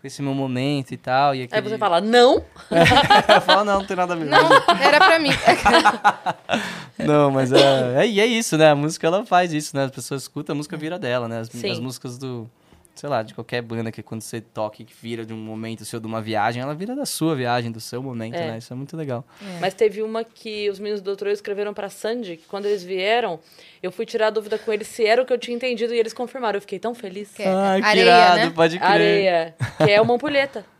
com 0.00 0.06
esse 0.06 0.22
meu 0.22 0.34
momento 0.34 0.92
e 0.92 0.96
tal. 0.96 1.34
E 1.34 1.42
aquele... 1.42 1.60
Aí 1.60 1.68
você 1.68 1.78
fala, 1.78 2.00
não? 2.00 2.44
eu 3.34 3.40
falo, 3.40 3.64
não, 3.64 3.78
não 3.80 3.84
tem 3.84 3.96
nada 3.96 4.14
a 4.14 4.16
ver. 4.16 4.26
Não, 4.26 4.48
era 4.80 4.98
pra 4.98 5.18
mim. 5.18 5.30
não, 6.98 7.30
mas 7.30 7.52
é, 7.52 8.04
é, 8.04 8.18
é 8.18 8.26
isso, 8.26 8.56
né? 8.56 8.70
A 8.70 8.74
música, 8.74 9.06
ela 9.06 9.26
faz 9.26 9.52
isso, 9.52 9.76
né? 9.76 9.84
As 9.84 9.90
pessoas 9.90 10.22
escutam, 10.22 10.54
a 10.54 10.56
música 10.56 10.76
vira 10.76 10.98
dela, 10.98 11.26
né? 11.26 11.40
As, 11.40 11.50
as 11.52 11.80
músicas 11.80 12.16
do 12.16 12.48
sei 12.98 13.08
lá, 13.08 13.22
de 13.22 13.32
qualquer 13.34 13.62
banda 13.62 13.92
que 13.92 14.02
quando 14.02 14.22
você 14.22 14.40
toca 14.40 14.82
que 14.82 14.92
vira 15.00 15.24
de 15.24 15.32
um 15.32 15.36
momento 15.36 15.84
seu, 15.84 16.00
de 16.00 16.06
uma 16.06 16.20
viagem, 16.20 16.60
ela 16.60 16.74
vira 16.74 16.96
da 16.96 17.06
sua 17.06 17.34
viagem, 17.34 17.70
do 17.70 17.80
seu 17.80 18.02
momento, 18.02 18.34
é. 18.34 18.52
né? 18.52 18.58
Isso 18.58 18.72
é 18.72 18.76
muito 18.76 18.96
legal. 18.96 19.24
É. 19.40 19.60
Mas 19.60 19.74
teve 19.74 20.02
uma 20.02 20.24
que 20.24 20.68
os 20.68 20.78
meninos 20.78 21.00
do 21.00 21.04
doutor 21.04 21.28
escreveram 21.28 21.72
pra 21.72 21.88
Sandy, 21.88 22.36
que 22.36 22.46
quando 22.46 22.66
eles 22.66 22.82
vieram, 22.82 23.38
eu 23.82 23.92
fui 23.92 24.04
tirar 24.04 24.28
a 24.28 24.30
dúvida 24.30 24.58
com 24.58 24.72
eles 24.72 24.88
se 24.88 25.06
era 25.06 25.22
o 25.22 25.26
que 25.26 25.32
eu 25.32 25.38
tinha 25.38 25.54
entendido 25.54 25.94
e 25.94 25.98
eles 25.98 26.12
confirmaram. 26.12 26.56
Eu 26.56 26.60
fiquei 26.60 26.78
tão 26.78 26.94
feliz. 26.94 27.30
Que 27.32 27.42
é, 27.42 27.48
Ai, 27.48 27.80
que 27.80 27.86
areia, 27.86 28.04
irado, 28.04 28.36
né? 28.36 28.52
pode 28.54 28.78
crer. 28.78 28.90
Areia, 28.90 29.54
que 29.76 29.90
é 29.90 30.00
uma 30.00 30.14
ampulheta. 30.14 30.64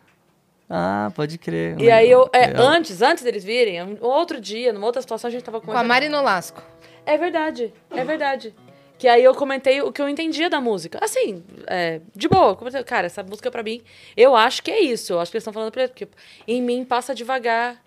Ah, 0.71 1.11
pode 1.15 1.39
crer. 1.39 1.81
E 1.81 1.91
aí 1.91 2.11
eu, 2.11 2.29
é, 2.31 2.53
antes, 2.55 3.01
antes 3.01 3.25
deles 3.25 3.43
virem, 3.43 3.83
um 3.83 3.97
outro 4.03 4.39
dia, 4.39 4.71
numa 4.71 4.85
outra 4.85 5.01
situação, 5.01 5.29
a 5.29 5.31
gente 5.31 5.43
tava 5.43 5.63
com 5.63 5.73
a 5.73 5.83
Mari 5.83 6.11
Nolasco. 6.11 6.63
É 7.07 7.17
verdade, 7.17 7.73
é 7.91 8.05
verdade. 8.05 8.55
Que 8.99 9.07
aí 9.07 9.23
eu 9.23 9.33
comentei 9.35 9.81
o 9.81 9.93
que 9.93 10.03
eu 10.03 10.09
entendia 10.09 10.51
da 10.51 10.61
música. 10.61 10.99
Assim, 11.03 11.45
é, 11.69 12.01
de 12.15 12.29
boa. 12.29 12.57
Comentei, 12.57 12.83
cara, 12.83 13.07
essa 13.07 13.23
música 13.23 13.51
pra 13.51 13.63
mim, 13.63 13.81
eu 14.17 14.35
acho 14.35 14.63
que 14.63 14.71
é 14.71 14.81
isso. 14.81 15.13
Eu 15.13 15.21
acho 15.21 15.31
que 15.31 15.37
eles 15.37 15.43
estão 15.43 15.53
falando 15.53 15.71
pra 15.71 15.83
ele, 15.83 15.93
porque 15.93 16.09
em 16.47 16.61
mim 16.61 16.85
passa 16.85 17.15
devagar, 17.15 17.81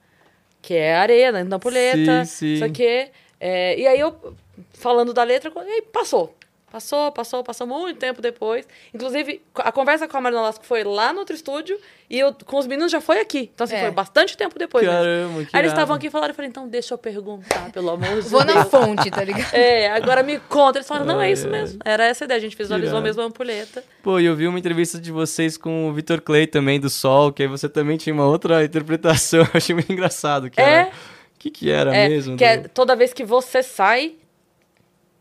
que 0.62 0.74
é 0.74 0.96
areia, 0.96 1.32
né? 1.32 1.44
Nampuleta, 1.44 2.24
sim, 2.24 2.38
sim. 2.38 2.54
isso 2.54 2.64
aqui. 2.64 3.10
É, 3.40 3.78
e 3.78 3.88
aí 3.88 4.00
eu, 4.00 4.36
falando 4.74 5.14
da 5.14 5.24
letra, 5.24 5.52
e 5.68 5.82
passou. 5.82 6.34
Passou, 6.72 7.12
passou, 7.12 7.44
passou 7.44 7.68
muito 7.68 8.00
tempo 8.00 8.22
depois. 8.22 8.66
Inclusive, 8.94 9.42
a 9.56 9.74
conversa 9.74 10.08
com 10.08 10.16
a 10.16 10.22
Marina 10.22 10.42
Lasco 10.42 10.66
foi 10.66 10.86
lá 10.86 11.12
no 11.12 11.20
outro 11.20 11.36
estúdio 11.36 11.78
e 12.10 12.18
eu, 12.18 12.34
com 12.46 12.58
os 12.58 12.66
meninos 12.66 12.90
já 12.90 13.02
foi 13.02 13.20
aqui. 13.20 13.52
Então, 13.54 13.66
assim, 13.66 13.76
é. 13.76 13.82
foi 13.82 13.92
bastante 13.92 14.38
tempo 14.38 14.58
depois. 14.58 14.88
Caramba, 14.88 15.34
mesmo. 15.34 15.46
que 15.48 15.56
Aí 15.56 15.62
eles 15.62 15.74
estavam 15.74 15.98
aqui 15.98 16.08
e 16.08 16.10
falaram, 16.10 16.32
eu 16.32 16.36
falei, 16.36 16.48
então 16.48 16.70
deixa 16.70 16.94
eu 16.94 16.98
perguntar, 16.98 17.70
pelo 17.74 17.90
amor 17.90 18.08
de 18.08 18.14
Deus. 18.14 18.32
Vou 18.32 18.46
na 18.46 18.64
fonte, 18.64 19.12
tá 19.12 19.22
ligado? 19.24 19.52
É, 19.62 19.92
agora 19.92 20.24
me 20.24 20.40
conta. 20.40 20.78
Eles 20.78 20.88
falaram, 20.88 21.06
não, 21.06 21.22
é 21.22 21.30
isso 21.30 21.48
mesmo. 21.50 21.80
Era 21.84 22.06
essa 22.06 22.24
a 22.24 22.26
ideia, 22.26 22.38
a 22.38 22.42
gente 22.42 22.56
visualizou 22.56 22.98
a 22.98 23.02
mesma 23.02 23.24
ampulheta. 23.24 23.84
Pô, 24.02 24.18
e 24.18 24.26
eu 24.26 24.36
vi 24.36 24.48
uma 24.48 24.58
entrevista 24.58 24.98
de 24.98 25.12
vocês 25.12 25.58
com 25.58 25.90
o 25.90 25.94
Vitor 25.94 26.22
Clay 26.22 26.48
também, 26.48 26.80
do 26.80 26.90
Sol, 26.90 27.34
que 27.34 27.44
aí 27.44 27.50
você 27.50 27.68
também 27.68 27.98
tinha 27.98 28.14
uma 28.14 28.26
outra 28.26 28.64
interpretação. 28.64 29.42
Eu 29.52 29.52
achei 29.56 29.76
muito 29.76 29.92
engraçado. 29.92 30.50
Que 30.50 30.62
é? 30.62 30.64
Era... 30.64 30.88
O 30.88 31.40
que, 31.42 31.50
que 31.50 31.70
era 31.70 31.96
é, 31.96 32.08
mesmo? 32.08 32.38
Que 32.38 32.58
do... 32.58 32.66
é 32.66 32.68
toda 32.70 32.96
vez 32.96 33.14
que 33.14 33.26
você 33.26 33.62
sai, 33.62 34.14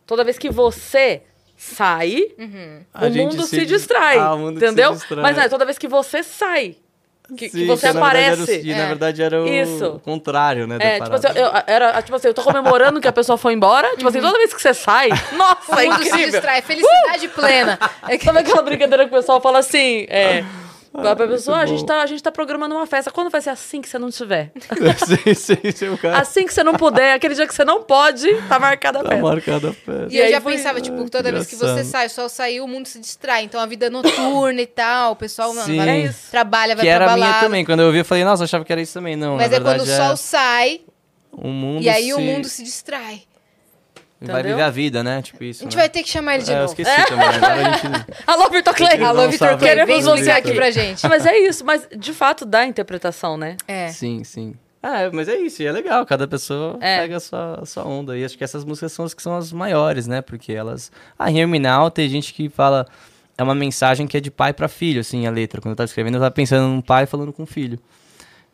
toda 0.06 0.22
vez 0.22 0.38
que 0.38 0.50
você 0.50 1.22
sai, 1.62 2.22
uhum. 2.38 2.84
o 2.94 3.10
mundo 3.10 3.42
se, 3.42 3.60
se 3.60 3.66
distrai. 3.66 4.16
Ah, 4.16 4.34
mundo 4.34 4.56
entendeu? 4.56 4.94
Se 4.94 5.00
distrai. 5.00 5.22
Mas 5.22 5.36
é, 5.36 5.46
toda 5.46 5.66
vez 5.66 5.76
que 5.76 5.86
você 5.86 6.22
sai. 6.22 6.74
Que, 7.36 7.50
Sim, 7.50 7.58
que 7.58 7.66
você 7.66 7.90
que 7.90 7.96
aparece. 7.98 8.40
Na 8.40 8.46
verdade, 8.46 8.70
era, 8.70 8.72
é. 8.72 8.82
na 8.82 8.88
verdade 8.88 9.22
era 9.22 9.42
o 9.42 9.46
Isso. 9.46 10.00
contrário, 10.02 10.66
né? 10.66 10.78
É, 10.80 11.00
tipo 11.00 11.14
assim, 11.14 11.26
eu, 11.36 11.50
era, 11.66 12.02
tipo 12.02 12.16
assim, 12.16 12.28
eu 12.28 12.34
tô 12.34 12.42
comemorando 12.42 12.98
que 12.98 13.06
a 13.06 13.12
pessoa 13.12 13.36
foi 13.36 13.52
embora. 13.52 13.94
Tipo 13.94 14.08
assim, 14.08 14.18
uhum. 14.18 14.24
toda 14.24 14.38
vez 14.38 14.54
que 14.54 14.60
você 14.60 14.72
sai, 14.72 15.10
nossa, 15.36 15.82
é 15.82 15.86
incrível. 15.86 16.18
se 16.18 16.30
distrai, 16.30 16.62
felicidade 16.62 17.26
uh! 17.26 17.30
plena. 17.30 17.78
É 18.08 18.16
que... 18.18 18.24
Sabe 18.24 18.38
aquela 18.38 18.62
brincadeira 18.62 19.04
que 19.04 19.14
o 19.14 19.16
pessoal 19.18 19.38
fala 19.38 19.58
assim, 19.58 20.06
é... 20.08 20.42
Ah, 20.92 21.14
pra 21.14 21.28
pessoa, 21.28 21.58
a 21.58 21.66
gente, 21.66 21.86
tá, 21.86 22.02
a 22.02 22.06
gente 22.06 22.20
tá 22.20 22.32
programando 22.32 22.74
uma 22.74 22.84
festa. 22.84 23.12
Quando 23.12 23.30
vai 23.30 23.40
ser 23.40 23.50
assim 23.50 23.80
que 23.80 23.88
você 23.88 23.98
não 23.98 24.08
estiver? 24.08 24.50
sim, 25.06 25.34
sim, 25.34 25.70
sim, 25.72 25.96
cara. 25.96 26.18
Assim 26.18 26.44
que 26.44 26.52
você 26.52 26.64
não 26.64 26.74
puder, 26.74 27.14
aquele 27.14 27.34
dia 27.34 27.46
que 27.46 27.54
você 27.54 27.64
não 27.64 27.82
pode, 27.82 28.28
tá 28.48 28.58
marcada 28.58 28.98
a 28.98 29.02
tá 29.04 29.10
festa. 29.10 29.22
Tá 29.22 29.34
marcada 29.34 29.68
a 29.68 29.72
festa. 29.72 30.08
E, 30.10 30.16
e 30.16 30.18
eu 30.18 30.30
já 30.30 30.40
foi... 30.40 30.56
pensava, 30.56 30.80
tipo, 30.80 30.96
toda 31.08 31.28
Engraçado. 31.28 31.32
vez 31.32 31.46
que 31.46 31.56
você 31.56 31.84
sai, 31.84 32.08
só 32.08 32.28
sair, 32.28 32.60
o 32.60 32.66
mundo 32.66 32.86
se 32.86 32.98
distrai. 32.98 33.44
Então 33.44 33.60
a 33.60 33.66
vida 33.66 33.86
é 33.86 33.90
noturna 33.90 34.60
e 34.60 34.66
tal, 34.66 35.12
o 35.12 35.16
pessoal 35.16 35.54
mano, 35.54 35.76
vai, 35.76 36.06
é 36.06 36.14
trabalha, 36.30 36.74
vai 36.74 36.84
que 36.84 36.88
era 36.88 37.12
a 37.12 37.16
minha 37.16 37.34
também. 37.34 37.64
Quando 37.64 37.80
eu 37.80 37.92
vi, 37.92 37.98
eu 37.98 38.04
falei, 38.04 38.24
nossa, 38.24 38.42
eu 38.42 38.44
achava 38.44 38.64
que 38.64 38.72
era 38.72 38.82
isso 38.82 38.94
também. 38.94 39.14
Não, 39.14 39.36
Mas 39.36 39.52
é 39.52 39.60
quando 39.60 39.82
o 39.82 39.86
sol 39.86 40.16
sai. 40.16 40.80
O 41.32 41.48
mundo 41.48 41.82
e 41.82 41.88
aí 41.88 42.06
se... 42.06 42.14
o 42.14 42.20
mundo 42.20 42.48
se 42.48 42.64
distrai. 42.64 43.22
Entendeu? 44.20 44.34
Vai 44.34 44.42
viver 44.42 44.62
a 44.62 44.70
vida, 44.70 45.02
né? 45.02 45.22
Tipo 45.22 45.42
isso. 45.44 45.62
A 45.62 45.64
gente 45.64 45.76
né? 45.76 45.80
vai 45.80 45.88
ter 45.88 46.02
que 46.02 46.08
chamar 46.10 46.34
ele 46.34 46.44
de 46.44 46.52
é, 46.52 46.60
novo. 46.60 46.64
Eu 46.64 46.82
esqueci 46.82 47.06
também. 47.06 47.26
Agora 47.26 47.54
a 47.54 47.72
gente... 47.72 48.06
Alô, 48.26 48.50
Vitor 48.50 48.74
Clay! 48.74 49.02
Alô, 49.02 49.28
Vitor 49.30 49.56
Clay! 49.56 49.70
Queremos 49.70 50.04
você 50.04 50.30
aqui 50.30 50.52
pra 50.52 50.70
gente. 50.70 51.02
mas 51.08 51.24
é 51.24 51.38
isso, 51.38 51.64
mas 51.64 51.88
de 51.96 52.12
fato 52.12 52.44
dá 52.44 52.66
interpretação, 52.66 53.38
né? 53.38 53.56
É. 53.66 53.88
Sim, 53.88 54.22
sim. 54.22 54.54
Ah, 54.82 55.10
mas 55.12 55.28
é 55.28 55.36
isso, 55.36 55.62
e 55.62 55.66
é 55.66 55.72
legal, 55.72 56.06
cada 56.06 56.26
pessoa 56.26 56.78
é. 56.80 57.00
pega 57.00 57.16
a 57.16 57.20
sua, 57.20 57.60
a 57.62 57.66
sua 57.66 57.84
onda. 57.84 58.16
E 58.16 58.24
acho 58.24 58.36
que 58.36 58.44
essas 58.44 58.64
músicas 58.64 58.92
são 58.92 59.04
as 59.04 59.14
que 59.14 59.22
são 59.22 59.36
as 59.36 59.52
maiores, 59.52 60.06
né? 60.06 60.20
Porque 60.20 60.52
elas. 60.52 60.92
Ah, 61.18 61.30
Hear 61.30 61.48
Me 61.48 61.58
Now, 61.58 61.90
tem 61.90 62.08
gente 62.08 62.34
que 62.34 62.48
fala. 62.50 62.86
É 63.38 63.42
uma 63.42 63.54
mensagem 63.54 64.06
que 64.06 64.18
é 64.18 64.20
de 64.20 64.30
pai 64.30 64.52
para 64.52 64.68
filho, 64.68 65.00
assim, 65.00 65.26
a 65.26 65.30
letra. 65.30 65.62
Quando 65.62 65.72
eu 65.72 65.76
tava 65.76 65.86
escrevendo, 65.86 66.16
eu 66.16 66.20
tava 66.20 66.30
pensando 66.30 66.68
num 66.68 66.82
pai 66.82 67.06
falando 67.06 67.32
com 67.32 67.44
um 67.44 67.46
filho. 67.46 67.78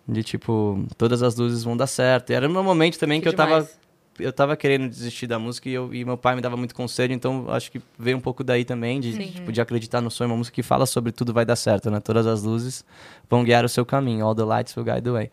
De 0.07 0.23
tipo, 0.23 0.87
todas 0.97 1.25
as 1.25 1.35
luzes 1.35 1.65
vão 1.65 1.77
dar 1.77 1.89
certo. 1.89 2.31
E 2.31 2.35
era 2.35 2.47
no 2.47 2.63
momento 2.63 2.97
também 2.97 3.21
que, 3.21 3.25
que 3.25 3.29
eu 3.29 3.33
demais. 3.33 3.67
tava 3.67 3.86
eu 4.19 4.33
tava 4.33 4.57
querendo 4.57 4.89
desistir 4.89 5.27
da 5.27 5.39
música 5.39 5.69
e, 5.69 5.73
eu, 5.73 5.93
e 5.95 6.05
meu 6.05 6.17
pai 6.17 6.35
me 6.35 6.41
dava 6.41 6.57
muito 6.57 6.75
conselho, 6.75 7.13
então 7.13 7.47
acho 7.51 7.71
que 7.71 7.81
veio 7.99 8.17
um 8.17 8.21
pouco 8.21 8.43
daí 8.43 8.65
também, 8.65 9.01
de, 9.01 9.13
tipo, 9.33 9.53
de 9.53 9.61
acreditar 9.61 10.01
no 10.01 10.11
sonho, 10.11 10.31
uma 10.31 10.37
música 10.37 10.55
que 10.55 10.63
fala 10.63 10.87
sobre 10.87 11.13
tudo 11.13 11.33
vai 11.33 11.45
dar 11.45 11.57
certo, 11.57 11.91
né? 11.91 12.01
Todas 12.01 12.27
as 12.27 12.43
luzes 12.43 12.85
vão 13.29 13.45
guiar 13.45 13.65
o 13.65 13.69
seu 13.69 13.85
caminho, 13.85 14.25
all 14.25 14.35
the 14.35 14.45
lights 14.45 14.77
will 14.77 14.85
guide 14.85 15.03
the 15.03 15.11
way. 15.11 15.31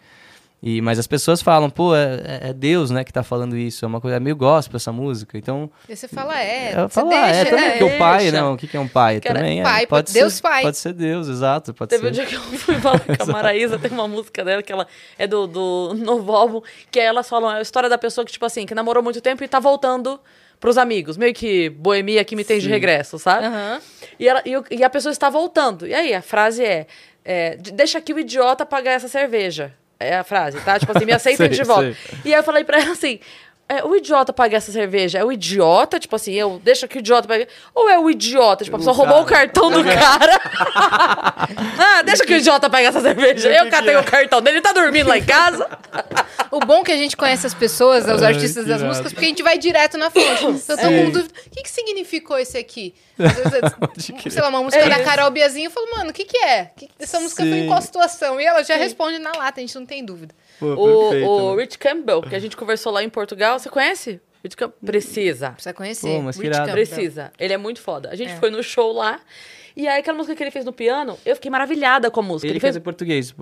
E, 0.65 0.81
mas 0.81 0.97
as 0.97 1.05
pessoas 1.05 1.41
falam, 1.41 1.69
pô, 1.69 1.93
é, 1.93 2.21
é, 2.23 2.49
é 2.49 2.53
Deus, 2.53 2.89
né, 2.89 3.03
que 3.03 3.11
tá 3.11 3.21
falando 3.21 3.57
isso. 3.57 3.83
É 3.83 3.87
uma 3.87 3.99
coisa, 3.99 4.15
é 4.15 4.19
meio 4.21 4.37
gospel 4.37 4.77
essa 4.77 4.93
música. 4.93 5.37
Então. 5.37 5.69
E 5.89 5.93
você 5.93 6.07
fala, 6.07 6.41
é. 6.41 6.73
Eu 6.73 6.87
falo, 6.87 7.11
ah, 7.11 7.27
é, 7.27 7.43
também, 7.43 7.71
porque 7.71 7.83
o 7.83 7.97
pai, 7.97 8.31
né? 8.31 8.41
O 8.45 8.55
que, 8.55 8.67
que 8.67 8.77
é 8.77 8.79
um 8.79 8.87
pai? 8.87 9.19
Cara, 9.19 9.39
também 9.39 9.59
é. 9.59 9.63
Pai, 9.63 9.85
pode 9.85 10.13
Deus 10.13 10.35
ser, 10.35 10.41
pai. 10.41 10.61
Pode 10.61 10.77
ser 10.77 10.93
Deus, 10.93 11.27
exato. 11.27 11.73
Pode 11.73 11.89
Teve 11.89 12.03
ser. 12.03 12.07
um 12.07 12.11
dia 12.13 12.25
que 12.25 12.35
eu 12.35 12.39
fui 12.39 12.75
falar 12.79 13.01
com 13.01 13.11
a 13.11 13.25
Maraísa, 13.27 13.77
tem 13.77 13.91
uma 13.91 14.07
música 14.07 14.41
dela 14.45 14.63
que 14.63 14.71
ela 14.71 14.87
é 15.17 15.27
do, 15.27 15.47
do 15.47 15.95
novo 15.97 16.31
álbum, 16.31 16.61
que 16.89 16.97
elas 16.97 17.27
falam 17.27 17.49
a 17.49 17.59
história 17.59 17.89
da 17.89 17.97
pessoa 17.97 18.23
que, 18.23 18.31
tipo 18.31 18.45
assim, 18.45 18.65
que 18.65 18.73
namorou 18.73 19.03
muito 19.03 19.19
tempo 19.19 19.43
e 19.43 19.47
tá 19.49 19.59
voltando 19.59 20.17
pros 20.61 20.77
amigos. 20.77 21.17
Meio 21.17 21.33
que 21.33 21.71
boemia 21.71 22.23
que 22.23 22.37
me 22.37 22.45
tem 22.45 22.61
Sim. 22.61 22.67
de 22.67 22.69
regresso, 22.69 23.19
sabe? 23.19 23.47
Uhum. 23.47 23.81
E, 24.17 24.29
ela, 24.29 24.41
e, 24.45 24.77
e, 24.77 24.81
a 24.81 24.89
pessoa 24.89 25.11
está 25.11 25.29
voltando. 25.29 25.85
E 25.85 25.93
aí, 25.93 26.13
a 26.13 26.21
frase 26.21 26.63
é, 26.63 26.87
é 27.25 27.57
deixa 27.57 27.97
aqui 27.97 28.13
o 28.13 28.19
idiota 28.19 28.65
pagar 28.65 28.91
essa 28.91 29.09
cerveja. 29.09 29.73
É 30.03 30.15
a 30.17 30.23
frase, 30.23 30.59
tá? 30.61 30.79
Tipo 30.79 30.95
assim, 30.95 31.05
me 31.05 31.13
aceitem 31.13 31.49
de 31.51 31.63
volta. 31.63 31.93
Sei. 31.93 32.19
E 32.25 32.33
aí 32.33 32.39
eu 32.39 32.43
falei 32.43 32.63
pra 32.63 32.79
ela 32.79 32.91
assim: 32.91 33.19
é, 33.67 33.83
o 33.83 33.95
idiota 33.95 34.33
pagar 34.33 34.57
essa 34.57 34.71
cerveja 34.71 35.19
é 35.19 35.23
o 35.23 35.31
idiota, 35.31 35.99
tipo 35.99 36.15
assim, 36.15 36.33
eu 36.33 36.61
deixo 36.63 36.87
que 36.87 36.97
o 36.97 36.99
idiota 36.99 37.27
pague. 37.27 37.47
Ou 37.73 37.89
é 37.89 37.97
o 37.97 38.09
idiota, 38.09 38.63
tipo, 38.63 38.75
a 38.75 38.79
pessoa 38.79 38.95
roubou 38.95 39.21
o 39.21 39.25
cartão 39.25 39.71
do 39.71 39.83
cara. 39.83 40.39
ah, 41.79 42.01
deixa 42.03 42.25
que 42.25 42.33
o 42.33 42.37
idiota 42.37 42.69
pague 42.69 42.87
essa 42.87 43.01
cerveja. 43.01 43.49
Eu 43.49 43.69
catei 43.69 43.95
o 43.95 44.03
cartão 44.03 44.41
dele, 44.41 44.57
ele 44.57 44.63
tá 44.63 44.73
dormindo 44.73 45.07
lá 45.07 45.17
em 45.17 45.23
casa. 45.23 45.67
o 46.51 46.59
bom 46.59 46.81
é 46.81 46.83
que 46.83 46.91
a 46.91 46.97
gente 46.97 47.15
conhece 47.15 47.47
as 47.47 47.53
pessoas, 47.53 48.05
os 48.07 48.21
artistas 48.21 48.65
das 48.65 48.81
músicas, 48.81 49.13
porque 49.13 49.25
a 49.25 49.29
gente 49.29 49.43
vai 49.43 49.57
direto 49.57 49.97
na 49.97 50.09
fonte. 50.09 50.43
Então 50.63 50.77
todo 50.77 50.91
mundo. 50.91 51.19
O 51.19 51.49
que, 51.49 51.63
que 51.63 51.69
significou 51.69 52.37
esse 52.37 52.57
aqui? 52.57 52.93
Vezes, 53.17 54.33
sei 54.33 54.41
lá, 54.41 54.49
uma 54.49 54.63
música 54.63 54.83
é 54.83 54.89
da 54.89 55.03
Carol 55.03 55.29
Biazinho, 55.29 55.67
eu 55.67 55.71
falo, 55.71 55.89
mano, 55.95 56.09
o 56.09 56.13
que, 56.13 56.25
que 56.25 56.37
é? 56.37 56.71
Que, 56.75 56.89
essa 56.99 57.19
música 57.19 57.43
Sim. 57.43 57.49
foi 57.49 57.59
em 57.59 57.67
qual 57.67 57.81
situação? 57.81 58.39
E 58.39 58.45
ela 58.45 58.63
já 58.63 58.75
Sim. 58.75 58.81
responde 58.81 59.19
na 59.19 59.31
lata, 59.31 59.59
a 59.59 59.61
gente 59.61 59.75
não 59.75 59.85
tem 59.85 60.03
dúvida. 60.03 60.33
Pô, 60.59 60.73
o, 60.73 61.09
perfeito, 61.09 61.29
o 61.29 61.55
né? 61.55 61.61
Rich 61.61 61.77
Campbell, 61.77 62.21
que 62.21 62.35
a 62.35 62.39
gente 62.39 62.55
conversou 62.55 62.91
lá 62.91 63.03
em 63.03 63.09
Portugal, 63.09 63.59
você 63.59 63.69
conhece? 63.69 64.21
Rich 64.43 64.55
Campbell? 64.55 64.77
Precisa. 64.85 65.51
Precisa 65.51 65.73
conhecer. 65.73 66.15
Pô, 66.15 66.21
mas 66.21 66.37
Rich 66.37 66.71
Precisa. 66.71 67.31
Ele 67.39 67.53
é 67.53 67.57
muito 67.57 67.81
foda. 67.81 68.09
A 68.09 68.15
gente 68.15 68.31
é. 68.31 68.35
foi 68.37 68.49
no 68.49 68.61
show 68.61 68.91
lá. 68.91 69.19
E 69.75 69.87
aí, 69.87 69.99
aquela 69.99 70.17
música 70.17 70.35
que 70.35 70.43
ele 70.43 70.51
fez 70.51 70.65
no 70.65 70.73
piano, 70.73 71.17
eu 71.25 71.35
fiquei 71.35 71.49
maravilhada 71.49 72.11
com 72.11 72.19
a 72.19 72.23
música. 72.23 72.47
Ele, 72.47 72.53
ele 72.53 72.59
fez 72.59 72.75
em 72.75 72.81
português. 72.81 73.33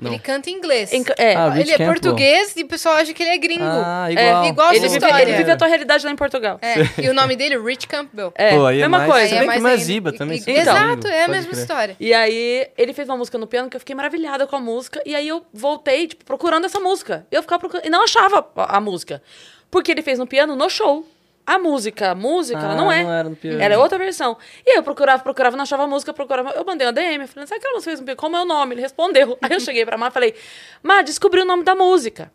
Não. 0.00 0.12
Ele 0.12 0.18
canta 0.18 0.48
em 0.48 0.54
inglês. 0.54 0.92
Em, 0.92 1.04
é. 1.18 1.36
Ah, 1.36 1.52
ele 1.54 1.70
é 1.70 1.76
Campbell. 1.76 1.86
português 1.88 2.56
e 2.56 2.62
o 2.62 2.66
pessoal 2.66 2.96
acha 2.96 3.12
que 3.12 3.22
ele 3.22 3.30
é 3.30 3.38
gringo. 3.38 3.62
Ah, 3.62 4.10
igual. 4.10 4.44
É, 4.44 4.48
igual 4.48 4.72
ele, 4.72 4.88
vive, 4.88 5.06
ele 5.20 5.36
vive 5.36 5.50
a 5.50 5.56
tua 5.56 5.68
realidade 5.68 6.04
lá 6.06 6.10
em 6.10 6.16
Portugal. 6.16 6.58
É. 6.62 7.02
E 7.04 7.08
o 7.10 7.12
nome 7.12 7.36
dele, 7.36 7.58
Rich 7.58 7.86
Campbell. 7.86 8.32
É, 8.34 8.56
Pô, 8.56 8.68
é 8.68 8.76
mesma 8.76 8.98
mais, 8.98 9.12
coisa. 9.12 9.34
É 9.34 9.44
mais, 9.44 9.62
mais 9.62 9.80
Ziba 9.82 10.12
também. 10.12 10.38
E, 10.38 10.40
então, 10.40 10.54
exato, 10.54 11.06
é 11.06 11.24
a 11.24 11.28
mesma 11.28 11.50
crer. 11.50 11.60
história. 11.60 11.96
E 12.00 12.14
aí, 12.14 12.66
ele 12.78 12.94
fez 12.94 13.08
uma 13.08 13.18
música 13.18 13.36
no 13.36 13.46
piano 13.46 13.68
que 13.68 13.76
eu 13.76 13.80
fiquei 13.80 13.94
maravilhada 13.94 14.46
com 14.46 14.56
a 14.56 14.60
música. 14.60 15.02
E 15.04 15.14
aí, 15.14 15.28
eu 15.28 15.44
voltei, 15.52 16.06
tipo, 16.06 16.24
procurando 16.24 16.64
essa 16.64 16.80
música. 16.80 17.26
Eu 17.30 17.42
ficava 17.42 17.60
procurando... 17.60 17.84
E 17.84 17.90
não 17.90 18.02
achava 18.02 18.46
a, 18.56 18.78
a 18.78 18.80
música. 18.80 19.22
Porque 19.70 19.90
ele 19.90 20.02
fez 20.02 20.18
no 20.18 20.26
piano 20.26 20.56
no 20.56 20.70
show. 20.70 21.06
A 21.50 21.58
música, 21.58 22.12
a 22.12 22.14
música, 22.14 22.60
ah, 22.60 22.64
ela 22.64 22.74
não 22.76 22.92
é. 22.92 23.02
Não 23.02 23.12
era 23.12 23.28
no 23.28 23.34
piano. 23.34 23.60
Era 23.60 23.76
outra 23.80 23.98
versão. 23.98 24.38
E 24.64 24.70
aí 24.70 24.76
eu 24.76 24.84
procurava, 24.84 25.20
procurava, 25.20 25.56
não 25.56 25.64
achava 25.64 25.82
a 25.82 25.86
música, 25.88 26.12
procurava. 26.12 26.50
Eu 26.50 26.64
mandei 26.64 26.86
uma 26.86 26.92
DM, 26.92 27.26
falei, 27.26 27.44
sabe 27.44 27.58
aquela 27.58 27.74
música 27.74 27.90
fez 27.90 27.98
no 27.98 28.06
piano? 28.06 28.20
Como 28.20 28.36
é 28.36 28.42
o 28.42 28.44
nome? 28.44 28.76
Ele 28.76 28.82
respondeu. 28.82 29.36
Aí 29.42 29.50
eu 29.50 29.58
cheguei 29.58 29.84
pra 29.84 29.98
Má 29.98 30.06
e 30.06 30.10
falei, 30.12 30.32
Má, 30.80 31.02
descobri 31.02 31.40
o 31.40 31.44
nome 31.44 31.64
da 31.64 31.74
música. 31.74 32.30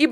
E 0.00 0.08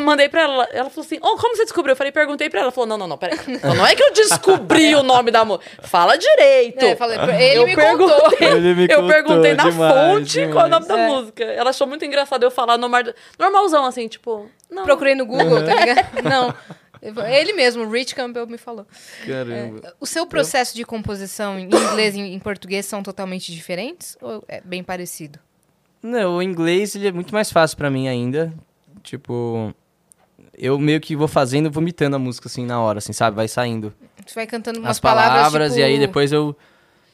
mandei 0.00 0.28
pra 0.28 0.42
ela. 0.42 0.68
Ela 0.72 0.90
falou 0.90 1.06
assim: 1.06 1.16
oh, 1.22 1.36
como 1.36 1.56
você 1.56 1.62
descobriu? 1.62 1.92
Eu 1.92 1.96
falei, 1.96 2.12
perguntei 2.12 2.50
pra 2.50 2.58
ela. 2.58 2.66
Ela 2.66 2.72
falou: 2.72 2.88
não, 2.88 2.98
não, 2.98 3.06
não, 3.06 3.16
peraí. 3.16 3.38
Então, 3.46 3.72
não 3.72 3.86
é 3.86 3.94
que 3.94 4.02
eu 4.02 4.12
descobri 4.12 4.94
o 4.96 5.02
nome 5.04 5.30
da 5.30 5.44
música. 5.44 5.64
Fala 5.84 6.18
direito. 6.18 6.84
É, 6.84 6.96
falei, 6.96 7.16
ele, 7.40 7.58
eu 7.58 7.66
me 7.66 7.74
perguntei, 7.76 8.36
ele 8.48 8.74
me 8.74 8.88
eu 8.90 9.06
perguntei 9.06 9.54
na 9.54 9.70
demais, 9.70 9.94
fonte 9.94 10.32
demais. 10.32 10.52
qual 10.52 10.64
é 10.64 10.66
o 10.66 10.70
nome 10.70 10.88
da 10.88 10.98
é. 10.98 11.06
música. 11.06 11.44
Ela 11.44 11.70
achou 11.70 11.86
muito 11.86 12.04
engraçado 12.04 12.42
eu 12.42 12.50
falar 12.50 12.76
no 12.76 12.88
mar... 12.88 13.04
normalzão, 13.38 13.86
assim, 13.86 14.08
tipo. 14.08 14.50
Não. 14.68 14.82
Procurei 14.82 15.14
no 15.14 15.24
Google, 15.24 15.64
tá 15.64 15.72
ligado? 15.80 16.22
não. 16.28 16.52
Ele 17.02 17.52
mesmo, 17.52 17.88
Rich 17.88 18.14
Campbell, 18.14 18.46
me 18.46 18.58
falou. 18.58 18.86
Caramba. 19.26 19.80
É, 19.88 19.92
o 20.00 20.06
seu 20.06 20.26
processo 20.26 20.74
de 20.74 20.84
composição 20.84 21.58
em 21.58 21.64
inglês 21.66 22.14
e 22.14 22.20
em 22.20 22.38
português 22.38 22.86
são 22.86 23.02
totalmente 23.02 23.52
diferentes? 23.52 24.16
Ou 24.20 24.44
é 24.48 24.60
bem 24.60 24.82
parecido? 24.82 25.38
Não, 26.02 26.36
o 26.36 26.42
inglês 26.42 26.94
ele 26.94 27.08
é 27.08 27.12
muito 27.12 27.34
mais 27.34 27.50
fácil 27.50 27.76
para 27.76 27.90
mim 27.90 28.08
ainda. 28.08 28.52
Tipo, 29.02 29.74
eu 30.56 30.78
meio 30.78 31.00
que 31.00 31.16
vou 31.16 31.28
fazendo, 31.28 31.70
vomitando 31.70 32.16
a 32.16 32.18
música 32.18 32.48
assim 32.48 32.64
na 32.64 32.80
hora, 32.80 32.98
assim, 32.98 33.12
sabe? 33.12 33.36
Vai 33.36 33.48
saindo. 33.48 33.92
Você 34.26 34.34
vai 34.34 34.46
cantando 34.46 34.78
umas 34.78 34.92
As 34.92 35.00
palavras, 35.00 35.32
palavras 35.34 35.72
tipo... 35.72 35.80
e 35.80 35.84
aí 35.84 35.98
depois 35.98 36.32
eu 36.32 36.56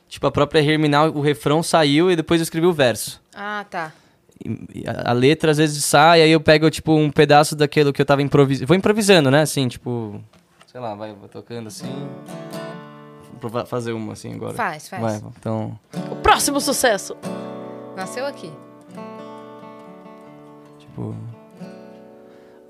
tipo 0.08 0.26
a 0.26 0.32
própria 0.32 0.60
Herminal, 0.60 1.10
o 1.10 1.20
refrão 1.20 1.62
saiu 1.62 2.10
e 2.10 2.16
depois 2.16 2.40
eu 2.40 2.42
escrevi 2.42 2.66
o 2.66 2.72
verso. 2.72 3.22
Ah, 3.34 3.64
tá. 3.70 3.92
A, 4.86 5.10
a 5.10 5.12
letra 5.12 5.50
às 5.50 5.58
vezes 5.58 5.84
sai, 5.84 6.22
aí 6.22 6.30
eu 6.30 6.40
pego 6.40 6.70
tipo 6.70 6.94
um 6.94 7.10
pedaço 7.10 7.56
daquilo 7.56 7.92
que 7.92 8.00
eu 8.00 8.06
tava 8.06 8.22
improvisando. 8.22 8.66
Vou 8.66 8.76
improvisando, 8.76 9.30
né? 9.30 9.42
Assim, 9.42 9.66
tipo, 9.68 10.20
sei 10.66 10.80
lá, 10.80 10.94
vai 10.94 11.14
vou 11.14 11.28
tocando 11.28 11.68
assim. 11.68 11.86
Vou 13.40 13.66
fazer 13.66 13.92
uma 13.92 14.12
assim 14.12 14.34
agora. 14.34 14.54
Faz, 14.54 14.88
faz. 14.88 15.02
Vai, 15.02 15.16
então. 15.38 15.78
O 16.10 16.16
próximo 16.16 16.60
sucesso. 16.60 17.16
Nasceu 17.96 18.26
aqui. 18.26 18.50
Tipo. 20.78 21.14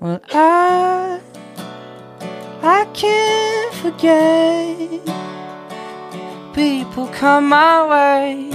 Well, 0.01 0.21
I, 0.33 1.19
I 2.61 2.85
can't 2.93 3.75
forget 3.81 5.01
people 6.55 7.07
come 7.07 7.49
my 7.49 7.85
way, 7.87 8.49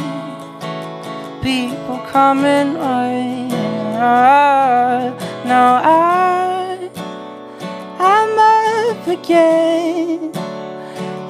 people 1.43 1.99
coming 2.12 2.74
way. 2.78 3.49
Now 5.45 5.80
I, 5.82 6.91
I'm 7.99 8.38
up 8.38 9.09
again. 9.09 10.30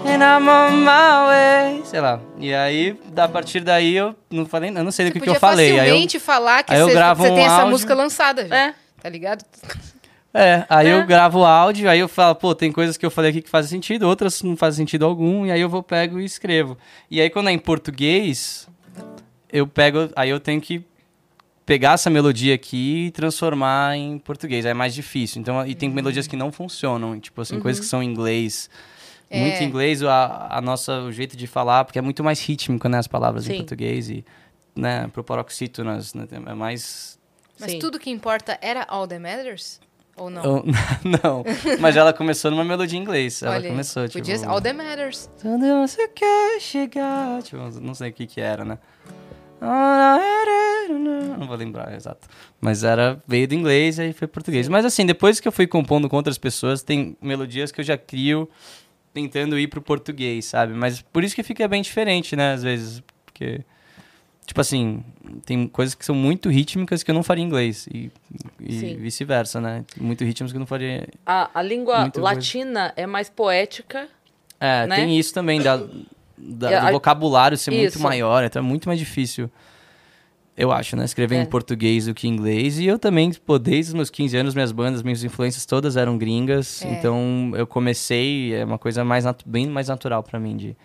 And 0.04 0.24
I'm 0.24 0.48
on 0.48 0.84
my 0.84 1.26
way. 1.28 1.82
Sei 1.84 2.00
lá. 2.00 2.20
E 2.38 2.52
aí, 2.52 2.98
a 3.16 3.28
partir 3.28 3.60
daí, 3.60 3.96
eu 3.96 4.14
não 4.30 4.44
falei, 4.44 4.70
eu 4.70 4.84
não 4.84 4.90
sei 4.90 5.06
do 5.06 5.12
que, 5.12 5.20
que 5.20 5.28
eu 5.28 5.34
falei. 5.36 5.78
Aí 5.78 5.88
eu, 5.90 6.20
falar 6.20 6.62
que 6.64 6.74
você, 6.74 6.94
você 7.14 7.30
um 7.30 7.34
tem 7.34 7.44
essa 7.44 7.66
música 7.66 7.94
lançada 7.94 8.46
já. 8.46 8.56
É. 8.56 8.74
Tá 9.00 9.08
ligado? 9.08 9.44
É, 10.32 10.64
aí 10.68 10.86
é. 10.86 10.94
eu 10.94 11.06
gravo 11.06 11.40
o 11.40 11.44
áudio, 11.44 11.90
aí 11.90 11.98
eu 11.98 12.08
falo, 12.08 12.34
pô, 12.36 12.54
tem 12.54 12.70
coisas 12.70 12.96
que 12.96 13.04
eu 13.04 13.10
falei 13.10 13.30
aqui 13.30 13.42
que 13.42 13.50
fazem 13.50 13.70
sentido, 13.70 14.06
outras 14.06 14.42
não 14.42 14.56
fazem 14.56 14.84
sentido 14.84 15.04
algum, 15.04 15.44
e 15.44 15.50
aí 15.50 15.60
eu 15.60 15.68
vou 15.68 15.82
pego 15.82 16.20
e 16.20 16.24
escrevo. 16.24 16.78
E 17.10 17.20
aí 17.20 17.28
quando 17.28 17.48
é 17.48 17.52
em 17.52 17.58
português, 17.58 18.68
eu 19.52 19.66
pego, 19.66 20.10
aí 20.16 20.30
eu 20.30 20.40
tenho 20.40 20.60
que 20.60 20.84
pegar 21.66 21.92
essa 21.92 22.10
melodia 22.10 22.54
aqui 22.54 23.06
e 23.06 23.10
transformar 23.10 23.96
em 23.96 24.18
português, 24.18 24.64
aí 24.64 24.72
é 24.72 24.74
mais 24.74 24.94
difícil. 24.94 25.40
Então, 25.40 25.66
e 25.66 25.74
tem 25.74 25.88
uhum. 25.88 25.94
melodias 25.94 26.26
que 26.26 26.36
não 26.36 26.50
funcionam, 26.50 27.18
tipo 27.20 27.40
assim, 27.40 27.56
uhum. 27.56 27.60
coisas 27.60 27.80
que 27.80 27.86
são 27.86 28.02
em 28.02 28.06
inglês 28.06 28.68
é. 29.30 29.40
muito 29.40 29.62
inglês 29.62 30.02
a, 30.02 30.48
a 30.50 30.60
nossa 30.60 31.00
o 31.02 31.12
jeito 31.12 31.36
de 31.36 31.46
falar, 31.46 31.84
porque 31.84 31.98
é 31.98 32.02
muito 32.02 32.24
mais 32.24 32.40
rítmico, 32.44 32.88
né, 32.88 32.98
as 32.98 33.06
palavras 33.06 33.44
Sim. 33.44 33.52
em 33.52 33.56
português 33.58 34.10
e, 34.10 34.24
né, 34.74 35.08
pro 35.12 35.22
paroxítonas, 35.22 36.12
né, 36.12 36.26
é 36.46 36.54
mais... 36.54 37.18
Mas 37.58 37.72
Sim. 37.72 37.78
tudo 37.78 37.98
que 37.98 38.10
importa 38.10 38.58
era 38.60 38.84
All 38.88 39.06
That 39.06 39.22
Matters? 39.22 39.80
Ou 40.16 40.28
não? 40.28 40.42
Eu, 40.42 40.64
não, 41.22 41.44
mas 41.78 41.96
ela 41.96 42.12
começou 42.12 42.50
numa 42.50 42.64
melodia 42.64 42.98
em 42.98 43.02
inglês. 43.02 43.42
Ela 43.42 43.54
Olha, 43.54 43.68
começou, 43.68 44.08
tipo... 44.08 44.18
Podia 44.18 44.48
All 44.48 44.60
That 44.60 44.76
Matters. 44.76 45.30
Tudo 45.40 45.86
você 45.86 46.08
quer 46.08 46.60
chegar... 46.60 47.40
Tipo, 47.42 47.58
não 47.80 47.94
sei 47.94 48.10
o 48.10 48.12
que 48.12 48.26
que 48.26 48.40
era, 48.40 48.64
né? 48.64 48.78
Não 51.38 51.46
vou 51.46 51.56
lembrar, 51.56 51.94
exato. 51.94 52.26
Mas 52.60 52.82
era 52.84 53.22
veio 53.26 53.46
do 53.46 53.54
inglês 53.54 53.98
e 53.98 54.02
aí 54.02 54.12
foi 54.12 54.26
português. 54.28 54.68
Mas 54.68 54.84
assim, 54.84 55.06
depois 55.06 55.40
que 55.40 55.46
eu 55.46 55.52
fui 55.52 55.66
compondo 55.66 56.08
com 56.08 56.16
outras 56.16 56.38
pessoas, 56.38 56.82
tem 56.82 57.16
melodias 57.20 57.70
que 57.70 57.80
eu 57.80 57.84
já 57.84 57.96
crio 57.96 58.48
tentando 59.12 59.58
ir 59.58 59.68
pro 59.68 59.82
português, 59.82 60.44
sabe? 60.44 60.72
Mas 60.72 61.02
por 61.02 61.24
isso 61.24 61.34
que 61.34 61.42
fica 61.42 61.66
bem 61.66 61.82
diferente, 61.82 62.36
né, 62.36 62.52
às 62.52 62.62
vezes, 62.62 63.02
porque 63.24 63.62
tipo 64.46 64.60
assim, 64.60 65.04
tem 65.46 65.68
coisas 65.68 65.94
que 65.94 66.04
são 66.04 66.14
muito 66.14 66.48
rítmicas 66.48 67.04
que 67.04 67.10
eu 67.10 67.14
não 67.14 67.22
faria 67.22 67.44
em 67.44 67.46
inglês 67.46 67.86
e, 67.92 68.10
e 68.58 68.96
vice-versa, 68.96 69.60
né? 69.60 69.84
Muito 69.96 70.24
ritmos 70.24 70.50
que 70.50 70.56
eu 70.56 70.60
não 70.60 70.66
faria. 70.66 71.08
A, 71.24 71.50
a 71.54 71.62
língua 71.62 72.10
latina 72.16 72.88
coisa. 72.88 72.94
é 72.96 73.06
mais 73.06 73.30
poética. 73.30 74.08
É, 74.58 74.86
né? 74.88 74.96
tem 74.96 75.16
isso 75.16 75.32
também 75.32 75.62
da, 75.62 75.80
da 76.40 76.86
do 76.86 76.92
vocabulário 76.92 77.56
ser 77.56 77.72
isso. 77.72 77.98
muito 77.98 78.00
maior, 78.00 78.44
então 78.44 78.62
é 78.62 78.64
muito 78.64 78.88
mais 78.88 78.98
difícil. 78.98 79.50
Eu 80.56 80.70
acho, 80.72 80.94
né? 80.94 81.04
Escrever 81.04 81.36
é. 81.36 81.42
em 81.42 81.46
português 81.46 82.06
do 82.06 82.12
que 82.12 82.28
em 82.28 82.32
inglês. 82.32 82.78
E 82.78 82.86
eu 82.86 82.98
também, 82.98 83.32
pô, 83.32 83.58
desde 83.58 83.92
os 83.92 83.94
meus 83.94 84.10
15 84.10 84.36
anos, 84.36 84.54
minhas 84.54 84.72
bandas, 84.72 85.02
minhas 85.02 85.24
influências 85.24 85.64
todas 85.64 85.96
eram 85.96 86.18
gringas. 86.18 86.84
É. 86.84 86.92
Então 86.92 87.52
eu 87.54 87.66
comecei, 87.66 88.54
é 88.54 88.64
uma 88.64 88.78
coisa 88.78 89.04
mais 89.04 89.24
bem 89.46 89.66
mais 89.68 89.88
natural 89.88 90.22
para 90.22 90.38
mim 90.38 90.56
de, 90.56 90.76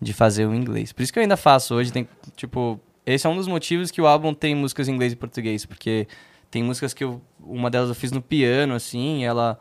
de 0.00 0.12
fazer 0.12 0.46
o 0.46 0.54
inglês. 0.54 0.92
Por 0.92 1.02
isso 1.02 1.12
que 1.12 1.18
eu 1.18 1.22
ainda 1.22 1.36
faço 1.36 1.74
hoje. 1.74 1.92
Tem, 1.92 2.06
tipo, 2.36 2.78
esse 3.04 3.26
é 3.26 3.30
um 3.30 3.36
dos 3.36 3.48
motivos 3.48 3.90
que 3.90 4.00
o 4.00 4.06
álbum 4.06 4.32
tem 4.32 4.54
músicas 4.54 4.88
em 4.88 4.92
inglês 4.92 5.12
e 5.12 5.16
português. 5.16 5.66
Porque 5.66 6.06
tem 6.48 6.62
músicas 6.62 6.94
que 6.94 7.02
eu. 7.02 7.20
Uma 7.40 7.70
delas 7.70 7.88
eu 7.88 7.94
fiz 7.94 8.12
no 8.12 8.22
piano, 8.22 8.74
assim, 8.74 9.22
e 9.22 9.24
ela 9.24 9.58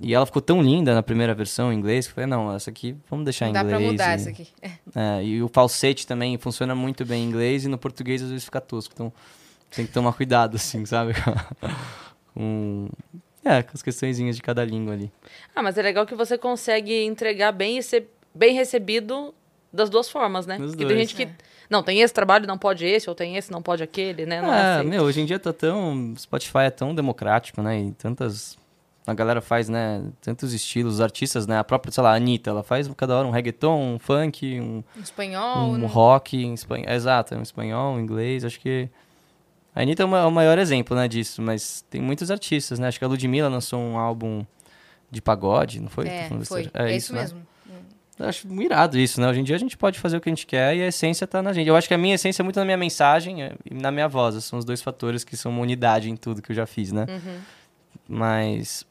e 0.00 0.14
ela 0.14 0.24
ficou 0.24 0.40
tão 0.40 0.62
linda 0.62 0.94
na 0.94 1.02
primeira 1.02 1.34
versão 1.34 1.72
em 1.72 1.76
inglês 1.76 2.06
que 2.06 2.12
eu 2.12 2.14
falei, 2.14 2.28
não, 2.28 2.54
essa 2.54 2.70
aqui 2.70 2.96
vamos 3.10 3.24
deixar 3.24 3.46
em 3.46 3.50
inglês. 3.50 3.66
Dá 3.66 3.70
pra 3.70 3.80
mudar 3.80 4.10
e, 4.10 4.14
essa 4.14 4.30
aqui. 4.30 4.48
É, 4.94 5.22
e 5.22 5.42
o 5.42 5.48
falsete 5.48 6.06
também 6.06 6.36
funciona 6.38 6.74
muito 6.74 7.04
bem 7.04 7.24
em 7.24 7.28
inglês 7.28 7.64
e 7.64 7.68
no 7.68 7.78
português 7.78 8.22
às 8.22 8.30
vezes 8.30 8.44
fica 8.44 8.60
tosco. 8.60 8.92
Então 8.94 9.12
tem 9.70 9.86
que 9.86 9.92
tomar 9.92 10.12
cuidado, 10.12 10.56
assim, 10.56 10.84
sabe? 10.86 11.14
com, 12.34 12.88
é, 13.44 13.62
com 13.62 13.70
as 13.74 13.82
questõezinhas 13.82 14.36
de 14.36 14.42
cada 14.42 14.64
língua 14.64 14.94
ali. 14.94 15.12
Ah, 15.54 15.62
mas 15.62 15.76
é 15.76 15.82
legal 15.82 16.06
que 16.06 16.14
você 16.14 16.38
consegue 16.38 17.04
entregar 17.04 17.52
bem 17.52 17.78
e 17.78 17.82
ser 17.82 18.08
bem 18.34 18.54
recebido 18.54 19.34
das 19.72 19.90
duas 19.90 20.08
formas, 20.08 20.46
né? 20.46 20.56
Porque 20.58 20.84
tem 20.84 20.96
gente 20.96 21.14
que. 21.14 21.24
É. 21.24 21.30
Não, 21.68 21.82
tem 21.82 22.00
esse 22.00 22.14
trabalho, 22.14 22.46
não 22.46 22.56
pode 22.56 22.86
esse, 22.86 23.10
ou 23.10 23.14
tem 23.14 23.36
esse, 23.36 23.52
não 23.52 23.60
pode 23.60 23.82
aquele, 23.82 24.24
né? 24.24 24.40
Não 24.40 24.54
é, 24.54 24.80
é 24.80 24.82
meu, 24.82 25.02
hoje 25.02 25.20
em 25.20 25.26
dia 25.26 25.38
tá 25.38 25.52
tão. 25.52 26.14
Spotify 26.16 26.60
é 26.60 26.70
tão 26.70 26.94
democrático, 26.94 27.60
né? 27.60 27.78
E 27.80 27.92
tantas 27.92 28.57
a 29.10 29.14
galera 29.14 29.40
faz, 29.40 29.68
né, 29.68 30.02
tantos 30.20 30.52
estilos, 30.52 30.94
os 30.94 31.00
artistas, 31.00 31.46
né, 31.46 31.58
a 31.58 31.64
própria, 31.64 31.92
sei 31.92 32.02
lá, 32.02 32.12
a 32.12 32.14
Anitta, 32.14 32.50
ela 32.50 32.62
faz 32.62 32.88
cada 32.96 33.16
hora 33.16 33.26
um 33.26 33.30
reggaeton, 33.30 33.94
um 33.94 33.98
funk, 33.98 34.60
um... 34.60 34.84
um 34.96 35.02
espanhol, 35.02 35.70
Um 35.70 35.78
né? 35.78 35.86
rock, 35.86 36.36
em 36.36 36.54
espanhol, 36.54 36.90
exato, 36.90 37.34
um 37.34 37.42
espanhol, 37.42 37.94
um 37.94 38.00
inglês, 38.00 38.44
acho 38.44 38.60
que... 38.60 38.88
A 39.74 39.82
Anitta 39.82 40.02
é, 40.02 40.06
uma, 40.06 40.18
é 40.18 40.24
o 40.24 40.30
maior 40.30 40.58
exemplo, 40.58 40.96
né, 40.96 41.08
disso, 41.08 41.40
mas 41.40 41.84
tem 41.88 42.00
muitos 42.00 42.30
artistas, 42.30 42.78
né, 42.78 42.88
acho 42.88 42.98
que 42.98 43.04
a 43.04 43.08
Ludmilla 43.08 43.48
lançou 43.48 43.80
um 43.80 43.96
álbum 43.96 44.44
de 45.10 45.22
pagode, 45.22 45.80
não 45.80 45.88
foi? 45.88 46.08
É, 46.08 46.28
foi, 46.44 46.70
é, 46.74 46.90
é 46.90 46.96
isso, 46.96 47.14
né? 47.14 47.20
mesmo. 47.22 47.46
Eu 48.18 48.26
acho 48.26 48.48
irado 48.60 48.98
isso, 48.98 49.20
né? 49.20 49.28
Hoje 49.28 49.40
em 49.40 49.44
dia 49.44 49.54
a 49.54 49.58
gente 49.58 49.76
pode 49.76 49.98
fazer 50.00 50.16
o 50.16 50.20
que 50.20 50.28
a 50.28 50.32
gente 50.32 50.44
quer 50.44 50.76
e 50.76 50.82
a 50.82 50.88
essência 50.88 51.24
tá 51.24 51.40
na 51.40 51.52
gente. 51.52 51.68
Eu 51.68 51.76
acho 51.76 51.86
que 51.86 51.94
a 51.94 51.98
minha 51.98 52.16
essência 52.16 52.42
é 52.42 52.44
muito 52.44 52.58
na 52.58 52.64
minha 52.64 52.76
mensagem 52.76 53.38
e 53.64 53.72
na 53.72 53.92
minha 53.92 54.08
voz. 54.08 54.42
São 54.44 54.58
os 54.58 54.64
dois 54.64 54.82
fatores 54.82 55.22
que 55.22 55.36
são 55.36 55.52
uma 55.52 55.62
unidade 55.62 56.10
em 56.10 56.16
tudo 56.16 56.42
que 56.42 56.50
eu 56.50 56.56
já 56.56 56.66
fiz, 56.66 56.90
né? 56.90 57.06
Uhum. 57.08 57.38
Mas 58.08 58.84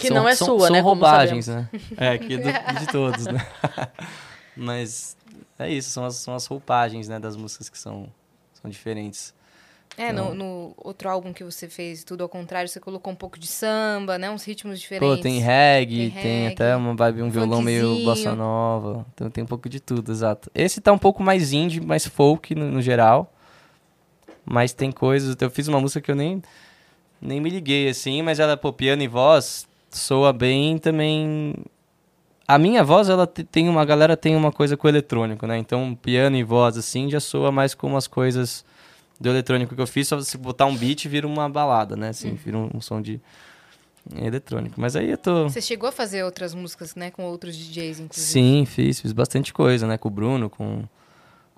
que 0.00 0.08
são, 0.08 0.16
não 0.16 0.28
é 0.28 0.34
são, 0.34 0.46
sua, 0.46 0.66
são 0.68 0.70
né? 0.70 0.80
roubagens, 0.80 1.46
né? 1.46 1.68
É, 1.96 2.16
que 2.16 2.38
do, 2.38 2.78
de 2.80 2.86
todos, 2.90 3.26
né? 3.26 3.46
Mas 4.56 5.16
é 5.58 5.70
isso, 5.70 5.90
são 5.90 6.04
as, 6.04 6.16
são 6.16 6.34
as 6.34 6.46
roupagens, 6.46 7.08
né, 7.08 7.18
das 7.18 7.36
músicas 7.36 7.68
que 7.68 7.78
são, 7.78 8.08
são 8.54 8.70
diferentes. 8.70 9.34
É, 9.98 10.10
então... 10.10 10.34
no, 10.34 10.34
no, 10.34 10.74
outro 10.78 11.10
álbum 11.10 11.32
que 11.32 11.44
você 11.44 11.68
fez, 11.68 12.02
Tudo 12.02 12.22
ao 12.22 12.28
Contrário, 12.28 12.68
você 12.68 12.80
colocou 12.80 13.12
um 13.12 13.16
pouco 13.16 13.38
de 13.38 13.46
samba, 13.46 14.16
né? 14.16 14.30
Uns 14.30 14.44
ritmos 14.44 14.80
diferentes. 14.80 15.16
Pô, 15.16 15.20
tem 15.20 15.40
reggae, 15.40 16.10
tem, 16.10 16.22
tem 16.22 16.46
até 16.46 16.76
uma 16.76 16.94
vibe, 16.94 17.22
um 17.22 17.30
violão 17.30 17.60
meio 17.60 18.02
bossa 18.04 18.34
nova. 18.34 19.04
Então 19.12 19.28
tem 19.28 19.44
um 19.44 19.46
pouco 19.46 19.68
de 19.68 19.80
tudo, 19.80 20.10
exato. 20.12 20.50
Esse 20.54 20.80
tá 20.80 20.92
um 20.92 20.98
pouco 20.98 21.22
mais 21.22 21.52
indie, 21.52 21.80
mais 21.80 22.06
folk 22.06 22.54
no, 22.54 22.70
no 22.70 22.80
geral. 22.80 23.30
Mas 24.46 24.72
tem 24.72 24.90
coisas... 24.90 25.36
Eu 25.38 25.50
fiz 25.50 25.68
uma 25.68 25.80
música 25.80 26.00
que 26.00 26.10
eu 26.10 26.16
nem, 26.16 26.40
nem 27.20 27.40
me 27.40 27.50
liguei, 27.50 27.88
assim, 27.88 28.22
mas 28.22 28.38
ela, 28.40 28.56
pô, 28.56 28.72
piano 28.72 29.02
e 29.02 29.08
voz 29.08 29.68
soa 29.90 30.32
bem 30.32 30.78
também. 30.78 31.54
A 32.46 32.58
minha 32.58 32.82
voz, 32.82 33.08
ela 33.08 33.26
tem 33.26 33.68
uma. 33.68 33.82
A 33.82 33.84
galera 33.84 34.16
tem 34.16 34.34
uma 34.34 34.50
coisa 34.50 34.76
com 34.76 34.86
o 34.86 34.90
eletrônico, 34.90 35.46
né? 35.46 35.58
Então, 35.58 35.94
piano 35.94 36.36
e 36.36 36.42
voz, 36.42 36.76
assim, 36.76 37.10
já 37.10 37.20
soa 37.20 37.52
mais 37.52 37.74
com 37.74 37.86
umas 37.86 38.06
coisas 38.06 38.64
do 39.20 39.28
eletrônico 39.28 39.74
que 39.74 39.80
eu 39.80 39.86
fiz. 39.86 40.08
Só 40.08 40.20
se 40.20 40.36
botar 40.36 40.66
um 40.66 40.76
beat, 40.76 41.06
vira 41.06 41.26
uma 41.26 41.48
balada, 41.48 41.96
né? 41.96 42.08
Assim, 42.08 42.34
vira 42.34 42.58
um, 42.58 42.70
um 42.74 42.80
som 42.80 43.00
de 43.00 43.20
eletrônico. 44.16 44.80
Mas 44.80 44.96
aí 44.96 45.10
eu 45.10 45.18
tô. 45.18 45.48
Você 45.48 45.60
chegou 45.60 45.88
a 45.88 45.92
fazer 45.92 46.24
outras 46.24 46.54
músicas, 46.54 46.94
né? 46.94 47.10
Com 47.10 47.24
outros 47.24 47.56
DJs, 47.56 48.00
inclusive? 48.00 48.32
Sim, 48.32 48.64
fiz. 48.66 49.00
Fiz 49.00 49.12
bastante 49.12 49.52
coisa, 49.52 49.86
né? 49.86 49.96
Com 49.96 50.08
o 50.08 50.10
Bruno, 50.10 50.50
com, 50.50 50.84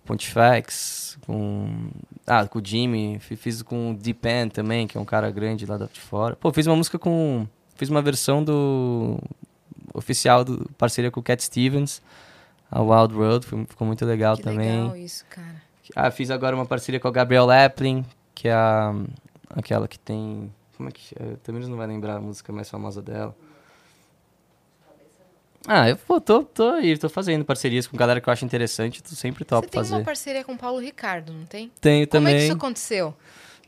Pontifex, 0.05 1.17
com. 1.27 1.91
Ah, 2.27 2.47
com 2.47 2.59
o 2.59 2.63
Jimmy, 2.65 3.19
fiz 3.21 3.63
com 3.63 3.93
o 3.93 3.95
Deepan 3.95 4.49
também, 4.49 4.87
que 4.87 4.99
é 4.99 5.01
um 5.01 5.05
cara 5.05 5.31
grande 5.31 5.65
lá 5.65 5.77
de 5.79 6.01
fora. 6.01 6.37
Pô, 6.37 6.53
fiz 6.53 6.67
uma 6.67 6.77
música 6.77 6.99
com. 6.99 7.47
Fiz 7.83 7.89
uma 7.89 8.01
versão 8.01 8.45
do. 8.45 9.19
oficial, 9.93 10.45
do 10.45 10.71
parceria 10.79 11.11
com 11.11 11.19
o 11.19 11.23
Cat 11.23 11.43
Stevens, 11.43 12.01
a 12.71 12.81
Wild 12.81 13.13
Road, 13.13 13.45
ficou 13.45 13.85
muito 13.85 14.07
legal 14.07 14.37
que 14.37 14.45
também. 14.45 14.83
legal 14.83 14.97
isso, 14.97 15.25
cara. 15.29 15.61
Ah, 15.97 16.09
fiz 16.09 16.31
agora 16.31 16.55
uma 16.55 16.65
parceria 16.65 17.01
com 17.01 17.09
a 17.09 17.11
Gabriel 17.11 17.45
Laplin, 17.45 18.07
que 18.37 18.47
é 18.47 18.53
a, 18.53 18.95
aquela 19.51 19.89
que 19.89 19.99
tem. 19.99 20.49
Como 20.77 20.91
é 20.91 20.93
que. 20.93 21.13
Eu, 21.19 21.37
também 21.39 21.61
não 21.67 21.77
vai 21.77 21.89
lembrar 21.89 22.19
a 22.19 22.21
música 22.21 22.53
mais 22.53 22.71
famosa 22.71 23.03
dela. 23.03 23.35
Ah, 25.67 25.89
eu 25.91 25.97
pô, 25.97 26.21
tô, 26.21 26.45
tô 26.45 26.69
aí, 26.69 26.97
tô 26.97 27.09
fazendo 27.09 27.45
parcerias 27.45 27.89
com 27.89 27.97
galera 27.97 28.21
que 28.21 28.29
eu 28.29 28.33
acho 28.33 28.45
interessante, 28.45 29.03
tô 29.03 29.17
sempre 29.17 29.45
top 29.45 29.67
fazer. 29.67 29.89
Você 29.89 29.91
tem 29.91 29.99
uma 29.99 30.05
parceria 30.05 30.45
com 30.45 30.53
o 30.53 30.57
Paulo 30.57 30.79
Ricardo, 30.79 31.33
não 31.33 31.47
tem? 31.47 31.73
Tenho 31.81 32.07
Como 32.07 32.13
também. 32.13 32.27
Como 32.27 32.29
é 32.29 32.39
que 32.39 32.45
isso 32.45 32.57
aconteceu? 32.57 33.13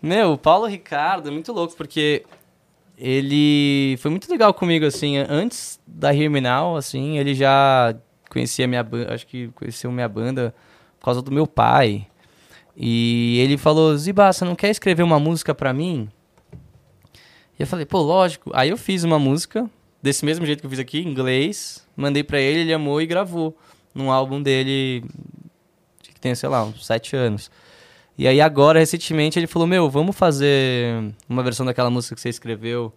Meu, 0.00 0.34
o 0.34 0.38
Paulo 0.38 0.66
Ricardo 0.66 1.30
é 1.30 1.32
muito 1.32 1.52
louco, 1.52 1.74
porque 1.74 2.24
ele 2.96 3.96
foi 3.98 4.10
muito 4.10 4.30
legal 4.30 4.54
comigo, 4.54 4.86
assim, 4.86 5.16
antes 5.16 5.80
da 5.86 6.12
Now, 6.12 6.76
assim, 6.76 7.18
ele 7.18 7.34
já 7.34 7.94
conhecia 8.30 8.66
minha 8.66 8.82
banda, 8.82 9.14
acho 9.14 9.26
que 9.26 9.48
conheceu 9.48 9.90
minha 9.90 10.08
banda 10.08 10.54
por 10.98 11.06
causa 11.06 11.22
do 11.22 11.30
meu 11.32 11.46
pai. 11.46 12.06
E 12.76 13.38
ele 13.40 13.56
falou, 13.56 13.96
Ziba, 13.96 14.32
você 14.32 14.44
não 14.44 14.56
quer 14.56 14.70
escrever 14.70 15.02
uma 15.02 15.20
música 15.20 15.54
pra 15.54 15.72
mim? 15.72 16.08
E 17.58 17.62
eu 17.62 17.66
falei, 17.66 17.86
pô, 17.86 18.00
lógico. 18.00 18.50
Aí 18.52 18.70
eu 18.70 18.76
fiz 18.76 19.04
uma 19.04 19.18
música, 19.18 19.70
desse 20.02 20.24
mesmo 20.24 20.44
jeito 20.44 20.60
que 20.60 20.66
eu 20.66 20.70
fiz 20.70 20.78
aqui, 20.78 20.98
em 21.00 21.08
inglês, 21.08 21.86
mandei 21.96 22.24
pra 22.24 22.40
ele, 22.40 22.60
ele 22.60 22.72
amou 22.72 23.00
e 23.00 23.06
gravou 23.06 23.56
num 23.94 24.10
álbum 24.10 24.42
dele 24.42 25.04
que 26.02 26.20
tem, 26.20 26.34
sei 26.34 26.48
lá, 26.48 26.64
uns 26.64 26.84
sete 26.84 27.14
anos. 27.14 27.50
E 28.16 28.28
aí 28.28 28.40
agora, 28.40 28.78
recentemente, 28.78 29.38
ele 29.38 29.46
falou, 29.46 29.66
meu, 29.66 29.90
vamos 29.90 30.16
fazer 30.16 31.12
uma 31.28 31.42
versão 31.42 31.66
daquela 31.66 31.90
música 31.90 32.14
que 32.14 32.20
você 32.20 32.28
escreveu, 32.28 32.92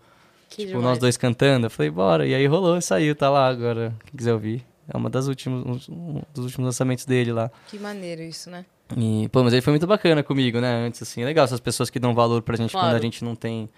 que 0.49 0.57
tipo, 0.57 0.67
demais. 0.67 0.85
nós 0.85 0.99
dois 0.99 1.17
cantando. 1.17 1.65
Eu 1.65 1.69
falei, 1.69 1.89
bora. 1.89 2.27
E 2.27 2.35
aí 2.35 2.45
rolou 2.45 2.77
e 2.77 2.81
saiu, 2.81 3.15
tá 3.15 3.29
lá 3.29 3.47
agora, 3.47 3.93
quem 4.05 4.17
quiser 4.17 4.33
ouvir. 4.33 4.63
É 4.87 4.95
uma 4.95 5.09
das 5.09 5.27
últimos, 5.27 5.89
um 5.89 6.21
dos 6.33 6.45
últimos 6.45 6.65
lançamentos 6.65 7.05
dele 7.05 7.33
lá. 7.33 7.51
Que 7.67 7.77
maneiro 7.77 8.21
isso, 8.21 8.49
né? 8.49 8.65
E, 8.95 9.27
pô, 9.29 9.43
mas 9.43 9.51
ele 9.51 9.61
foi 9.61 9.71
muito 9.71 9.85
bacana 9.85 10.23
comigo, 10.23 10.61
né? 10.61 10.85
Antes, 10.85 11.01
assim, 11.01 11.21
é 11.21 11.25
legal 11.25 11.43
essas 11.43 11.59
pessoas 11.59 11.89
que 11.89 11.99
dão 11.99 12.13
valor 12.13 12.41
pra 12.41 12.55
gente 12.55 12.71
claro. 12.71 12.87
quando 12.87 12.95
a 12.95 13.01
gente 13.01 13.23
não 13.23 13.35
tem. 13.35 13.69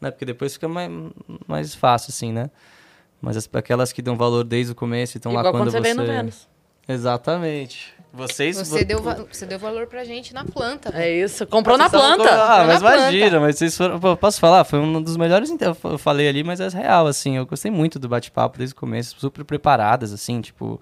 Né? 0.00 0.10
Porque 0.10 0.24
depois 0.24 0.52
fica 0.54 0.68
mais, 0.68 0.90
mais 1.46 1.74
fácil, 1.74 2.10
assim, 2.10 2.32
né? 2.32 2.50
Mas 3.22 3.36
as, 3.36 3.48
aquelas 3.52 3.92
que 3.92 4.02
dão 4.02 4.16
valor 4.16 4.44
desde 4.44 4.72
o 4.72 4.74
começo 4.74 5.16
e 5.16 5.18
estão 5.18 5.32
lá 5.32 5.42
quando, 5.42 5.52
quando 5.52 5.70
você... 5.70 5.78
Você 5.78 5.82
vem 5.82 5.94
no 5.94 6.04
Vênus. 6.04 6.48
Exatamente. 6.86 7.94
Vocês... 8.12 8.56
Você, 8.56 8.84
deu, 8.84 9.00
você 9.00 9.46
deu 9.46 9.58
valor 9.58 9.86
pra 9.86 10.04
gente 10.04 10.34
na 10.34 10.44
planta. 10.44 10.90
É 10.94 11.10
isso, 11.10 11.46
comprou 11.46 11.78
na 11.78 11.88
planta. 11.88 12.28
Ah, 12.28 12.64
mas 12.66 12.80
imagina, 12.80 13.38
mas 13.38 13.56
vocês 13.56 13.76
foram... 13.76 14.00
Pô, 14.00 14.16
posso 14.16 14.40
falar? 14.40 14.64
Foi 14.64 14.78
um 14.78 15.00
dos 15.00 15.16
melhores... 15.16 15.50
Eu 15.84 15.98
falei 15.98 16.28
ali, 16.28 16.42
mas 16.42 16.60
é 16.60 16.68
real, 16.68 17.06
assim. 17.06 17.36
Eu 17.36 17.46
gostei 17.46 17.70
muito 17.70 17.98
do 17.98 18.08
bate-papo 18.08 18.58
desde 18.58 18.74
o 18.74 18.76
começo. 18.76 19.14
Super 19.18 19.44
preparadas, 19.44 20.12
assim, 20.12 20.40
tipo... 20.40 20.80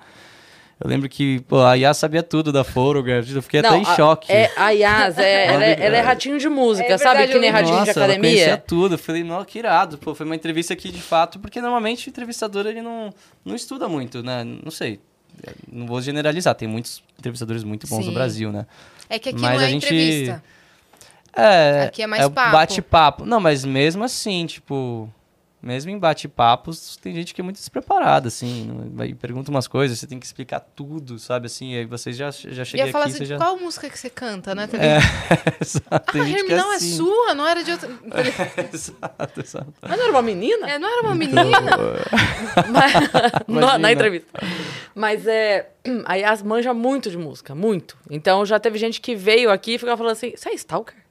Eu 0.80 0.88
lembro 0.88 1.08
que, 1.08 1.40
pô, 1.40 1.58
a 1.58 1.74
Yas 1.74 1.96
sabia 1.96 2.22
tudo 2.22 2.52
da 2.52 2.62
Photograph, 2.62 3.28
eu 3.28 3.42
fiquei 3.42 3.60
Não, 3.60 3.70
até 3.70 3.78
em 3.78 3.82
a, 3.82 3.96
choque. 3.96 4.32
É, 4.32 4.48
a 4.56 4.70
Yas, 4.70 5.18
é, 5.18 5.46
ela, 5.52 5.64
é, 5.64 5.76
ela, 5.80 5.96
é, 5.96 6.00
ratinho 6.00 6.38
de 6.38 6.48
música, 6.48 6.92
é 6.92 6.98
sabe? 6.98 7.26
Que 7.26 7.36
nem 7.36 7.50
ratinho 7.50 7.78
Nossa, 7.78 7.84
de 7.84 7.90
academia. 7.90 8.30
Ela 8.30 8.38
conhecia 8.38 8.56
tudo. 8.58 8.94
Eu 8.94 8.98
falei, 8.98 9.24
não, 9.24 9.44
que 9.44 9.58
irado. 9.58 9.98
Pô, 9.98 10.14
foi 10.14 10.24
uma 10.24 10.36
entrevista 10.36 10.72
aqui 10.72 10.92
de 10.92 11.02
fato, 11.02 11.40
porque 11.40 11.60
normalmente 11.60 12.06
o 12.06 12.10
entrevistador 12.10 12.64
ele 12.64 12.80
não, 12.80 13.12
não 13.44 13.56
estuda 13.56 13.88
muito, 13.88 14.22
né? 14.22 14.44
Não 14.44 14.70
sei. 14.70 15.00
Não 15.70 15.86
vou 15.86 16.00
generalizar, 16.00 16.54
tem 16.54 16.68
muitos 16.68 17.02
entrevistadores 17.18 17.64
muito 17.64 17.86
bons 17.86 18.00
Sim. 18.00 18.06
no 18.06 18.14
Brasil, 18.14 18.52
né? 18.52 18.66
É 19.08 19.18
que 19.18 19.30
aqui 19.30 19.40
mas 19.40 19.54
não 19.54 19.60
é 19.60 19.64
a 19.64 19.68
gente... 19.68 19.86
entrevista. 19.86 20.42
É, 21.34 21.82
aqui 21.84 22.02
é 22.02 22.06
mais 22.06 22.24
é 22.24 22.28
papo. 22.28 22.52
bate-papo. 22.52 23.24
Não, 23.24 23.40
mas 23.40 23.64
mesmo 23.64 24.02
assim, 24.02 24.46
tipo, 24.46 25.08
mesmo 25.60 25.90
em 25.90 25.98
bate-papos, 25.98 26.96
tem 26.96 27.12
gente 27.14 27.34
que 27.34 27.40
é 27.40 27.44
muito 27.44 27.56
despreparada, 27.56 28.28
assim. 28.28 28.90
Vai 28.94 29.12
pergunta 29.12 29.50
umas 29.50 29.66
coisas, 29.66 29.98
você 29.98 30.06
tem 30.06 30.18
que 30.18 30.26
explicar 30.26 30.60
tudo, 30.60 31.18
sabe? 31.18 31.46
Assim, 31.46 31.74
aí 31.74 31.84
você 31.84 32.12
já, 32.12 32.30
já 32.30 32.64
chega 32.64 32.84
aqui... 32.84 32.92
falar 32.92 33.06
assim, 33.06 33.24
já... 33.24 33.36
qual 33.36 33.58
música 33.58 33.90
que 33.90 33.98
você 33.98 34.08
canta, 34.08 34.54
né? 34.54 34.68
É, 34.74 34.98
exato. 35.60 35.88
Ah, 35.90 36.02
a 36.06 36.56
não 36.56 36.72
é, 36.72 36.76
assim. 36.76 36.92
é 36.92 36.96
sua, 36.96 37.34
não 37.34 37.46
era 37.46 37.64
de 37.64 37.72
outra... 37.72 37.88
exato, 38.72 39.40
exato. 39.40 39.74
Mas 39.82 39.98
não 39.98 40.04
era 40.04 40.12
uma 40.12 40.22
menina? 40.22 40.70
É, 40.70 40.78
não 40.78 40.88
era 40.88 41.02
uma 41.02 41.14
menina. 41.14 41.42
Mas, 43.48 43.80
na 43.80 43.92
entrevista. 43.92 44.28
Mas 44.94 45.26
é... 45.26 45.70
A 46.04 46.14
Yas 46.16 46.42
manja 46.42 46.74
muito 46.74 47.10
de 47.10 47.16
música, 47.16 47.54
muito. 47.54 47.96
Então 48.10 48.44
já 48.44 48.60
teve 48.60 48.78
gente 48.78 49.00
que 49.00 49.14
veio 49.14 49.50
aqui 49.50 49.74
e 49.74 49.78
ficava 49.78 49.96
falando 49.96 50.12
assim, 50.12 50.32
você 50.36 50.50
é 50.50 50.54
stalker? 50.54 51.07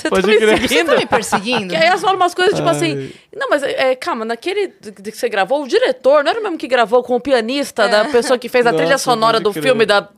Você 0.00 0.08
Pode 0.08 0.22
tá 0.22 0.28
me 0.28 0.36
crer. 0.38 0.60
seguindo? 0.60 0.68
Você 0.68 0.84
tá 0.84 0.96
me 0.96 1.06
perseguindo? 1.06 1.68
Que 1.70 1.76
aí 1.76 1.86
elas 1.86 2.00
falam 2.00 2.16
umas 2.16 2.34
coisas 2.34 2.54
tipo 2.54 2.68
Ai. 2.68 2.74
assim. 2.74 3.12
Não, 3.36 3.48
mas 3.50 3.62
é, 3.62 3.94
calma, 3.94 4.24
naquele 4.24 4.68
que 4.68 5.12
você 5.12 5.28
gravou, 5.28 5.62
o 5.62 5.68
diretor 5.68 6.24
não 6.24 6.30
era 6.30 6.40
o 6.40 6.42
mesmo 6.42 6.58
que 6.58 6.66
gravou 6.66 7.02
com 7.02 7.16
o 7.16 7.20
pianista, 7.20 7.84
é. 7.84 7.88
da 7.88 8.04
pessoa 8.06 8.38
que 8.38 8.48
fez 8.48 8.66
a 8.66 8.72
Nossa, 8.72 8.82
trilha 8.82 8.98
sonora 8.98 9.38
do 9.38 9.52
crer. 9.52 9.62
filme 9.62 9.84
da 9.84 10.08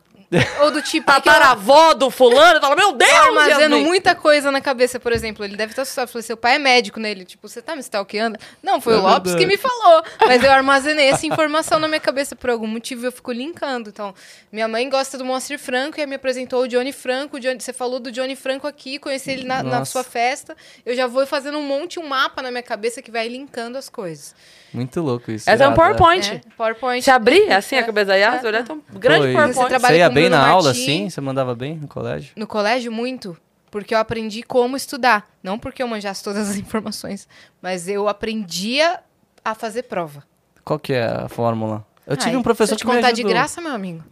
ou 0.60 0.70
do 0.70 0.82
tipo. 0.82 1.06
Tataravó 1.06 1.94
do 1.94 2.10
fulano, 2.10 2.60
fala, 2.60 2.76
meu 2.76 2.92
Deus! 2.92 3.10
Eu 3.10 3.22
armazeno 3.22 3.80
muita 3.80 4.14
coisa 4.14 4.50
na 4.50 4.60
cabeça, 4.60 4.98
por 4.98 5.12
exemplo. 5.12 5.44
Ele 5.44 5.56
deve 5.56 5.72
estar 5.72 5.82
assustado. 5.82 6.08
Falei, 6.08 6.22
seu 6.22 6.36
pai 6.36 6.56
é 6.56 6.58
médico 6.58 6.98
nele. 6.98 7.24
Tipo, 7.24 7.48
você 7.48 7.60
tá 7.60 7.74
me 7.74 7.80
stalkeando? 7.80 8.38
Não, 8.62 8.80
foi 8.80 8.94
é 8.94 8.96
o 8.96 9.02
Lopes 9.02 9.32
verdade. 9.32 9.38
que 9.38 9.46
me 9.46 9.56
falou. 9.56 10.02
Mas 10.26 10.42
eu 10.42 10.50
armazenei 10.50 11.08
essa 11.08 11.26
informação 11.26 11.78
na 11.78 11.88
minha 11.88 12.00
cabeça 12.00 12.34
por 12.34 12.50
algum 12.50 12.66
motivo 12.66 13.06
eu 13.06 13.12
fico 13.12 13.32
linkando. 13.32 13.90
Então, 13.90 14.14
minha 14.50 14.68
mãe 14.68 14.88
gosta 14.88 15.18
do 15.18 15.24
Monster 15.24 15.58
Franco 15.58 16.00
e 16.00 16.06
me 16.06 16.16
apresentou 16.16 16.62
o 16.62 16.68
Johnny 16.68 16.92
Franco. 16.92 17.36
O 17.36 17.40
Johnny, 17.40 17.60
você 17.60 17.72
falou 17.72 18.00
do 18.00 18.10
Johnny 18.10 18.36
Franco 18.36 18.66
aqui, 18.66 18.98
conheci 18.98 19.30
ele 19.30 19.44
na, 19.44 19.62
na 19.62 19.84
sua 19.84 20.04
festa. 20.04 20.56
Eu 20.84 20.94
já 20.94 21.06
vou 21.06 21.26
fazendo 21.26 21.58
um 21.58 21.62
monte, 21.62 21.98
um 21.98 22.06
mapa 22.06 22.42
na 22.42 22.50
minha 22.50 22.62
cabeça 22.62 23.02
que 23.02 23.10
vai 23.10 23.28
linkando 23.28 23.76
as 23.76 23.88
coisas. 23.88 24.34
Muito 24.72 25.00
louco 25.00 25.30
isso. 25.30 25.48
Essa 25.48 25.64
é 25.64 25.68
um 25.68 25.74
PowerPoint. 25.74 26.32
É, 26.32 26.40
PowerPoint. 26.56 27.02
Se 27.02 27.10
abrir 27.10 27.48
é 27.48 27.56
assim 27.56 27.76
a 27.76 27.84
cabeça 27.84 28.06
da 28.06 28.14
Yas, 28.14 28.42
é. 28.42 28.46
olhar, 28.46 28.64
tem 28.64 28.76
um 28.76 28.98
grande 28.98 29.28
Pô, 29.28 29.32
PowerPoint. 29.34 29.70
Você, 29.70 29.78
você 29.78 29.96
ia 29.98 30.10
bem 30.10 30.28
na 30.28 30.46
aula, 30.46 30.70
assim? 30.70 31.10
Você 31.10 31.20
mandava 31.20 31.54
bem 31.54 31.76
no 31.76 31.88
colégio? 31.88 32.32
No 32.36 32.46
colégio, 32.46 32.90
muito. 32.90 33.36
Porque 33.70 33.94
eu 33.94 33.98
aprendi 33.98 34.42
como 34.42 34.76
estudar. 34.76 35.28
Não 35.42 35.58
porque 35.58 35.82
eu 35.82 35.88
manjasse 35.88 36.22
todas 36.22 36.50
as 36.50 36.56
informações. 36.58 37.28
Mas 37.60 37.88
eu 37.88 38.08
aprendia 38.08 39.00
a 39.44 39.54
fazer 39.54 39.84
prova. 39.84 40.24
Qual 40.64 40.78
que 40.78 40.92
é 40.92 41.04
a 41.04 41.28
fórmula? 41.28 41.84
Eu 42.06 42.16
tive 42.16 42.30
Ai, 42.30 42.36
um 42.36 42.42
professor 42.42 42.76
que 42.76 42.84
me 42.84 42.92
ajudou. 42.92 43.12
de 43.12 43.22
graça, 43.22 43.60
meu 43.60 43.72
amigo. 43.72 44.02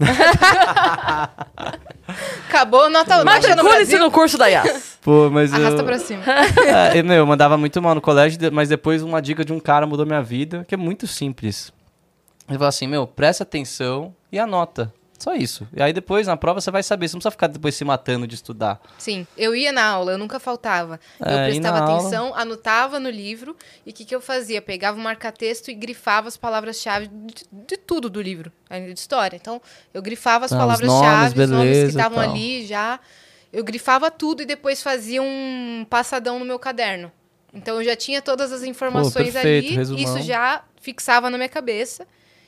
Acabou, 2.49 2.89
nota 2.89 3.25
Matricule-se 3.25 3.99
no 3.99 4.11
curso 4.11 4.39
da 4.39 4.47
IAS. 4.47 4.99
Pô, 5.03 5.29
mas 5.31 5.53
Arrasta 5.53 5.81
eu... 5.81 5.85
pra 5.85 5.99
cima. 5.99 6.23
é, 6.95 7.03
meu, 7.03 7.17
eu 7.17 7.27
mandava 7.27 7.57
muito 7.57 7.83
mal 7.83 7.95
no 7.95 8.01
colégio, 8.01 8.39
mas 8.53 8.69
depois 8.69 9.03
uma 9.03 9.21
dica 9.21 9.45
de 9.45 9.53
um 9.53 9.59
cara 9.59 9.87
mudou 9.87 10.07
minha 10.07 10.23
vida, 10.23 10.65
que 10.69 10.75
é 10.75 10.79
muito 10.79 11.07
simples. 11.07 11.73
Ele 12.49 12.59
falou 12.59 12.69
assim, 12.69 12.87
meu, 12.87 13.07
presta 13.07 13.43
atenção 13.43 14.15
e 14.31 14.39
anota. 14.39 14.93
Só 15.21 15.35
isso. 15.35 15.69
E 15.77 15.83
aí 15.83 15.93
depois, 15.93 16.27
na 16.27 16.35
prova, 16.35 16.63
você 16.63 16.71
vai 16.71 16.83
saber. 16.83 17.07
Você 17.07 17.15
não 17.15 17.19
precisa 17.19 17.31
ficar 17.31 17.47
depois 17.47 17.75
se 17.75 17.85
matando 17.85 18.27
de 18.27 18.35
estudar. 18.35 18.81
Sim. 18.97 19.27
Eu 19.37 19.55
ia 19.55 19.71
na 19.71 19.85
aula, 19.85 20.13
eu 20.13 20.19
nunca 20.19 20.41
faltava. 20.41 20.99
É, 21.23 21.35
eu 21.35 21.51
prestava 21.51 21.79
atenção, 21.85 22.29
aula... 22.29 22.41
anotava 22.41 22.99
no 22.99 23.11
livro. 23.11 23.55
E 23.85 23.91
o 23.91 23.93
que, 23.93 24.07
que 24.07 24.15
eu 24.15 24.21
fazia? 24.23 24.63
Pegava 24.63 24.99
o 24.99 25.01
marca-texto 25.01 25.71
e 25.71 25.75
grifava 25.75 26.27
as 26.27 26.39
palavras-chave 26.39 27.09
de, 27.09 27.45
de, 27.53 27.77
tudo 27.77 28.09
do 28.09 28.23
livro. 28.23 28.51
De 28.71 28.99
história. 28.99 29.37
Então, 29.37 29.61
eu 29.93 30.01
grifava 30.01 30.47
as 30.47 30.53
ah, 30.55 30.57
palavras-chave, 30.57 31.39
os, 31.39 31.45
os 31.45 31.51
nomes 31.51 31.79
que 31.79 31.89
estavam 31.89 32.19
ali 32.19 32.65
já. 32.65 32.99
Eu 33.53 33.63
grifava 33.63 34.11
tudo 34.11 34.43
e 34.43 34.47
depois 34.47 34.83
fazia 34.83 35.21
um 35.21 35.87
passadão 35.91 36.39
no 36.39 36.47
meu 36.47 36.59
caderno. 36.59 37.13
Então, 37.53 37.77
eu 37.77 37.85
já 37.85 37.95
tinha 37.95 38.23
todas 38.23 38.53
as 38.53 38.63
informações 38.63 39.13
Pô, 39.13 39.33
perfeito, 39.33 39.67
ali. 39.67 39.77
Resumão. 39.77 40.03
Isso 40.03 40.23
já 40.23 40.65
fixava 40.81 41.29
na 41.29 41.37
minha 41.37 41.49
cabeça. 41.49 42.07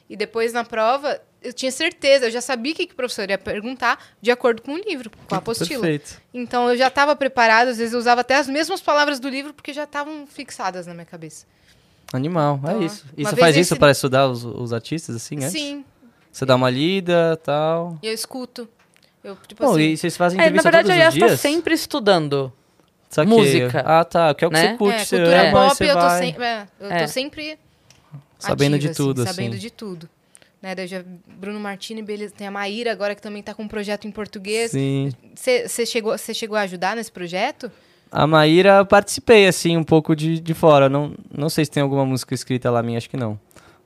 E 0.08 0.16
depois, 0.16 0.54
na 0.54 0.64
prova, 0.64 1.20
eu 1.42 1.52
tinha 1.52 1.70
certeza, 1.72 2.26
eu 2.26 2.30
já 2.30 2.40
sabia 2.40 2.72
o 2.72 2.76
que, 2.76 2.86
que 2.86 2.92
o 2.92 2.96
professor 2.96 3.28
ia 3.28 3.38
perguntar 3.38 3.98
de 4.20 4.30
acordo 4.30 4.62
com 4.62 4.74
o 4.74 4.78
livro, 4.78 5.10
com 5.28 5.34
a 5.34 5.38
apostila. 5.38 5.80
Perfeito. 5.80 6.20
Então 6.32 6.70
eu 6.70 6.76
já 6.76 6.88
estava 6.88 7.14
preparado, 7.16 7.68
às 7.68 7.78
vezes 7.78 7.92
eu 7.92 7.98
usava 7.98 8.20
até 8.20 8.36
as 8.36 8.48
mesmas 8.48 8.80
palavras 8.80 9.18
do 9.20 9.28
livro 9.28 9.52
porque 9.52 9.72
já 9.72 9.84
estavam 9.84 10.26
fixadas 10.26 10.86
na 10.86 10.94
minha 10.94 11.06
cabeça. 11.06 11.46
Animal, 12.12 12.60
é 12.64 12.68
então, 12.68 12.82
é 12.82 12.84
isso. 12.84 13.06
E 13.16 13.24
você 13.24 13.36
faz 13.36 13.56
isso 13.56 13.76
para 13.76 13.90
estudar 13.90 14.28
os, 14.28 14.44
os 14.44 14.72
artistas, 14.72 15.16
assim, 15.16 15.36
antes? 15.36 15.52
Sim. 15.52 15.84
Você 16.30 16.44
dá 16.44 16.54
uma 16.54 16.70
lida 16.70 17.38
tal. 17.42 17.98
E 18.02 18.06
eu 18.06 18.12
escuto. 18.12 18.68
Eu, 19.22 19.36
tipo 19.46 19.62
Bom, 19.64 19.72
assim... 19.72 19.82
e 19.82 19.96
vocês 19.96 20.16
fazem 20.16 20.38
entrevista 20.38 20.68
é, 20.68 20.72
Na 20.72 20.78
verdade, 20.78 21.00
a 21.00 21.04
Yas 21.04 21.14
está 21.14 21.36
sempre 21.36 21.74
estudando. 21.74 22.52
Saquei. 23.08 23.36
Música. 23.36 23.80
Ah, 23.86 24.04
tá. 24.04 24.34
Que 24.34 24.44
é 24.44 24.48
o 24.48 24.50
que 24.50 24.56
né? 24.56 24.70
você 24.72 24.76
curte, 24.78 24.96
é, 24.96 25.04
você 25.04 25.16
cultura 25.16 25.48
ama, 25.48 25.68
pop, 25.68 25.84
eu, 25.84 25.98
tô 25.98 26.10
sem... 26.10 26.42
é, 26.42 26.68
eu 26.80 26.88
tô 26.88 26.94
é. 26.94 27.06
sempre 27.06 27.58
sabendo 28.38 28.76
ativa, 28.76 28.90
de 28.90 28.96
tudo, 28.96 29.22
assim, 29.22 29.30
Sabendo 29.30 29.52
assim. 29.52 29.60
de 29.60 29.70
tudo. 29.70 30.08
Né, 30.62 30.76
daí 30.76 30.86
já, 30.86 31.02
Bruno 31.40 31.58
Martini, 31.58 32.02
beleza. 32.02 32.32
Tem 32.36 32.46
a 32.46 32.50
Maíra 32.50 32.92
agora 32.92 33.16
que 33.16 33.20
também 33.20 33.40
está 33.40 33.52
com 33.52 33.64
um 33.64 33.68
projeto 33.68 34.06
em 34.06 34.12
português. 34.12 34.70
Sim. 34.70 35.12
Você 35.34 35.84
chegou, 35.84 36.16
chegou 36.16 36.56
a 36.56 36.60
ajudar 36.60 36.94
nesse 36.94 37.10
projeto? 37.10 37.70
A 38.10 38.26
Maíra 38.26 38.84
participei, 38.84 39.48
assim, 39.48 39.76
um 39.76 39.82
pouco 39.82 40.14
de, 40.14 40.38
de 40.38 40.54
fora. 40.54 40.88
Não, 40.88 41.14
não 41.36 41.48
sei 41.48 41.64
se 41.64 41.70
tem 41.70 41.82
alguma 41.82 42.06
música 42.06 42.32
escrita 42.32 42.70
lá 42.70 42.82
minha, 42.82 42.98
acho 42.98 43.10
que 43.10 43.16
não. 43.16 43.40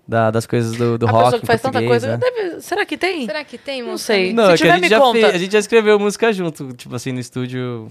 da, 0.07 0.31
das 0.31 0.47
coisas 0.47 0.77
do, 0.77 0.99
do 0.99 1.07
a 1.07 1.11
rock. 1.11 1.25
pessoa 1.25 1.41
que 1.41 1.47
faz 1.47 1.63
tanta 1.63 1.83
coisa. 1.83 2.09
Né? 2.09 2.17
Deve, 2.19 2.61
será 2.61 2.85
que 2.85 2.97
tem? 2.97 3.27
Será 3.27 3.45
que 3.45 3.59
tem? 3.59 3.83
Não 3.83 3.97
sei. 3.97 4.33
Não, 4.33 4.47
Se 4.47 4.53
é 4.53 4.57
tiver, 4.57 4.71
a, 4.73 4.79
gente 4.79 4.89
já 4.89 5.13
fez, 5.13 5.25
a 5.25 5.39
gente 5.39 5.53
já 5.53 5.59
escreveu 5.59 5.99
música 5.99 6.33
junto, 6.33 6.73
tipo 6.75 6.95
assim, 6.95 7.13
no 7.13 7.21
estúdio 7.21 7.91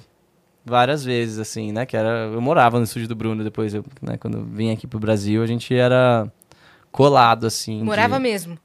várias 0.64 1.04
vezes, 1.04 1.40
assim, 1.40 1.72
né? 1.72 1.86
Que 1.86 1.98
era. 1.98 2.30
Eu 2.34 2.42
morava 2.42 2.78
no 2.78 2.84
estúdio 2.84 3.08
do 3.08 3.16
Bruno 3.16 3.44
depois, 3.44 3.74
eu, 3.74 3.84
né, 4.02 4.18
quando 4.18 4.38
eu 4.38 4.44
vim 4.44 4.72
aqui 4.72 4.88
pro 4.88 5.00
Brasil, 5.00 5.42
a 5.42 5.48
gente 5.48 5.74
era 5.74 6.32
colado, 6.92 7.46
assim. 7.46 7.84
Morava 7.84 8.16
de... 8.18 8.22
mesmo. 8.22 8.58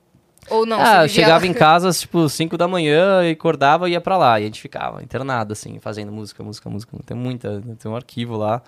Ou 0.51 0.67
não? 0.67 0.81
Ah, 0.81 1.05
eu 1.05 1.09
chegava 1.09 1.47
em 1.47 1.53
casa, 1.53 1.91
tipo, 1.93 2.29
5 2.29 2.59
da 2.59 2.67
manhã 2.67 3.25
e 3.25 3.31
acordava 3.31 3.89
e 3.89 3.93
ia 3.93 4.01
pra 4.01 4.17
lá. 4.17 4.41
E 4.41 4.43
a 4.43 4.47
gente 4.47 4.61
ficava 4.61 5.03
internado, 5.03 5.53
assim, 5.53 5.79
fazendo 5.79 6.11
música, 6.11 6.43
música, 6.43 6.69
música. 6.69 6.97
Tem 7.07 7.17
muita, 7.17 7.63
tem 7.79 7.91
um 7.91 7.97
arquivo 7.97 8.37
lá. 8.37 8.63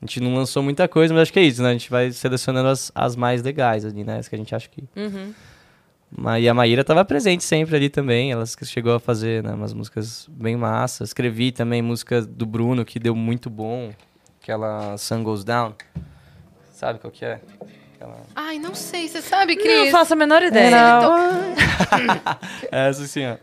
A 0.00 0.06
gente 0.06 0.20
não 0.20 0.34
lançou 0.34 0.62
muita 0.62 0.86
coisa, 0.86 1.12
mas 1.12 1.22
acho 1.22 1.32
que 1.32 1.38
é 1.38 1.42
isso, 1.42 1.62
né? 1.62 1.70
A 1.70 1.72
gente 1.72 1.90
vai 1.90 2.10
selecionando 2.12 2.68
as, 2.68 2.92
as 2.94 3.16
mais 3.16 3.42
legais 3.42 3.84
ali, 3.84 4.04
né? 4.04 4.18
As 4.18 4.28
que 4.28 4.34
a 4.34 4.38
gente 4.38 4.54
acha 4.54 4.68
que. 4.68 4.84
Uhum. 4.96 5.32
E 6.40 6.48
a 6.48 6.54
Maíra 6.54 6.82
estava 6.82 7.04
presente 7.04 7.42
sempre 7.42 7.74
ali 7.74 7.88
também. 7.88 8.30
Ela 8.30 8.44
chegou 8.46 8.94
a 8.94 9.00
fazer 9.00 9.42
né, 9.42 9.52
umas 9.52 9.72
músicas 9.72 10.28
bem 10.30 10.56
massas. 10.56 11.08
Escrevi 11.08 11.50
também 11.50 11.82
música 11.82 12.22
do 12.22 12.46
Bruno, 12.46 12.84
que 12.84 13.00
deu 13.00 13.16
muito 13.16 13.50
bom. 13.50 13.92
Aquela 14.40 14.96
Sun 14.96 15.24
Goes 15.24 15.42
Down. 15.42 15.74
Sabe 16.72 16.98
qual 16.98 17.10
que 17.10 17.24
é? 17.24 17.40
Aquela... 18.04 18.16
Ai, 18.36 18.58
não 18.58 18.74
sei. 18.74 19.08
Você 19.08 19.22
sabe, 19.22 19.56
Cris? 19.56 19.84
Não 19.84 19.90
faço 19.90 20.12
a 20.12 20.16
menor 20.16 20.42
ideia. 20.42 20.76
é 22.70 22.88
essa 22.88 23.02
assim, 23.04 23.26
ó. 23.26 23.36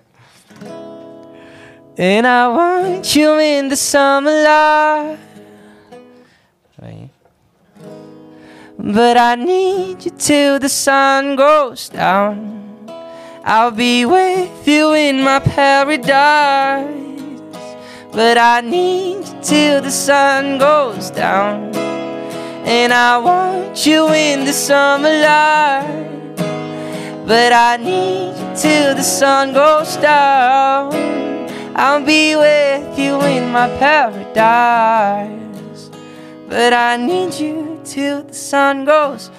And 1.98 2.26
I 2.26 2.48
want 2.48 3.16
you 3.16 3.40
in 3.40 3.70
the 3.70 3.76
summer 3.76 4.32
light 4.44 5.20
But 8.84 9.16
I 9.16 9.36
need 9.36 10.04
you 10.06 10.12
till 10.12 10.58
the 10.58 10.70
sun 10.70 11.36
goes 11.36 11.88
down. 11.90 12.88
I'll 13.46 13.70
be 13.70 14.06
with 14.06 14.68
you 14.68 14.94
in 14.94 15.24
my 15.24 15.40
paradise. 15.40 16.88
But 18.12 18.40
I 18.40 18.62
need 18.62 19.28
you 19.28 19.42
till 19.44 19.82
the 19.84 19.92
sun 19.92 20.58
goes 20.58 21.12
down. 21.12 21.72
And 22.64 22.94
I 22.94 23.18
want 23.18 23.86
you 23.86 24.10
in 24.14 24.46
the 24.46 24.54
summer 24.54 25.10
light. 25.10 26.36
But 27.26 27.54
I 27.54 27.78
need 27.78 28.38
you 28.38 28.56
till 28.56 28.96
the 28.96 29.04
sun 29.04 29.54
goes 29.54 29.98
down. 29.98 30.94
I'll 31.76 32.06
be 32.06 32.36
with 32.36 33.00
you 33.00 33.22
in 33.22 33.52
my 33.52 33.68
paradise. 33.80 35.32
But 36.48 36.74
I 36.74 36.98
need 36.98 37.34
you 37.34 37.80
till 37.84 38.24
the 38.24 38.34
sun 38.34 38.86
goes. 38.86 39.32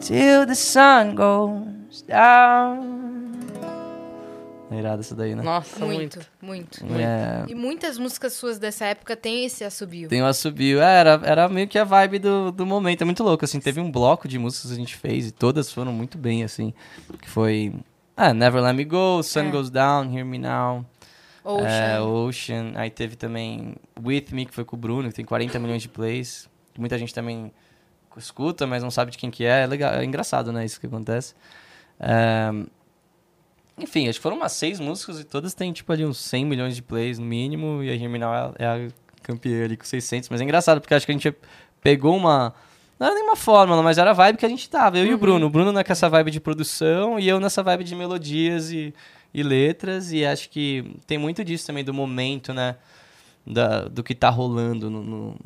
Till 0.00 0.46
the 0.46 0.54
sun 0.54 1.14
goes 1.14 2.02
down. 2.02 2.93
Irado 4.78 5.02
isso 5.02 5.14
daí, 5.14 5.34
né? 5.34 5.42
Nossa, 5.42 5.84
muito. 5.84 6.20
Muito, 6.40 6.84
muito. 6.84 7.00
É... 7.00 7.44
E 7.48 7.54
muitas 7.54 7.98
músicas 7.98 8.32
suas 8.32 8.58
dessa 8.58 8.86
época 8.86 9.16
tem 9.16 9.44
esse 9.44 9.64
assobio. 9.64 10.08
Tem 10.08 10.22
o 10.22 10.24
um 10.24 10.28
assobio. 10.28 10.80
É, 10.80 11.00
era, 11.00 11.20
era 11.24 11.48
meio 11.48 11.68
que 11.68 11.78
a 11.78 11.84
vibe 11.84 12.18
do, 12.18 12.52
do 12.52 12.66
momento. 12.66 13.02
É 13.02 13.04
muito 13.04 13.22
louco, 13.22 13.44
assim. 13.44 13.60
Teve 13.60 13.80
um 13.80 13.90
bloco 13.90 14.28
de 14.28 14.38
músicas 14.38 14.70
que 14.70 14.76
a 14.76 14.78
gente 14.78 14.96
fez 14.96 15.28
e 15.28 15.32
todas 15.32 15.72
foram 15.72 15.92
muito 15.92 16.18
bem, 16.18 16.44
assim. 16.44 16.72
Que 17.20 17.28
foi 17.28 17.74
ah, 18.16 18.32
Never 18.32 18.62
Let 18.62 18.74
Me 18.74 18.84
Go, 18.84 19.22
Sun 19.22 19.48
é. 19.48 19.50
Goes 19.50 19.70
Down, 19.70 20.14
Hear 20.14 20.24
Me 20.24 20.38
Now. 20.38 20.86
Ocean. 21.42 21.68
É, 21.68 22.00
Ocean. 22.00 22.72
Aí 22.76 22.90
teve 22.90 23.16
também 23.16 23.74
With 24.02 24.26
Me, 24.32 24.46
que 24.46 24.54
foi 24.54 24.64
com 24.64 24.76
o 24.76 24.78
Bruno, 24.78 25.08
que 25.08 25.14
tem 25.14 25.24
40 25.24 25.58
milhões 25.58 25.82
de 25.82 25.88
plays. 25.88 26.48
Muita 26.78 26.96
gente 26.96 27.12
também 27.12 27.52
escuta, 28.16 28.66
mas 28.66 28.82
não 28.82 28.90
sabe 28.90 29.10
de 29.10 29.18
quem 29.18 29.30
que 29.30 29.44
é. 29.44 29.62
É, 29.62 29.66
legal, 29.66 29.94
é 29.94 30.04
engraçado, 30.04 30.52
né? 30.52 30.64
Isso 30.64 30.80
que 30.80 30.86
acontece. 30.86 31.34
É... 31.98 32.50
Enfim, 33.78 34.08
acho 34.08 34.18
que 34.18 34.22
foram 34.22 34.36
umas 34.36 34.52
seis 34.52 34.78
músicas 34.78 35.20
e 35.20 35.24
todas 35.24 35.54
têm, 35.54 35.72
tipo, 35.72 35.92
ali 35.92 36.04
uns 36.04 36.18
100 36.18 36.44
milhões 36.44 36.76
de 36.76 36.82
plays 36.82 37.18
no 37.18 37.26
mínimo. 37.26 37.82
E 37.82 37.90
a 37.90 38.08
Now 38.08 38.54
é 38.58 38.66
a 38.66 38.88
campeã 39.22 39.64
ali 39.64 39.76
com 39.76 39.84
600. 39.84 40.28
Mas 40.28 40.40
é 40.40 40.44
engraçado, 40.44 40.80
porque 40.80 40.94
acho 40.94 41.04
que 41.04 41.12
a 41.12 41.14
gente 41.14 41.34
pegou 41.82 42.16
uma 42.16 42.54
não 42.98 43.08
era 43.08 43.14
nenhuma 43.14 43.36
fórmula, 43.36 43.82
mas 43.82 43.98
era 43.98 44.10
a 44.10 44.14
vibe 44.14 44.38
que 44.38 44.46
a 44.46 44.48
gente 44.48 44.68
tava. 44.68 44.98
Eu 44.98 45.04
uhum. 45.04 45.08
e 45.08 45.12
o 45.12 45.14
uhum. 45.14 45.20
Bruno. 45.20 45.46
O 45.46 45.50
Bruno 45.50 45.72
nessa 45.72 46.08
vibe 46.08 46.30
de 46.30 46.40
produção 46.40 47.18
e 47.18 47.28
eu 47.28 47.40
nessa 47.40 47.62
vibe 47.62 47.84
de 47.84 47.94
melodias 47.94 48.70
e, 48.70 48.94
e 49.32 49.42
letras. 49.42 50.12
E 50.12 50.24
acho 50.24 50.48
que 50.48 50.96
tem 51.06 51.18
muito 51.18 51.44
disso 51.44 51.66
também, 51.66 51.84
do 51.84 51.92
momento, 51.92 52.54
né? 52.54 52.76
Da, 53.46 53.82
do 53.88 54.02
que 54.02 54.14
tá 54.14 54.30
rolando 54.30 54.88
no, 54.88 55.02
no, 55.02 55.36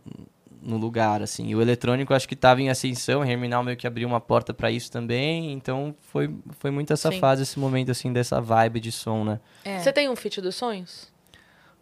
no 0.62 0.76
lugar, 0.76 1.22
assim. 1.22 1.48
E 1.48 1.55
o 1.55 1.62
eletrônico 1.62 2.12
acho 2.14 2.28
que 2.28 2.36
tava 2.36 2.60
em 2.60 2.70
ascensão. 2.70 3.24
Herminal 3.24 3.62
meio 3.62 3.76
que 3.76 3.86
abriu 3.86 4.09
uma 4.09 4.20
porta 4.20 4.52
para 4.52 4.70
isso 4.70 4.90
também. 4.90 5.52
Então 5.52 5.94
foi, 6.01 6.35
foi 6.59 6.70
muito 6.70 6.93
essa 6.93 7.10
Sim. 7.10 7.18
fase, 7.18 7.43
esse 7.43 7.59
momento, 7.59 7.90
assim, 7.90 8.12
dessa 8.12 8.40
vibe 8.40 8.80
de 8.80 8.93
som, 8.93 9.24
né? 9.24 9.40
É. 9.64 9.78
Você 9.78 9.93
tem 9.93 10.09
um 10.09 10.16
feat 10.16 10.40
dos 10.40 10.55
sonhos? 10.55 11.12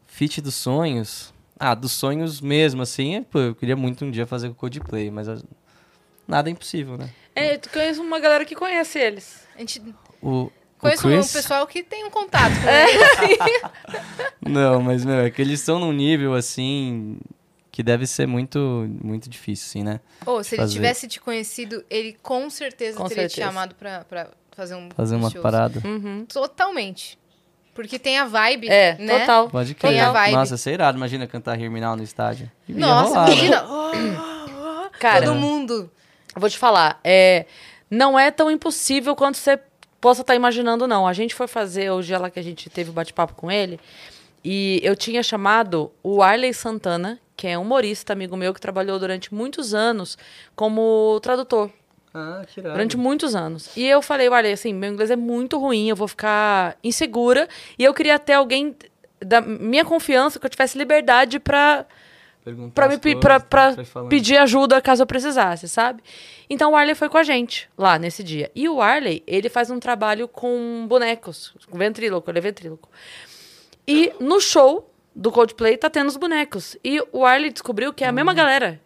Feat 0.07 0.41
dos 0.41 0.55
sonhos? 0.55 1.35
Ah, 1.59 1.75
dos 1.75 1.93
sonhos 1.93 2.41
mesmo, 2.41 2.83
assim, 2.83 3.17
é, 3.17 3.23
pô, 3.23 3.39
eu 3.39 3.55
queria 3.55 3.77
muito 3.77 4.05
um 4.05 4.11
dia 4.11 4.27
fazer 4.27 4.49
o 4.49 4.55
Codeplay, 4.55 5.11
mas 5.11 5.27
nada 6.29 6.51
é 6.51 6.53
impossível, 6.53 6.99
né? 6.99 7.09
É, 7.35 7.57
tu 7.57 7.71
conhece 7.71 7.99
uma 7.99 8.21
galera 8.21 8.45
que 8.45 8.55
conhece 8.55 8.99
eles. 8.99 9.47
A 9.55 9.61
gente... 9.61 9.83
O, 10.21 10.51
Conheço 10.79 11.09
um 11.09 11.41
pessoal 11.41 11.67
que 11.67 11.83
tem 11.83 12.05
um 12.05 12.11
contato 12.11 12.53
com 12.61 12.69
é. 12.69 12.95
eles. 12.95 13.63
Não, 14.43 14.83
mas, 14.83 15.05
meu, 15.05 15.21
é 15.21 15.31
que 15.31 15.41
eles 15.41 15.61
estão 15.61 15.79
num 15.79 15.93
nível, 15.93 16.35
assim, 16.35 17.19
que 17.77 17.83
deve 17.83 18.07
ser 18.07 18.27
muito, 18.27 18.89
muito 19.05 19.29
difícil, 19.29 19.67
assim, 19.69 19.85
né? 19.85 20.01
Ou, 20.25 20.39
oh, 20.39 20.43
se 20.43 20.55
ele 20.55 20.67
tivesse 20.67 21.07
te 21.07 21.21
conhecido, 21.21 21.85
ele 21.91 22.17
com 22.23 22.49
certeza 22.49 22.97
com 22.97 23.07
teria 23.07 23.25
certeza. 23.25 23.43
te 23.43 23.45
chamado 23.45 23.75
pra, 23.75 24.03
pra 24.03 24.31
fazer 24.53 24.77
um 24.77 24.89
Fazer 24.97 25.15
uma 25.15 25.29
shows. 25.29 25.43
parada. 25.43 25.83
Uhum. 25.85 26.25
Totalmente. 26.25 27.19
Porque 27.75 27.99
tem 27.99 28.17
a 28.17 28.25
vibe, 28.25 28.71
é, 28.71 28.97
né? 28.97 29.19
total. 29.19 29.51
Pode 29.51 29.75
crer. 29.75 29.93
Tem 29.93 30.01
a 30.01 30.11
vibe. 30.11 30.33
Nossa, 30.33 30.55
isso 30.55 30.67
é 30.71 30.73
irado. 30.73 30.97
Imagina 30.97 31.27
cantar 31.27 31.61
Herminal 31.61 31.97
no 31.97 32.03
estádio. 32.03 32.51
Nossa, 32.67 33.09
rolar, 33.11 33.31
imagina. 33.31 33.63
Né? 33.63 34.91
Cara, 34.99 35.27
todo 35.27 35.35
mundo. 35.35 35.91
Vou 36.35 36.49
te 36.49 36.57
falar, 36.57 36.99
é, 37.05 37.45
não 37.91 38.19
é 38.19 38.31
tão 38.31 38.51
impossível 38.51 39.15
quanto 39.15 39.37
você 39.37 39.61
possa 40.01 40.23
estar 40.23 40.33
tá 40.33 40.35
imaginando, 40.35 40.89
não. 40.89 41.07
A 41.07 41.13
gente 41.13 41.35
foi 41.35 41.47
fazer 41.47 41.91
o 41.91 42.01
dia 42.01 42.19
lá 42.19 42.31
que 42.31 42.39
a 42.39 42.43
gente 42.43 42.71
teve 42.71 42.89
o 42.89 42.93
bate-papo 42.95 43.35
com 43.35 43.51
ele, 43.51 43.79
e 44.43 44.81
eu 44.83 44.97
tinha 44.97 45.23
chamado 45.23 45.93
o 46.03 46.23
Arley 46.23 46.55
Santana, 46.55 47.21
que 47.37 47.47
é 47.47 47.59
humorista, 47.59 48.13
amigo 48.13 48.37
meu, 48.37 48.55
que 48.55 48.61
trabalhou 48.61 48.99
durante 48.99 49.35
muitos 49.35 49.75
anos 49.75 50.17
como 50.55 51.21
tradutor 51.21 51.71
ah, 52.19 52.43
que 52.47 52.63
Durante 52.63 52.97
muitos 52.97 53.35
anos. 53.35 53.77
E 53.77 53.87
eu 53.87 54.01
falei, 54.01 54.27
olha, 54.31 54.51
assim, 54.51 54.73
meu 54.73 54.91
inglês 54.91 55.11
é 55.11 55.17
muito 55.17 55.59
ruim, 55.59 55.91
eu 55.91 55.97
vou 55.97 56.09
ficar 56.09 56.79
insegura. 56.83 57.47
E 57.79 57.85
eu 57.85 57.93
queria 57.93 58.19
ter 58.19 58.33
alguém 58.33 58.75
da 59.21 59.43
minha 59.43 59.85
confiança, 59.85 60.39
que 60.39 60.47
eu 60.47 60.51
tivesse 60.51 60.79
liberdade 60.79 61.39
pra, 61.39 61.85
pra, 62.75 62.89
me, 62.89 63.17
pra, 63.21 63.39
pra 63.39 63.75
pedir 64.09 64.39
ajuda 64.39 64.81
caso 64.81 65.03
eu 65.03 65.07
precisasse, 65.07 65.69
sabe? 65.69 66.03
Então 66.49 66.73
o 66.73 66.77
Arley 66.77 66.95
foi 66.95 67.11
com 67.11 67.19
a 67.19 67.23
gente 67.23 67.69
lá 67.77 67.99
nesse 67.99 68.25
dia. 68.25 68.51
E 68.55 68.67
o 68.67 68.81
Arley, 68.81 69.23
ele 69.27 69.51
faz 69.51 69.71
um 69.71 69.79
trabalho 69.79 70.27
com 70.27 70.87
bonecos, 70.89 71.55
com 71.71 71.77
ventríloco, 71.77 72.31
ele 72.31 72.39
é 72.39 72.43
ventríloco. 72.43 72.89
E 73.87 74.11
no 74.19 74.41
show 74.41 74.91
do 75.17 75.33
Coldplay 75.33 75.79
tá 75.79 75.89
tendo 75.89 76.09
os 76.09 76.17
bonecos. 76.17 76.77
E 76.85 77.03
o 77.11 77.25
Arley 77.25 77.51
descobriu 77.51 77.93
que 77.93 78.05
é 78.05 78.09
a 78.09 78.13
mesma 78.13 78.33
uhum. 78.33 78.37
galera 78.37 78.81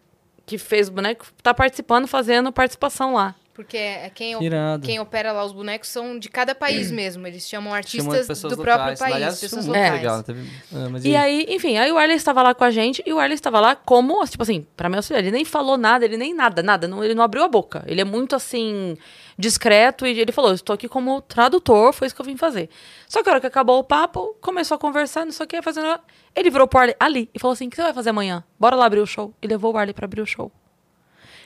que 0.46 0.56
fez 0.56 0.88
o 0.88 0.92
boneco 0.92 1.26
tá 1.42 1.52
participando, 1.52 2.06
fazendo 2.06 2.52
participação 2.52 3.14
lá. 3.14 3.34
Porque 3.52 3.76
é 3.76 4.10
quem, 4.14 4.36
quem 4.82 4.98
opera 5.00 5.32
lá 5.32 5.44
os 5.44 5.52
bonecos 5.52 5.90
são 5.90 6.18
de 6.18 6.30
cada 6.30 6.54
país 6.54 6.90
mesmo. 6.90 7.26
Eles 7.26 7.46
chamam 7.46 7.74
artistas 7.74 8.26
do 8.26 8.56
locais. 8.56 8.62
próprio 8.62 8.98
país, 8.98 9.14
Aliás, 9.14 9.40
pessoas. 9.40 9.68
É. 9.68 9.90
Legal, 9.90 10.22
teve... 10.22 10.48
ah, 10.72 10.98
e, 11.04 11.08
e 11.10 11.16
aí, 11.16 11.46
enfim, 11.50 11.76
aí 11.76 11.92
o 11.92 11.98
Arley 11.98 12.16
estava 12.16 12.42
lá 12.42 12.54
com 12.54 12.64
a 12.64 12.70
gente 12.70 13.02
e 13.04 13.12
o 13.12 13.18
Arley 13.18 13.34
estava 13.34 13.60
lá 13.60 13.76
como, 13.76 14.24
tipo 14.26 14.42
assim, 14.42 14.66
para 14.74 14.88
meu 14.88 15.00
auxiliar, 15.00 15.22
ele 15.22 15.30
nem 15.30 15.44
falou 15.44 15.76
nada, 15.76 16.06
ele 16.06 16.16
nem 16.16 16.32
nada, 16.32 16.62
nada, 16.62 16.88
não, 16.88 17.04
ele 17.04 17.14
não 17.14 17.22
abriu 17.22 17.44
a 17.44 17.48
boca. 17.48 17.84
Ele 17.86 18.00
é 18.00 18.04
muito 18.04 18.34
assim 18.34 18.96
discreto 19.40 20.06
e 20.06 20.20
ele 20.20 20.30
falou: 20.30 20.52
"Estou 20.52 20.74
aqui 20.74 20.88
como 20.88 21.20
tradutor, 21.22 21.92
foi 21.92 22.06
isso 22.06 22.14
que 22.14 22.20
eu 22.20 22.26
vim 22.26 22.36
fazer". 22.36 22.68
Só 23.08 23.22
que 23.22 23.28
a 23.28 23.32
hora 23.32 23.40
que 23.40 23.46
acabou 23.46 23.78
o 23.78 23.84
papo, 23.84 24.36
começou 24.40 24.76
a 24.76 24.78
conversar, 24.78 25.24
não 25.24 25.32
sei 25.32 25.44
o 25.44 25.48
que, 25.48 25.60
fazendo 25.62 25.98
ele 26.36 26.50
virou 26.50 26.68
pro 26.68 26.78
Arley 26.78 26.96
ali 27.00 27.28
e 27.34 27.38
falou 27.38 27.54
assim: 27.54 27.66
"O 27.66 27.70
que 27.70 27.76
você 27.76 27.82
vai 27.82 27.92
fazer 27.92 28.10
amanhã? 28.10 28.44
Bora 28.58 28.76
lá 28.76 28.86
abrir 28.86 29.00
o 29.00 29.06
show". 29.06 29.34
E 29.42 29.46
levou 29.46 29.74
o 29.74 29.76
Arley 29.76 29.94
para 29.94 30.04
abrir 30.04 30.20
o 30.20 30.26
show. 30.26 30.52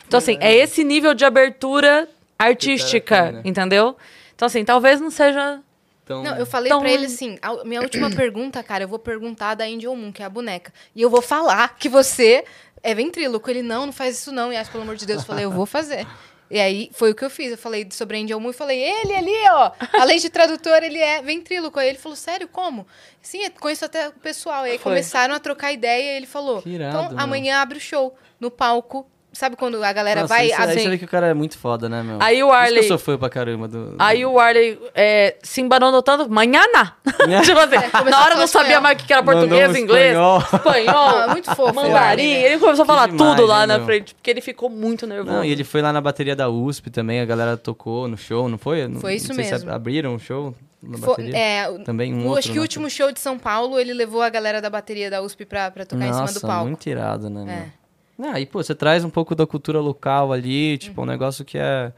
Então, 0.07 0.19
assim, 0.19 0.37
é 0.41 0.55
esse 0.55 0.85
nível 0.85 1.15
de 1.15 1.25
abertura 1.25 2.09
artística, 2.39 3.33
né? 3.33 3.43
entendeu? 3.45 3.97
Então, 4.35 4.47
assim, 4.47 4.65
talvez 4.65 5.01
não 5.01 5.11
seja. 5.11 5.61
Tão... 6.05 6.23
Não, 6.23 6.37
eu 6.37 6.45
falei 6.45 6.69
tão... 6.69 6.81
pra 6.81 6.91
ele 6.91 7.07
assim: 7.07 7.39
a 7.41 7.65
minha 7.65 7.81
última 7.81 8.11
pergunta, 8.11 8.63
cara, 8.63 8.85
eu 8.85 8.89
vou 8.89 8.99
perguntar 8.99 9.55
da 9.55 9.65
Angel 9.65 9.95
Moon, 9.97 10.13
que 10.13 10.23
é 10.23 10.27
a 10.27 10.29
boneca. 10.29 10.73
E 10.95 11.01
eu 11.01 11.09
vou 11.09 11.23
falar 11.23 11.77
que 11.77 11.89
você 11.89 12.45
é 12.83 12.95
ventríloco. 12.95 13.49
Ele, 13.49 13.63
não, 13.63 13.87
não 13.87 13.93
faz 13.93 14.19
isso 14.19 14.31
não. 14.31 14.53
E 14.53 14.57
acho, 14.57 14.71
pelo 14.71 14.85
amor 14.85 14.97
de 14.97 15.07
Deus, 15.07 15.23
eu 15.23 15.27
falei: 15.27 15.45
eu 15.45 15.51
vou 15.51 15.67
fazer. 15.67 16.07
E 16.55 16.61
aí 16.61 16.89
foi 16.93 17.11
o 17.11 17.15
que 17.17 17.25
eu 17.25 17.29
fiz. 17.31 17.51
Eu 17.51 17.59
falei 17.59 17.85
sobre 17.91 18.17
Angel 18.17 18.39
Moon 18.39 18.51
e 18.51 18.53
falei, 18.53 18.81
ele 18.81 19.13
ali, 19.13 19.35
ó. 19.51 19.73
Além 20.01 20.19
de 20.21 20.31
tradutor, 20.31 20.85
ele 20.85 21.01
é 21.01 21.21
ventríloco. 21.21 21.81
Aí 21.81 21.89
ele 21.89 21.99
falou, 21.99 22.15
sério, 22.15 22.47
como? 22.47 22.87
Sim, 23.21 23.51
conheço 23.59 23.85
até 23.85 24.11
o 24.11 24.13
pessoal. 24.13 24.65
E 24.65 24.71
aí 24.71 24.79
Foi. 24.79 24.93
começaram 24.93 25.35
a 25.35 25.41
trocar 25.41 25.73
ideia 25.73 26.13
e 26.13 26.17
ele 26.17 26.27
falou: 26.27 26.63
irado, 26.65 26.97
Então, 26.97 27.11
meu. 27.11 27.19
amanhã 27.25 27.59
abre 27.61 27.79
o 27.79 27.81
show 27.81 28.17
no 28.39 28.53
palco. 28.53 29.05
Sabe 29.35 29.57
quando 29.57 29.83
a 29.83 29.93
galera 29.93 30.23
Nossa, 30.23 30.35
vai. 30.35 30.47
isso, 30.47 30.55
aí 30.61 30.69
assim, 30.71 30.81
você 30.85 30.89
vê 30.91 30.99
que 30.99 31.05
o 31.05 31.09
cara 31.09 31.27
é 31.27 31.35
muito 31.35 31.59
foda, 31.59 31.89
né, 31.89 32.03
meu? 32.03 32.19
Aí 32.21 32.43
o 32.43 32.47
Por 32.47 32.53
isso 32.55 32.63
Arley- 32.63 32.75
que 32.79 32.85
eu 32.85 32.89
sou 32.89 32.99
fã 32.99 33.19
pra 33.19 33.29
caramba 33.29 33.67
do... 33.69 33.95
Aí 33.99 34.25
o 34.25 34.39
Arley 34.39 34.79
é, 34.95 35.37
se 35.43 35.61
embananou 35.61 36.03
tanto, 36.03 36.31
manhana. 36.31 36.97
tipo 37.45 37.59
assim, 37.59 37.77
É, 37.77 38.11
na 38.11 38.21
hora 38.23 38.37
não 38.37 38.47
falar 38.47 38.65
sabia 38.65 38.81
mais 38.81 39.01
o 39.03 39.05
que 39.05 39.13
era 39.13 39.23
Mandou 39.23 39.41
português, 39.49 39.71
um 39.71 39.77
inglês, 39.77 40.07
espanhol. 40.13 40.39
espanhol, 40.41 41.09
Ah, 41.19 41.29
muito 41.29 41.55
fofo, 41.55 41.75
mandarim. 41.75 41.95
Arley, 41.97 42.27
né? 42.35 42.43
Ele 42.47 42.59
começou 42.59 42.83
a 42.85 42.87
falar 42.87 43.09
demais, 43.09 43.31
tudo 43.37 43.47
lá 43.47 43.67
né, 43.67 43.77
na 43.79 43.85
frente, 43.85 44.15
porque 44.15 44.31
ele 44.31 44.41
ficou 44.41 44.71
muito 44.71 45.07
nervoso. 45.07 45.37
Não, 45.37 45.45
e 45.45 45.51
ele 45.51 45.65
foi 45.65 45.83
lá 45.83 45.93
na 45.93 46.01
bateria 46.01 46.37
da 46.37 46.49
USP 46.49 46.91
também, 46.91 47.21
a 47.21 47.25
galera 47.25 47.57
tocou 47.57 48.07
no 48.09 48.17
show, 48.17 48.49
não 48.49 48.57
foi? 48.57 48.87
Não- 48.87 49.01
Foi 49.01 49.15
isso 49.17 49.29
não 49.29 49.35
sei 49.35 49.45
se 49.45 49.51
mesmo. 49.53 49.73
abriram 49.73 50.15
o 50.15 50.19
show 50.19 50.55
na 50.83 50.97
Fo- 50.99 51.07
bateria? 51.09 51.37
é, 51.37 51.73
Também 51.85 52.15
um 52.15 52.19
o- 52.19 52.27
outro, 52.27 52.39
acho 52.39 52.53
que 52.53 52.59
o 52.59 52.63
último 52.63 52.89
show 52.89 53.11
de 53.11 53.19
São 53.19 53.39
Paulo, 53.39 53.81
ele 53.81 53.93
levou 53.93 54.23
a 54.23 54.29
galera 54.29 54.61
da 54.63 54.71
bateria 54.71 55.11
da 55.11 55.21
USP 55.23 55.45
pra, 55.45 55.71
pra 55.71 55.85
tocar 55.85 56.05
em 56.05 56.13
cima 56.13 56.27
do 56.27 56.33
Nossa, 56.35 56.47
palco. 56.47 56.67
muito 56.69 56.87
irado, 56.89 57.29
né, 57.29 57.71
É. 57.81 57.84
Ah, 58.19 58.41
e 58.41 58.47
pô, 58.47 58.63
você 58.63 58.75
traz 58.75 59.05
um 59.05 59.11
pouco 59.11 59.35
da 59.35 59.47
cultura 59.47 59.81
local 59.81 60.33
ali, 60.33 60.79
tipo, 60.79 61.01
Uhum. 61.01 61.07
um 61.07 61.11
negócio 61.11 61.45
que 61.45 61.59
é... 61.59 61.93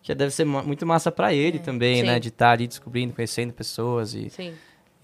Que 0.00 0.14
deve 0.14 0.30
ser 0.30 0.44
muito 0.44 0.86
massa 0.86 1.10
pra 1.10 1.34
ele 1.34 1.58
também, 1.58 1.96
Sim. 2.00 2.06
né? 2.06 2.20
De 2.20 2.28
estar 2.28 2.52
ali 2.52 2.66
descobrindo, 2.68 3.12
conhecendo 3.12 3.52
pessoas 3.52 4.14
e, 4.14 4.30
Sim. 4.30 4.54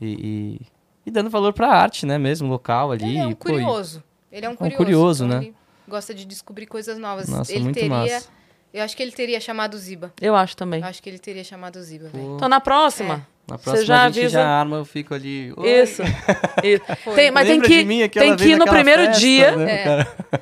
e, 0.00 0.06
e, 0.06 0.60
e 1.06 1.10
dando 1.10 1.28
valor 1.28 1.52
pra 1.52 1.68
arte, 1.68 2.06
né? 2.06 2.16
Mesmo, 2.16 2.48
local 2.48 2.92
ali. 2.92 3.04
Ele 3.04 3.18
é 3.18 3.26
um 3.26 3.30
e, 3.30 3.34
pô, 3.34 3.44
curioso. 3.50 4.02
Ele 4.30 4.46
é 4.46 4.48
um 4.48 4.52
um 4.52 4.56
curioso. 4.56 4.76
curioso, 4.76 5.24
então 5.26 5.40
né? 5.40 5.52
Gosta 5.86 6.14
de 6.14 6.24
descobrir 6.24 6.66
coisas 6.66 6.96
novas. 6.98 7.28
Nossa, 7.28 7.52
ele 7.52 7.64
muito 7.64 7.74
teria. 7.74 7.90
massa. 7.90 8.28
Eu 8.74 8.82
acho 8.82 8.96
que 8.96 9.02
ele 9.04 9.12
teria 9.12 9.38
chamado 9.40 9.74
o 9.74 9.78
Ziba. 9.78 10.12
Eu 10.20 10.34
acho 10.34 10.56
também. 10.56 10.80
Eu 10.80 10.86
acho 10.88 11.00
que 11.00 11.08
ele 11.08 11.18
teria 11.20 11.44
chamado 11.44 11.76
o 11.76 11.82
Ziba, 11.82 12.08
velho. 12.08 12.34
Então 12.34 12.48
na 12.48 12.60
próxima. 12.60 13.24
na 13.48 13.56
você 13.56 13.62
próxima 13.62 13.86
já 13.86 14.02
a 14.02 14.08
gente 14.08 14.18
avisa- 14.18 14.38
já 14.40 14.46
arma, 14.48 14.76
eu 14.78 14.84
fico 14.84 15.14
ali... 15.14 15.52
"Oi". 15.56 15.68
Isso. 15.82 16.02
Isso. 16.62 17.14
Tem- 17.14 17.30
mas 17.30 17.46
tem 17.46 17.60
que, 17.60 17.84
mim, 17.84 18.08
tem 18.08 18.34
que 18.34 18.48
ir 18.48 18.56
no 18.58 18.66
primeiro 18.66 19.02
festa, 19.04 19.20
dia. 19.20 19.56
né, 19.56 19.72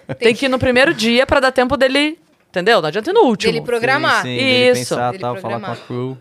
É. 0.09 0.15
Tem 0.15 0.35
que 0.35 0.47
ir 0.47 0.49
no 0.49 0.59
primeiro 0.59 0.95
dia 0.95 1.27
pra 1.27 1.41
dar 1.41 1.53
tempo 1.53 1.77
dele. 1.77 2.19
Entendeu? 2.49 2.81
Não 2.81 2.89
adianta 2.89 3.11
ir 3.11 3.13
no 3.13 3.21
último. 3.25 3.53
Dele 3.53 3.65
programar. 3.65 4.23
Sim, 4.23 4.39
sim, 4.39 4.45
Isso. 4.71 4.95
Pensar, 4.95 5.11
Dele 5.11 5.21
tal, 5.23 5.37
falar 5.37 5.61
com 5.61 5.67
a 5.67 5.75
programar. 5.75 5.87
crew. 5.87 6.19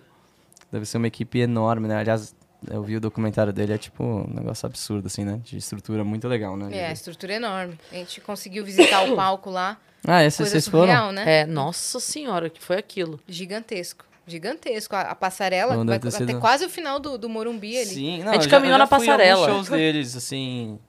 Deve 0.72 0.86
ser 0.86 0.98
uma 0.98 1.08
equipe 1.08 1.40
enorme, 1.40 1.88
né? 1.88 1.98
Aliás, 1.98 2.36
eu 2.70 2.82
vi 2.84 2.96
o 2.96 3.00
documentário 3.02 3.52
dele, 3.54 3.74
é 3.74 3.78
tipo 3.78 4.04
um 4.04 4.26
negócio 4.34 4.66
absurdo, 4.66 5.08
assim, 5.08 5.24
né? 5.26 5.40
De 5.44 5.58
estrutura 5.58 6.04
muito 6.04 6.28
legal, 6.28 6.56
né? 6.58 6.70
É, 6.76 6.92
estrutura 6.94 7.34
é 7.34 7.36
enorme. 7.38 7.78
A 7.92 7.96
gente 7.96 8.20
conseguiu 8.22 8.64
visitar 8.66 9.04
o 9.04 9.16
palco 9.16 9.50
lá. 9.50 9.78
Ah, 10.08 10.22
Coisa 10.22 10.46
vocês 10.46 10.68
foram? 10.68 11.12
né? 11.12 11.42
É, 11.42 11.46
nossa 11.46 12.00
senhora, 12.00 12.50
que 12.50 12.62
foi 12.62 12.78
aquilo. 12.78 13.20
Gigantesco. 13.28 14.06
Gigantesco. 14.26 14.96
A, 14.96 15.02
a 15.02 15.16
passarela 15.16 15.76
Não 15.76 15.86
vai 15.86 16.00
deve 16.00 16.10
ter 16.12 16.24
até 16.24 16.32
sido- 16.34 16.40
quase 16.40 16.66
o 16.66 16.70
final 16.70 17.00
do, 17.00 17.18
do 17.18 17.28
Morumbi 17.30 17.78
ali. 17.78 17.86
Sim, 17.88 18.24
não, 18.24 18.30
A 18.32 18.34
gente 18.34 18.46
eu 18.46 18.50
já- 18.50 18.58
caminhou 18.58 18.74
eu 18.76 18.78
já 18.80 18.84
na 18.84 18.88
fui 18.88 19.06
em 19.06 19.10
alguns 19.10 19.18
passarela. 19.28 19.48
shows 19.48 19.70
deles, 19.70 20.16
assim, 20.16 20.80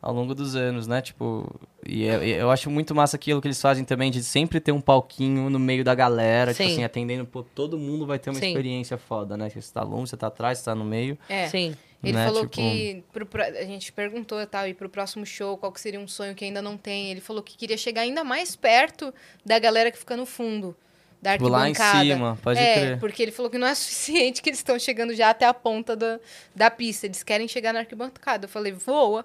ao 0.00 0.14
longo 0.14 0.34
dos 0.34 0.54
anos, 0.54 0.86
né? 0.86 1.00
Tipo, 1.02 1.50
e 1.86 2.04
eu, 2.04 2.22
eu 2.22 2.50
acho 2.50 2.70
muito 2.70 2.94
massa 2.94 3.16
aquilo 3.16 3.40
que 3.40 3.48
eles 3.48 3.60
fazem 3.60 3.84
também, 3.84 4.10
de 4.10 4.22
sempre 4.22 4.60
ter 4.60 4.72
um 4.72 4.80
palquinho 4.80 5.50
no 5.50 5.58
meio 5.58 5.82
da 5.84 5.94
galera, 5.94 6.52
tipo 6.54 6.66
Sim. 6.66 6.72
assim, 6.74 6.84
atendendo, 6.84 7.24
pô, 7.26 7.42
todo 7.42 7.76
mundo 7.78 8.06
vai 8.06 8.18
ter 8.18 8.30
uma 8.30 8.38
Sim. 8.38 8.48
experiência 8.48 8.96
foda, 8.96 9.36
né? 9.36 9.48
Você 9.50 9.72
tá 9.72 9.82
longe, 9.82 10.10
você 10.10 10.16
tá 10.16 10.28
atrás, 10.28 10.58
você 10.58 10.64
tá 10.66 10.74
no 10.74 10.84
meio. 10.84 11.18
É. 11.28 11.48
Sim. 11.48 11.74
Ele 12.08 12.16
né, 12.16 12.24
falou 12.26 12.42
tipo- 12.46 12.54
que 12.56 13.04
pro 13.12 13.28
a 13.42 13.64
gente 13.64 13.92
perguntou 13.92 14.40
e 14.40 14.46
tal, 14.46 14.66
e 14.68 14.74
pro 14.74 14.88
próximo 14.88 15.24
show, 15.26 15.56
qual 15.56 15.72
que 15.72 15.80
seria 15.80 15.98
um 16.00 16.08
sonho 16.08 16.34
que 16.34 16.44
ainda 16.44 16.60
não 16.62 16.76
tem. 16.76 17.10
Ele 17.10 17.20
falou 17.20 17.42
que 17.42 17.56
queria 17.56 17.76
chegar 17.76 18.02
ainda 18.02 18.22
mais 18.24 18.54
perto 18.56 19.12
da 19.44 19.58
galera 19.58 19.90
que 19.90 19.98
fica 19.98 20.16
no 20.16 20.26
fundo 20.26 20.76
da 21.22 21.32
Tipo, 21.32 21.48
lá 21.48 21.66
em 21.68 21.72
arquibancada. 21.72 22.04
cima, 22.04 22.38
pode 22.42 22.60
é, 22.60 22.74
crer. 22.74 22.98
porque 23.00 23.22
ele 23.22 23.32
falou 23.32 23.50
que 23.50 23.56
não 23.58 23.66
é 23.66 23.74
suficiente 23.76 24.42
que 24.42 24.50
eles 24.50 24.58
estão 24.58 24.78
chegando 24.78 25.14
já 25.14 25.30
até 25.30 25.46
a 25.46 25.54
ponta 25.54 25.96
da, 25.96 26.20
da 26.54 26.70
pista. 26.70 27.06
Eles 27.06 27.22
querem 27.22 27.48
chegar 27.48 27.72
na 27.72 27.80
arquibancada. 27.80 28.44
Eu 28.44 28.48
falei, 28.48 28.72
voa. 28.72 29.24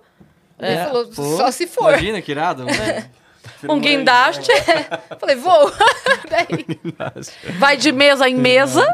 ele 0.58 0.72
É, 0.76 0.86
falou, 0.86 1.08
pô, 1.08 1.38
só 1.38 1.52
se 1.52 1.68
for. 1.68 1.90
Imagina 1.90 2.22
que 2.22 2.32
irado. 2.32 2.66
Um 3.68 3.80
guindaste, 3.80 4.50
Eu 5.10 5.18
falei, 5.18 5.36
voa. 5.36 5.74
Daí, 6.30 6.66
vai 7.58 7.76
de 7.76 7.92
mesa 7.92 8.30
em 8.30 8.36
mesa, 8.36 8.86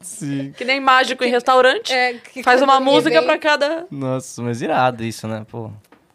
Sim. 0.00 0.52
que 0.52 0.64
nem 0.64 0.80
mágico 0.80 1.22
em 1.24 1.30
restaurante. 1.30 1.92
é, 1.92 2.14
que 2.14 2.42
Faz 2.42 2.62
uma 2.62 2.80
música 2.80 3.18
vem, 3.18 3.26
pra 3.26 3.38
cada. 3.38 3.86
Nossa, 3.90 4.42
mas 4.42 4.62
irado 4.62 5.04
isso, 5.04 5.28
né? 5.28 5.44
Pô. 5.50 5.70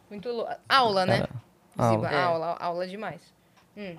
Muito 0.09 0.29
lou- 0.29 0.47
Aula, 0.67 1.05
né? 1.05 1.25
aula. 1.77 1.91
Ziba, 1.95 2.09
É. 2.09 2.21
aula, 2.23 2.57
aula 2.59 2.87
demais. 2.87 3.21
Hum. 3.77 3.95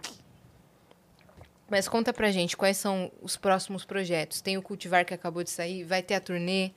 Mas 1.69 1.89
conta 1.89 2.13
pra 2.13 2.31
gente, 2.31 2.57
quais 2.57 2.77
são 2.77 3.11
os 3.21 3.37
próximos 3.37 3.85
projetos? 3.85 4.41
Tem 4.41 4.57
o 4.57 4.63
Cultivar 4.63 5.05
que 5.05 5.13
acabou 5.13 5.43
de 5.43 5.51
sair, 5.51 5.83
vai 5.85 6.03
ter 6.03 6.15
a 6.15 6.21
turnê. 6.21 6.71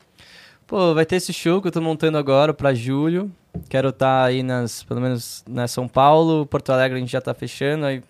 Pô, 0.66 0.94
vai 0.94 1.06
ter 1.06 1.16
esse 1.18 1.32
show 1.32 1.62
que 1.62 1.68
eu 1.68 1.72
tô 1.72 1.82
montando 1.82 2.18
agora 2.18 2.54
pra 2.54 2.74
julho. 2.74 3.32
Quero 3.70 3.90
estar 3.90 4.24
aí 4.26 4.44
nas, 4.44 4.84
pelo 4.84 5.00
menos 5.02 5.44
na 5.48 5.68
São 5.68 5.88
Paulo, 5.88 6.46
Porto 6.46 6.72
Alegre 6.72 6.98
a 6.98 7.00
gente 7.00 7.12
já 7.12 7.22
tá 7.22 7.34
fechando, 7.34 7.86
aí 7.86 8.04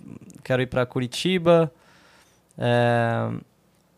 quero 0.44 0.62
ir 0.62 0.68
pra 0.68 0.86
Curitiba. 0.86 1.72
É, 2.58 3.30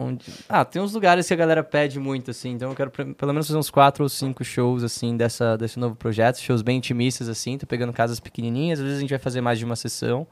onde... 0.02 0.26
Ah, 0.48 0.66
tem 0.66 0.82
uns 0.82 0.94
lugares 0.94 1.28
que 1.28 1.34
a 1.34 1.38
galera 1.38 1.64
pede 1.64 2.00
muito, 2.00 2.32
assim, 2.32 2.52
então 2.52 2.70
eu 2.70 2.76
quero 2.76 2.92
pelo 2.92 3.34
menos 3.34 3.48
fazer 3.48 3.58
uns 3.58 3.70
quatro 3.70 4.04
ou 4.04 4.10
cinco 4.10 4.44
shows, 4.44 4.84
assim, 4.84 5.16
dessa, 5.16 5.58
desse 5.58 5.80
novo 5.80 5.96
projeto, 5.96 6.40
shows 6.40 6.62
bem 6.62 6.78
intimistas, 6.78 7.30
assim, 7.30 7.58
tô 7.58 7.66
pegando 7.66 7.94
casas 7.94 8.20
pequenininhas, 8.20 8.80
às 8.80 8.84
vezes 8.84 8.98
a 8.98 9.02
gente 9.02 9.10
vai 9.10 9.20
fazer 9.20 9.42
mais 9.42 9.60
de 9.60 9.66
uma 9.66 9.76
sessão, 9.76 10.26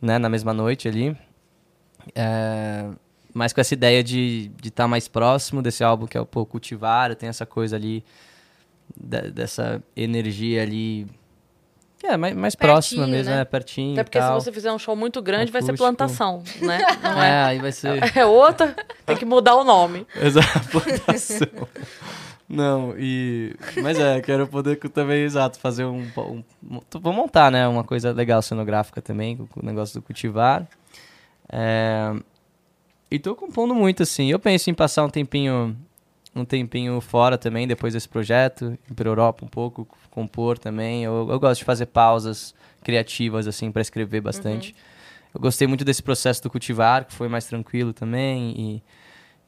né, 0.00 0.18
na 0.18 0.28
mesma 0.28 0.52
noite 0.52 0.88
ali. 0.88 1.16
É, 2.14 2.88
mas 3.34 3.52
com 3.52 3.60
essa 3.60 3.74
ideia 3.74 4.02
de 4.02 4.46
estar 4.46 4.62
de 4.62 4.70
tá 4.70 4.88
mais 4.88 5.08
próximo 5.08 5.60
desse 5.60 5.84
álbum 5.84 6.06
que 6.06 6.16
é 6.16 6.20
o 6.20 6.26
pô, 6.26 6.46
Cultivar, 6.46 7.14
tem 7.14 7.28
essa 7.28 7.44
coisa 7.44 7.76
ali, 7.76 8.04
de- 8.96 9.30
dessa 9.30 9.82
energia 9.96 10.62
ali, 10.62 11.06
é 12.12 12.16
mais, 12.16 12.34
mais 12.34 12.54
próxima 12.54 13.00
Pertinho, 13.02 13.16
mesmo, 13.16 13.30
né? 13.32 13.38
né? 13.38 13.44
Pertinho 13.44 13.92
Até 13.94 14.04
porque 14.04 14.20
se 14.20 14.26
tal. 14.26 14.40
você 14.40 14.52
fizer 14.52 14.72
um 14.72 14.78
show 14.78 14.94
muito 14.96 15.20
grande, 15.22 15.50
vai 15.52 15.62
ser 15.62 15.72
Acústico. 15.72 15.84
plantação, 15.96 16.42
né? 16.60 16.78
Não 17.02 17.22
É, 17.22 17.28
é. 17.30 17.42
aí 17.44 17.58
vai 17.58 17.72
ser... 17.72 18.16
É 18.16 18.24
outra, 18.24 18.74
tem 19.04 19.16
que 19.16 19.24
mudar 19.24 19.56
o 19.56 19.64
nome. 19.64 20.06
Exato, 20.20 20.68
plantação. 20.70 21.48
Não, 22.48 22.94
e. 22.96 23.56
Mas 23.82 23.98
é, 23.98 24.20
quero 24.20 24.46
poder 24.46 24.76
também, 24.76 25.24
exato, 25.24 25.58
fazer 25.58 25.84
um. 25.84 26.06
um, 26.16 26.44
um- 26.70 26.80
vou 27.00 27.12
montar, 27.12 27.50
né? 27.50 27.66
Uma 27.66 27.82
coisa 27.82 28.12
legal 28.12 28.40
cenográfica 28.40 29.02
também, 29.02 29.36
com, 29.36 29.46
com 29.48 29.60
o 29.60 29.66
negócio 29.66 29.98
do 30.00 30.02
cultivar. 30.04 30.64
É, 31.52 32.12
e 33.10 33.18
tô 33.18 33.34
compondo 33.34 33.74
muito, 33.74 34.04
assim. 34.04 34.30
Eu 34.30 34.38
penso 34.38 34.70
em 34.70 34.74
passar 34.74 35.04
um 35.04 35.08
tempinho. 35.10 35.76
Um 36.36 36.44
tempinho 36.44 37.00
fora 37.00 37.38
também, 37.38 37.66
depois 37.66 37.94
desse 37.94 38.08
projeto, 38.08 38.76
ir 38.90 38.94
pra 38.94 39.08
Europa 39.08 39.42
um 39.44 39.48
pouco, 39.48 39.88
compor 40.10 40.58
também. 40.58 41.02
Eu, 41.02 41.26
eu 41.30 41.40
gosto 41.40 41.60
de 41.60 41.64
fazer 41.64 41.86
pausas 41.86 42.54
criativas, 42.84 43.46
assim, 43.46 43.72
para 43.72 43.80
escrever 43.80 44.20
bastante. 44.20 44.74
Eu 45.34 45.40
gostei 45.40 45.66
muito 45.66 45.82
desse 45.84 46.02
processo 46.02 46.42
do 46.42 46.50
cultivar, 46.50 47.06
que 47.06 47.14
foi 47.14 47.26
mais 47.26 47.46
tranquilo 47.46 47.94
também. 47.94 48.54
E, 48.56 48.82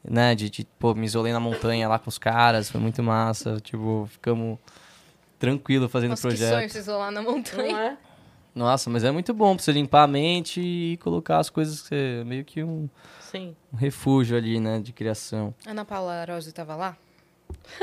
né, 0.03 0.33
de, 0.33 0.49
de, 0.49 0.65
pô, 0.79 0.95
me 0.95 1.05
isolei 1.05 1.31
na 1.31 1.39
montanha 1.39 1.87
lá 1.87 1.99
com 1.99 2.09
os 2.09 2.17
caras, 2.17 2.71
foi 2.71 2.81
muito 2.81 3.03
massa, 3.03 3.59
tipo, 3.61 4.07
ficamos 4.11 4.57
tranquilo 5.37 5.87
fazendo 5.87 6.09
o 6.09 6.11
Nossa, 6.13 6.27
que 6.27 6.37
sonho 6.37 6.49
projeto. 6.49 6.71
se 6.71 6.77
isolar 6.79 7.11
na 7.11 7.21
Não 7.21 7.31
montanha. 7.33 7.77
é? 7.77 7.97
Nossa, 8.55 8.89
mas 8.89 9.03
é 9.03 9.11
muito 9.11 9.31
bom 9.33 9.55
pra 9.55 9.63
você 9.63 9.71
limpar 9.71 10.03
a 10.03 10.07
mente 10.07 10.59
e 10.59 10.97
colocar 10.97 11.37
as 11.37 11.49
coisas 11.51 11.81
que 11.81 11.87
você, 11.89 12.23
meio 12.25 12.43
que 12.43 12.63
um, 12.63 12.89
Sim. 13.31 13.55
um 13.73 13.77
refúgio 13.77 14.37
ali, 14.37 14.59
né, 14.59 14.79
de 14.79 14.91
criação. 14.93 15.53
Ana 15.65 15.85
Paula 15.85 16.25
Rosa 16.27 16.51
tava 16.51 16.75
lá? 16.75 16.97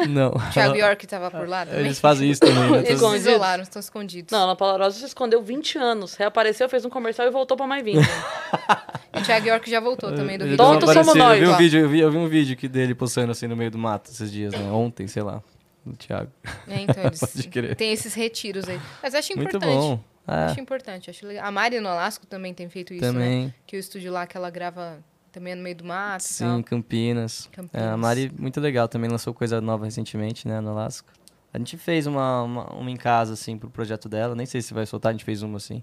Não. 0.08 0.32
Thiago 0.52 0.76
York 0.76 1.06
tava 1.06 1.30
por 1.30 1.48
lá 1.48 1.66
também? 1.66 1.86
Eles 1.86 1.98
fazem 1.98 2.30
isso 2.30 2.40
também, 2.40 2.70
né? 2.70 2.78
Eles 2.86 3.00
se 3.00 3.16
isolaram, 3.16 3.62
estão 3.62 3.80
escondidos. 3.80 4.30
Não, 4.30 4.44
Ana 4.44 4.56
Paula 4.56 4.84
Rosa 4.84 4.98
se 4.98 5.04
escondeu 5.06 5.42
20 5.42 5.78
anos. 5.78 6.14
Reapareceu, 6.14 6.68
fez 6.68 6.84
um 6.84 6.90
comercial 6.90 7.26
e 7.26 7.30
voltou 7.30 7.56
pra 7.56 7.66
mais 7.66 7.84
20. 7.84 7.98
O 7.98 9.22
Thiago 9.22 9.46
York 9.48 9.68
já 9.70 9.80
voltou 9.80 10.14
também 10.14 10.38
do 10.38 10.44
vídeo. 10.44 10.56
Desapareceu. 10.56 11.04
somos 11.04 11.14
nós, 11.18 11.40
Eu 11.42 11.48
vi, 11.48 11.54
um 11.54 11.56
vídeo, 11.56 11.80
eu, 11.80 11.88
vi, 11.88 12.00
eu 12.00 12.10
vi 12.10 12.18
um 12.18 12.28
vídeo 12.28 12.56
que 12.56 12.68
dele 12.68 12.94
postando 12.94 13.32
assim 13.32 13.46
no 13.46 13.56
meio 13.56 13.70
do 13.70 13.78
mato 13.78 14.10
esses 14.10 14.30
dias, 14.30 14.52
né? 14.52 14.70
Ontem, 14.70 15.06
sei 15.08 15.22
lá, 15.22 15.42
do 15.84 15.96
Thiago. 15.96 16.30
É, 16.68 16.80
então, 16.80 17.04
eles 17.04 17.18
Pode 17.20 17.48
crer. 17.48 17.74
tem 17.76 17.92
esses 17.92 18.14
retiros 18.14 18.68
aí. 18.68 18.80
Mas 19.02 19.14
acho 19.14 19.34
Muito 19.36 19.56
importante. 19.56 19.72
bom. 19.72 20.00
É, 20.28 20.46
Acho 20.46 20.60
importante, 20.60 21.08
acho 21.08 21.24
legal. 21.24 21.46
A 21.46 21.50
Mari 21.52 21.78
no 21.80 21.88
Alasco 21.88 22.26
também 22.26 22.52
tem 22.52 22.68
feito 22.68 22.92
isso, 22.92 23.04
né? 23.04 23.12
também. 23.12 23.54
Que 23.64 23.76
o 23.76 23.78
estúdio 23.78 24.12
lá 24.12 24.26
que 24.26 24.36
ela 24.36 24.50
grava 24.50 24.98
também 25.36 25.52
é 25.52 25.56
no 25.56 25.62
meio 25.62 25.76
do 25.76 25.84
mato 25.84 26.22
Sim, 26.22 26.44
tal. 26.44 26.64
Campinas. 26.64 27.46
Campinas. 27.52 27.86
É, 27.86 27.90
a 27.90 27.96
Mari, 27.96 28.32
muito 28.38 28.58
legal, 28.58 28.88
também 28.88 29.10
lançou 29.10 29.34
coisa 29.34 29.60
nova 29.60 29.84
recentemente, 29.84 30.48
né, 30.48 30.60
no 30.62 30.70
Alasca. 30.70 31.12
A 31.52 31.58
gente 31.58 31.76
fez 31.76 32.06
uma, 32.06 32.42
uma, 32.42 32.72
uma 32.72 32.90
em 32.90 32.96
casa, 32.96 33.34
assim, 33.34 33.58
pro 33.58 33.68
projeto 33.68 34.08
dela. 34.08 34.34
Nem 34.34 34.46
sei 34.46 34.62
se 34.62 34.72
vai 34.72 34.86
soltar, 34.86 35.10
a 35.10 35.12
gente 35.12 35.24
fez 35.24 35.42
uma, 35.42 35.58
assim. 35.58 35.82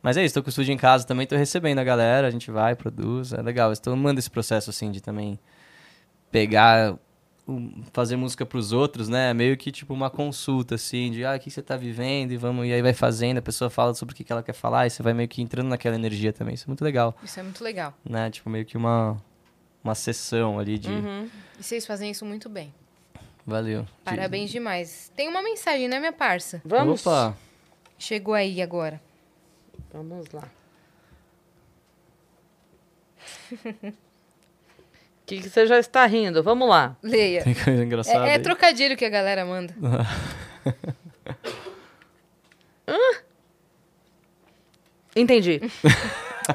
Mas 0.00 0.16
é 0.16 0.24
isso, 0.24 0.34
tô 0.34 0.42
com 0.42 0.46
o 0.46 0.50
estúdio 0.50 0.72
em 0.72 0.76
casa 0.76 1.04
também, 1.04 1.26
tô 1.26 1.34
recebendo 1.34 1.80
a 1.80 1.84
galera, 1.84 2.28
a 2.28 2.30
gente 2.30 2.52
vai, 2.52 2.76
produz, 2.76 3.32
é 3.32 3.42
legal. 3.42 3.72
Estou 3.72 3.92
amando 3.92 4.20
esse 4.20 4.30
processo, 4.30 4.70
assim, 4.70 4.92
de 4.92 5.00
também 5.00 5.40
pegar 6.30 6.96
fazer 7.92 8.16
música 8.16 8.44
pros 8.44 8.72
outros, 8.72 9.08
né? 9.08 9.30
É 9.30 9.34
meio 9.34 9.56
que 9.56 9.70
tipo 9.72 9.94
uma 9.94 10.10
consulta, 10.10 10.74
assim, 10.74 11.10
de 11.10 11.24
ah, 11.24 11.34
o 11.34 11.40
que 11.40 11.50
você 11.50 11.62
tá 11.62 11.76
vivendo, 11.76 12.32
e 12.32 12.36
vamos, 12.36 12.66
e 12.66 12.72
aí 12.72 12.82
vai 12.82 12.92
fazendo, 12.92 13.38
a 13.38 13.42
pessoa 13.42 13.70
fala 13.70 13.94
sobre 13.94 14.12
o 14.12 14.16
que, 14.16 14.30
ela 14.30 14.42
quer 14.42 14.52
falar, 14.52 14.86
e 14.86 14.90
você 14.90 15.02
vai 15.02 15.14
meio 15.14 15.28
que 15.28 15.40
entrando 15.40 15.68
naquela 15.68 15.96
energia 15.96 16.32
também. 16.32 16.54
Isso 16.54 16.64
é 16.64 16.68
muito 16.68 16.84
legal. 16.84 17.16
Isso 17.22 17.40
é 17.40 17.42
muito 17.42 17.62
legal. 17.64 17.94
Né? 18.04 18.30
Tipo, 18.30 18.50
meio 18.50 18.64
que 18.64 18.76
uma, 18.76 19.16
uma 19.82 19.94
sessão 19.94 20.58
ali 20.58 20.78
de. 20.78 20.90
Uhum. 20.90 21.28
E 21.58 21.62
vocês 21.62 21.86
fazem 21.86 22.10
isso 22.10 22.24
muito 22.24 22.48
bem. 22.48 22.72
Valeu. 23.46 23.86
Parabéns 24.04 24.50
demais. 24.50 25.10
Tem 25.16 25.28
uma 25.28 25.40
mensagem, 25.42 25.88
né, 25.88 25.98
minha 25.98 26.12
parça? 26.12 26.60
Vamos? 26.64 27.06
Opa! 27.06 27.34
Chegou 27.98 28.34
aí 28.34 28.60
agora. 28.60 29.00
Vamos 29.92 30.30
lá. 30.32 30.48
O 35.28 35.30
que, 35.30 35.42
que 35.42 35.50
você 35.50 35.66
já 35.66 35.78
está 35.78 36.06
rindo? 36.06 36.42
Vamos 36.42 36.66
lá. 36.66 36.96
Leia. 37.02 37.44
Tem 37.44 37.52
coisa 37.52 37.84
engraçada. 37.84 38.24
É, 38.26 38.30
é 38.30 38.34
aí? 38.36 38.38
trocadilho 38.38 38.96
que 38.96 39.04
a 39.04 39.10
galera 39.10 39.44
manda. 39.44 39.74
Entendi. 45.14 45.60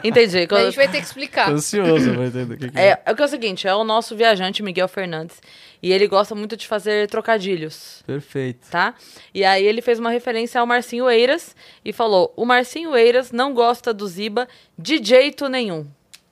Entendi. 0.03 0.47
A 0.49 0.63
gente 0.63 0.75
vai 0.75 0.87
ter 0.87 0.97
que 0.97 1.05
explicar. 1.05 1.49
Tô 1.49 1.51
ansioso 1.51 2.13
pra 2.15 2.25
entender 2.25 2.55
o 2.55 2.57
que, 2.57 2.71
que 2.71 2.79
é. 2.79 2.87
É, 2.87 3.01
é 3.05 3.11
o 3.11 3.15
que 3.15 3.21
é 3.21 3.25
o 3.25 3.27
seguinte, 3.27 3.67
é 3.67 3.75
o 3.75 3.83
nosso 3.83 4.15
viajante 4.15 4.63
Miguel 4.63 4.87
Fernandes. 4.87 5.39
E 5.79 5.93
ele 5.93 6.07
gosta 6.07 6.33
muito 6.33 6.57
de 6.57 6.65
fazer 6.67 7.07
trocadilhos, 7.07 8.01
Perfeito. 8.07 8.71
tá? 8.71 8.95
E 9.35 9.45
aí 9.45 9.63
ele 9.63 9.83
fez 9.83 9.99
uma 9.99 10.09
referência 10.09 10.59
ao 10.59 10.65
Marcinho 10.65 11.07
Eiras 11.07 11.55
e 11.85 11.93
falou: 11.93 12.33
o 12.35 12.43
Marcinho 12.43 12.95
Eiras 12.95 13.31
não 13.31 13.53
gosta 13.53 13.93
do 13.93 14.07
Ziba 14.07 14.47
de 14.79 14.97
jeito 15.03 15.47
nenhum. 15.47 15.85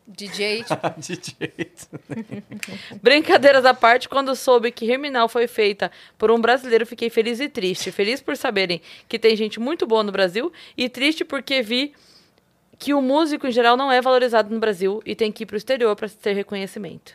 DJ, 0.07 0.65
de 0.97 1.35
jeito. 1.39 1.87
Brincadeiras 3.01 3.65
à 3.65 3.73
parte, 3.73 4.09
quando 4.09 4.35
soube 4.35 4.71
que 4.71 4.89
Herminal 4.89 5.29
foi 5.29 5.47
feita 5.47 5.91
por 6.17 6.31
um 6.31 6.39
brasileiro, 6.39 6.85
fiquei 6.85 7.09
feliz 7.09 7.39
e 7.39 7.47
triste. 7.47 7.91
Feliz 7.91 8.21
por 8.21 8.35
saberem 8.35 8.81
que 9.07 9.17
tem 9.17 9.35
gente 9.35 9.59
muito 9.59 9.85
boa 9.85 10.03
no 10.03 10.11
Brasil 10.11 10.51
e 10.77 10.89
triste 10.89 11.23
porque 11.23 11.61
vi 11.61 11.93
que 12.77 12.95
o 12.95 13.01
músico 13.01 13.45
em 13.45 13.51
geral 13.51 13.77
não 13.77 13.91
é 13.91 14.01
valorizado 14.01 14.51
no 14.51 14.59
Brasil 14.59 15.03
e 15.05 15.13
tem 15.15 15.31
que 15.31 15.43
ir 15.43 15.45
para 15.45 15.53
o 15.53 15.57
exterior 15.57 15.95
para 15.95 16.09
ter 16.09 16.33
reconhecimento. 16.33 17.13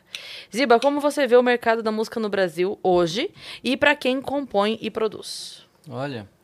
Ziba, 0.55 0.79
como 0.79 1.01
você 1.01 1.27
vê 1.27 1.37
o 1.37 1.43
mercado 1.43 1.83
da 1.83 1.91
música 1.91 2.21
no 2.21 2.29
Brasil 2.29 2.79
hoje 2.85 3.31
e 3.65 3.77
para 3.77 3.97
quem 3.97 4.21
compõe 4.21 4.79
e 4.81 4.91
produz? 4.93 5.67
Olha. 5.91 6.36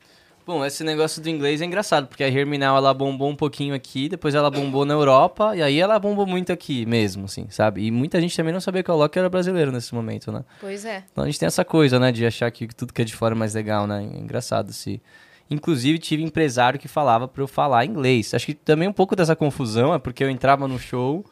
Bom, 0.44 0.64
esse 0.64 0.82
negócio 0.82 1.22
do 1.22 1.28
inglês 1.28 1.62
é 1.62 1.64
engraçado, 1.64 2.08
porque 2.08 2.24
a 2.24 2.28
Herminal 2.28 2.76
ela 2.76 2.92
bombou 2.92 3.30
um 3.30 3.36
pouquinho 3.36 3.74
aqui, 3.74 4.08
depois 4.08 4.34
ela 4.34 4.50
bombou 4.50 4.84
na 4.84 4.92
Europa, 4.92 5.54
e 5.56 5.62
aí 5.62 5.78
ela 5.78 5.98
bombou 6.00 6.26
muito 6.26 6.52
aqui 6.52 6.84
mesmo, 6.84 7.26
assim, 7.26 7.46
sabe? 7.48 7.84
E 7.84 7.90
muita 7.92 8.20
gente 8.20 8.36
também 8.36 8.52
não 8.52 8.60
sabia 8.60 8.82
que 8.82 8.90
o 8.90 8.96
Loki 8.96 9.18
era 9.18 9.28
brasileiro 9.28 9.70
nesse 9.70 9.94
momento, 9.94 10.32
né? 10.32 10.44
pois 10.60 10.84
é. 10.84 11.04
Então 11.12 11.22
a 11.22 11.26
gente 11.28 11.38
tem 11.38 11.46
essa 11.46 11.64
coisa, 11.64 12.00
né, 12.00 12.10
de 12.10 12.26
achar 12.26 12.50
que 12.50 12.66
tudo 12.66 12.92
que 12.92 13.02
é 13.02 13.04
de 13.04 13.14
fora 13.14 13.34
é 13.34 13.38
mais 13.38 13.54
legal, 13.54 13.86
né? 13.86 14.02
É 14.14 14.18
engraçado 14.18 14.72
se. 14.72 15.00
Inclusive, 15.48 15.98
tive 15.98 16.22
empresário 16.22 16.78
que 16.78 16.88
falava 16.88 17.28
pra 17.28 17.42
eu 17.42 17.46
falar 17.48 17.84
inglês. 17.84 18.32
Acho 18.32 18.46
que 18.46 18.54
também 18.54 18.88
um 18.88 18.92
pouco 18.92 19.14
dessa 19.14 19.36
confusão 19.36 19.92
é 19.94 19.98
porque 19.98 20.24
eu 20.24 20.30
entrava 20.30 20.66
no 20.66 20.78
show 20.78 21.24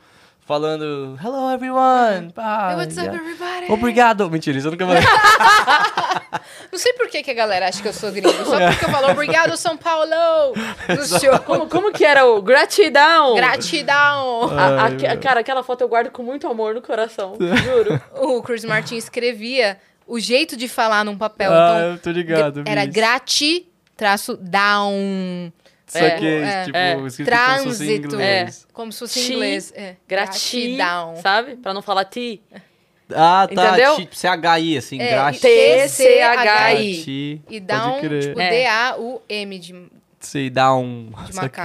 falando 0.50 1.16
Hello 1.22 1.48
everyone! 1.54 2.32
Hey, 2.36 2.74
what's 2.74 2.98
up, 2.98 3.06
everybody? 3.06 3.70
Obrigado! 3.70 4.28
Mentira, 4.28 4.58
isso 4.58 4.66
eu 4.66 4.72
nunca 4.72 4.84
falei. 4.84 5.00
Não 6.72 6.76
sei 6.76 6.92
por 6.94 7.06
que, 7.08 7.22
que 7.22 7.30
a 7.30 7.34
galera 7.34 7.68
acha 7.68 7.80
que 7.80 7.86
eu 7.86 7.92
sou 7.92 8.10
gringo. 8.10 8.32
Só 8.44 8.58
porque 8.58 8.84
eu 8.84 8.90
falo 8.90 9.12
obrigado, 9.12 9.56
São 9.56 9.76
Paulo! 9.76 10.10
No 10.90 11.20
show. 11.20 11.38
Como, 11.46 11.68
como 11.68 11.92
que 11.92 12.04
era 12.04 12.26
o 12.26 12.42
gratidão? 12.42 13.36
Gratidão! 13.36 14.50
A- 14.50 14.82
Ai, 14.86 14.96
meu. 14.96 15.20
cara, 15.20 15.38
aquela 15.38 15.62
foto 15.62 15.82
eu 15.82 15.88
guardo 15.88 16.10
com 16.10 16.24
muito 16.24 16.48
amor 16.48 16.74
no 16.74 16.82
coração, 16.82 17.36
juro. 17.62 18.02
O 18.20 18.42
Chris 18.42 18.64
Martin 18.64 18.96
escrevia 18.96 19.78
o 20.04 20.18
jeito 20.18 20.56
de 20.56 20.66
falar 20.66 21.04
num 21.04 21.16
papel. 21.16 21.52
ah, 21.52 21.76
então, 21.76 21.90
eu 21.92 21.98
tô 21.98 22.10
ligado. 22.10 22.64
era 22.66 22.82
isso. 22.82 22.92
grati, 22.92 23.68
traço, 23.96 24.36
down. 24.36 25.52
Só 25.90 25.98
É, 25.98 26.10
que, 26.18 26.26
é, 26.26 26.64
tipo, 26.64 26.76
é. 26.76 26.92
escrito 26.94 26.96
como 26.96 27.10
se 27.10 27.16
fosse 27.16 27.22
em 27.22 27.26
Trânsito. 27.26 28.06
inglês. 28.14 28.66
Como 28.72 28.92
se 28.92 28.98
fosse 29.00 29.20
em 29.20 29.32
inglês. 29.34 29.72
É. 29.76 29.96
Gratidão, 30.08 31.16
sabe? 31.20 31.56
Pra 31.56 31.74
não 31.74 31.82
falar 31.82 32.04
ti. 32.04 32.40
Ah, 33.12 33.48
tá. 33.52 33.68
Entendeu? 33.70 33.96
Tipo, 33.96 34.14
CHI, 34.14 34.78
assim, 34.78 35.00
É, 35.00 35.10
grati. 35.10 35.40
T-C-H-I. 35.40 37.42
E 37.50 37.60
down, 37.60 38.00
crer. 38.00 38.22
tipo, 38.22 38.40
É. 38.40 38.50
D-A-U-M 38.50 39.58
de 39.58 39.90
Sei, 40.20 40.48
dá 40.50 40.74
um. 40.76 41.10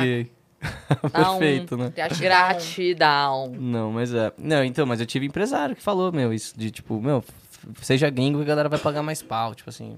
De. 0.01 0.27
Dá 1.13 1.31
um- 1.31 1.37
Perfeito, 1.37 1.77
né? 1.77 1.93
gratidão. 2.19 3.53
Não, 3.55 3.91
mas 3.91 4.11
é. 4.13 4.31
Não, 4.37 4.63
então, 4.63 4.83
mas 4.85 4.99
eu 4.99 5.05
tive 5.05 5.27
empresário 5.27 5.75
que 5.75 5.81
falou, 5.83 6.11
meu, 6.11 6.33
isso 6.33 6.57
de 6.57 6.71
tipo, 6.71 6.99
meu, 6.99 7.23
seja 7.83 8.09
gringo 8.09 8.39
que 8.39 8.45
a 8.45 8.47
galera 8.47 8.69
vai 8.69 8.79
pagar 8.79 9.03
mais 9.03 9.21
pau. 9.21 9.53
Tipo 9.53 9.69
assim. 9.69 9.97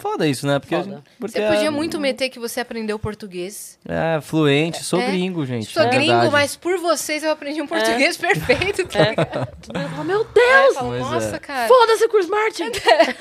Foda 0.00 0.26
isso, 0.26 0.46
né? 0.46 0.58
Porque, 0.58 0.74
gente- 0.74 1.02
porque 1.18 1.38
Você 1.38 1.46
podia 1.46 1.66
é, 1.66 1.70
muito 1.70 2.00
meter 2.00 2.28
que 2.30 2.38
você 2.38 2.58
aprendeu 2.60 2.98
português. 2.98 3.78
É, 3.86 4.20
fluente, 4.20 4.82
sou 4.82 5.00
É. 5.00 5.06
gringo, 5.08 5.44
gente. 5.44 5.66
Sou 5.72 5.82
é 5.82 5.88
gringo, 5.90 6.06
verdade. 6.12 6.32
mas 6.32 6.56
por 6.56 6.78
vocês 6.78 7.22
eu 7.22 7.30
aprendi 7.30 7.60
um 7.60 7.66
português 7.66 8.16
perfeito. 8.18 8.86
Tá 8.88 8.98
É. 9.00 9.14
Todo 9.14 9.78
mundo 9.78 9.90
fala, 9.90 10.04
Meu 10.04 10.24
Deus! 10.24 10.74
falo, 10.74 10.90
Mas 10.90 11.00
Nossa, 11.00 11.36
é. 11.36 11.38
cara. 11.38 11.68
Foda-se, 11.68 12.08
Chris 12.08 12.28
Martin! 12.28 12.70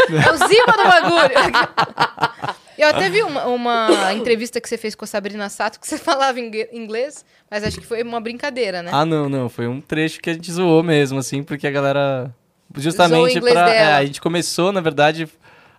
É 0.10 0.32
o 0.32 0.38
Ziba 0.48 0.72
do 0.72 0.84
bagulho. 0.84 2.60
Eu 2.78 2.88
até 2.88 3.10
vi 3.10 3.22
uma, 3.24 3.46
uma 3.46 4.14
entrevista 4.14 4.62
que 4.62 4.70
você 4.70 4.78
fez 4.78 4.96
com 4.96 5.04
a 5.04 5.08
Sabrina 5.08 5.50
Sato 5.50 5.80
que 5.80 5.88
você 5.88 5.98
falava 6.00 6.40
inglês, 6.40 7.26
mas 7.52 7.64
acho 7.64 7.80
que 7.80 7.86
foi 7.86 8.02
uma 8.04 8.22
brincadeira, 8.22 8.82
né? 8.82 8.90
Ah, 8.94 9.06
não, 9.06 9.28
não. 9.28 9.50
Foi 9.50 9.68
um 9.68 9.82
trecho 9.82 10.20
que 10.22 10.30
a 10.30 10.34
gente 10.34 10.50
zoou 10.52 10.82
mesmo, 10.82 11.20
assim, 11.20 11.44
porque 11.44 11.68
a 11.68 11.72
galera. 11.72 12.34
Justamente 12.76 13.42
pra. 13.42 13.52
dela. 13.66 13.70
é, 13.74 13.94
a 13.96 14.06
gente 14.06 14.22
começou, 14.22 14.72
na 14.72 14.80
verdade, 14.80 15.28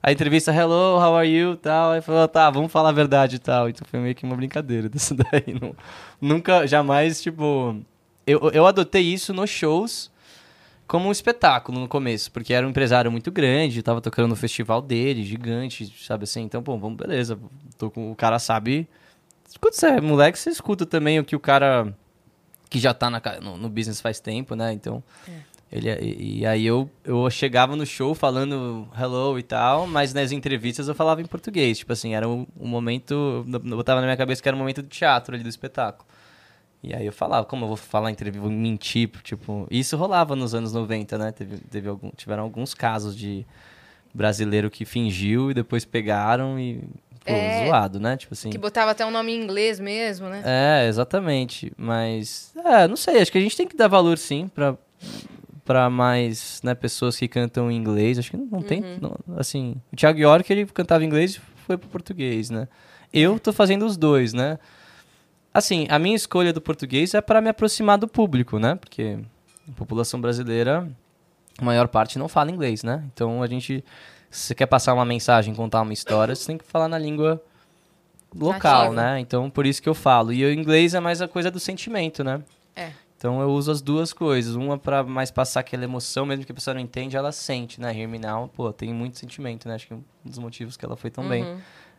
a 0.03 0.11
entrevista 0.13 0.53
Hello, 0.53 0.97
how 0.99 1.15
are 1.17 1.29
you? 1.29 1.57
tal. 1.57 1.93
Aí 1.93 2.01
falou, 2.01 2.27
tá, 2.29 2.49
vamos 2.51 2.73
falar 2.73 2.89
a 2.91 2.93
verdade 2.93 3.37
e 3.37 3.39
tal. 3.39 3.69
Então 3.69 3.87
foi 3.89 4.01
meio 4.01 4.15
que 4.15 4.25
uma 4.25 4.37
brincadeira 4.37 4.89
disso 4.91 5.15
daí. 5.15 5.59
Não- 5.61 5.75
nunca, 6.21 6.67
jamais, 6.67 7.21
tipo. 7.21 7.77
Eu, 8.27 8.51
eu 8.53 8.67
adotei 8.67 9.03
isso 9.03 9.33
nos 9.33 9.51
shows 9.51 10.11
como 10.87 11.09
um 11.09 11.13
espetáculo 11.13 11.79
no 11.81 11.87
começo, 11.89 12.33
porque 12.33 12.53
era 12.53 12.67
um 12.67 12.71
empresário 12.71 13.11
muito 13.13 13.31
grande, 13.31 13.81
tava 13.83 14.01
tocando 14.01 14.29
no 14.29 14.35
festival 14.37 14.83
dele, 14.83 15.23
gigante, 15.23 15.93
sabe 16.05 16.25
assim? 16.25 16.43
Então, 16.43 16.63
pô, 16.63 16.77
vamos, 16.77 16.97
beleza. 16.97 17.39
Tô 17.79 17.91
com, 17.91 18.11
o 18.11 18.17
cara 18.17 18.39
sabe. 18.41 18.89
Quando 19.61 19.75
você 19.75 19.87
é 19.87 20.01
moleque, 20.01 20.39
você 20.39 20.51
escuta 20.51 20.85
também 20.85 21.19
o 21.21 21.25
que 21.25 21.37
o 21.37 21.41
cara 21.41 21.95
que 22.69 22.79
já 22.79 22.95
tá 22.95 23.11
na 23.11 23.21
no, 23.41 23.57
no 23.57 23.69
business 23.69 24.01
faz 24.01 24.21
tempo, 24.21 24.55
né? 24.55 24.73
Então. 24.73 25.03
Ele, 25.73 25.89
e, 26.01 26.39
e 26.41 26.47
aí 26.47 26.67
eu, 26.67 26.91
eu 27.05 27.31
chegava 27.31 27.77
no 27.77 27.87
show 27.87 28.13
falando 28.15 28.89
hello 28.99 29.39
e 29.39 29.43
tal, 29.43 29.87
mas 29.87 30.13
nas 30.13 30.33
entrevistas 30.33 30.89
eu 30.89 30.95
falava 30.95 31.23
em 31.23 31.27
português. 31.27 31.79
Tipo 31.79 31.93
assim, 31.93 32.15
era 32.15 32.29
um, 32.29 32.47
um 32.59 32.67
momento. 32.67 33.45
Eu 33.47 33.77
botava 33.77 34.01
na 34.01 34.07
minha 34.07 34.17
cabeça 34.17 34.43
que 34.43 34.49
era 34.49 34.57
um 34.57 34.59
momento 34.59 34.83
de 34.83 34.89
teatro 34.89 35.35
ali 35.35 35.45
do 35.45 35.49
espetáculo. 35.49 36.09
E 36.83 36.95
aí 36.95 37.05
eu 37.05 37.13
falava, 37.13 37.45
como 37.47 37.65
eu 37.65 37.69
vou 37.69 37.77
falar 37.77 38.09
em 38.09 38.13
entrevista, 38.13 38.41
vou 38.41 38.51
mentir, 38.51 39.11
tipo... 39.23 39.67
Isso 39.71 39.99
rolava 39.99 40.35
nos 40.35 40.55
anos 40.55 40.73
90, 40.73 41.19
né? 41.19 41.31
Teve, 41.31 41.59
teve 41.59 41.89
algum, 41.89 42.11
tiveram 42.17 42.43
alguns 42.43 42.73
casos 42.73 43.15
de 43.15 43.47
brasileiro 44.15 44.71
que 44.71 44.87
fingiu 44.87 45.51
e 45.51 45.55
depois 45.55 45.85
pegaram 45.85 46.59
e... 46.59 46.79
Pô, 47.23 47.33
É. 47.33 47.67
zoado, 47.67 48.01
né? 48.01 48.17
Tipo 48.17 48.33
assim... 48.33 48.49
Que 48.49 48.57
botava 48.57 48.93
até 48.93 49.05
um 49.05 49.11
nome 49.11 49.31
em 49.31 49.43
inglês 49.43 49.79
mesmo, 49.79 50.27
né? 50.31 50.43
É, 50.43 50.89
exatamente. 50.89 51.71
Mas, 51.77 52.51
é, 52.65 52.89
não 52.89 52.97
sei, 52.97 53.21
acho 53.21 53.31
que 53.31 53.37
a 53.37 53.43
gente 53.43 53.57
tem 53.59 53.69
que 53.69 53.77
dar 53.77 53.87
valor 53.87 54.17
sim 54.17 54.49
pra, 54.49 54.75
pra 55.71 55.89
mais, 55.89 56.61
né, 56.65 56.75
pessoas 56.75 57.17
que 57.17 57.29
cantam 57.29 57.71
em 57.71 57.77
inglês. 57.77 58.19
Acho 58.19 58.33
que 58.33 58.37
não, 58.37 58.47
não 58.47 58.61
tem, 58.61 58.81
não- 59.01 59.17
assim, 59.37 59.77
o 59.93 59.95
Thiago 59.95 60.19
York, 60.19 60.53
ele 60.53 60.67
cantava 60.67 61.05
em 61.05 61.07
inglês 61.07 61.37
e 61.37 61.41
foi 61.65 61.79
pro 61.79 61.89
português, 61.89 62.51
né? 62.51 62.67
Eu 63.13 63.39
tô 63.39 63.53
fazendo 63.53 63.87
os 63.87 63.97
dois, 63.97 64.33
né? 64.33 64.59
Assim, 65.55 65.87
a 65.89 65.97
minha 65.97 66.17
escolha 66.17 66.53
do 66.53 66.61
português 66.61 67.15
é 67.15 67.21
para 67.21 67.41
me 67.41 67.49
aproximar 67.49 67.99
do 67.99 68.09
público, 68.09 68.59
né? 68.59 68.75
Porque 68.75 69.21
a 69.69 69.73
população 69.77 70.21
brasileira, 70.21 70.91
a 71.57 71.65
maior 71.65 71.87
parte 71.87 72.19
não 72.19 72.27
fala 72.27 72.51
inglês, 72.51 72.83
né? 72.83 73.05
Então 73.15 73.41
a 73.41 73.47
gente, 73.47 73.85
se 74.29 74.47
você 74.49 74.55
quer 74.57 74.67
passar 74.67 74.93
uma 74.93 75.05
mensagem, 75.05 75.55
contar 75.55 75.83
uma 75.83 75.93
história, 75.93 76.35
você 76.35 76.49
tem 76.49 76.59
que 76.59 76.65
falar 76.65 76.89
na 76.89 76.99
língua 76.99 77.41
local, 78.35 78.91
Nativa. 78.93 78.95
né? 79.03 79.21
Então 79.21 79.49
por 79.49 79.67
isso 79.67 79.81
que 79.81 79.89
eu 79.89 79.95
falo. 79.95 80.33
E 80.33 80.45
o 80.45 80.53
inglês 80.53 80.95
é 80.95 81.01
mais 81.01 81.23
a 81.23 81.29
coisa 81.29 81.49
do 81.49 81.61
sentimento, 81.61 82.25
né? 82.25 82.43
É. 82.75 82.91
Então 83.21 83.39
eu 83.43 83.51
uso 83.51 83.71
as 83.71 83.83
duas 83.83 84.15
coisas. 84.15 84.55
Uma 84.55 84.79
pra 84.79 85.03
mais 85.03 85.31
passar 85.31 85.61
aquela 85.61 85.85
emoção, 85.85 86.25
mesmo 86.25 86.43
que 86.47 86.53
a 86.53 86.55
pessoa 86.55 86.73
não 86.73 86.81
entende, 86.81 87.19
ela 87.19 87.31
sente, 87.33 87.79
né? 87.79 87.93
Now, 88.19 88.49
pô, 88.49 88.73
tem 88.73 88.95
muito 88.95 89.19
sentimento, 89.19 89.69
né? 89.69 89.75
Acho 89.75 89.89
que 89.89 89.93
um 89.93 90.03
dos 90.25 90.39
motivos 90.39 90.75
que 90.75 90.87
ela 90.87 90.97
foi 90.97 91.11
tão 91.11 91.29
bem. 91.29 91.45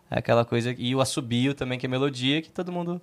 É 0.10 0.18
aquela 0.18 0.44
coisa. 0.44 0.74
E 0.76 0.96
o 0.96 1.00
assobio 1.00 1.54
também, 1.54 1.78
que 1.78 1.86
é 1.86 1.90
melodia, 1.90 2.42
que 2.42 2.50
todo 2.50 2.72
mundo 2.72 3.00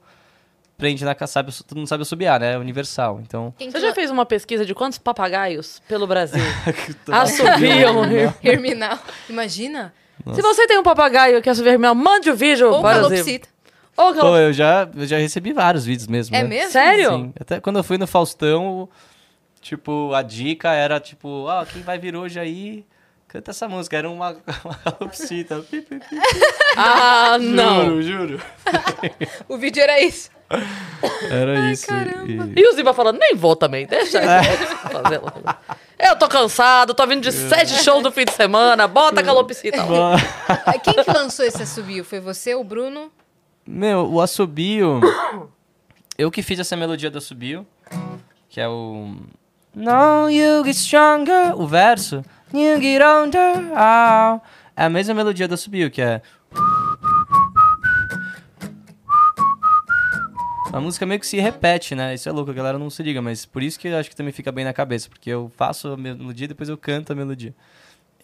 prende 0.76 1.04
na 1.04 1.14
casa, 1.14 1.30
sabe, 1.30 1.52
todo 1.64 1.78
mundo 1.78 1.86
sabe 1.86 2.02
assobiar, 2.02 2.40
né? 2.40 2.54
É 2.54 2.58
universal. 2.58 3.20
Então. 3.22 3.54
Quem 3.56 3.70
Você 3.70 3.78
já 3.78 3.94
fez 3.94 4.10
uma 4.10 4.26
pesquisa 4.26 4.66
de 4.66 4.74
quantos 4.74 4.98
papagaios 4.98 5.80
pelo 5.86 6.04
Brasil 6.04 6.42
assobiam? 7.12 8.02
Herminal. 8.42 8.98
Imagina. 9.30 9.94
Se 10.34 10.42
você 10.42 10.66
tem 10.66 10.76
um 10.76 10.82
papagaio 10.82 11.40
que 11.40 11.48
assovia 11.48 11.70
Herminal, 11.70 11.94
mande 11.94 12.28
o 12.28 12.34
vídeo 12.34 12.68
Ou 12.68 12.82
para 12.82 13.06
o 13.06 13.08
Ziba. 13.08 13.46
Ou 13.98 14.14
Pô, 14.14 14.36
eu 14.36 14.52
já, 14.52 14.88
eu 14.94 15.06
já 15.06 15.18
recebi 15.18 15.52
vários 15.52 15.84
vídeos 15.84 16.06
mesmo. 16.06 16.34
É 16.34 16.42
né? 16.42 16.48
mesmo? 16.48 16.70
Sério? 16.70 17.10
Sim. 17.10 17.32
Até 17.38 17.60
quando 17.60 17.76
eu 17.76 17.84
fui 17.84 17.98
no 17.98 18.06
Faustão, 18.06 18.88
tipo, 19.60 20.14
a 20.14 20.22
dica 20.22 20.72
era 20.72 21.00
tipo, 21.00 21.28
ó, 21.28 21.62
oh, 21.62 21.66
quem 21.66 21.82
vai 21.82 21.98
vir 21.98 22.14
hoje 22.14 22.38
aí 22.38 22.86
Canta 23.28 23.50
essa 23.50 23.68
música, 23.68 23.94
era 23.94 24.08
uma, 24.08 24.30
uma 24.64 24.74
calopsita. 24.74 25.62
ah, 26.74 27.36
não! 27.38 28.00
Juro, 28.00 28.02
juro. 28.02 28.42
o 29.46 29.58
vídeo 29.58 29.82
era 29.82 30.00
isso. 30.00 30.30
Era 31.30 31.60
Ai, 31.60 31.72
isso. 31.72 31.86
Caramba. 31.86 32.26
E... 32.26 32.58
e 32.58 32.68
o 32.68 32.72
Ziba 32.74 32.94
falando, 32.94 33.18
nem 33.18 33.36
vou 33.36 33.54
também, 33.54 33.86
deixa 33.86 34.18
é. 34.18 34.42
fazer 34.42 35.18
lá. 35.20 35.60
Eu 35.98 36.16
tô 36.16 36.26
cansado, 36.26 36.94
tô 36.94 37.06
vindo 37.06 37.20
de 37.20 37.30
sete 37.30 37.74
shows 37.84 38.02
do 38.02 38.10
fim 38.10 38.24
de 38.24 38.32
semana, 38.32 38.88
bota 38.88 39.20
a 39.20 39.22
calopsita. 39.22 39.76
Quem 40.82 40.94
que 40.94 41.12
lançou 41.12 41.44
esse 41.44 41.62
assobio? 41.62 42.04
Foi 42.04 42.20
você, 42.20 42.54
o 42.54 42.64
Bruno? 42.64 43.12
Meu, 43.70 44.10
o 44.10 44.18
assobio... 44.18 44.98
eu 46.16 46.30
que 46.30 46.42
fiz 46.42 46.58
essa 46.58 46.74
melodia 46.74 47.10
do 47.10 47.18
assobio, 47.18 47.66
que 48.48 48.58
é 48.58 48.66
o... 48.66 49.14
No, 49.74 50.30
you 50.30 50.64
get 50.64 50.74
stronger, 50.74 51.54
o 51.54 51.66
verso... 51.66 52.24
You 52.50 52.80
get 52.80 53.02
under, 53.02 53.56
oh. 53.74 54.40
É 54.74 54.84
a 54.84 54.88
mesma 54.88 55.12
melodia 55.12 55.46
do 55.46 55.54
Subiu, 55.54 55.90
que 55.90 56.00
é. 56.00 56.22
A 60.72 60.80
música 60.80 61.04
meio 61.04 61.20
que 61.20 61.26
se 61.26 61.38
repete, 61.38 61.94
né? 61.94 62.14
Isso 62.14 62.26
é 62.26 62.32
louco, 62.32 62.50
a 62.50 62.54
galera 62.54 62.78
não 62.78 62.88
se 62.88 63.02
liga, 63.02 63.20
mas 63.20 63.44
por 63.44 63.62
isso 63.62 63.78
que 63.78 63.88
eu 63.88 63.98
acho 63.98 64.08
que 64.08 64.16
também 64.16 64.32
fica 64.32 64.50
bem 64.50 64.64
na 64.64 64.72
cabeça, 64.72 65.10
porque 65.10 65.28
eu 65.28 65.52
faço 65.56 65.88
a 65.88 65.96
melodia 65.96 66.46
e 66.46 66.48
depois 66.48 66.70
eu 66.70 66.78
canto 66.78 67.12
a 67.12 67.16
melodia. 67.16 67.54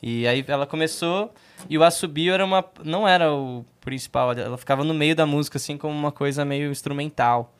E 0.06 0.28
aí 0.28 0.44
ela 0.46 0.66
começou 0.66 1.32
e 1.66 1.78
o 1.78 1.82
assobio 1.82 2.34
era 2.34 2.44
uma 2.44 2.62
não 2.84 3.08
era 3.08 3.32
o 3.32 3.64
principal, 3.80 4.32
ela 4.32 4.58
ficava 4.58 4.84
no 4.84 4.92
meio 4.92 5.16
da 5.16 5.24
música 5.24 5.56
assim 5.56 5.78
como 5.78 5.94
uma 5.94 6.12
coisa 6.12 6.44
meio 6.44 6.70
instrumental. 6.70 7.54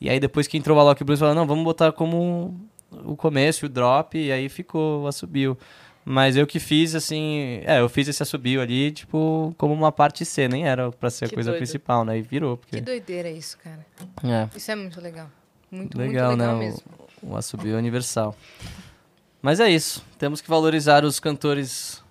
E 0.00 0.08
aí 0.08 0.20
depois 0.20 0.46
que 0.46 0.56
entrou 0.56 0.76
o 0.76 0.80
Alok 0.80 1.02
Blues, 1.02 1.18
falou: 1.18 1.34
"Não, 1.34 1.48
vamos 1.48 1.64
botar 1.64 1.90
como 1.90 2.54
o 2.92 3.16
começo, 3.16 3.66
o 3.66 3.68
drop", 3.68 4.16
e 4.16 4.30
aí 4.30 4.48
ficou 4.48 5.02
o 5.02 5.06
assobio. 5.08 5.58
Mas 6.04 6.36
eu 6.36 6.46
que 6.46 6.60
fiz, 6.60 6.94
assim. 6.94 7.60
É, 7.64 7.80
eu 7.80 7.88
fiz 7.88 8.06
esse 8.06 8.22
assobio 8.22 8.62
ali, 8.62 8.92
tipo, 8.92 9.52
como 9.58 9.74
uma 9.74 9.90
parte 9.90 10.24
C, 10.24 10.46
nem 10.48 10.66
era 10.66 10.92
pra 10.92 11.10
ser 11.10 11.24
a 11.24 11.28
coisa 11.28 11.50
doido. 11.50 11.58
principal, 11.58 12.04
né? 12.04 12.18
E 12.18 12.22
virou. 12.22 12.56
Porque... 12.56 12.76
Que 12.76 12.82
doideira 12.82 13.28
isso, 13.28 13.58
cara. 13.58 13.84
É. 14.24 14.48
Isso 14.56 14.70
é 14.70 14.76
muito 14.76 15.00
legal. 15.00 15.28
Muito, 15.70 15.98
legal, 15.98 16.28
muito 16.28 16.40
legal 16.40 16.56
né? 16.56 16.64
mesmo. 16.64 16.82
O, 17.22 17.32
o 17.32 17.36
assobio 17.36 17.76
universal. 17.76 18.34
Mas 19.42 19.60
é 19.60 19.70
isso. 19.70 20.04
Temos 20.18 20.40
que 20.40 20.48
valorizar 20.48 21.04
os 21.04 21.18
cantores 21.18 22.02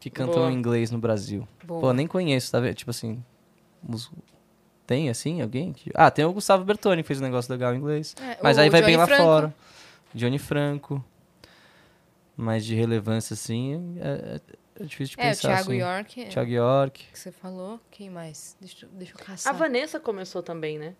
que 0.00 0.10
cantam 0.10 0.42
Boa. 0.42 0.52
em 0.52 0.54
inglês 0.54 0.90
no 0.90 0.98
Brasil. 0.98 1.46
Boa. 1.64 1.80
Pô, 1.80 1.92
nem 1.92 2.06
conheço, 2.06 2.50
tá 2.50 2.60
vendo? 2.60 2.74
Tipo 2.74 2.90
assim. 2.90 3.22
Os... 3.88 4.10
Tem, 4.86 5.10
assim, 5.10 5.42
alguém? 5.42 5.72
Que... 5.72 5.90
Ah, 5.94 6.10
tem 6.10 6.24
o 6.24 6.32
Gustavo 6.32 6.64
Bertoni 6.64 7.02
que 7.02 7.08
fez 7.08 7.20
um 7.20 7.24
negócio 7.24 7.52
legal 7.52 7.74
em 7.74 7.78
inglês. 7.78 8.14
É, 8.20 8.38
Mas 8.42 8.56
aí 8.56 8.70
vai 8.70 8.80
Johnny 8.80 8.96
bem 8.96 8.96
lá 8.96 9.06
fora. 9.06 9.54
Johnny 10.14 10.38
Franco 10.38 11.04
mais 12.36 12.64
de 12.64 12.74
relevância, 12.74 13.34
assim, 13.34 13.96
é, 13.98 14.40
é 14.78 14.84
difícil 14.84 15.16
de 15.16 15.22
é, 15.22 15.30
pensar. 15.30 15.48
É, 15.48 15.52
o 15.52 15.54
Thiago 15.54 15.70
assim. 15.70 15.80
York. 15.80 16.24
Thiago 16.26 16.50
York. 16.50 17.06
Que 17.10 17.18
você 17.18 17.32
falou. 17.32 17.80
Quem 17.90 18.10
mais? 18.10 18.56
Deixa, 18.60 18.86
deixa 18.92 19.14
eu 19.14 19.24
caçar. 19.24 19.54
A 19.54 19.56
Vanessa 19.56 19.98
começou 19.98 20.42
também, 20.42 20.78
né? 20.78 20.94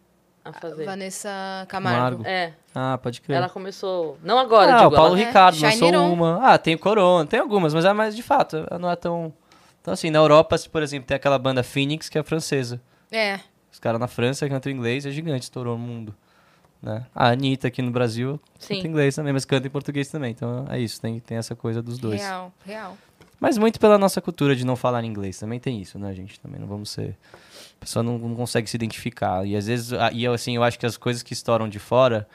A 0.49 0.53
fazer. 0.53 0.83
A 0.83 0.87
Vanessa 0.87 1.67
Camargo. 1.69 2.23
Camargo. 2.23 2.27
É. 2.27 2.53
Ah, 2.75 2.99
pode 2.99 3.21
crer. 3.21 3.37
Ela 3.37 3.49
começou. 3.49 4.19
Não 4.23 4.39
agora, 4.39 4.75
ah, 4.75 4.79
digo, 4.79 4.91
o 4.91 4.95
Paulo 4.95 5.17
ela... 5.17 5.27
Ricardo 5.27 5.59
é. 5.59 5.69
lançou 5.69 6.13
uma. 6.13 6.41
Ah, 6.43 6.59
tem 6.59 6.75
o 6.75 6.79
Corona, 6.79 7.27
tem 7.27 7.41
algumas, 7.41 7.75
mas 7.75 7.85
é 7.85 7.93
mais 7.93 8.15
de 8.15 8.23
fato, 8.23 8.67
não 8.81 8.91
é 8.91 8.97
tão. 8.97 9.33
Então, 9.81 9.95
assim, 9.95 10.11
na 10.11 10.19
Europa, 10.19 10.57
por 10.71 10.83
exemplo, 10.83 11.07
tem 11.07 11.17
aquela 11.17 11.39
banda 11.39 11.63
Phoenix, 11.63 12.09
que 12.09 12.19
é 12.19 12.23
francesa. 12.23 12.81
É. 13.11 13.39
Os 13.73 13.79
caras 13.79 14.01
na 14.01 14.09
França 14.09 14.49
cantam 14.49 14.73
inglês, 14.73 15.07
é 15.07 15.11
gigante, 15.11 15.45
estourou 15.45 15.77
no 15.77 15.85
mundo. 15.85 16.15
Né? 16.83 17.05
A 17.15 17.29
Anitta 17.29 17.69
aqui 17.69 17.83
no 17.83 17.91
Brasil 17.91 18.41
Sim. 18.59 18.77
canta 18.77 18.89
inglês 18.89 19.15
também, 19.15 19.33
mas 19.33 19.45
canta 19.45 19.67
em 19.67 19.71
português 19.71 20.09
também. 20.09 20.31
Então 20.31 20.67
é 20.69 20.79
isso, 20.79 21.01
tem, 21.01 21.21
tem 21.21 21.37
essa 21.37 21.55
coisa 21.55 21.83
dos 21.83 21.99
dois. 21.99 22.21
Real, 22.21 22.53
real. 22.65 22.97
Mas 23.39 23.59
muito 23.59 23.79
pela 23.79 23.99
nossa 23.99 24.21
cultura 24.21 24.57
de 24.57 24.65
não 24.65 24.77
falar 24.77 25.05
inglês. 25.05 25.39
Também 25.39 25.61
tem 25.61 25.81
isso, 25.81 25.99
né, 25.99 26.15
gente? 26.15 26.41
Também 26.41 26.61
não 26.61 26.67
vamos 26.67 26.91
ser. 26.91 27.17
A 27.81 27.85
pessoa 27.85 28.03
não, 28.03 28.19
não 28.19 28.35
consegue 28.35 28.69
se 28.69 28.77
identificar. 28.77 29.47
E 29.47 29.57
às 29.57 29.67
vezes, 29.67 29.93
e 30.13 30.25
eu, 30.25 30.33
assim, 30.33 30.57
eu 30.57 30.63
acho 30.63 30.79
que 30.79 30.87
as 30.87 30.97
coisas 30.97 31.23
que 31.23 31.33
estouram 31.33 31.69
de 31.69 31.79
fora. 31.79 32.29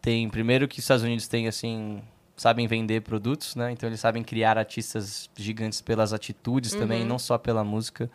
Tem, 0.00 0.28
primeiro 0.28 0.66
que 0.66 0.78
os 0.78 0.84
Estados 0.84 1.04
Unidos 1.04 1.28
têm, 1.28 1.46
assim, 1.46 2.02
sabem 2.36 2.66
vender 2.66 3.02
produtos, 3.02 3.54
né? 3.54 3.70
Então 3.70 3.88
eles 3.88 4.00
sabem 4.00 4.22
criar 4.22 4.58
artistas 4.58 5.28
gigantes 5.36 5.80
pelas 5.80 6.12
atitudes 6.12 6.72
uhum. 6.72 6.80
também, 6.80 7.04
não 7.04 7.18
só 7.18 7.38
pela 7.38 7.62
música. 7.62 8.10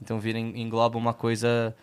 Então 0.00 0.20
vira, 0.20 0.38
engloba 0.38 0.98
uma 0.98 1.14
coisa 1.14 1.74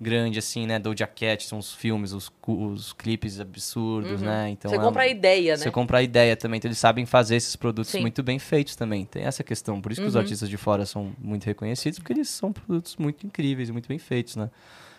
grande, 0.00 0.38
assim, 0.38 0.66
né? 0.66 0.78
Doja 0.78 1.06
Cat, 1.06 1.46
são 1.46 1.58
os 1.58 1.74
filmes, 1.74 2.12
os, 2.12 2.30
os 2.46 2.92
clipes 2.92 3.40
absurdos, 3.40 4.20
uhum. 4.20 4.26
né? 4.26 4.50
Então, 4.50 4.70
você 4.70 4.76
é, 4.76 4.80
compra 4.80 5.02
a 5.02 5.08
ideia, 5.08 5.52
né? 5.52 5.56
Você 5.56 5.70
compra 5.70 5.98
a 5.98 6.02
ideia 6.02 6.36
também. 6.36 6.58
Então, 6.58 6.68
eles 6.68 6.78
sabem 6.78 7.06
fazer 7.06 7.36
esses 7.36 7.56
produtos 7.56 7.90
Sim. 7.90 8.00
muito 8.00 8.22
bem 8.22 8.38
feitos 8.38 8.76
também. 8.76 9.04
Tem 9.04 9.24
essa 9.24 9.42
questão. 9.42 9.80
Por 9.80 9.92
isso 9.92 10.00
que 10.00 10.04
uhum. 10.04 10.10
os 10.10 10.16
artistas 10.16 10.48
de 10.48 10.56
fora 10.56 10.84
são 10.84 11.12
muito 11.18 11.44
reconhecidos, 11.44 11.98
porque 11.98 12.12
eles 12.12 12.28
são 12.28 12.52
produtos 12.52 12.96
muito 12.96 13.26
incríveis 13.26 13.68
e 13.68 13.72
muito 13.72 13.88
bem 13.88 13.98
feitos, 13.98 14.36
né? 14.36 14.50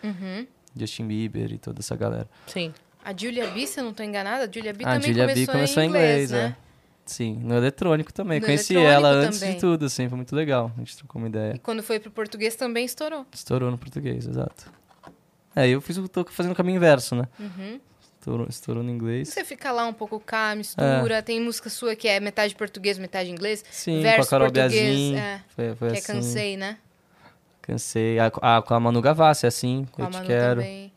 Uhum. 0.02 0.46
Justin 0.76 1.06
Bieber 1.06 1.52
e 1.52 1.58
toda 1.58 1.80
essa 1.80 1.96
galera. 1.96 2.28
Sim. 2.46 2.72
A 3.04 3.16
Julia 3.16 3.46
B, 3.48 3.66
se 3.66 3.80
eu 3.80 3.84
não 3.84 3.92
estou 3.92 4.04
enganada, 4.04 4.44
a 4.44 4.52
Julia 4.52 4.72
B 4.72 4.84
a 4.84 4.94
também 4.94 5.08
Julia 5.08 5.22
começou, 5.28 5.46
B 5.46 5.52
começou 5.52 5.82
em 5.82 5.86
inglês, 5.86 6.30
inglês 6.30 6.30
né? 6.30 6.56
É. 6.64 6.68
Sim, 7.06 7.40
no 7.42 7.56
eletrônico 7.56 8.12
também. 8.12 8.38
No 8.38 8.44
Conheci 8.44 8.74
eletrônico 8.74 9.06
ela 9.06 9.26
antes 9.26 9.40
também. 9.40 9.54
de 9.54 9.60
tudo, 9.60 9.86
assim, 9.86 10.08
foi 10.08 10.16
muito 10.16 10.36
legal. 10.36 10.70
A 10.76 10.80
gente 10.80 10.96
trocou 10.98 11.20
uma 11.20 11.28
ideia. 11.28 11.54
E 11.54 11.58
quando 11.58 11.82
foi 11.82 11.98
pro 11.98 12.10
português 12.10 12.54
também 12.54 12.84
estourou. 12.84 13.24
Estourou 13.32 13.70
no 13.70 13.78
português, 13.78 14.26
exato. 14.26 14.70
É, 15.58 15.68
eu 15.68 15.80
fiz, 15.80 15.98
tô 16.08 16.24
fazendo 16.24 16.52
o 16.52 16.54
caminho 16.54 16.76
inverso, 16.76 17.16
né? 17.16 17.24
Uhum. 17.40 17.80
Estourou, 18.18 18.46
estourou 18.48 18.82
no 18.84 18.90
inglês. 18.90 19.28
Você 19.28 19.44
fica 19.44 19.72
lá 19.72 19.86
um 19.86 19.92
pouco 19.92 20.20
cá, 20.20 20.54
mistura. 20.54 21.16
É. 21.16 21.22
Tem 21.22 21.40
música 21.40 21.68
sua 21.68 21.96
que 21.96 22.06
é 22.06 22.20
metade 22.20 22.54
português, 22.54 22.96
metade 22.96 23.28
inglês. 23.28 23.64
Sim, 23.70 24.00
verso 24.00 24.18
com 24.18 24.36
a 24.36 24.38
Carol 24.38 24.52
Biazin. 24.52 25.16
É, 25.16 25.40
foi, 25.48 25.74
foi 25.74 25.90
que 25.90 25.98
assim. 25.98 26.12
é 26.12 26.14
Cansei, 26.14 26.56
né? 26.56 26.78
Cansei. 27.60 28.18
A, 28.20 28.26
a, 28.26 28.62
com 28.62 28.74
a 28.74 28.78
Manu 28.78 29.00
Gavassi, 29.00 29.46
é 29.46 29.48
assim. 29.48 29.84
Com 29.90 30.02
eu 30.02 30.08
a 30.08 30.10
te 30.10 30.22
quero. 30.22 30.60
também. 30.60 30.92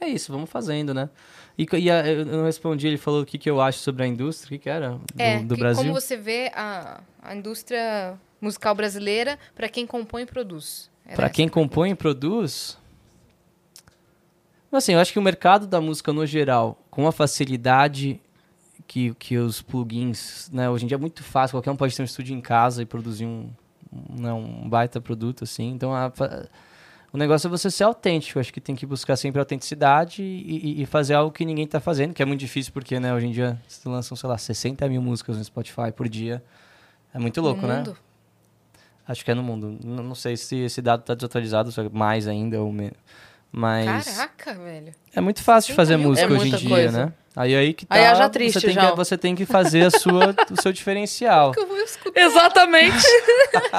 É 0.00 0.06
isso, 0.06 0.30
vamos 0.30 0.50
fazendo, 0.50 0.92
né? 0.92 1.08
E, 1.56 1.66
e 1.76 1.90
a, 1.90 2.06
eu 2.06 2.26
não 2.26 2.44
respondi, 2.44 2.86
ele 2.86 2.98
falou 2.98 3.22
o 3.22 3.26
que, 3.26 3.38
que 3.38 3.48
eu 3.48 3.60
acho 3.60 3.78
sobre 3.78 4.04
a 4.04 4.06
indústria. 4.06 4.48
O 4.48 4.50
que, 4.50 4.64
que 4.64 4.70
era? 4.70 4.90
Do, 4.90 5.00
É, 5.18 5.38
do 5.42 5.54
que 5.54 5.60
Brasil? 5.60 5.82
como 5.82 5.98
você 5.98 6.16
vê 6.16 6.52
a, 6.54 7.00
a 7.22 7.34
indústria 7.34 8.18
musical 8.40 8.74
brasileira 8.74 9.38
para 9.54 9.68
quem 9.68 9.86
compõe 9.86 10.22
e 10.22 10.26
produz. 10.26 10.90
Essa 11.06 11.30
quem 11.30 11.48
compõe 11.48 11.92
e 11.92 11.94
produz. 11.94 12.76
Assim, 14.70 14.92
eu 14.92 15.00
acho 15.00 15.12
que 15.12 15.18
o 15.18 15.22
mercado 15.22 15.66
da 15.66 15.80
música 15.80 16.12
no 16.12 16.26
geral, 16.26 16.78
com 16.90 17.06
a 17.06 17.12
facilidade 17.12 18.20
que, 18.86 19.14
que 19.14 19.36
os 19.38 19.62
plugins, 19.62 20.50
né? 20.52 20.68
Hoje 20.68 20.84
em 20.84 20.88
dia 20.88 20.96
é 20.96 21.00
muito 21.00 21.22
fácil, 21.22 21.54
qualquer 21.56 21.70
um 21.70 21.76
pode 21.76 21.96
ter 21.96 22.02
um 22.02 22.04
estúdio 22.04 22.36
em 22.36 22.40
casa 22.40 22.82
e 22.82 22.86
produzir 22.86 23.24
um, 23.26 23.48
um, 23.92 24.22
né, 24.22 24.32
um 24.32 24.68
baita 24.68 25.00
produto, 25.00 25.44
assim. 25.44 25.70
Então, 25.70 25.94
a, 25.94 26.12
o 27.12 27.16
negócio 27.16 27.46
é 27.48 27.50
você 27.50 27.70
ser 27.70 27.84
autêntico. 27.84 28.38
Acho 28.38 28.52
que 28.52 28.60
tem 28.60 28.74
que 28.76 28.84
buscar 28.84 29.16
sempre 29.16 29.38
autenticidade 29.40 30.22
e, 30.22 30.80
e- 30.80 30.82
e 30.82 30.86
fazer 30.86 31.14
algo 31.14 31.32
que 31.32 31.44
ninguém 31.46 31.64
está 31.64 31.80
fazendo, 31.80 32.12
que 32.12 32.22
é 32.22 32.26
muito 32.26 32.40
difícil, 32.40 32.70
porque, 32.72 33.00
né, 33.00 33.12
hoje 33.14 33.26
em 33.26 33.32
dia 33.32 33.58
se 33.66 33.88
lançam, 33.88 34.16
sei 34.16 34.28
lá, 34.28 34.36
60 34.36 34.86
mil 34.88 35.00
músicas 35.00 35.38
no 35.38 35.44
Spotify 35.44 35.90
por 35.96 36.08
dia. 36.08 36.42
É 37.14 37.18
muito 37.18 37.40
louco, 37.40 37.62
no 37.62 37.68
né? 37.68 37.78
mundo? 37.78 37.96
Acho 39.06 39.24
que 39.24 39.30
é 39.30 39.34
no 39.34 39.42
mundo. 39.42 39.78
N- 39.82 40.02
Não 40.02 40.14
sei 40.14 40.36
se 40.36 40.56
esse 40.56 40.82
dado 40.82 41.00
está 41.00 41.14
desatualizado, 41.14 41.72
se 41.72 41.80
é 41.80 41.88
mais 41.88 42.28
ainda 42.28 42.60
ou 42.60 42.70
menos. 42.70 42.98
Mas 43.50 44.14
Caraca, 44.16 44.54
velho. 44.54 44.94
é 45.14 45.20
muito 45.20 45.42
fácil 45.42 45.68
de 45.68 45.74
60 45.74 45.76
fazer 45.76 45.96
mil? 45.96 46.08
música 46.10 46.26
É 46.32 46.36
hoje 46.36 46.48
em 46.54 46.56
dia, 46.56 46.68
coisa. 46.68 47.06
né? 47.06 47.12
Aí 47.36 47.54
aí 47.54 47.72
que 47.72 47.86
tá, 47.86 47.94
Aí 47.94 48.04
haja 48.04 48.28
triste 48.28 48.58
você 48.60 48.66
tem 48.66 48.74
já. 48.74 48.90
que 48.90 48.96
você 48.96 49.16
tem 49.16 49.34
que 49.34 49.46
fazer 49.46 49.86
a 49.86 49.90
sua 49.90 50.34
o 50.50 50.60
seu 50.60 50.72
diferencial. 50.72 51.52
Que 51.54 51.60
eu 51.60 51.66
vou 51.68 51.76
escutar. 51.78 52.20
Exatamente. 52.20 53.06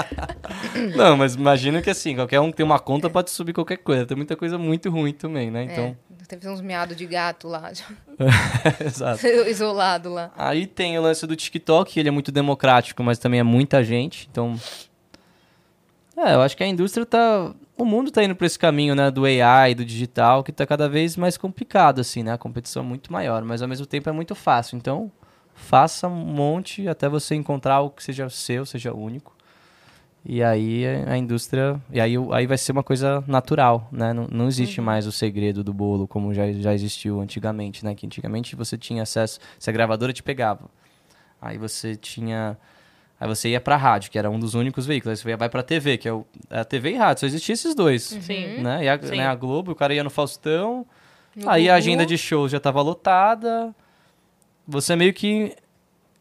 Não, 0.95 1.17
mas 1.17 1.35
imagina 1.35 1.81
que 1.81 1.89
assim, 1.89 2.15
qualquer 2.15 2.39
um 2.39 2.51
que 2.51 2.57
tem 2.57 2.65
uma 2.65 2.79
conta 2.79 3.09
pode 3.09 3.31
subir 3.31 3.53
qualquer 3.53 3.77
coisa. 3.77 4.05
Tem 4.05 4.15
muita 4.15 4.35
coisa 4.35 4.57
muito 4.57 4.89
ruim 4.89 5.11
também, 5.13 5.51
né? 5.51 5.63
Então, 5.65 5.95
É, 6.21 6.25
teve 6.25 6.47
uns 6.49 6.61
miados 6.61 6.95
de 6.95 7.05
gato 7.05 7.47
lá, 7.47 7.69
exato. 8.85 9.25
isolado 9.27 10.09
lá. 10.13 10.31
Aí 10.37 10.65
tem 10.65 10.97
o 10.97 11.01
lance 11.01 11.27
do 11.27 11.35
TikTok, 11.35 11.99
ele 11.99 12.07
é 12.09 12.11
muito 12.11 12.31
democrático, 12.31 13.03
mas 13.03 13.19
também 13.19 13.39
é 13.39 13.43
muita 13.43 13.83
gente. 13.83 14.27
Então, 14.31 14.55
é, 16.15 16.33
eu 16.33 16.41
acho 16.41 16.55
que 16.55 16.63
a 16.63 16.67
indústria 16.67 17.05
tá, 17.05 17.51
o 17.79 17.85
mundo 17.85 18.11
tá 18.11 18.23
indo 18.23 18.35
para 18.35 18.45
esse 18.45 18.59
caminho, 18.59 18.93
né, 18.93 19.09
do 19.09 19.25
AI, 19.25 19.73
do 19.73 19.85
digital, 19.85 20.43
que 20.43 20.51
tá 20.51 20.65
cada 20.65 20.89
vez 20.89 21.15
mais 21.15 21.37
complicado 21.37 22.01
assim, 22.01 22.23
né? 22.23 22.33
A 22.33 22.37
competição 22.37 22.83
é 22.83 22.85
muito 22.85 23.11
maior, 23.11 23.43
mas 23.43 23.61
ao 23.61 23.67
mesmo 23.67 23.85
tempo 23.85 24.09
é 24.09 24.11
muito 24.11 24.35
fácil. 24.35 24.75
Então, 24.77 25.11
faça 25.53 26.07
um 26.07 26.15
monte 26.15 26.87
até 26.87 27.07
você 27.07 27.35
encontrar 27.35 27.75
algo 27.75 27.95
que 27.95 28.03
seja 28.03 28.29
seu, 28.29 28.65
seja 28.65 28.93
único. 28.93 29.35
E 30.25 30.43
aí 30.43 30.85
a 31.07 31.17
indústria, 31.17 31.81
e 31.91 31.99
aí, 31.99 32.15
aí 32.33 32.45
vai 32.45 32.57
ser 32.57 32.73
uma 32.73 32.83
coisa 32.83 33.23
natural, 33.25 33.87
né? 33.91 34.11
Não, 34.11 34.27
não 34.29 34.47
existe 34.47 34.81
mais 34.81 35.07
o 35.07 35.11
segredo 35.11 35.63
do 35.63 35.73
bolo 35.73 36.07
como 36.07 36.33
já, 36.33 36.51
já 36.51 36.73
existiu 36.73 37.21
antigamente, 37.21 37.85
né? 37.85 37.95
Que 37.95 38.05
antigamente 38.05 38.55
você 38.55 38.77
tinha 38.77 39.03
acesso, 39.03 39.39
se 39.57 39.69
a 39.69 39.73
gravadora 39.73 40.11
te 40.11 40.21
pegava, 40.21 40.69
aí 41.41 41.57
você 41.57 41.95
tinha, 41.95 42.57
aí 43.19 43.27
você 43.27 43.49
ia 43.49 43.59
pra 43.61 43.75
rádio, 43.75 44.09
que 44.11 44.17
era 44.17 44.29
um 44.29 44.39
dos 44.39 44.53
únicos 44.53 44.85
veículos, 44.85 45.19
aí 45.19 45.23
você 45.23 45.35
vai 45.35 45.49
pra 45.49 45.61
TV, 45.61 45.97
que 45.97 46.07
é 46.07 46.13
o, 46.13 46.25
a 46.49 46.63
TV 46.63 46.91
e 46.91 46.95
rádio, 46.95 47.21
só 47.21 47.25
existia 47.27 47.53
esses 47.53 47.75
dois, 47.75 48.03
Sim. 48.03 48.61
né? 48.61 48.83
E 48.85 48.89
a, 48.89 48.99
Sim. 49.01 49.17
né, 49.17 49.27
a 49.27 49.35
Globo, 49.35 49.71
o 49.71 49.75
cara 49.75 49.93
ia 49.93 50.03
no 50.03 50.09
Faustão, 50.09 50.85
No 51.35 51.49
aí 51.49 51.69
a 51.69 51.73
Gugu. 51.73 51.77
agenda 51.77 52.05
de 52.05 52.17
shows 52.17 52.51
já 52.51 52.59
tava 52.59 52.81
lotada, 52.81 53.73
você 54.67 54.95
meio 54.95 55.13
que. 55.13 55.55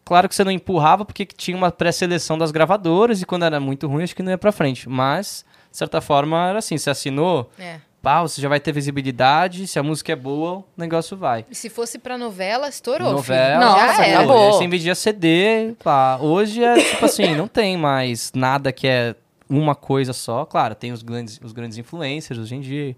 Claro 0.04 0.26
que 0.26 0.34
você 0.34 0.42
não 0.42 0.50
empurrava 0.50 1.04
porque 1.04 1.26
tinha 1.26 1.54
uma 1.56 1.70
pré-seleção 1.70 2.38
das 2.38 2.50
gravadoras 2.50 3.20
e 3.20 3.26
quando 3.26 3.44
era 3.44 3.60
muito 3.60 3.86
ruim, 3.86 4.02
acho 4.04 4.16
que 4.16 4.22
não 4.22 4.30
ia 4.30 4.38
pra 4.38 4.50
frente. 4.50 4.88
Mas, 4.88 5.44
de 5.70 5.76
certa 5.76 6.00
forma, 6.00 6.48
era 6.48 6.58
assim: 6.60 6.78
você 6.78 6.88
assinou, 6.88 7.50
É. 7.58 7.78
pá, 8.02 8.22
você 8.22 8.40
já 8.40 8.48
vai 8.48 8.60
ter 8.60 8.72
visibilidade, 8.72 9.66
se 9.66 9.78
a 9.78 9.82
música 9.82 10.12
é 10.12 10.16
boa, 10.16 10.58
o 10.58 10.64
negócio 10.76 11.16
vai. 11.16 11.44
E 11.50 11.54
se 11.54 11.68
fosse 11.68 11.98
pra 11.98 12.16
novela, 12.18 12.68
estourou, 12.68 13.12
Novela, 13.12 13.60
filho. 13.60 13.60
Nossa, 13.60 13.96
Já 13.96 14.06
era. 14.06 14.18
acabou. 14.20 14.52
Você 14.52 14.66
vendia 14.68 14.94
CD, 14.94 15.74
pá. 15.82 16.18
Hoje 16.20 16.62
é 16.62 16.74
tipo 16.82 17.04
assim, 17.04 17.34
não 17.34 17.48
tem 17.48 17.76
mais 17.76 18.32
nada 18.34 18.72
que 18.72 18.86
é 18.86 19.14
uma 19.48 19.74
coisa 19.74 20.12
só. 20.12 20.44
Claro, 20.44 20.74
tem 20.74 20.92
os 20.92 21.02
grandes, 21.02 21.40
os 21.42 21.52
grandes 21.52 21.78
influencers 21.78 22.38
hoje 22.38 22.54
em 22.54 22.60
dia. 22.60 22.96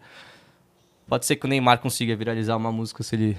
Pode 1.09 1.27
ser 1.27 1.37
que 1.37 1.45
o 1.45 1.49
Neymar 1.49 1.79
consiga 1.79 2.15
viralizar 2.15 2.57
uma 2.57 2.71
música 2.71 3.03
se 3.03 3.17
ele. 3.17 3.39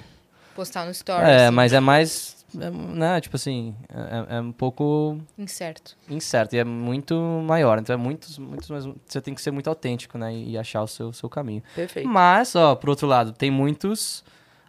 Postar 0.54 0.84
no 0.84 0.92
stories. 0.92 1.26
É, 1.26 1.50
mas 1.50 1.72
é 1.72 1.80
mais. 1.80 2.41
É, 2.60 2.70
né, 2.70 3.20
tipo 3.20 3.36
assim, 3.36 3.74
é, 3.88 4.36
é 4.36 4.40
um 4.40 4.52
pouco 4.52 5.18
Incerto. 5.38 5.96
incerto 6.08 6.54
e 6.54 6.58
é 6.58 6.64
muito 6.64 7.14
maior. 7.44 7.78
Então 7.78 7.94
é 7.94 7.96
muitos, 7.96 8.38
muitos 8.38 8.68
mais. 8.70 8.84
Você 9.06 9.20
tem 9.20 9.34
que 9.34 9.40
ser 9.40 9.50
muito 9.50 9.68
autêntico, 9.68 10.18
né? 10.18 10.34
E 10.34 10.58
achar 10.58 10.82
o 10.82 10.86
seu, 10.86 11.12
seu 11.12 11.28
caminho. 11.28 11.62
Perfeito. 11.74 12.08
Mas, 12.08 12.54
ó, 12.54 12.74
por 12.74 12.90
outro 12.90 13.06
lado, 13.06 13.32
tem 13.32 13.50
muitos 13.50 14.24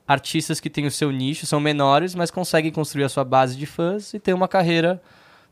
artistas 0.07 0.59
que 0.59 0.69
têm 0.69 0.85
o 0.85 0.91
seu 0.91 1.11
nicho, 1.11 1.45
são 1.45 1.59
menores, 1.59 2.13
mas 2.13 2.29
conseguem 2.29 2.71
construir 2.71 3.05
a 3.05 3.09
sua 3.09 3.23
base 3.23 3.55
de 3.55 3.65
fãs 3.65 4.13
e 4.13 4.19
ter 4.19 4.33
uma 4.33 4.47
carreira 4.47 5.01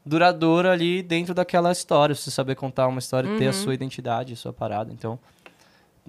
duradoura 0.06 0.72
ali 0.72 1.02
dentro 1.02 1.34
daquela 1.34 1.72
história. 1.72 2.14
Você 2.16 2.32
saber 2.32 2.56
contar 2.56 2.88
uma 2.88 3.00
história 3.00 3.30
e 3.34 3.38
ter 3.38 3.48
a 3.48 3.54
sua 3.54 3.74
identidade, 3.74 4.34
a 4.34 4.36
sua 4.36 4.52
parada. 4.52 4.92
Então, 4.92 5.20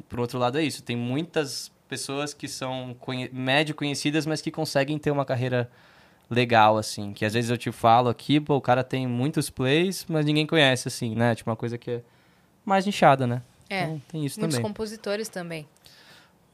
por 0.09 0.20
outro 0.20 0.39
lado, 0.39 0.59
é 0.59 0.62
isso. 0.62 0.82
Tem 0.82 0.97
muitas 0.97 1.70
pessoas 1.89 2.32
que 2.32 2.49
são 2.49 2.97
conhe 2.99 3.28
médio 3.32 3.74
conhecidas, 3.74 4.24
mas 4.24 4.40
que 4.40 4.51
conseguem 4.51 4.99
ter 4.99 5.11
uma 5.11 5.24
carreira 5.27 5.70
legal, 6.33 6.77
assim. 6.79 7.13
Que 7.13 7.25
às 7.25 7.35
vezes 7.35 7.51
eu 7.51 7.59
te 7.59 7.71
falo 7.71 8.09
aqui, 8.09 8.41
pô, 8.41 8.57
o 8.57 8.61
cara 8.61 8.83
tem 8.83 9.07
muitos 9.07 9.51
plays, 9.51 10.05
mas 10.09 10.25
ninguém 10.27 10.47
conhece, 10.47 10.89
assim, 10.89 11.15
né? 11.15 11.35
Tipo, 11.35 11.51
uma 11.51 11.57
coisa 11.57 11.77
que 11.79 11.91
é 11.91 12.01
mais 12.65 12.87
nichada, 12.87 13.27
né? 13.27 13.43
É. 13.69 13.85
Então, 13.85 14.03
tem 14.09 14.25
isso 14.25 14.39
Muitos 14.41 14.57
também. 14.57 14.69
compositores 14.71 15.29
também, 15.29 15.67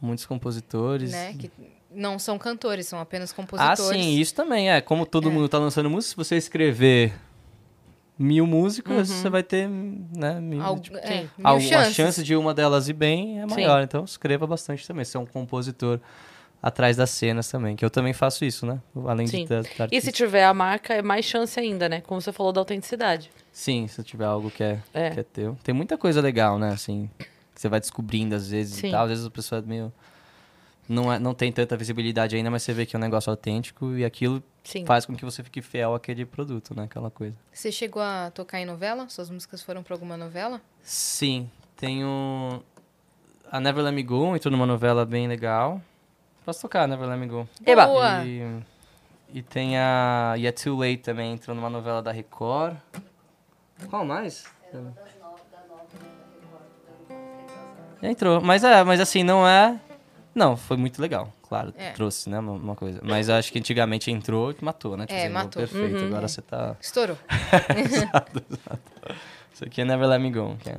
Muitos 0.01 0.25
compositores. 0.27 1.11
né? 1.13 1.35
Que 1.39 1.51
não 1.91 2.19
são 2.19 2.39
cantores, 2.39 2.87
são 2.87 3.01
apenas 3.01 3.33
Ah, 3.33 3.35
compositores. 3.35 4.01
sim, 4.01 4.19
isso 4.21 4.35
também 4.35 4.71
é. 4.71 4.81
Como 4.81 5.05
todo 5.07 5.29
É. 5.29 5.33
mundo 5.33 5.49
tá 5.49 5.59
lançando 5.59 5.89
música, 5.91 6.11
se 6.11 6.17
você 6.17 6.37
escrever 6.37 7.15
mil 8.19 8.47
músicas, 8.47 9.11
Uhum. 9.11 9.17
você 9.17 9.29
vai 9.31 9.43
ter, 9.43 9.69
né, 9.69 10.41
mil, 10.41 10.61
Al- 10.63 10.79
tipo, 10.81 10.97
é, 10.99 11.29
mil 11.39 11.79
a, 11.79 11.85
chance 11.91 12.23
de 12.23 12.35
uma 12.37 12.53
delas 12.53 12.89
ir 12.89 12.93
bem 12.93 13.41
é 13.41 13.49
Sim. 13.49 13.55
maior. 13.55 13.83
Então 13.83 14.05
escreva 14.05 14.47
bastante 14.47 14.87
também. 14.87 15.05
Ser 15.05 15.19
um 15.19 15.27
compositor 15.27 16.01
atrás 16.63 16.97
das 16.97 17.11
cenas 17.11 17.49
também, 17.49 17.77
que 17.77 17.85
eu 17.85 17.91
também 17.91 18.13
faço 18.13 18.45
isso, 18.45 18.67
né? 18.67 18.81
Além 19.07 19.27
Sim. 19.27 19.43
de 19.45 19.49
ter 19.49 19.89
E 19.93 20.01
se 20.01 20.11
tiver 20.11 20.45
a 20.45 20.53
marca, 20.53 20.95
é 20.95 21.03
mais 21.03 21.25
chance 21.25 21.59
ainda, 21.59 21.89
né? 21.89 22.01
Como 22.01 22.21
você 22.21 22.33
falou 22.33 22.53
da 22.53 22.61
autenticidade. 22.61 23.31
Sim, 23.53 23.87
se 23.87 24.03
tiver 24.03 24.25
algo 24.25 24.51
que 24.51 24.63
é, 24.63 24.81
É. 24.93 25.11
que 25.11 25.21
é 25.21 25.23
teu. 25.23 25.57
Tem 25.63 25.75
muita 25.75 25.97
coisa 25.97 26.21
legal, 26.21 26.59
né? 26.59 26.71
Assim, 26.71 27.09
que 27.19 27.61
você 27.61 27.69
vai 27.69 27.81
descobrindo 27.81 28.35
às 28.35 28.51
vezes 28.51 28.77
Sim. 28.77 28.89
e 28.89 28.91
tal. 28.91 29.05
Às 29.05 29.09
vezes 29.11 29.27
a 29.27 29.31
pessoa 29.31 29.61
é 29.61 29.63
meio... 29.63 29.93
Não, 30.89 31.13
é, 31.13 31.19
não 31.19 31.35
tem 31.35 31.53
tanta 31.53 31.77
visibilidade 31.77 32.35
ainda, 32.35 32.51
mas 32.51 32.63
você 32.63 32.73
vê 32.73 32.87
que 32.87 32.97
é 32.97 32.99
um 32.99 33.03
negócio 33.03 33.29
autêntico 33.31 33.95
e 33.95 34.05
aquilo 34.07 34.43
Sim. 34.65 34.87
faz 34.87 35.05
com 35.05 35.15
que 35.15 35.23
você 35.23 35.43
fique 35.45 35.61
fiel 35.61 35.95
àquele 35.95 36.25
produto, 36.25 36.75
né? 36.75 36.85
Aquela 36.85 37.11
coisa. 37.11 37.37
Você 37.53 37.71
chegou 37.71 38.01
a 38.01 38.31
tocar 38.35 38.59
em 38.59 38.65
novela? 38.65 39.07
Suas 39.11 39.29
músicas 39.29 39.63
foram 39.63 39.83
pra 39.83 39.95
alguma 39.95 40.17
novela? 40.17 40.63
Sim, 40.83 41.51
tenho... 41.77 42.63
A 43.51 43.61
Never 43.61 43.85
Let 43.85 43.95
Me 43.95 44.03
Go 44.03 44.35
entrou 44.35 44.51
numa 44.51 44.67
novela 44.67 45.05
bem 45.05 45.29
legal. 45.29 45.81
Posso 46.49 46.63
tocar 46.63 46.89
Never 46.89 47.07
Let 47.07 47.19
Me 47.19 47.27
Go? 47.27 47.47
Eba. 47.67 47.87
Boa! 47.87 48.25
E, 48.25 48.43
e 49.35 49.43
tem 49.43 49.77
a 49.77 50.33
Yet 50.39 50.65
Too 50.65 50.79
Late 50.79 50.97
também, 51.03 51.35
entrou 51.35 51.55
numa 51.55 51.69
novela 51.69 52.03
da 52.03 52.11
Record. 52.11 52.75
Qual 53.91 54.03
mais? 54.03 54.47
Entrou, 58.03 58.41
mas 58.41 58.65
é, 58.65 58.83
mas 58.83 58.99
assim, 58.99 59.23
não 59.23 59.47
é... 59.47 59.79
Não, 60.35 60.57
foi 60.57 60.79
muito 60.79 61.03
legal, 61.03 61.31
claro, 61.47 61.75
É. 61.77 61.91
trouxe, 61.91 62.31
né, 62.31 62.39
uma, 62.39 62.53
uma 62.53 62.75
coisa. 62.75 62.99
Mas 63.05 63.29
eu 63.29 63.35
acho 63.35 63.53
que 63.53 63.59
antigamente 63.59 64.11
entrou 64.11 64.51
e 64.51 64.57
matou, 64.65 64.97
né? 64.97 65.05
É, 65.11 65.27
entrou 65.27 65.35
matou. 65.35 65.61
Perfeito, 65.61 65.99
Uhum. 66.01 66.07
agora 66.07 66.29
você 66.29 66.41
tá... 66.41 66.77
Estourou. 66.81 67.19
Isso 69.53 69.65
aqui 69.67 69.83
é 69.83 69.85
Never 69.85 70.09
Let 70.09 70.19
Me 70.23 70.31
Go. 70.31 70.57
Que 70.61 70.71
é... 70.71 70.79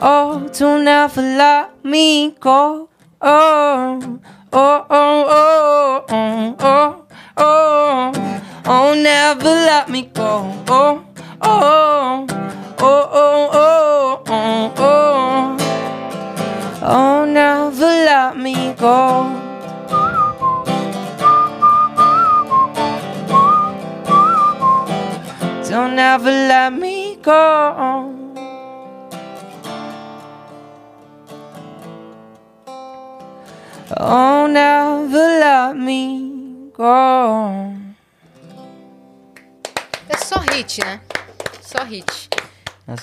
Oh, 0.00 0.48
don't 0.52 0.86
ever 0.86 1.22
let 1.22 1.84
me 1.84 2.30
go. 2.38 2.88
Oh, 3.20 4.20
oh, 4.52 4.86
oh, 4.90 5.24
oh, 5.30 6.04
oh, 6.08 6.56
oh, 6.60 7.06
oh, 7.38 8.42
oh, 8.66 8.94
never 8.94 9.44
let 9.44 9.88
me 9.88 10.02
go. 10.02 10.52
Oh, 10.68 11.04
oh, 11.40 12.26
oh, 12.30 13.08
oh, 13.12 13.50
oh, 13.52 14.22
oh, 14.28 14.74
oh. 14.78 15.56
Oh, 16.82 17.24
never 17.24 17.86
let 17.86 18.36
me 18.36 18.74
go. 18.74 19.42
Don't 25.68 25.98
ever 25.98 26.30
let 26.30 26.72
me 26.72 27.16
go. 27.22 28.15
Oh, 33.94 34.48
never 34.48 35.38
let 35.38 35.76
me 35.76 36.72
go. 36.74 37.72
É 40.08 40.16
só 40.16 40.40
hit, 40.40 40.80
né? 40.80 41.00
Só 41.62 41.84
hit. 41.84 42.28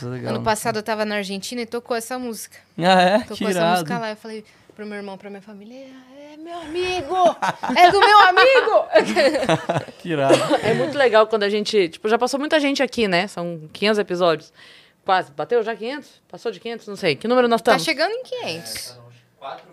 Legal. 0.02 0.36
Ano 0.36 0.44
passado 0.44 0.80
eu 0.80 0.84
tava 0.84 1.06
na 1.06 1.16
Argentina 1.16 1.62
e 1.62 1.66
tocou 1.66 1.96
essa 1.96 2.20
música. 2.20 2.58
Ah, 2.78 3.02
é? 3.02 3.20
Tocou 3.20 3.38
que 3.38 3.46
essa 3.46 3.72
música 3.72 3.98
lá. 3.98 4.10
Eu 4.10 4.18
falei 4.18 4.44
pro 4.76 4.86
meu 4.86 4.98
irmão, 4.98 5.18
pra 5.18 5.30
minha 5.30 5.42
família, 5.42 5.88
é 6.32 6.38
meu 6.38 6.60
amigo! 6.60 7.36
É 7.78 7.92
do 7.92 8.00
meu 8.00 8.20
amigo! 8.22 8.88
que 10.00 10.10
irado. 10.10 10.36
É 10.64 10.74
muito 10.74 10.98
legal 10.98 11.28
quando 11.28 11.44
a 11.44 11.50
gente... 11.50 11.90
Tipo, 11.90 12.10
já 12.10 12.18
passou 12.18 12.40
muita 12.40 12.60
gente 12.60 12.84
aqui, 12.84 13.08
né? 13.08 13.28
São 13.28 13.70
500 13.72 14.00
episódios. 14.00 14.54
Quase. 15.06 15.32
Bateu 15.32 15.62
já 15.64 15.76
500? 15.76 16.22
Passou 16.30 16.52
de 16.52 16.60
500? 16.60 16.88
Não 16.88 16.96
sei. 16.96 17.16
Que 17.16 17.28
número 17.28 17.48
nós 17.48 17.62
tá 17.62 17.76
estamos? 17.76 17.86
Tá 17.86 17.92
chegando 17.92 18.12
em 18.12 18.24
500. 18.24 18.90
É, 18.90 18.94
tá 18.94 19.02
4 19.40 19.73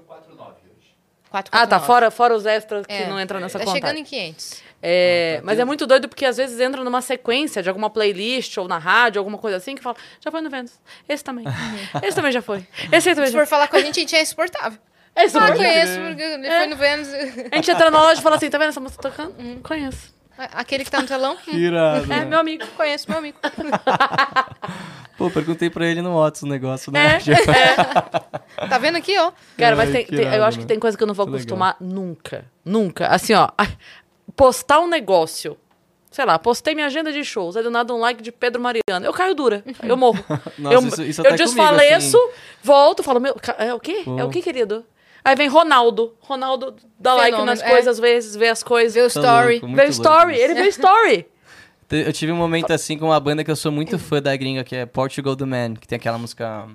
ah, 1.32 1.66
tá. 1.66 1.78
Fora, 1.78 2.10
fora 2.10 2.34
os 2.34 2.44
extras 2.44 2.84
é, 2.88 3.02
que 3.02 3.08
não 3.08 3.20
entram 3.20 3.38
nessa 3.38 3.58
tá 3.58 3.64
conta. 3.64 3.80
Tá 3.80 3.88
chegando 3.88 4.00
em 4.00 4.04
500. 4.04 4.62
É, 4.82 5.34
ah, 5.34 5.36
tá, 5.36 5.46
mas 5.46 5.56
Deus. 5.56 5.62
é 5.62 5.64
muito 5.64 5.86
doido 5.86 6.08
porque 6.08 6.24
às 6.24 6.36
vezes 6.36 6.58
entra 6.58 6.82
numa 6.82 7.00
sequência 7.00 7.62
de 7.62 7.68
alguma 7.68 7.90
playlist 7.90 8.56
ou 8.56 8.66
na 8.66 8.78
rádio, 8.78 9.20
alguma 9.20 9.38
coisa 9.38 9.58
assim, 9.58 9.74
que 9.74 9.82
fala: 9.82 9.96
já 10.20 10.30
foi 10.30 10.40
no 10.40 10.50
Vênus. 10.50 10.72
Esse 11.08 11.22
também. 11.22 11.46
Uhum. 11.46 12.00
esse 12.02 12.16
também 12.16 12.32
já 12.32 12.42
foi. 12.42 12.66
Esse 12.90 13.08
aí 13.08 13.14
também 13.14 13.28
Se 13.28 13.32
já 13.32 13.38
foi. 13.38 13.46
For 13.46 13.46
falar 13.46 13.68
com 13.68 13.76
a 13.76 13.80
gente, 13.80 13.98
a 13.98 14.00
gente 14.00 14.16
é 14.16 14.22
exportável. 14.22 14.78
É 15.14 15.24
ah, 15.24 15.52
conheço, 15.52 16.00
porque 16.00 16.22
ele 16.22 16.46
é. 16.46 16.58
foi 16.58 16.66
no 16.68 16.76
Vênus. 16.76 17.08
A 17.52 17.56
gente 17.56 17.70
entra 17.70 17.90
na 17.90 18.00
loja 18.00 18.20
e 18.20 18.22
fala 18.22 18.36
assim: 18.36 18.48
tá 18.48 18.58
vendo 18.58 18.68
essa 18.68 18.80
música 18.80 19.02
tocando? 19.02 19.34
Hum. 19.38 19.60
Conheço. 19.62 20.19
Aquele 20.54 20.84
que 20.84 20.90
tá 20.90 21.00
no 21.00 21.06
telão, 21.06 21.36
irado. 21.48 22.12
É, 22.12 22.24
meu 22.24 22.38
amigo. 22.38 22.66
conheço 22.76 23.08
meu 23.08 23.18
amigo. 23.18 23.38
Pô, 25.16 25.30
perguntei 25.30 25.68
pra 25.68 25.86
ele 25.86 26.00
no 26.00 26.16
WhatsApp 26.16 26.46
o 26.46 26.48
negócio, 26.48 26.90
né? 26.90 27.18
É, 27.18 28.66
Tá 28.68 28.78
vendo 28.78 28.96
aqui, 28.96 29.16
ó? 29.18 29.32
Cara, 29.58 29.76
mas 29.76 29.94
Ai, 29.94 30.04
tem- 30.04 30.16
tem- 30.16 30.34
eu 30.34 30.44
acho 30.44 30.56
que 30.58 30.64
né? 30.64 30.68
tem 30.68 30.78
coisa 30.78 30.96
que 30.96 31.02
eu 31.02 31.06
não 31.06 31.12
vou 31.14 31.26
Que 31.26 31.32
legal. 31.32 31.42
acostumar 31.42 31.76
nunca. 31.78 32.46
Nunca. 32.64 33.06
Assim, 33.08 33.34
ó. 33.34 33.48
Postar 34.34 34.80
um 34.80 34.88
negócio. 34.88 35.58
Sei 36.10 36.24
lá, 36.24 36.38
postei 36.38 36.74
minha 36.74 36.86
agenda 36.86 37.12
de 37.12 37.22
shows, 37.22 37.56
aí 37.56 37.62
do 37.62 37.70
nada 37.70 37.94
um 37.94 37.98
like 37.98 38.20
de 38.22 38.32
Pedro 38.32 38.60
Mariano. 38.60 39.04
Eu 39.06 39.12
caio 39.12 39.34
dura. 39.34 39.62
Eu 39.82 39.96
morro. 39.96 40.24
Nossa, 40.58 40.74
eu 40.74 40.88
isso- 40.88 41.02
isso 41.02 41.20
eu 41.20 41.26
até 41.26 41.44
comigo, 41.44 41.54
desfaleço, 41.56 42.16
assim. 42.16 42.28
volto, 42.62 43.02
falo, 43.02 43.20
meu, 43.20 43.36
é 43.58 43.72
o 43.74 43.78
quê? 43.78 44.02
Pô. 44.04 44.18
É 44.18 44.24
o 44.24 44.30
quê, 44.30 44.40
querido? 44.42 44.84
Aí 45.24 45.34
vem 45.36 45.48
Ronaldo. 45.48 46.14
Ronaldo 46.20 46.74
dá 46.98 47.14
like 47.14 47.30
Fenômeno, 47.32 47.46
nas 47.52 47.62
é. 47.62 47.68
coisas, 47.68 47.88
às 47.88 47.98
vezes, 47.98 48.34
vê 48.36 48.48
as 48.48 48.62
coisas. 48.62 48.94
Vê 48.94 49.00
o 49.00 49.04
Tá 49.04 49.20
story. 49.20 49.52
louco, 49.52 49.66
muito 49.68 49.76
Vê 49.76 49.82
o 49.82 49.86
louco 49.86 50.02
story, 50.02 50.36
ele 50.36 50.54
vê 50.54 50.68
story. 50.68 51.26
Te- 51.88 52.04
Eu 52.06 52.12
tive 52.12 52.30
um 52.32 52.36
momento 52.36 52.70
assim 52.72 52.96
com 52.98 53.06
uma 53.06 53.18
banda 53.20 53.42
que 53.44 53.50
eu 53.50 53.56
sou 53.56 53.70
muito 53.72 53.98
fã 53.98 54.22
da 54.22 54.34
gringa, 54.36 54.62
que 54.64 54.76
é 54.76 54.86
Portugal 54.86 55.34
The 55.36 55.44
Man, 55.44 55.74
que 55.74 55.86
tem 55.88 55.96
aquela 55.96 56.18
música. 56.18 56.68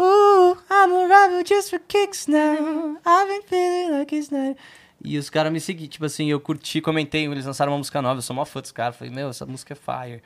Ooh, 0.00 0.56
I'm 0.70 0.92
a 0.92 1.06
rebel 1.08 1.44
just 1.46 1.70
for 1.70 1.80
kicks 1.88 2.26
now. 2.28 2.96
I've 3.04 3.28
been 3.28 3.42
feeling 3.42 3.98
like 3.98 4.14
it's 4.14 4.30
night. 4.30 4.56
E 5.04 5.16
os 5.18 5.28
caras 5.30 5.52
me 5.52 5.60
seguiram, 5.60 5.90
tipo 5.90 6.04
assim, 6.04 6.28
eu 6.30 6.40
curti, 6.40 6.80
comentei, 6.80 7.26
eles 7.26 7.44
lançaram 7.46 7.72
uma 7.72 7.78
música 7.78 8.00
nova, 8.02 8.18
eu 8.18 8.22
sou 8.22 8.34
mó 8.34 8.44
fã 8.44 8.60
dos 8.60 8.72
caras. 8.72 8.96
Falei, 8.96 9.12
meu, 9.12 9.28
essa 9.28 9.44
música 9.46 9.74
é 9.74 9.76
fire. 9.76 10.22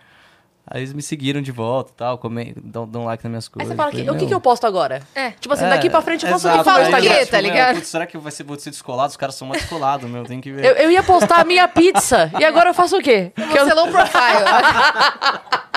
Aí 0.66 0.80
eles 0.80 0.92
me 0.92 1.02
seguiram 1.02 1.42
de 1.42 1.50
volta 1.50 1.90
e 1.92 1.94
tal, 1.96 2.16
come... 2.18 2.54
dão, 2.62 2.86
dão 2.86 3.04
like 3.04 3.22
nas 3.24 3.30
minhas 3.30 3.46
Aí 3.46 3.50
coisas. 3.52 3.68
você 3.72 3.76
fala, 3.76 3.90
Falei, 3.90 4.04
que, 4.04 4.10
o 4.12 4.16
que, 4.16 4.26
que 4.26 4.34
eu 4.34 4.40
posto 4.40 4.64
agora? 4.66 5.02
É. 5.14 5.30
Tipo 5.32 5.54
assim, 5.54 5.64
é, 5.64 5.68
daqui 5.68 5.90
pra 5.90 6.00
frente 6.00 6.24
eu 6.24 6.30
faço 6.30 6.46
o 6.46 6.50
exato, 6.50 6.64
que 6.64 6.70
falo 6.70 6.84
no 6.84 6.90
fala 6.90 6.96
o 6.96 7.00
Instagram. 7.04 7.24
quê, 7.24 7.30
tá 7.30 7.42
meu, 7.42 7.50
ligado? 7.50 7.74
putz, 7.74 7.88
será 7.88 8.06
que 8.06 8.16
vai 8.16 8.30
ser, 8.32 8.44
vou 8.44 8.58
ser 8.58 8.70
descolado? 8.70 9.10
Os 9.10 9.16
caras 9.16 9.34
são 9.34 9.48
mais 9.48 9.60
descolados, 9.62 10.08
meu, 10.08 10.22
tem 10.24 10.40
que 10.40 10.52
ver. 10.52 10.64
Eu, 10.64 10.72
eu 10.76 10.90
ia 10.92 11.02
postar 11.02 11.40
a 11.40 11.44
minha 11.44 11.66
pizza 11.66 12.30
e 12.38 12.44
agora 12.44 12.70
eu 12.70 12.74
faço 12.74 12.96
o 12.96 13.02
quê? 13.02 13.32
Que 13.34 13.58
eu- 13.58 13.66
Você 13.66 13.74
low 13.74 13.88
profile. 13.88 14.12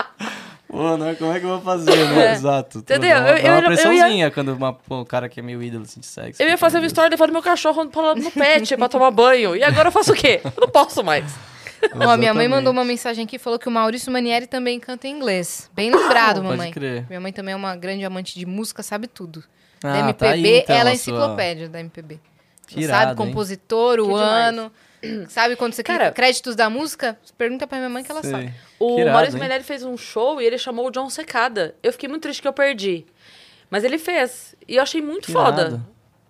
Pô, 0.68 0.98
não, 0.98 1.16
como 1.16 1.32
é 1.32 1.40
que 1.40 1.46
eu 1.46 1.50
vou 1.50 1.62
fazer, 1.62 1.96
né? 1.96 2.34
Exato. 2.34 2.80
Entendeu? 2.80 3.16
Dá 3.16 3.22
uma, 3.22 3.30
Eu- 3.30 3.36
dá 3.36 3.42
eu- 3.42 3.46
uma 3.54 3.58
eu 3.58 3.62
ia- 3.62 3.66
pressãozinha 3.68 4.32
quando 4.32 4.50
uma, 4.50 4.74
pô, 4.74 5.00
o 5.02 5.06
cara 5.06 5.30
que 5.30 5.40
é 5.40 5.44
meu 5.44 5.64
ídolo 5.64 5.84
assim, 5.84 6.00
de 6.02 6.06
sexo. 6.06 6.42
Eu 6.42 6.50
ia 6.50 6.58
fazer 6.58 6.80
uma 6.80 6.86
história 6.88 7.10
levando 7.10 7.32
meu 7.32 7.42
cachorro 7.42 7.86
pra- 7.88 8.14
no 8.14 8.30
pet 8.32 8.76
pra 8.76 8.90
tomar 8.90 9.10
banho. 9.12 9.56
E 9.56 9.64
agora 9.64 9.88
eu 9.88 9.92
faço 9.92 10.12
o 10.12 10.16
quê? 10.16 10.42
Eu 10.44 10.52
não 10.62 10.68
posso 10.68 11.02
mais. 11.04 11.24
Ó, 11.94 12.18
minha 12.18 12.34
mãe 12.34 12.48
mandou 12.48 12.72
uma 12.74 12.84
mensagem 12.86 13.26
aqui 13.26 13.36
e 13.36 13.40
falou 13.40 13.60
que 13.60 13.68
o 13.68 13.72
Maurício 13.72 14.12
Manieri 14.12 14.48
também 14.48 14.80
canta 14.80 15.08
em 15.08 15.12
inglês. 15.12 15.70
Bem 15.74 15.92
lembrado, 15.92 16.44
mamãe. 16.44 16.72
crer. 16.72 17.06
Minha 17.08 17.20
mãe 17.20 17.32
também 17.34 17.54
é 17.54 17.56
uma 17.56 17.76
grande 17.76 18.04
amante 18.06 18.38
de 18.38 18.46
música, 18.46 18.82
sabe 18.84 19.08
tudo. 19.08 19.44
Ah, 19.84 20.02
da 20.02 20.14
tá 20.14 20.30
aí, 20.32 20.40
MPB, 20.40 20.60
então, 20.64 20.76
ela 20.76 20.90
é 20.90 20.94
a 20.94 20.98
sua- 20.98 21.14
enciclopédia 21.14 21.70
da 21.70 21.80
MPB. 21.80 22.20
Que 22.68 22.74
sabe 22.74 22.84
irado, 22.86 23.12
hein? 23.12 23.16
compositor, 23.28 24.00
o 24.00 24.08
Que 24.08 24.14
demais. 24.14 24.48
ano. 24.48 24.72
Sabe 25.30 25.56
quando 25.56 25.74
você 25.74 25.84
Cara- 25.84 26.12
créditos 26.12 26.56
da 26.56 26.68
música? 26.68 27.16
Pergunta 27.38 27.68
pra 27.68 27.78
minha 27.78 27.90
mãe 27.92 28.04
que 28.04 28.10
ela 28.12 28.24
Sei. 28.24 28.32
sabe. 28.32 28.54
O 28.80 28.98
irado, 29.00 29.12
Maurício 29.14 29.36
hein? 29.36 29.40
Meirelles 29.40 29.68
fez 29.68 29.84
um 29.84 29.96
show 29.96 30.42
e 30.42 30.46
ele 30.46 30.58
chamou 30.58 30.88
o 30.88 30.90
John 30.92 31.08
Secada. 31.12 31.76
Eu 31.84 31.92
fiquei 31.92 32.10
muito 32.10 32.24
triste 32.24 32.42
que 32.42 32.48
eu 32.48 32.54
perdi. 32.54 33.06
Mas 33.70 33.84
ele 33.84 34.00
fez. 34.00 34.56
E 34.68 34.78
eu 34.78 34.82
achei 34.82 35.04
muito 35.04 35.28
Que 35.28 35.32
foda. 35.34 35.62
irado. 35.62 35.86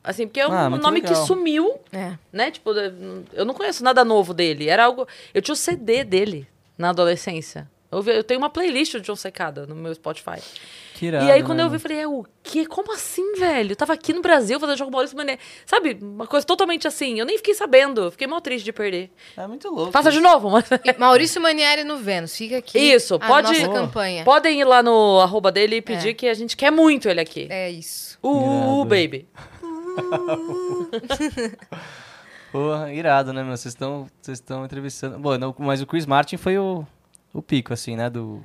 Assim, 0.05 0.27
porque 0.27 0.39
é 0.39 0.47
um 0.47 0.51
Ah, 0.53 0.69
nome 0.69 1.01
que 1.01 1.07
legal. 1.09 1.25
sumiu, 1.25 1.79
É. 1.91 2.13
né? 2.31 2.51
Tipo, 2.51 2.71
eu 3.33 3.43
não 3.45 3.53
conheço 3.53 3.83
nada 3.83 4.05
novo 4.05 4.33
dele. 4.33 4.69
Era 4.69 4.85
algo. 4.85 5.07
Eu 5.33 5.41
tinha 5.41 5.53
o 5.53 5.57
CD 5.57 6.03
dele 6.03 6.47
na 6.77 6.89
adolescência. 6.91 7.67
Eu, 7.91 8.01
vi- 8.01 8.11
eu 8.15 8.23
tenho 8.23 8.39
uma 8.39 8.49
playlist 8.49 8.93
do 8.93 9.01
John 9.01 9.15
Secada 9.15 9.65
no 9.65 9.73
meu 9.75 9.93
Spotify. 9.95 10.41
Que 10.95 11.07
irado, 11.07 11.25
e 11.25 11.31
aí, 11.31 11.43
quando 11.43 11.57
né, 11.57 11.63
eu 11.65 11.69
vi, 11.69 11.75
eu 11.75 11.79
falei, 11.79 11.97
é 11.99 12.07
o 12.07 12.25
quê? 12.41 12.65
Como 12.65 12.93
assim, 12.93 13.33
velho? 13.35 13.71
Eu 13.73 13.75
tava 13.75 13.91
aqui 13.93 14.13
no 14.13 14.21
Brasil 14.21 14.57
fazendo 14.59 14.77
jogo 14.77 14.89
com 14.89 14.95
o 14.95 14.97
Maurício 14.97 15.15
Mané. 15.17 15.37
Sabe? 15.65 15.97
Uma 16.01 16.25
coisa 16.25 16.45
totalmente 16.45 16.87
assim. 16.87 17.19
Eu 17.19 17.25
nem 17.25 17.37
fiquei 17.37 17.53
sabendo. 17.53 18.09
Fiquei 18.11 18.27
mal 18.27 18.39
triste 18.41 18.63
de 18.65 18.71
perder. 18.71 19.11
É 19.35 19.45
muito 19.45 19.69
louco. 19.69 19.91
Faça 19.91 20.09
de 20.11 20.19
novo, 20.21 20.49
mas. 20.49 20.65
Maurício 20.97 21.41
Manieri 21.41 21.83
no 21.83 21.97
Vênus. 21.97 22.35
Fica 22.35 22.57
aqui 22.57 22.77
Isso, 22.79 23.15
a 23.15 23.19
pode- 23.19 23.47
nossa 23.59 23.69
campanha. 23.73 24.23
Podem 24.23 24.59
ir 24.61 24.63
lá 24.65 24.81
no 24.81 25.19
arroba 25.19 25.51
dele 25.51 25.77
e 25.77 25.81
pedir 25.81 26.09
É. 26.09 26.13
que 26.13 26.27
a 26.27 26.33
gente 26.33 26.55
quer 26.57 26.71
muito 26.71 27.09
ele 27.09 27.19
aqui. 27.19 27.47
É 27.49 27.69
isso. 27.69 28.17
Uh, 28.23 28.37
Irado. 28.37 28.85
baby. 28.85 29.27
Porra, 32.51 32.93
irado, 32.93 33.33
né, 33.33 33.43
meu? 33.43 33.55
Vocês 33.57 33.73
estão 33.73 34.07
vocês 34.21 34.37
estão 34.39 34.63
entrevistando. 34.65 35.19
Bom, 35.19 35.37
não, 35.37 35.53
mas 35.59 35.81
o 35.81 35.87
Chris 35.87 36.05
Martin 36.05 36.37
foi 36.37 36.57
o, 36.57 36.85
o 37.33 37.41
pico, 37.41 37.73
assim, 37.73 37.95
né? 37.97 38.09
Do. 38.09 38.41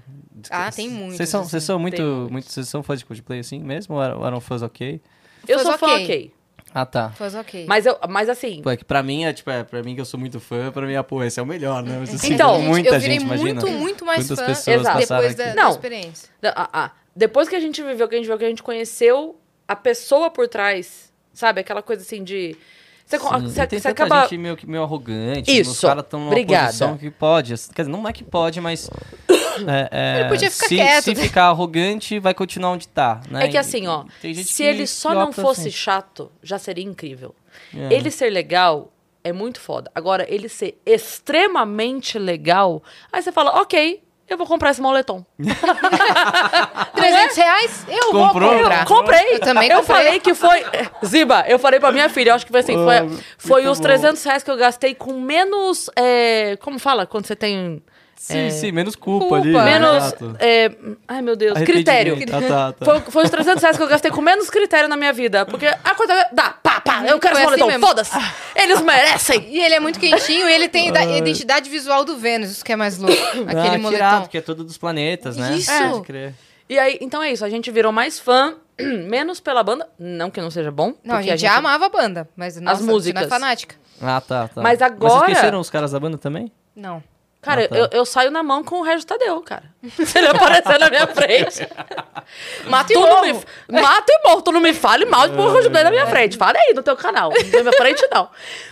Ah, 0.51 0.71
tem 0.73 0.89
muitos, 0.89 1.17
Vocês 1.17 1.29
são, 1.29 1.43
vocês 1.45 1.55
assim. 1.63 1.67
são 1.67 1.79
muito, 1.79 2.29
muito. 2.31 2.51
Vocês 2.51 2.69
são 2.69 2.83
fãs 2.83 2.99
de 2.99 3.05
Coldplay 3.05 3.39
assim 3.41 3.61
mesmo? 3.61 3.95
Ou 3.95 4.03
eram, 4.03 4.27
eram 4.27 4.41
fãs 4.41 4.63
ok? 4.63 5.01
Eu 5.47 5.59
Fãs 5.59 5.69
sou 5.69 5.79
fã, 5.79 5.87
ok. 5.95 6.05
ok. 6.05 6.35
Ah, 6.73 6.87
tá. 6.87 7.11
Faz 7.11 7.35
ok. 7.35 7.67
Mas, 7.69 7.85
eu, 7.85 7.99
mas 8.09 8.29
assim, 8.29 8.63
Pô, 8.63 8.71
é 8.71 8.77
que 8.77 8.85
pra 8.85 9.03
mim, 9.03 9.25
é, 9.25 9.33
tipo, 9.33 9.51
é, 9.51 9.65
pra 9.65 9.83
mim 9.83 9.95
que 9.95 10.01
eu 10.01 10.05
sou 10.05 10.21
muito 10.21 10.39
fã, 10.39 10.71
pra 10.71 10.87
mim, 10.87 10.95
ah, 10.95 11.03
pô, 11.03 11.23
esse 11.25 11.41
é 11.41 11.43
o 11.43 11.47
melhor, 11.47 11.83
né? 11.83 11.97
Mas, 11.99 12.15
assim, 12.15 12.35
Então, 12.35 12.61
muita 12.63 12.91
eu 12.91 13.01
virei 13.01 13.19
gente, 13.19 13.27
imagina. 13.27 13.61
muito, 13.61 13.69
muito 13.79 14.05
mais 14.05 14.29
fã 14.29 14.37
pessoas 14.37 14.81
Exato. 14.81 14.99
passaram 14.99 15.21
depois 15.23 15.35
da, 15.35 15.45
aqui. 15.47 15.57
da 15.57 15.63
Não. 15.63 15.71
experiência. 15.71 16.29
ah, 16.45 16.69
ah, 16.73 16.91
depois 17.15 17.49
que 17.49 17.57
a 17.57 17.61
gente 17.61 17.83
viveu, 17.83 18.09
que 18.09 18.15
a 18.15 18.19
gente 18.19 18.27
viu, 18.29 18.39
que 18.39 18.45
a 18.45 18.49
gente 18.49 18.63
conheceu 18.63 19.37
a 19.67 19.75
pessoa 19.75 20.31
por 20.31 20.47
trás, 20.47 21.10
sabe? 21.33 21.61
Aquela 21.61 21.83
coisa 21.83 22.03
assim 22.03 22.23
de. 22.23 22.57
Você, 23.05 23.19
Sim, 23.19 23.27
você, 23.41 23.67
tem 23.67 23.79
você 23.81 23.89
acaba. 23.89 24.23
gente 24.23 24.39
meio, 24.39 24.57
meio 24.69 24.85
arrogante. 24.85 25.51
Isso, 25.51 25.73
Os 25.73 25.81
caras 25.81 26.05
estão 26.05 26.21
numa 26.21 26.31
obrigada. 26.31 26.67
posição 26.67 26.97
que 26.97 27.11
pode. 27.11 27.55
Quer 27.75 27.83
dizer, 27.83 27.91
não 27.91 28.07
é 28.07 28.13
que 28.13 28.23
pode, 28.23 28.61
mas... 28.61 28.89
é, 29.67 29.89
é, 29.91 30.21
Ele 30.21 30.29
podia 30.29 30.49
ficar 30.49 30.69
se, 30.69 30.77
quieto, 30.77 31.05
Se 31.05 31.15
né? 31.15 31.23
ficar 31.25 31.47
arrogante, 31.47 32.21
vai 32.21 32.33
continuar 32.33 32.71
onde 32.71 32.87
tá, 32.87 33.21
né? 33.29 33.47
É 33.47 33.49
que 33.49 33.57
assim, 33.59 33.89
ó, 33.89 34.05
se 34.21 34.45
que- 34.45 34.63
ele 34.63 34.87
só 34.87 35.13
não 35.13 35.33
fosse 35.33 35.63
assim. 35.63 35.71
chato, 35.73 36.31
já 36.41 36.57
seria 36.57 36.85
incrível. 36.85 37.35
É. 37.77 37.93
Ele 37.93 38.13
ser 38.13 38.31
legal 38.31 38.93
é 39.25 39.33
muito 39.33 39.61
foda. 39.61 39.91
Agora, 39.93 40.25
ele 40.33 40.49
ser 40.49 40.81
extremamente 40.87 42.17
legal, 42.19 42.81
aí 43.13 43.21
você 43.21 43.33
fala, 43.33 43.61
ok, 43.61 44.01
eu 44.35 44.39
vou 44.39 44.47
comprar 44.47 44.71
esse 44.71 44.81
moletom. 44.81 45.25
300 46.95 47.37
reais? 47.37 47.87
Eu 47.89 48.11
Comprou? 48.13 48.51
vou 48.51 48.59
comprar. 48.61 48.81
Eu 48.81 48.87
comprei. 48.87 49.35
Eu 49.35 49.41
também 49.41 49.69
Eu 49.71 49.79
comprei. 49.81 49.97
falei 49.97 50.21
que 50.21 50.35
foi. 50.35 50.65
Ziba, 51.05 51.45
eu 51.49 51.59
falei 51.59 51.81
pra 51.81 51.93
minha 51.93 52.09
filha, 52.09 52.31
eu 52.31 52.35
acho 52.35 52.45
que 52.47 52.53
foi 52.53 52.61
assim. 52.61 52.75
Foi, 52.75 52.97
Ah, 52.99 53.07
foi 53.39 53.67
os 53.67 53.79
bom. 53.79 53.85
300 53.85 54.23
reais 54.25 54.43
que 54.43 54.51
eu 54.51 54.57
gastei 54.57 54.95
com 54.95 55.13
menos. 55.21 55.91
é, 55.97 56.57
como 56.61 56.79
fala? 56.79 57.07
Quando 57.07 57.27
você 57.27 57.37
tem. 57.37 57.83
Sim, 58.21 58.51
sim, 58.51 58.71
menos 58.71 58.95
culpa, 58.95 59.29
Culpa. 59.29 59.37
ali. 59.39 59.55
Menos. 59.55 59.97
exato. 59.97 60.37
é, 60.39 60.71
ai, 61.09 61.23
meu 61.23 61.35
Deus. 61.35 61.59
Critério. 61.61 62.19
Ah, 62.31 62.41
tá, 62.47 62.73
tá. 62.75 62.85
Foi, 62.85 63.01
foi 63.11 63.25
os 63.25 63.31
300 63.31 63.63
reais 63.63 63.77
que 63.79 63.83
eu 63.83 63.89
gastei 63.89 64.11
com 64.11 64.21
menos 64.21 64.51
critério 64.51 64.91
na 64.91 64.97
minha 64.97 65.11
vida. 65.11 65.47
Porque 65.47 65.65
a 65.65 65.95
coisa. 65.95 66.29
Dá, 66.31 66.51
pá, 66.51 66.83
pá, 66.83 67.03
eu 67.07 67.19
quero 67.19 67.35
Foi 67.35 67.45
esse 67.55 67.63
assim 67.63 67.81
foda-se. 67.81 68.11
Eles 68.55 68.83
merecem. 68.83 69.47
E 69.49 69.59
ele 69.65 69.75
é 69.75 69.81
muito 69.81 69.99
quentinho 69.99 70.47
e 70.47 70.53
ele 70.53 70.69
tem 70.69 70.93
da- 70.93 71.03
identidade 71.17 71.71
visual 71.71 72.05
do 72.05 72.19
Vênus, 72.19 72.51
isso 72.51 72.63
que 72.63 72.75
é 72.75 72.77
mais 72.77 72.99
louco. 72.99 73.17
Aquele 73.49 73.59
ah, 73.69 73.71
que 73.71 73.79
moletom. 73.79 74.27
que 74.27 74.37
é 74.37 74.43
todo 74.43 74.65
dos 74.65 74.77
planetas, 74.77 75.39
né? 75.39 75.55
Isso. 75.57 76.03
Crer. 76.03 76.35
E 76.69 76.79
aí, 76.79 76.99
então 77.01 77.23
é 77.23 77.33
isso. 77.33 77.43
A 77.43 77.49
gente 77.49 77.71
virou 77.71 77.91
mais 77.91 78.19
fã, 78.21 78.55
menos 79.09 79.41
pela 79.41 79.63
banda. 79.63 79.89
Não 79.99 80.31
que 80.31 80.43
não 80.43 80.51
seja 80.51 80.71
bom. 80.71 80.93
Não, 81.03 81.15
a 81.15 81.19
porque 81.21 81.31
gente, 81.31 81.41
já 81.41 81.57
amava 81.57 81.87
a 81.87 81.89
banda, 81.89 82.29
mas 82.37 82.61
nossa, 82.61 82.83
você 82.83 82.91
músicas. 82.91 83.23
não 83.23 83.27
é 83.27 83.31
fanática. 83.31 83.77
Ah, 83.99 84.21
tá, 84.21 84.47
tá. 84.47 84.61
Mas 84.61 84.79
Mas 84.79 84.83
agora- 84.83 85.11
vocês 85.15 85.25
conheceram 85.25 85.59
os 85.59 85.71
caras 85.71 85.93
da 85.93 85.99
banda 85.99 86.19
também? 86.19 86.53
Não. 86.77 87.03
Cara, 87.41 87.65
Ah, 87.65 87.69
tá. 87.69 87.77
eu, 87.77 87.89
eu 87.93 88.05
saio 88.05 88.31
na 88.31 88.43
mão 88.43 88.63
com 88.63 88.81
o 88.81 88.83
Regis 88.83 89.05
Tadeu, 89.05 89.41
cara. 89.41 89.65
Se 90.05 90.19
ele 90.19 90.29
aparecer 90.29 90.79
na 90.79 90.91
minha 90.91 91.07
frente. 91.07 91.67
Mato 92.69 92.93
e 92.93 92.95
não 92.95 93.23
me, 93.23 93.33
morro. 93.33 93.45
mata 93.71 94.13
e 94.13 94.29
morro. 94.29 94.43
Tu 94.43 94.53
não 94.53 94.61
me 94.61 94.75
fale 94.75 95.07
mal 95.07 95.27
de 95.27 95.35
porra 95.35 95.63
de 95.63 95.69
na 95.71 95.91
minha 95.91 96.07
frente. 96.07 96.37
Fala 96.37 96.59
aí 96.59 96.75
no 96.75 96.83
teu 96.83 96.95
canal. 96.97 97.31
Na 97.31 97.61
minha 97.63 97.73
frente, 97.73 98.07
não. 98.13 98.29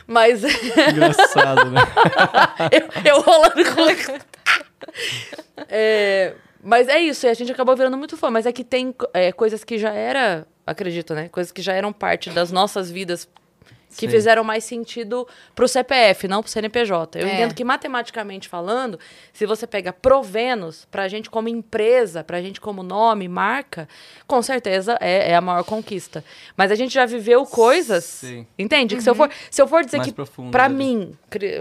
Mas 0.06 0.42
Engraçado, 0.44 1.70
né? 1.70 1.80
eu, 3.04 3.12
eu 3.12 3.20
rolando 3.22 3.64
com... 3.74 4.18
É, 5.68 6.34
mas 6.62 6.88
é 6.88 7.00
isso. 7.00 7.26
E 7.26 7.28
a 7.28 7.34
gente 7.34 7.50
acabou 7.50 7.74
virando 7.74 7.96
muito 7.96 8.16
fã. 8.16 8.30
Mas 8.30 8.46
é 8.46 8.52
que 8.52 8.62
tem 8.64 8.94
é, 9.14 9.32
coisas 9.32 9.64
que 9.64 9.78
já 9.78 9.90
era... 9.92 10.46
Acredito, 10.66 11.14
né? 11.14 11.28
Coisas 11.30 11.50
que 11.50 11.62
já 11.62 11.72
eram 11.72 11.92
parte 11.92 12.28
das 12.30 12.52
nossas 12.52 12.90
vidas 12.90 13.26
que 13.96 14.06
Sim. 14.06 14.08
fizeram 14.08 14.44
mais 14.44 14.64
sentido 14.64 15.26
pro 15.54 15.66
CPF, 15.66 16.28
não 16.28 16.42
pro 16.42 16.50
CNPJ. 16.50 17.18
Eu 17.20 17.26
É. 17.26 17.34
entendo 17.34 17.54
que 17.54 17.64
matematicamente 17.64 18.48
falando, 18.48 18.98
se 19.32 19.46
você 19.46 19.66
pega 19.66 19.92
Provenus, 19.92 20.84
pra 20.90 21.08
gente 21.08 21.30
como 21.30 21.48
empresa, 21.48 22.22
pra 22.22 22.40
gente 22.42 22.60
como 22.60 22.82
nome, 22.82 23.26
marca, 23.28 23.88
com 24.26 24.42
certeza 24.42 24.96
é, 25.00 25.30
é 25.30 25.34
a 25.34 25.40
maior 25.40 25.64
conquista. 25.64 26.22
Mas 26.56 26.70
a 26.70 26.74
gente 26.74 26.92
já 26.94 27.06
viveu 27.06 27.44
coisas, 27.46 28.04
Sim. 28.04 28.46
entende? 28.58 28.94
Que 28.96 29.02
se 29.02 29.08
eu 29.10 29.14
for, 29.14 29.30
se 29.50 29.60
eu 29.62 29.66
for 29.66 29.84
dizer 29.84 29.98
Mais 29.98 30.08
que 30.08 30.14
ali. 30.66 30.74
mim, 30.74 31.16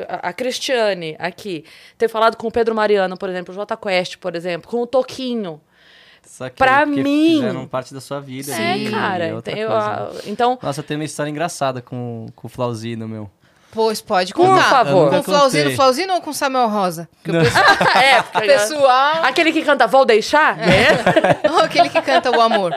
a 0.09 0.27
a 0.29 0.33
Cristiane 0.33 1.15
aqui, 1.19 1.63
ter 1.97 2.07
falado 2.09 2.35
com 2.35 2.47
o 2.47 2.51
Pedro 2.51 2.75
Mariano, 2.75 3.17
por 3.17 3.29
exemplo, 3.29 3.53
o 3.53 3.55
Jota 3.55 3.77
Quest, 3.77 4.17
por 4.17 4.35
exemplo, 4.35 4.69
com 4.69 4.81
o 4.81 4.87
Toquinho, 4.87 5.61
Só 6.27 6.49
que, 6.49 6.55
Pra 6.57 6.85
mim- 6.85 7.35
fizeram 7.37 7.65
parte 7.67 7.93
da 7.93 8.01
sua 8.01 8.19
vida. 8.19 8.51
é, 8.53 8.73
ali, 8.73 8.91
cara. 8.91 9.25
é 9.25 9.33
outra 9.33 9.53
então, 9.53 9.63
eu- 9.63 9.69
coisa. 9.69 9.87
a- 9.87 10.29
então, 10.29 10.59
Nossa, 10.61 10.83
tem 10.83 10.97
uma 10.97 11.03
história 11.05 11.29
engraçada 11.29 11.81
com, 11.81 12.27
com 12.35 12.47
o 12.47 12.49
Flauzino, 12.49 13.07
meu. 13.07 13.29
Pois 13.69 14.01
pode 14.01 14.33
Por 14.33 14.45
contar. 14.47 14.63
favor. 14.69 15.09
Com 15.09 15.19
o 15.19 15.23
Flauzino, 15.23 15.71
Flauzino 15.71 16.13
ou 16.15 16.21
com 16.21 16.29
o 16.31 16.33
Samuel 16.33 16.67
Rosa? 16.69 17.07
Porque 17.21 17.37
o 17.37 17.41
pessoal, 17.41 17.65
é, 18.01 18.23
pessoal 18.47 19.23
aquele 19.25 19.51
que 19.51 19.61
canta 19.61 19.85
Vou 19.85 20.05
Deixar, 20.05 20.57
é. 20.59 20.87
ou 21.51 21.59
aquele 21.59 21.89
que 21.89 22.01
canta 22.01 22.31
o 22.31 22.41
amor. 22.41 22.71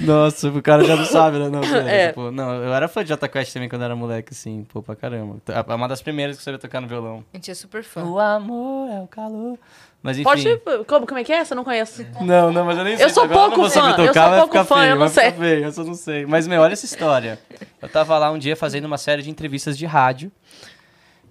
Nossa, 0.00 0.48
o 0.48 0.62
cara 0.62 0.84
já 0.84 0.96
não 0.96 1.04
sabe, 1.04 1.38
né? 1.38 1.48
Não, 1.48 1.62
sério, 1.64 1.88
É. 1.88 2.08
tipo, 2.08 2.30
não, 2.30 2.54
eu 2.54 2.72
era 2.72 2.88
fã 2.88 3.02
de 3.02 3.08
Jota 3.10 3.28
Quest 3.28 3.52
também 3.52 3.68
quando 3.68 3.82
era 3.84 3.96
moleque, 3.96 4.32
assim, 4.32 4.64
pô, 4.72 4.82
pra 4.82 4.94
caramba. 4.94 5.36
É 5.48 5.74
uma 5.74 5.88
das 5.88 6.00
primeiras 6.00 6.36
que 6.36 6.40
eu 6.40 6.44
sabia 6.44 6.58
tocar 6.58 6.80
no 6.80 6.86
violão. 6.88 7.24
A 7.32 7.36
gente 7.36 7.50
é 7.50 7.54
super 7.54 7.82
fã. 7.82 8.02
O 8.04 8.18
amor 8.18 8.90
é 8.90 9.00
o 9.00 9.06
calor. 9.08 9.58
Mas 10.02 10.18
enfim. 10.18 10.24
Pode. 10.24 10.84
Como, 10.86 11.06
como 11.06 11.18
é 11.20 11.24
que 11.24 11.32
é? 11.32 11.36
Essa 11.36 11.54
eu 11.54 11.56
não 11.56 11.62
conheço. 11.64 12.04
Não, 12.20 12.52
não, 12.52 12.64
mas 12.64 12.76
eu 12.76 12.84
nem 12.84 12.96
sei. 12.96 13.06
Eu 13.06 13.10
sou 13.10 13.22
agora 13.22 13.50
pouco 13.50 13.70
saber 13.70 13.94
fã, 13.94 14.02
eu 14.02 14.06
tocar, 14.08 14.22
sou 14.22 14.30
vai 14.30 14.38
pouco 14.40 14.64
fã, 14.64 14.80
feio, 14.80 14.90
eu 14.90 14.96
não 14.98 15.08
sei. 15.08 15.30
feio, 15.30 15.64
eu 15.64 15.72
só 15.72 15.84
não 15.84 15.94
sei. 15.94 16.26
Mas, 16.26 16.48
meu, 16.48 16.60
olha 16.60 16.72
essa 16.72 16.84
história. 16.84 17.38
Eu 17.80 17.88
tava 17.88 18.18
lá 18.18 18.30
um 18.32 18.38
dia 18.38 18.56
fazendo 18.56 18.84
uma 18.86 18.98
série 18.98 19.22
de 19.22 19.30
entrevistas 19.30 19.78
de 19.78 19.86
rádio. 19.86 20.32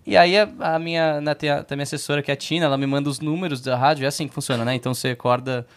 E 0.07 0.15
aí 0.15 0.37
a, 0.39 0.49
a 0.59 0.79
minha, 0.79 1.19
na, 1.19 1.35
tem 1.35 1.49
a 1.49 1.65
minha 1.71 1.83
assessora, 1.83 2.21
que 2.23 2.31
é 2.31 2.33
a 2.33 2.37
Tina, 2.37 2.65
ela 2.65 2.77
me 2.77 2.87
manda 2.87 3.09
os 3.09 3.19
números 3.19 3.59
da 3.61 3.75
rádio. 3.75 4.05
É 4.05 4.07
assim 4.07 4.27
que 4.27 4.33
funciona, 4.33 4.63
né? 4.63 4.73
Então 4.73 4.93
você 4.93 5.09
acorda... 5.09 5.67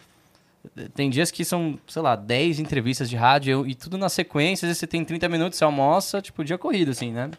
Tem 0.95 1.11
dias 1.11 1.29
que 1.29 1.45
são, 1.45 1.77
sei 1.87 2.01
lá, 2.01 2.15
10 2.15 2.59
entrevistas 2.59 3.07
de 3.07 3.15
rádio 3.15 3.51
eu- 3.51 3.67
e 3.67 3.75
tudo 3.75 3.99
na 3.99 4.09
sequência. 4.09 4.65
Às 4.65 4.69
vezes 4.69 4.79
você 4.79 4.87
tem 4.87 5.05
30 5.05 5.29
minutos, 5.29 5.59
você 5.59 5.63
almoça, 5.63 6.19
tipo, 6.23 6.43
dia 6.43 6.57
corrido, 6.57 6.89
assim, 6.89 7.11
né? 7.11 7.29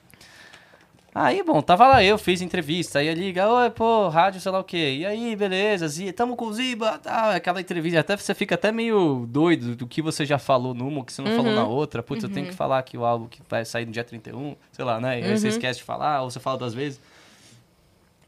Aí, 1.19 1.43
bom, 1.43 1.63
tava 1.63 1.87
lá 1.87 2.05
eu, 2.05 2.19
fiz 2.19 2.43
entrevista, 2.43 2.99
aí 2.99 3.15
liga, 3.15 3.49
oi, 3.49 3.71
pô, 3.71 4.07
rádio, 4.11 4.39
sei 4.39 4.53
lá 4.53 4.59
o 4.59 4.65
quê. 4.65 4.99
E 4.99 5.07
aí, 5.07 5.35
beleza, 5.35 5.89
Zi, 5.89 6.13
tamo 6.13 6.37
com 6.37 6.45
o 6.45 6.53
Ziba, 6.53 6.99
tá, 6.99 7.35
aquela 7.35 7.59
entrevista, 7.59 8.01
até 8.01 8.15
você 8.15 8.35
fica 8.35 8.55
até 8.55 8.71
meio 8.71 9.25
doido 9.27 9.75
do 9.75 9.87
que 9.87 10.03
você 10.03 10.27
já 10.27 10.39
falou 10.39 10.75
numa, 10.75 11.03
que 11.03 11.11
você 11.11 11.23
não 11.23 11.35
falou 11.35 11.55
na 11.55 11.65
outra. 11.65 12.03
Putz, 12.03 12.23
eu 12.23 12.29
tenho 12.29 12.49
que 12.49 12.53
falar 12.53 12.79
aqui 12.79 12.99
o 12.99 13.05
álbum 13.07 13.29
que 13.29 13.41
vai 13.49 13.65
sair 13.65 13.87
no 13.87 13.93
dia 13.93 14.05
31, 14.05 14.57
sei 14.71 14.85
lá, 14.85 15.01
né? 15.01 15.19
E 15.19 15.25
aí 15.25 15.39
você 15.39 15.49
esquece 15.49 15.79
de 15.79 15.85
falar, 15.85 16.21
ou 16.21 16.31
você 16.31 16.39
fala 16.39 16.59
duas 16.59 16.75
vezes. 16.75 17.01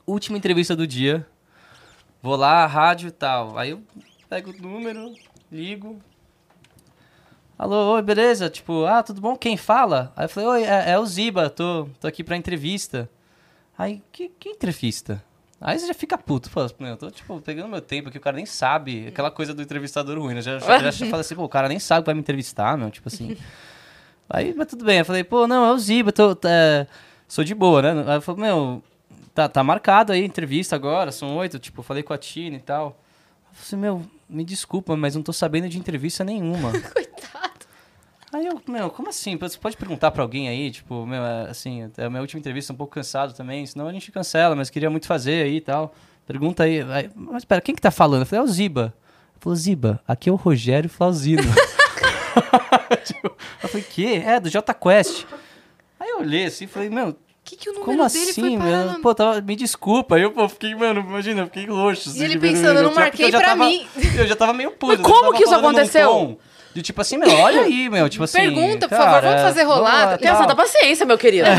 Última 0.06 0.39
entrevista 0.39 0.74
do 0.74 0.86
dia, 0.86 1.27
vou 2.23 2.36
lá, 2.36 2.65
rádio 2.65 3.09
e 3.09 3.12
tal. 3.12 3.59
Aí 3.59 3.69
eu 3.69 3.82
pego 4.31 4.51
o 4.51 4.62
número, 4.62 5.12
ligo, 5.52 6.01
Alô, 7.59 7.94
oi, 7.94 8.02
beleza? 8.02 8.48
Tipo, 8.48 8.85
ah, 8.85 9.02
tudo 9.02 9.20
bom? 9.20 9.35
Quem 9.36 9.56
fala? 9.56 10.12
Aí 10.14 10.26
eu 10.26 10.28
falei, 10.28 10.48
oi, 10.48 10.62
é, 10.62 10.93
é 10.93 10.98
o 10.98 11.05
Ziba, 11.05 11.51
tô, 11.51 11.89
tô 12.01 12.06
aqui 12.06 12.22
pra 12.22 12.36
entrevista. 12.36 13.10
Aí, 13.76 14.01
que, 14.12 14.28
que 14.28 14.51
entrevista? 14.51 15.20
Aí 15.60 15.76
você 15.76 15.89
já 15.89 15.94
fica 15.94 16.16
puto, 16.16 16.48
fala, 16.48 16.70
meu, 16.78 16.90
eu 16.90 16.97
tô, 16.97 17.10
tipo, 17.10 17.40
pegando 17.40 17.68
meu 17.68 17.80
tempo 17.80 18.10
aqui, 18.10 18.18
o 18.18 18.20
cara 18.20 18.36
nem 18.36 18.47
sabe, 18.47 19.09
aquela 19.09 19.28
coisa 19.28 19.52
do 19.52 19.60
entrevistador 19.60 20.20
ruim, 20.20 20.35
né? 20.35 20.40
Já, 20.40 20.60
já, 20.60 20.89
já 20.89 21.06
fala 21.10 21.20
assim, 21.20 21.35
pô, 21.35 21.43
o 21.43 21.48
cara 21.48 21.66
nem 21.68 21.80
sabe 21.80 22.02
que 22.02 22.06
vai 22.06 22.14
me 22.14 22.20
entrevistar, 22.20 22.78
meu, 22.78 22.93
tipo 22.93 23.09
assim. 23.09 23.36
Aí, 24.30 24.55
mas 24.56 24.68
tudo 24.68 24.85
bem, 24.85 25.01
eu 25.01 25.05
falei, 25.05 25.24
pô, 25.24 25.48
não, 25.48 25.64
é 25.64 25.72
o 25.72 25.78
Ziba, 25.80 26.12
tô, 26.12 26.39
é, 26.44 26.86
sou 27.26 27.43
de 27.43 27.56
boa, 27.56 27.82
né? 27.82 28.05
Aí 28.06 28.18
eu 28.18 28.22
falei, 28.22 28.43
meu, 28.43 28.80
tá, 29.35 29.48
tá 29.48 29.64
marcado 29.64 30.12
aí, 30.12 30.24
entrevista 30.24 30.76
agora, 30.76 31.10
são 31.10 31.36
oito, 31.39 31.59
tipo, 31.59 31.82
falei 31.82 32.05
com 32.05 32.12
a 32.12 32.18
Tina 32.18 32.55
e 32.55 32.60
tal. 32.60 32.97
Eu 33.51 33.55
falei 33.55 33.62
assim, 33.62 33.76
meu, 33.76 34.06
me 34.28 34.44
desculpa, 34.44 34.97
mas 34.97 35.16
não 35.16 35.24
tô 35.24 35.32
sabendo 35.32 35.68
de 35.68 35.76
entrevista 35.76 36.22
nenhuma. 36.22 36.70
Coitado. 36.94 37.47
Aí 38.32 38.46
eu, 38.46 38.60
meu, 38.68 38.90
como 38.90 39.09
assim? 39.09 39.36
Você 39.38 39.56
pode 39.56 39.76
perguntar 39.76 40.10
pra 40.10 40.22
alguém 40.22 40.48
aí, 40.48 40.70
tipo, 40.70 41.06
meu, 41.06 41.22
é, 41.22 41.50
assim, 41.50 41.90
é 41.96 42.05
a 42.05 42.10
minha 42.10 42.20
última 42.20 42.38
entrevista, 42.38 42.72
um 42.72 42.76
pouco 42.76 42.92
cansado 42.94 43.32
também, 43.32 43.64
senão 43.64 43.88
a 43.88 43.92
gente 43.92 44.12
cancela, 44.12 44.55
mas 44.55 44.68
queria 44.68 44.90
muito 44.90 45.06
fazer 45.06 45.44
aí 45.44 45.56
e 45.56 45.60
tal. 45.60 45.94
Pergunta 46.26 46.64
aí, 46.64 46.82
aí 46.82 47.10
mas 47.14 47.38
espera, 47.38 47.60
quem 47.62 47.74
que 47.74 47.80
tá 47.80 47.90
falando? 47.90 48.20
Eu 48.22 48.26
falei, 48.26 48.42
é 48.42 48.44
o 48.44 48.48
Ziba. 48.52 48.94
Ele 49.32 49.40
falou, 49.40 49.56
Ziba, 49.56 50.02
aqui 50.06 50.28
é 50.28 50.32
o 50.32 50.36
Rogério 50.36 50.90
Flauzino. 50.90 51.42
tipo, 53.05 53.34
eu 53.62 53.68
falei, 53.68 53.86
que? 53.88 54.06
É, 54.16 54.38
do 54.38 54.50
J 54.50 54.74
Quest. 54.74 55.24
Aí 55.98 56.10
eu 56.10 56.20
olhei 56.20 56.44
assim 56.44 56.64
e 56.64 56.68
falei, 56.68 56.90
meu, 56.90 57.16
que, 57.42 57.56
que 57.56 57.72
como 57.72 58.02
assim, 58.02 58.59
meu? 58.59 59.00
Pô, 59.00 59.14
tava, 59.14 59.40
me 59.40 59.56
desculpa. 59.56 60.16
Aí 60.16 60.22
eu 60.22 60.32
pô, 60.32 60.46
fiquei, 60.50 60.74
mano, 60.74 61.00
imagina, 61.00 61.40
eu 61.40 61.46
fiquei 61.46 61.64
roxo. 61.64 62.10
assim, 62.10 62.24
ele 62.24 62.34
de 62.34 62.38
ver 62.38 62.50
pensando, 62.52 62.76
eu 62.76 62.82
não 62.82 62.94
marquei 62.94 63.26
eu 63.26 63.30
pra 63.30 63.40
tava- 63.40 63.64
mim. 63.64 63.86
Eu 64.18 64.26
já 64.26 64.36
tava 64.36 64.52
meio 64.52 64.72
puto. 64.72 65.00
Mas 65.00 65.10
como 65.10 65.32
que 65.32 65.44
isso 65.44 65.55
aconteceu? 65.55 66.38
De 66.74 66.82
tipo 66.82 67.01
assim, 67.01 67.16
meu, 67.16 67.31
olha 67.31 67.62
aí, 67.62 67.89
meu. 67.89 68.09
Tipo 68.09 68.24
assim. 68.24 68.39
Pergunta, 68.39 68.89
por 68.89 68.97
cara, 68.97 69.11
favor, 69.11 69.23
vamos 69.28 69.43
fazer 69.43 69.65
tá 70.07 70.19
Tenha 70.19 70.32
tal. 70.32 70.43
santa 70.43 70.57
paciência, 70.57 71.07
meu 71.07 71.19
querido. 71.19 71.49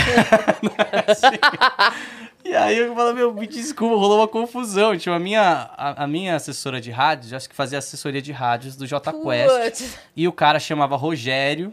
E 2.50 2.56
aí 2.56 2.80
eu 2.80 2.96
falo, 2.96 3.14
meu, 3.14 3.32
me 3.32 3.46
desculpa, 3.46 3.96
rolou 3.96 4.18
uma 4.20 4.28
confusão. 4.28 4.98
Tipo, 4.98 5.12
a 5.12 5.20
minha, 5.20 5.70
a, 5.78 6.04
a 6.06 6.08
minha 6.08 6.36
assessora 6.36 6.82
de 6.82 6.90
rádios, 6.90 7.32
acho 7.32 7.48
que 7.48 7.56
fazia 7.56 7.78
assessoria 7.78 8.22
de 8.22 8.32
rádios 8.32 8.76
do 8.76 8.88
J 8.88 9.14
Quest. 9.14 9.98
E 10.16 10.28
o 10.28 10.32
cara 10.32 10.60
chamava 10.60 10.96
Rogério. 10.96 11.72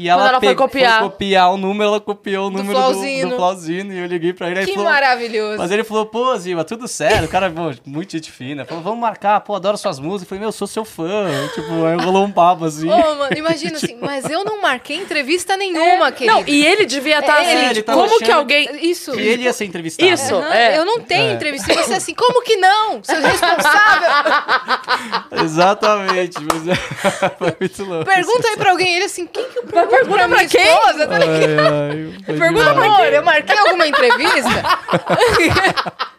E 0.00 0.08
ela, 0.08 0.28
ela 0.28 0.40
foi 0.40 0.48
pegou- 0.48 0.66
copiar. 0.66 1.02
copiar 1.02 1.52
o 1.52 1.56
número, 1.58 1.90
ela 1.90 2.00
copiou 2.00 2.46
o 2.46 2.50
número 2.50 2.68
do, 2.68 2.74
Flauzino. 2.74 3.28
do 3.30 3.36
Flauzino. 3.36 3.92
E 3.92 3.98
eu 3.98 4.06
liguei 4.06 4.32
pra 4.32 4.50
ele. 4.50 4.60
aí 4.60 4.64
Que 4.66 4.72
falou, 4.72 4.88
maravilhoso. 4.90 5.58
Mas 5.58 5.70
ele 5.70 5.84
falou, 5.84 6.06
pô, 6.06 6.34
Ziva, 6.38 6.64
tudo 6.64 6.88
certo. 6.88 7.26
O 7.26 7.28
cara, 7.28 7.52
muito 7.84 8.12
gente 8.12 8.32
fina. 8.32 8.64
Falou, 8.64 8.82
vamos 8.82 8.98
marcar, 8.98 9.38
pô, 9.42 9.54
adoro 9.54 9.76
suas 9.76 9.98
músicas. 9.98 10.22
Eu 10.22 10.28
falei, 10.28 10.40
meu, 10.40 10.52
sou 10.52 10.66
seu 10.66 10.84
fã. 10.86 11.26
Tipo, 11.54 11.84
aí 11.84 11.96
rolou 12.02 12.24
um 12.24 12.32
papo 12.32 12.64
assim. 12.64 12.88
Ô, 12.88 13.14
mano, 13.16 13.36
imagina 13.36 13.76
assim, 13.76 13.98
mas 14.00 14.24
eu 14.30 14.42
não 14.42 14.62
marquei 14.62 14.96
entrevista 14.96 15.54
nenhuma, 15.56 16.10
querido. 16.10 16.34
Não, 16.34 16.44
e 16.46 16.64
ele 16.64 16.86
devia 16.86 17.18
estar 17.18 17.42
É, 17.44 17.56
assim, 17.56 17.70
ele 17.70 17.82
como 17.82 18.18
que 18.18 18.32
alguém... 18.32 18.68
Isso. 18.90 19.14
E 19.20 19.28
ele 19.28 19.42
ia 19.42 19.52
ser 19.52 19.66
entrevistado. 19.66 20.10
Isso. 20.10 20.34
É. 20.36 20.78
Eu 20.78 20.84
não 20.86 21.00
tenho 21.00 21.30
É. 21.30 21.32
entrevista. 21.34 21.70
E 21.72 21.76
você 21.76 21.92
assim, 21.94 22.14
como 22.14 22.42
que 22.42 22.56
não? 22.56 23.02
Seu 23.04 23.20
responsável. 23.20 24.08
Exatamente. 25.44 26.38
Mas 26.52 26.68
é- 26.68 27.30
foi 27.38 27.56
muito 27.60 27.84
louco. 27.84 28.04
Pergunta 28.04 28.48
aí 28.48 28.56
pra 28.56 28.70
alguém. 28.70 28.96
Ele 28.96 29.04
assim, 29.04 29.26
quem 29.26 29.44
que 29.50 29.58
eu 29.58 29.64
pergunto 29.64 29.89
pergunta 29.90 30.16
pra 30.18 30.28
minha 30.28 30.38
pra 30.38 30.48
quem? 30.48 30.74
esposa? 30.74 31.06
Tá? 31.06 31.16
Ai, 31.16 32.12
ai, 32.28 32.36
Pergunta, 32.38 32.70
amor, 32.70 33.12
eu 33.12 33.22
marquei 33.24 33.58
alguma 33.58 33.86
entrevista? 33.86 34.50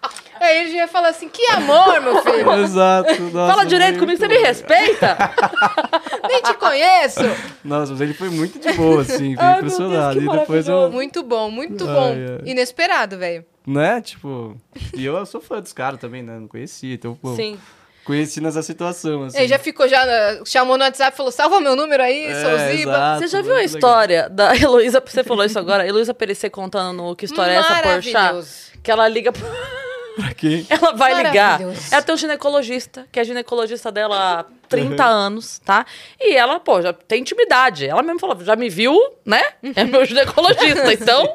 Aí 0.42 0.58
ele 0.62 0.72
já 0.72 0.78
ia 0.78 0.88
falar 0.88 1.10
assim, 1.10 1.30
que 1.30 1.46
amor, 1.52 2.02
meu 2.02 2.20
filho. 2.24 2.52
Exato. 2.66 3.22
Nossa, 3.32 3.54
Fala 3.54 3.64
direito 3.66 4.00
comigo, 4.00 4.18
você 4.20 4.28
me 4.28 4.38
respeita? 4.40 5.16
Nem 6.28 6.42
te 6.42 6.54
conheço. 6.56 7.20
Nossa, 7.64 7.92
mas 7.92 8.02
ele 8.02 8.16
foi 8.16 8.30
muito 8.32 8.58
de 8.58 8.74
boa, 8.74 9.04
assim. 9.04 9.32
Fiquei 9.32 9.46
Deus, 9.46 9.58
impressionado. 9.58 10.20
que 10.20 10.26
e 10.26 10.30
depois 10.32 10.68
eu. 10.68 10.92
Muito 10.92 11.22
bom, 11.22 11.52
muito 11.52 11.88
Ai, 11.88 11.94
bom. 11.94 12.16
ai. 12.44 12.50
Inesperado, 12.50 13.20
velho. 13.20 13.46
Né? 13.68 14.02
Tipo. 14.02 14.58
E 14.96 15.06
eu 15.06 15.24
sou 15.28 15.40
fã 15.40 15.62
dos 15.62 15.74
caras 15.74 16.00
também, 16.00 16.24
né? 16.24 16.40
Não 16.40 16.48
conhecia. 16.48 16.96
Então, 16.96 17.14
pô. 17.14 17.36
Sim. 17.36 17.60
Conheci 18.06 18.42
nessa 18.42 18.62
situação, 18.64 19.26
assim. 19.26 19.38
Ele 19.38 19.48
já 19.48 19.60
ficou, 19.60 19.88
já 19.88 20.04
chamou 20.46 20.78
no 20.78 20.84
WhatsApp 20.84 21.14
e 21.14 21.18
falou, 21.18 21.32
salva 21.32 21.60
meu 21.60 21.76
número 21.76 22.02
aí, 22.02 22.26
sou 22.42 22.50
É, 22.50 22.56
o 22.56 22.78
Ziba. 22.78 22.92
exato, 22.92 23.20
Você 23.22 23.28
já 23.28 23.42
viu 23.42 23.52
a 23.52 23.58
muito 23.60 23.74
legal. 23.74 23.78
história 23.90 24.30
da 24.30 24.56
Heloísa? 24.58 25.04
Você 25.06 25.24
falou 25.24 25.46
isso 25.46 25.60
agora. 25.60 25.88
Heloísa 25.88 26.14
Perecer 26.14 26.50
contando 26.50 26.98
no 26.98 27.16
Que 27.16 27.26
História 27.26 27.52
é 27.52 27.56
essa, 27.58 27.82
Porchat? 27.82 28.48
Que 28.84 28.90
ela 28.92 29.08
liga... 29.08 29.32
pro- 29.32 29.48
Pra 30.14 30.34
quem? 30.34 30.68
Ela 30.70 30.92
vai 30.92 31.14
ligar. 31.24 31.62
Ela 31.90 32.02
tem 32.02 32.14
um 32.14 32.18
ginecologista, 32.18 33.08
que 33.10 33.18
é 33.18 33.24
ginecologista 33.24 33.90
dela 33.90 34.42
há 34.42 34.46
30 34.68 35.06
anos, 35.06 35.60
tá? 35.60 35.86
E 36.20 36.36
ela, 36.36 36.60
pô, 36.60 36.82
já 36.82 36.92
tem 36.92 37.22
intimidade. 37.22 37.88
Ela 37.88 38.04
mesmo 38.04 38.20
falou, 38.20 38.38
já 38.44 38.58
me 38.58 38.68
viu, 38.68 38.94
né? 39.26 39.42
É 39.74 39.86
meu 39.86 40.04
ginecologista. 40.04 40.92
Então, 40.92 41.34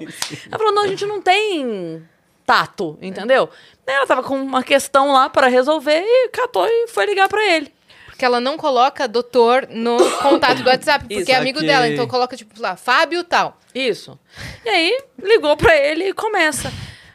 ela 0.51 0.59
falou, 0.59 0.75
não, 0.75 0.83
a 0.83 0.89
gente 0.89 1.07
não 1.07 1.23
tem 1.23 2.07
tato, 2.47 2.97
entendeu? 3.03 3.51
Ela 3.87 4.07
tava 4.07 4.23
com 4.23 4.37
uma 4.41 4.63
questão 4.63 5.13
lá 5.13 5.29
para 5.29 5.49
resolver 5.49 6.01
e 6.01 6.29
catou 6.29 6.67
e 6.67 6.87
foi 6.89 7.05
ligar 7.07 7.29
pra 7.29 7.45
ele. 7.45 7.75
Porque 8.07 8.25
ela 8.25 8.41
não 8.41 8.57
coloca 8.57 9.07
doutor 9.07 9.67
no 9.69 9.99
contato 10.23 10.63
do 10.63 10.69
WhatsApp, 10.71 11.05
porque 11.07 11.21
Isso, 11.23 11.33
é 11.33 11.35
amigo 11.35 11.61
dela. 11.61 11.87
Então 11.87 12.07
coloca, 12.07 12.35
tipo, 12.37 12.59
lá, 12.61 12.75
Fábio 12.77 13.23
tal. 13.25 13.59
Isso. 13.75 14.19
E 14.65 14.69
aí, 14.71 15.03
ligou 15.23 15.55
pra 15.57 15.77
ele 15.77 16.09
e 16.09 16.13
começa. 16.15 16.73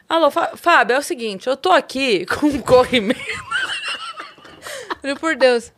Alô, 0.08 0.30
Fá- 0.30 0.52
Fábio, 0.54 0.94
é 0.94 0.98
o 0.98 1.02
seguinte, 1.02 1.48
eu 1.48 1.56
tô 1.56 1.72
aqui 1.72 2.24
com 2.38 2.46
um 2.46 2.60
corrimento. 2.60 3.18
Juro 5.02 5.18
por 5.18 5.34
Deus. 5.36 5.72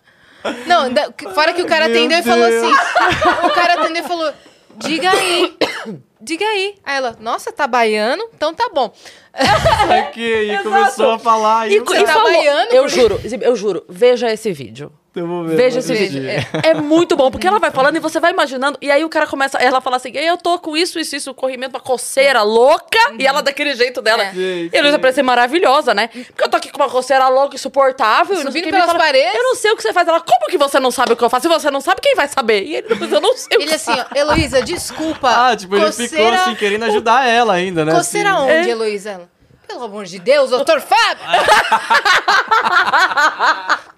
Não, 0.67 0.93
da- 0.93 1.11
fora 1.35 1.55
que 1.55 1.63
o 1.63 1.67
cara 1.67 1.89
Meu 1.89 1.97
atendeu 1.97 2.19
e 2.19 2.23
falou 2.23 2.47
Deus. 2.47 2.65
assim. 2.79 3.47
O 3.47 3.51
cara 3.51 3.81
atendeu 3.81 4.05
e 4.05 4.07
falou: 4.07 4.33
diga 4.79 5.11
aí. 5.11 5.57
Diga 6.25 6.47
aí. 6.47 6.75
Aí 6.83 6.97
ela, 6.97 7.15
nossa, 7.21 7.53
tá 7.53 7.67
baiano? 7.67 8.27
Então 8.35 8.55
tá 8.55 8.71
bom. 8.73 8.91
Aqui, 10.01 10.23
e 10.51 10.63
começou 10.63 11.11
a 11.11 11.19
falar. 11.19 11.69
E, 11.69 11.75
E, 11.75 11.77
e 11.77 11.83
tá 11.83 12.07
falou, 12.15 12.33
baiano 12.33 12.73
eu 12.73 12.89
juro, 12.89 13.21
eu 13.43 13.55
juro, 13.55 13.85
veja 13.91 14.33
esse 14.33 14.51
vídeo. 14.51 14.91
Eu 15.15 15.27
vou 15.27 15.45
ver, 15.45 15.57
Veja 15.57 15.79
esse 15.79 15.95
vídeo. 15.95 16.25
É, 16.29 16.71
é 16.71 16.75
muito 16.75 17.17
bom, 17.17 17.31
porque 17.31 17.47
ela 17.47 17.59
vai 17.59 17.71
falando 17.71 17.97
e 17.97 18.01
você 18.01 18.19
vai 18.19 18.33
imaginando. 18.33 18.77
E 18.81 18.91
aí 18.91 19.05
o 19.05 19.09
cara 19.09 19.27
começa, 19.27 19.59
ela 19.59 19.81
fala 19.81 19.97
assim: 19.97 20.11
"Ei, 20.15 20.29
eu 20.29 20.37
tô 20.37 20.59
com 20.59 20.77
isso, 20.77 20.99
isso, 20.99 21.15
isso, 21.15 21.35
corrimento, 21.35 21.77
uma 21.77 21.81
coceira 21.81 22.43
louca. 22.43 22.99
E 23.19 23.27
ela 23.27 23.43
daquele 23.43 23.75
jeito 23.75 24.03
dela. 24.03 24.25
É. 24.25 24.69
E 24.73 24.77
a 24.77 24.83
Luísa 24.83 24.99
parece 24.99 25.17
ser 25.17 25.23
maravilhosa, 25.23 25.95
né? 25.95 26.09
Porque 26.09 26.45
eu 26.45 26.49
tô 26.49 26.57
aqui 26.57 26.71
com 26.71 26.83
uma 26.83 26.89
coceira 26.91 27.29
louca, 27.29 27.55
insuportável. 27.55 28.35
e 28.35 28.45
não 28.45 28.51
sei 28.51 28.63
Subindo 28.63 28.69
o 28.69 28.71
pelas 28.73 28.87
fala, 28.87 28.99
paredes. 28.99 29.35
Eu 29.35 29.43
não 29.43 29.55
sei 29.55 29.71
o 29.71 29.77
que 29.77 29.83
você 29.83 29.93
faz. 29.93 30.09
Ela, 30.09 30.21
como 30.21 30.47
que 30.51 30.59
você 30.59 30.81
não 30.81 30.91
sabe 30.91 31.13
o 31.13 31.17
que 31.17 31.23
eu 31.25 31.31
faço? 31.31 31.43
Se 31.43 31.49
você 31.49 31.71
não 31.71 31.81
sabe, 31.81 32.01
quem 32.01 32.15
vai 32.15 32.29
saber? 32.29 32.65
E 32.65 32.77
ele, 32.77 32.87
eu 32.91 33.21
não 33.21 33.37
sei 33.37 33.57
o 33.57 33.61
que 33.61 33.67
Ele 33.67 33.75
assim, 33.75 33.93
ó, 33.93 34.19
Heloísa, 34.19 34.63
desculpa. 34.63 35.49
Ah, 35.51 35.57
tipo, 35.57 35.77
ele 35.77 35.93
ficou 35.93 36.29
assim, 36.29 36.55
querendo 36.55 36.85
ajudar 36.85 37.27
ela 37.29 37.55
ainda, 37.55 37.85
né? 37.85 37.93
Coceira 37.95 38.33
assim. 38.35 38.59
onde, 38.59 38.71
Heloísa? 38.71 39.34
Pelo 39.67 39.85
amor 39.85 40.05
de 40.05 40.19
Deus, 40.19 40.51
doutor 40.51 40.81
Fábio! 40.81 41.25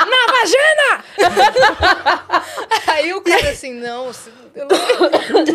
Na 0.06 0.26
vagina! 0.32 1.04
Aí 2.88 3.12
o 3.12 3.20
cara 3.20 3.50
assim, 3.50 3.72
não. 3.74 4.10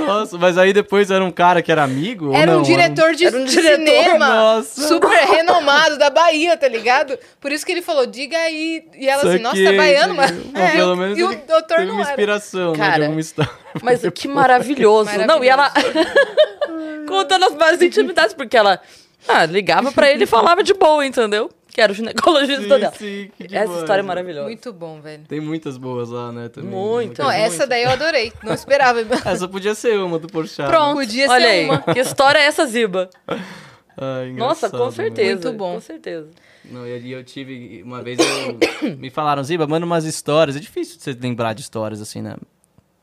Nossa, 0.05 0.37
mas 0.37 0.57
aí 0.59 0.73
depois 0.73 1.09
era 1.09 1.23
um 1.23 1.31
cara 1.31 1.61
que 1.63 1.71
era 1.71 1.81
amigo? 1.83 2.27
ou 2.27 2.35
Era 2.35 2.51
um 2.51 2.55
não? 2.57 2.61
diretor 2.61 3.15
de 3.15 3.25
Era 3.25 3.35
um 3.37 3.45
diretor, 3.45 3.77
cinema 3.77 4.27
nossa. 4.29 4.87
super 4.87 5.09
renomado 5.25 5.97
da 5.97 6.09
Bahia, 6.11 6.55
tá 6.55 6.67
ligado? 6.67 7.17
Por 7.39 7.51
isso 7.51 7.65
que 7.65 7.71
ele 7.71 7.81
falou, 7.81 8.05
diga 8.05 8.37
aí. 8.37 8.83
E 8.93 9.09
ela 9.09 9.23
assim, 9.27 9.39
nossa, 9.41 9.63
tá 9.63 9.71
baiano, 9.73 10.13
mas. 10.13 10.29
Bom, 10.31 10.59
É, 10.59 10.71
pelo 10.73 10.93
e 10.93 10.97
menos 10.97 11.17
o 11.17 11.31
ele 11.31 11.35
doutor 11.47 11.77
teve 11.77 11.85
não 11.87 11.93
uma 11.95 12.01
era. 12.03 12.11
inspiração, 12.11 12.71
né, 12.73 12.77
Cara, 12.77 12.95
de 12.97 13.01
alguma 13.05 13.21
história. 13.21 13.51
Mas 13.81 14.01
que 14.13 14.27
maravilhoso. 14.27 15.09
Não, 15.25 15.43
e 15.43 15.49
ela 15.49 15.71
contando 17.07 17.45
as 17.45 17.55
mais 17.55 17.81
intimidades, 17.81 18.35
porque 18.35 18.55
ela 18.55 18.79
ah, 19.27 19.45
ligava 19.45 19.91
pra 19.91 20.09
ele 20.11 20.23
e 20.23 20.27
falava 20.27 20.63
de 20.63 20.73
boa, 20.73 21.05
entendeu? 21.05 21.49
Que 21.73 21.79
era 21.79 21.91
o 21.91 21.95
ginecologista 21.95 22.77
dela. 22.77 22.93
sim, 22.97 23.31
que 23.37 23.43
Essa 23.45 23.65
demais, 23.65 23.79
história 23.79 24.01
é 24.01 24.03
né? 24.03 24.07
maravilhosa. 24.07 24.47
Muito 24.47 24.73
bom, 24.73 24.99
velho. 24.99 25.23
Tem 25.25 25.39
muitas 25.39 25.77
boas 25.77 26.09
lá, 26.09 26.29
né? 26.31 26.49
Também. 26.49 26.69
Muito. 26.69 27.21
Não, 27.21 27.31
essa 27.31 27.65
daí 27.65 27.83
eu 27.83 27.91
adorei. 27.91 28.33
Não 28.43 28.53
esperava. 28.53 28.99
Essa 29.25 29.47
podia 29.47 29.73
ser 29.73 29.97
uma 29.99 30.19
do 30.19 30.27
Porchat. 30.27 30.67
Pronto. 30.69 30.95
Podia 30.97 31.29
Olha 31.29 31.45
ser 31.45 31.47
aí. 31.51 31.65
uma. 31.65 31.81
Que 31.81 31.99
história 31.99 32.39
é 32.39 32.43
essa, 32.43 32.65
Ziba? 32.65 33.09
Ai, 33.97 34.31
Nossa, 34.33 34.69
com 34.69 34.85
né? 34.85 34.91
certeza. 34.91 35.47
Muito 35.47 35.57
bom. 35.57 35.75
Com 35.75 35.79
certeza. 35.81 36.29
Não, 36.65 36.85
e 36.85 37.11
eu 37.11 37.23
tive. 37.23 37.81
Uma 37.83 38.01
vez 38.01 38.19
eu. 38.19 38.95
me 38.97 39.09
falaram, 39.09 39.41
Ziba, 39.43 39.65
manda 39.65 39.85
umas 39.85 40.03
histórias. 40.03 40.57
É 40.57 40.59
difícil 40.59 40.99
você 40.99 41.13
lembrar 41.13 41.53
de 41.53 41.61
histórias 41.61 42.01
assim, 42.01 42.21
né? 42.21 42.35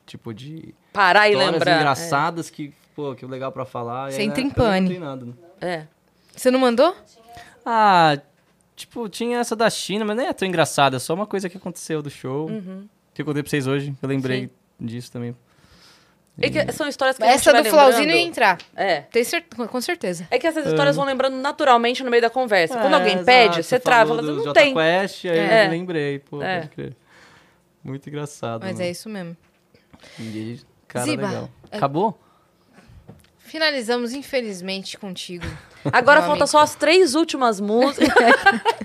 Tipo 0.06 0.34
de. 0.34 0.74
Parar 0.92 1.26
e 1.28 1.32
histórias 1.32 1.52
lembrar. 1.54 1.76
engraçadas 1.76 2.50
que, 2.50 2.72
pô, 2.94 3.14
que 3.14 3.24
legal 3.24 3.50
pra 3.50 3.64
falar. 3.64 4.10
e 4.10 4.12
Você 4.12 4.20
aí, 4.20 4.26
entra 4.26 4.42
na 4.42 4.46
em 4.46 4.50
época, 4.50 4.80
não 4.80 4.88
tem 4.88 4.98
nada, 4.98 5.24
né? 5.26 5.32
É. 5.60 5.86
Você 6.38 6.50
não 6.50 6.60
mandou? 6.60 6.96
Ah, 7.66 8.18
tipo, 8.76 9.08
tinha 9.08 9.38
essa 9.38 9.56
da 9.56 9.68
China, 9.68 10.04
mas 10.04 10.16
nem 10.16 10.26
é 10.26 10.32
tão 10.32 10.46
engraçada. 10.46 10.96
É 10.96 11.00
só 11.00 11.12
uma 11.14 11.26
coisa 11.26 11.48
que 11.48 11.56
aconteceu 11.56 12.00
do 12.00 12.08
show. 12.10 12.48
Que 13.12 13.22
eu 13.22 13.26
contei 13.26 13.42
pra 13.42 13.50
vocês 13.50 13.66
hoje. 13.66 13.94
Eu 14.00 14.08
lembrei 14.08 14.42
Sim. 14.42 14.50
disso 14.86 15.10
também. 15.10 15.34
E 16.40 16.48
que 16.50 16.72
são 16.72 16.86
histórias 16.86 17.16
que 17.16 17.24
a 17.24 17.26
gente 17.26 17.34
Essa 17.40 17.50
vai 17.50 17.64
do 17.64 17.68
Flauzino 17.70 17.98
lembrando. 18.02 18.16
ia 18.20 18.24
entrar. 18.26 18.58
É. 18.76 19.00
Tem 19.00 19.24
cer 19.24 19.44
com 19.52 19.80
certeza. 19.80 20.28
É 20.30 20.38
que 20.38 20.46
essas 20.46 20.64
histórias 20.66 20.94
vão 20.94 21.04
lembrando 21.04 21.34
naturalmente 21.36 22.04
no 22.04 22.10
meio 22.10 22.22
da 22.22 22.30
conversa. 22.30 22.78
Quando 22.78 22.92
É, 22.92 22.96
alguém 22.96 23.12
exato. 23.14 23.26
pede, 23.26 23.62
você 23.64 23.80
trava, 23.80 24.16
do 24.16 24.22
não 24.22 24.44
Jota 24.44 24.60
tem. 24.60 24.72
Quest, 24.72 25.24
aí 25.24 25.36
É. 25.36 25.66
eu 25.66 25.70
lembrei, 25.70 26.20
pô, 26.20 26.40
É. 26.40 26.58
pode 26.60 26.68
crer. 26.70 26.96
Muito 27.82 28.08
engraçado. 28.08 28.60
Mas 28.62 28.74
mano. 28.74 28.84
é 28.84 28.90
isso 28.90 29.08
mesmo. 29.08 29.36
E, 30.20 30.60
cara, 30.86 31.04
Ziba, 31.06 31.26
legal. 31.26 31.50
é- 31.72 31.76
Acabou? 31.76 32.16
Finalizamos, 33.38 34.12
infelizmente, 34.12 34.96
contigo. 34.96 35.44
Agora 35.92 36.20
Meu 36.20 36.28
falta 36.28 36.42
amigo. 36.44 36.46
só 36.46 36.58
as 36.60 36.74
três 36.74 37.14
últimas 37.14 37.60
músicas. 37.60 38.34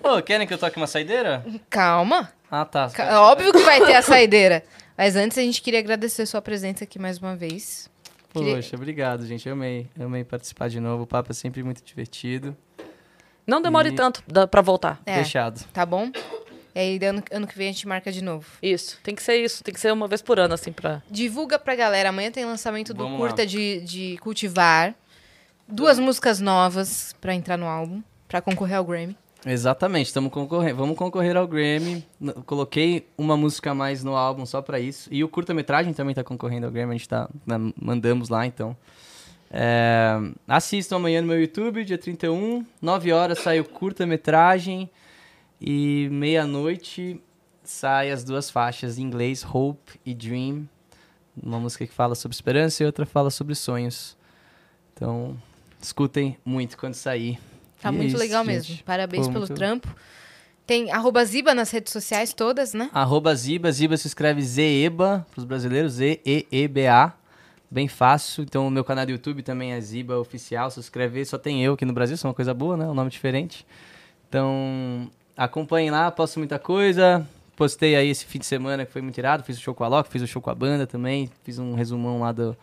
Ô, 0.03 0.21
querem 0.21 0.47
que 0.47 0.53
eu 0.53 0.57
toque 0.57 0.77
uma 0.77 0.88
saideira? 0.88 1.45
Calma. 1.69 2.31
Ah, 2.49 2.65
tá. 2.65 2.89
Ca- 2.89 3.21
Óbvio 3.21 3.51
que 3.51 3.59
vai 3.59 3.84
ter 3.85 3.95
a 3.95 4.01
saideira. 4.01 4.63
Mas 4.97 5.15
antes 5.15 5.38
a 5.38 5.41
gente 5.41 5.61
queria 5.61 5.80
agradecer 5.80 6.25
sua 6.25 6.41
presença 6.41 6.84
aqui 6.84 6.99
mais 6.99 7.17
uma 7.19 7.35
vez. 7.35 7.89
Queria- 8.34 8.55
Poxa, 8.55 8.75
obrigado, 8.75 9.25
gente. 9.25 9.47
Amei. 9.49 9.88
Amei 9.99 10.23
participar 10.23 10.69
de 10.69 10.80
novo. 10.80 11.03
O 11.03 11.07
papo 11.07 11.31
é 11.31 11.34
sempre 11.35 11.63
muito 11.63 11.84
divertido. 11.84 12.55
Não 13.45 13.61
demore 13.61 13.89
E- 13.89 13.95
tanto 13.95 14.23
da- 14.27 14.47
pra 14.47 14.61
voltar. 14.61 15.01
É, 15.05 15.15
Fechado. 15.15 15.61
tá 15.73 15.85
bom? 15.85 16.09
E 16.75 16.80
aí, 16.80 16.99
ano, 17.05 17.21
ano 17.31 17.45
que 17.45 17.55
vem 17.55 17.69
a 17.69 17.71
gente 17.71 17.88
marca 17.88 18.11
de 18.11 18.23
novo. 18.23 18.47
Isso. 18.61 18.97
Tem 19.03 19.13
que 19.13 19.21
ser 19.21 19.35
isso. 19.38 19.63
Tem 19.63 19.71
que 19.73 19.80
ser 19.80 19.91
uma 19.93 20.07
vez 20.07 20.21
por 20.23 20.39
ano, 20.39 20.53
assim, 20.55 20.71
pra. 20.71 21.03
Divulga 21.09 21.59
pra 21.59 21.75
galera. 21.75 22.09
Amanhã 22.09 22.31
tem 22.31 22.45
lançamento 22.45 22.93
do 22.95 23.03
Vamos 23.03 23.19
Curta 23.19 23.45
de, 23.45 23.81
de 23.81 24.17
Cultivar. 24.21 24.95
Duas 25.68 25.98
músicas 25.99 26.40
novas 26.40 27.15
pra 27.22 27.34
entrar 27.34 27.57
no 27.57 27.65
álbum. 27.65 28.02
Pra 28.27 28.41
concorrer 28.41 28.77
ao 28.77 28.84
Grammy. 28.85 29.15
Exatamente, 29.45 30.07
estamos 30.07 30.31
concorrendo. 30.31 30.77
Vamos 30.77 30.98
concorrer 30.98 31.35
ao 31.35 31.48
Grammy. 31.48 32.06
Coloquei 32.45 33.07
uma 33.18 33.35
música 33.38 33.72
a 33.72 33.76
mais 33.76 34.03
no 34.03 34.15
álbum 34.15 34.45
só 34.45 34.61
pra 34.61 34.80
isso. 34.80 35.10
E 35.11 35.23
o 35.23 35.27
curta-metragem 35.27 35.94
também 35.94 36.15
tá 36.15 36.23
concorrendo 36.23 36.65
ao 36.65 36.72
Grammy, 36.72 36.91
a 36.91 36.98
gente 36.98 37.10
tá. 37.10 37.30
na- 37.45 37.60
mandamos 37.80 38.30
lá, 38.30 38.45
então. 38.45 38.76
É, 39.52 40.15
assistam 40.48 40.95
amanhã 40.95 41.22
no 41.22 41.27
meu 41.27 41.40
YouTube, 41.40 41.84
dia 41.85 41.98
31. 41.98 42.65
9 42.81 43.11
horas 43.11 43.40
sai 43.40 43.60
o 43.60 43.65
curta-metragem. 43.65 44.90
E 45.61 46.07
meia-noite 46.11 47.22
sai 47.64 48.11
as 48.11 48.23
duas 48.23 48.49
faixas 48.49 48.98
em 48.98 49.03
inglês, 49.03 49.45
Hope 49.45 49.99
e 50.06 50.14
Dream. 50.14 50.68
Uma 51.41 51.60
música 51.60 51.85
que 51.85 51.94
fala 51.94 52.15
sobre 52.15 52.35
esperança 52.35 52.81
e 52.84 52.85
outra 52.85 53.06
fala 53.06 53.30
sobre 53.30 53.56
sonhos. 53.56 54.18
Então, 54.94 55.38
escutem 55.85 56.38
muito 56.45 56.77
quando 56.77 56.93
sair. 56.95 57.39
Tá 57.81 57.89
E 57.91 57.93
é 57.93 57.97
muito 57.97 58.10
isso, 58.10 58.18
legal 58.18 58.43
gente. 58.45 58.53
mesmo. 58.72 58.84
Parabéns 58.85 59.26
Pô, 59.27 59.34
pelo 59.34 59.45
muito- 59.45 59.55
trampo. 59.55 59.93
Tem 60.65 60.91
arroba 60.91 61.23
Ziba 61.26 61.53
nas 61.53 61.69
redes 61.72 61.91
sociais 61.91 62.34
todas, 62.34 62.73
né? 62.73 62.89
Arroba 62.93 63.35
Ziba, 63.35 63.69
Ziba 63.72 63.97
se 63.97 64.07
escreve 64.07 64.41
Zeba, 64.41 65.26
para 65.31 65.39
os 65.39 65.43
brasileiros, 65.45 65.93
Z-E-E-B-A. 65.93 67.11
Bem 67.69 67.88
fácil. 67.89 68.43
Então, 68.43 68.68
o 68.68 68.72
meu 68.72 68.84
canal 68.84 69.05
do 69.05 69.11
YouTube 69.11 69.41
também 69.43 69.73
é 69.73 69.81
Ziba 69.81 70.18
Oficial. 70.18 70.72
Se 70.72 70.80
inscrever, 70.80 71.26
só 71.26 71.38
tem 71.38 71.61
eu 71.64 71.73
aqui 71.73 71.84
no 71.84 71.91
Brasil, 71.91 72.15
isso 72.15 72.26
é 72.26 72.30
uma 72.30 72.34
coisa 72.34 72.53
boa, 72.53 72.77
né? 72.77 72.85
Um 72.85 72.93
nome 72.93 73.10
diferente. 73.10 73.65
Então, 74.30 75.10
acompanhem 75.35 75.91
lá, 75.91 76.10
posto 76.11 76.39
muita 76.39 76.57
coisa. 76.60 77.27
Postei 77.55 77.95
aí 77.95 78.10
esse 78.10 78.26
fim 78.26 78.39
de 78.39 78.45
semana 78.45 78.85
que 78.85 78.91
foi 78.91 79.01
muito 79.01 79.18
irado. 79.18 79.43
Fiz 79.43 79.57
o 79.57 79.61
show 79.61 79.73
com 79.76 79.84
a 79.84 79.88
Loki, 79.88 80.10
fiz 80.10 80.22
o 80.22 80.27
show 80.27 80.41
com 80.41 80.49
a 80.49 80.55
banda 80.55 80.88
também. 80.88 81.30
Fiz 81.43 81.60
um 81.60 81.76
resumão 81.76 82.19
lá 82.19 82.31
do, 82.31 82.55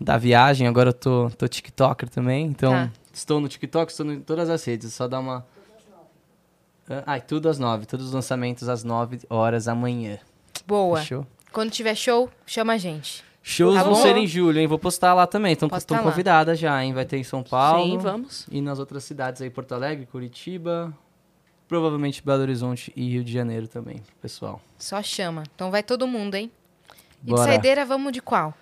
da 0.00 0.16
viagem. 0.18 0.66
Agora 0.66 0.90
eu 0.90 0.94
tô, 0.94 1.30
tô 1.36 1.46
TikToker 1.48 2.08
também. 2.08 2.46
Então, 2.46 2.72
Tá. 2.72 2.90
estou 3.12 3.40
no 3.40 3.48
TikTok, 3.48 3.90
estou 3.90 4.06
em 4.12 4.20
todas 4.20 4.48
as 4.50 4.64
redes. 4.64 4.92
Só 4.94 5.06
dá 5.08 5.18
uma. 5.20 5.46
Ah, 7.06 7.18
e 7.18 7.20
tudo 7.20 7.48
às 7.48 7.58
nove. 7.58 7.84
Todos 7.86 8.06
os 8.06 8.12
lançamentos 8.12 8.68
às 8.68 8.82
nove 8.82 9.20
horas 9.28 9.68
amanhã. 9.68 10.18
Boa. 10.66 11.00
Fechou? 11.00 11.26
Quando 11.52 11.70
tiver 11.70 11.94
show, 11.94 12.30
chama 12.46 12.74
a 12.74 12.78
gente. 12.78 13.22
Shows 13.42 13.74
Tá 13.76 13.82
vão 13.82 13.94
bom? 13.94 14.02
ser 14.02 14.16
em 14.16 14.26
julho, 14.26 14.58
hein? 14.58 14.66
Vou 14.66 14.78
postar 14.78 15.14
lá 15.14 15.26
também. 15.26 15.52
Então, 15.52 15.68
estão 15.76 16.02
convidadas 16.02 16.58
já, 16.58 16.82
hein? 16.84 16.92
Vai 16.92 17.04
ter 17.04 17.16
em 17.18 17.24
São 17.24 17.42
Paulo. 17.42 17.82
Sim, 17.92 17.98
vamos. 17.98 18.46
E 18.50 18.60
nas 18.60 18.78
outras 18.78 19.04
cidades 19.04 19.40
aí, 19.40 19.48
Porto 19.48 19.72
Alegre, 19.74 20.04
Curitiba, 20.06 20.92
provavelmente 21.66 22.22
Belo 22.24 22.42
Horizonte 22.42 22.92
e 22.94 23.08
Rio 23.10 23.24
de 23.24 23.32
Janeiro 23.32 23.66
também, 23.66 24.02
pessoal. 24.20 24.60
Só 24.78 25.02
chama. 25.02 25.44
Então 25.54 25.70
vai 25.70 25.82
todo 25.82 26.06
mundo, 26.06 26.34
hein? 26.34 26.50
E 27.22 27.26
de 27.26 27.30
Bora. 27.32 27.44
saideira, 27.44 27.84
vamos 27.86 28.12
de 28.12 28.20
qual? 28.20 28.52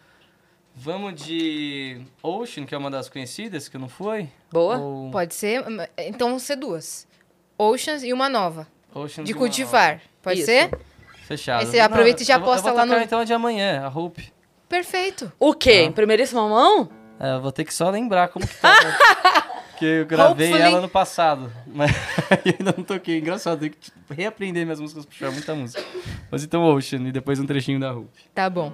Vamos 0.78 1.14
de 1.24 2.02
Ocean, 2.22 2.66
que 2.66 2.74
é 2.74 2.78
uma 2.78 2.90
das 2.90 3.08
conhecidas, 3.08 3.66
que 3.66 3.78
não 3.78 3.88
foi? 3.88 4.28
Boa. 4.52 4.76
Ou 4.76 5.10
Pode 5.10 5.34
ser. 5.34 5.64
Então 5.96 6.28
vão 6.30 6.38
ser 6.38 6.56
duas. 6.56 7.06
Oceans 7.58 8.02
e 8.02 8.12
uma 8.12 8.28
nova. 8.28 8.68
Ocean 8.94 9.24
De 9.24 9.32
uma 9.32 9.38
cultivar. 9.38 10.02
Pode 10.22 10.38
Isso. 10.40 10.46
ser? 10.46 10.70
Fechado. 11.26 11.60
Aí 11.60 11.66
você 11.66 11.80
aproveita 11.80 12.22
e 12.22 12.26
já 12.26 12.38
posta 12.38 12.70
lá 12.72 12.84
no- 12.84 12.94
então 12.98 13.20
a 13.20 13.24
de 13.24 13.32
amanhã, 13.32 13.82
a 13.84 13.88
Hope. 13.88 14.30
Perfeito. 14.68 15.32
O 15.38 15.54
quê? 15.54 15.82
Em 15.84 15.92
primeiríssima 15.92 16.46
mão? 16.46 16.90
É, 17.18 17.32
eu 17.34 17.40
vou 17.40 17.50
ter 17.52 17.64
que 17.64 17.72
só 17.72 17.88
lembrar 17.88 18.28
como 18.28 18.46
que 18.46 18.54
tá. 18.56 18.74
Porque 19.70 19.84
eu 19.84 20.06
gravei 20.06 20.48
Hopefully. 20.48 20.72
ela 20.72 20.80
no 20.82 20.88
passado. 20.88 21.50
Mas 21.66 21.90
ainda 22.44 22.74
não 22.76 22.84
toquei. 22.84 23.18
Engraçado, 23.18 23.60
tenho 23.60 23.72
que 23.72 23.90
reaprender 24.10 24.64
minhas 24.64 24.80
músicas, 24.80 25.04
puxar 25.06 25.30
muita 25.30 25.54
música. 25.54 25.82
Mas 26.30 26.44
então 26.44 26.62
Ocean 26.64 27.00
e 27.00 27.12
depois 27.12 27.38
um 27.40 27.46
trechinho 27.46 27.80
da 27.80 27.92
Hope. 27.94 28.10
Tá 28.34 28.48
bom. 28.50 28.72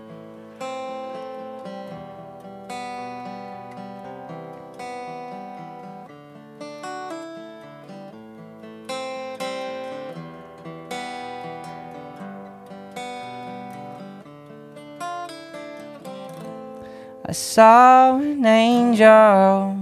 I 17.33 17.35
saw 17.35 18.19
an 18.19 18.45
angel 18.45 19.75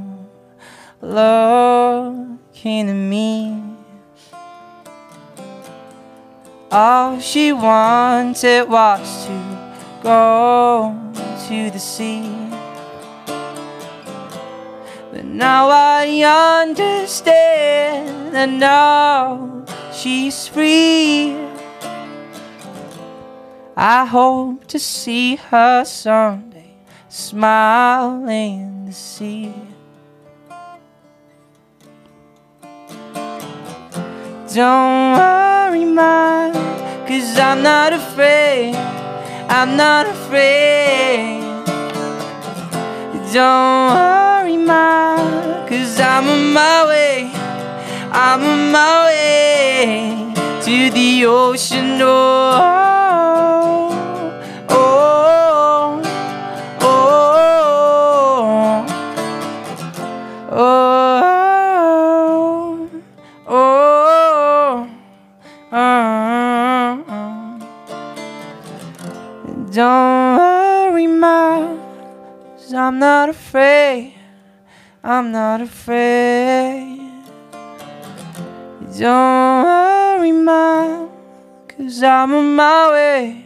looking 1.02 2.88
at 2.88 2.94
me. 2.94 3.60
All 6.70 7.18
she 7.18 7.52
wanted 7.52 8.68
was 8.68 9.26
to 9.26 9.32
go 10.00 10.94
to 11.48 11.70
the 11.72 11.80
sea. 11.80 12.30
But 15.10 15.24
now 15.24 15.70
I 15.70 16.06
understand, 16.62 18.36
and 18.36 18.60
now 18.60 19.64
she's 19.92 20.46
free. 20.46 21.34
I 23.76 24.04
hope 24.04 24.66
to 24.68 24.78
see 24.78 25.34
her 25.34 25.84
someday, 25.84 26.49
smiling 27.10 28.60
in 28.60 28.84
the 28.86 28.92
sea. 28.92 29.52
Don't 34.54 35.18
worry, 35.18 35.84
man, 35.84 36.52
cause 37.06 37.38
I'm 37.38 37.62
not 37.62 37.92
afraid. 37.92 38.74
I'm 39.48 39.76
not 39.76 40.06
afraid. 40.06 41.40
Don't 43.32 43.94
worry, 43.94 44.56
man, 44.56 45.68
cause 45.68 46.00
I'm 46.00 46.28
on 46.28 46.52
my 46.52 46.86
way. 46.86 47.30
I'm 48.12 48.42
on 48.42 48.72
my 48.72 49.04
way 49.06 50.32
to 50.62 50.90
the 50.90 51.26
ocean. 51.26 51.98
Oh, 52.02 53.69
Don't 69.72 70.36
worry, 70.36 71.06
ma, 71.06 71.76
i 72.72 72.76
I'm 72.76 72.98
not 72.98 73.28
afraid. 73.28 74.14
I'm 75.04 75.30
not 75.30 75.60
afraid. 75.60 76.98
Don't 78.98 79.64
worry, 79.64 80.32
ma, 80.32 81.06
cause 81.68 82.02
I'm 82.02 82.34
on 82.34 82.56
my 82.56 82.90
way. 82.90 83.44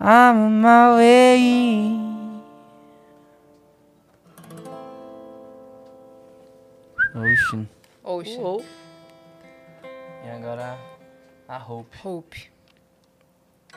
I'm 0.00 0.38
on 0.38 0.60
my 0.60 0.96
way. 0.96 2.02
Ocean. 7.14 7.68
Ocean. 8.02 8.42
Uou. 8.42 8.64
E 10.24 10.30
agora 10.30 10.76
a 11.46 11.58
Hope. 11.58 11.96
Hope. 12.02 12.36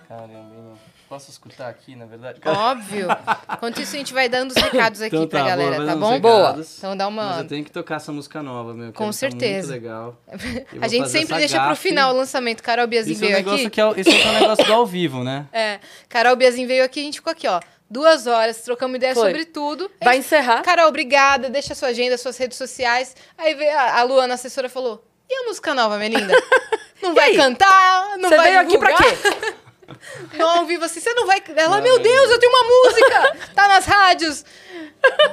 Caramba, 0.07 0.55
hein? 0.55 0.94
Posso 1.07 1.29
escutar 1.29 1.69
aqui, 1.69 1.95
na 1.95 2.05
verdade? 2.05 2.39
Óbvio. 2.43 3.07
Enquanto 3.53 3.79
isso, 3.79 3.95
a 3.95 3.97
gente 3.99 4.11
vai 4.13 4.27
dando 4.27 4.51
os 4.51 4.57
recados 4.57 5.01
aqui 5.01 5.15
Então 5.15 5.27
pra 5.27 5.41
tá, 5.43 5.47
galera, 5.49 5.85
tá 5.85 5.95
bom? 5.95 6.09
recados. 6.13 6.77
Então 6.79 6.97
dá 6.97 7.09
Mas 7.11 7.25
uma. 7.35 7.41
eu 7.41 7.47
tenho 7.47 7.63
que 7.63 7.69
tocar 7.71 7.95
essa 7.97 8.11
música 8.11 8.41
nova, 8.41 8.73
meu. 8.73 8.91
Com 8.91 9.05
tá 9.07 9.11
certeza. 9.13 9.71
Muito 9.73 9.83
legal. 9.83 10.17
A 10.81 10.87
gente 10.87 11.07
sempre 11.09 11.37
deixa 11.37 11.59
pro 11.59 11.69
gafe. 11.69 11.89
final 11.89 12.11
o 12.13 12.17
lançamento. 12.17 12.63
Carol 12.63 12.87
Biazin 12.87 13.11
Isso 13.11 13.23
é 13.23 13.27
um 13.27 13.29
veio 13.31 13.37
negócio 13.37 13.67
aqui. 13.67 13.69
que 13.75 13.81
é, 13.81 13.85
o- 13.85 13.99
isso 13.99 14.09
é 14.09 14.29
um 14.29 14.33
negócio 14.39 14.65
do 14.65 14.73
ao 14.73 14.85
vivo, 14.85 15.23
né? 15.23 15.45
É, 15.53 15.79
Carol 16.09 16.35
Biazin 16.35 16.65
veio 16.65 16.83
aqui, 16.83 16.99
a 16.99 17.03
gente 17.03 17.15
ficou 17.19 17.31
aqui, 17.31 17.47
ó. 17.47 17.59
Duas 17.87 18.25
horas, 18.25 18.61
trocamos 18.61 18.95
ideia 18.95 19.13
Foi. 19.13 19.27
sobre 19.29 19.45
tudo. 19.45 19.91
Vai 20.03 20.15
Aí, 20.15 20.19
encerrar? 20.19 20.63
Carol, 20.63 20.87
obrigada, 20.87 21.51
deixa 21.51 21.73
a 21.73 21.75
sua 21.75 21.89
agenda, 21.89 22.17
suas 22.17 22.35
redes 22.35 22.57
sociais. 22.57 23.15
Aí 23.37 23.53
veio 23.53 23.77
a, 23.77 23.99
a 23.99 24.03
Luana, 24.03 24.33
a 24.33 24.35
assessora, 24.35 24.67
falou: 24.67 25.05
e 25.29 25.33
a 25.35 25.43
música 25.47 25.71
nova, 25.75 25.97
minha 25.99 26.09
linda? 26.09 26.33
Não 27.01 27.13
vai 27.13 27.35
cantar? 27.35 28.17
Não 28.17 28.29
Você 28.29 28.37
vai 28.37 28.47
veio 28.47 28.59
aqui 28.61 28.77
pra 28.79 28.91
divulgar?" 28.95 29.17
quê? 29.21 29.53
Não, 30.37 30.49
ao 30.59 30.65
vivo 30.65 30.83
assim, 30.85 30.99
você 30.99 31.13
não 31.13 31.25
vai. 31.27 31.41
Ela, 31.55 31.81
meu 31.81 31.99
Deus, 31.99 32.29
eu 32.31 32.39
tenho 32.39 32.51
uma 32.51 32.63
música! 32.67 33.51
Tá 33.53 33.67
nas 33.67 33.85
rádios! 33.85 34.43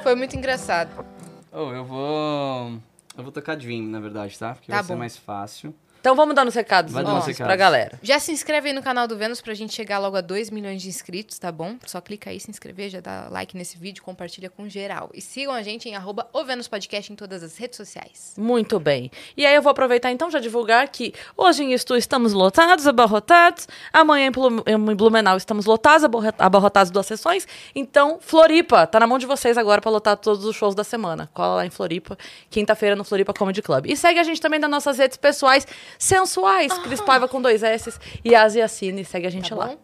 Foi 0.03 0.15
muito 0.15 0.35
engraçado. 0.35 1.05
Oh, 1.51 1.71
eu 1.71 1.83
vou. 1.85 2.79
Eu 3.17 3.23
vou 3.23 3.31
tocar 3.31 3.55
Dream, 3.55 3.83
na 3.83 3.99
verdade, 3.99 4.37
tá? 4.37 4.53
Porque 4.53 4.71
Tá 4.71 4.77
vai 4.77 4.83
ser 4.83 4.93
bom. 4.93 4.99
mais 4.99 5.17
fácil. 5.17 5.73
Então 6.03 6.15
vamos 6.17 6.35
dar 6.35 6.43
nos 6.43 6.53
recados 6.53 6.91
Vai 6.91 7.01
dar 7.01 7.13
recados. 7.13 7.37
pra 7.37 7.55
galera. 7.55 7.97
Já 8.03 8.19
se 8.19 8.29
inscreve 8.29 8.67
aí 8.67 8.75
no 8.75 8.83
canal 8.83 9.07
do 9.07 9.15
Vênus 9.15 9.39
pra 9.39 9.53
gente 9.53 9.73
chegar 9.73 9.99
logo 9.99 10.17
a 10.17 10.21
2 10.21 10.49
milhões 10.49 10.81
de 10.81 10.89
inscritos, 10.89 11.39
tá 11.39 11.49
bom? 11.49 11.77
Só 11.85 12.01
clica 12.01 12.29
aí, 12.29 12.41
se 12.41 12.51
inscrever, 12.51 12.89
já 12.89 12.99
dá 12.99 13.29
like 13.31 13.55
nesse 13.55 13.77
vídeo, 13.77 14.03
compartilha 14.03 14.49
com 14.49 14.67
geral. 14.67 15.09
E 15.13 15.21
sigam 15.21 15.53
a 15.53 15.61
gente 15.61 15.87
em 15.87 15.95
arroba 15.95 16.27
o 16.33 16.43
Vênus 16.43 16.67
Podcast 16.67 17.13
em 17.13 17.15
todas 17.15 17.41
as 17.41 17.55
redes 17.57 17.77
sociais. 17.77 18.33
Muito 18.37 18.81
bem. 18.81 19.09
E 19.37 19.45
aí 19.45 19.55
eu 19.55 19.61
vou 19.61 19.71
aproveitar 19.71 20.11
então 20.11 20.29
já 20.29 20.39
divulgar 20.39 20.89
que 20.89 21.13
hoje 21.37 21.63
em 21.63 21.71
Estu 21.71 21.95
estamos 21.95 22.33
lotados, 22.33 22.85
abarrotados. 22.85 23.65
Amanhã 23.93 24.29
em 24.67 24.95
Blumenau 24.97 25.37
estamos 25.37 25.65
lotados, 25.65 26.03
abarro- 26.03 26.33
abarrotados 26.37 26.91
duas 26.91 27.05
sessões. 27.05 27.47
Então, 27.73 28.17
Floripa, 28.19 28.85
tá 28.85 28.99
na 28.99 29.07
mão 29.07 29.17
de 29.17 29.25
vocês 29.25 29.57
agora 29.57 29.79
pra 29.79 29.89
lotar 29.89 30.17
todos 30.17 30.43
os 30.43 30.53
shows 30.53 30.75
da 30.75 30.83
semana. 30.83 31.29
Cola 31.33 31.55
lá 31.55 31.65
em 31.65 31.69
Floripa, 31.69 32.17
quinta-feira 32.49 32.93
no 32.93 33.05
Floripa 33.05 33.33
Comedy 33.33 33.61
Club. 33.61 33.85
E 33.87 33.95
segue 33.95 34.19
a 34.19 34.23
gente 34.23 34.41
também 34.41 34.59
nas 34.59 34.69
nossas 34.69 34.97
redes 34.97 35.15
pessoais 35.15 35.65
sensuais, 35.99 36.71
Cris 36.79 37.01
Paiva 37.01 37.27
com 37.27 37.41
dois 37.41 37.63
S 37.63 37.97
e 38.23 38.35
Asiacine. 38.35 39.03
Segue 39.05 39.27
a 39.27 39.29
gente 39.31 39.49
Tá 39.49 39.55
lá. 39.55 39.67
bom? 39.67 39.77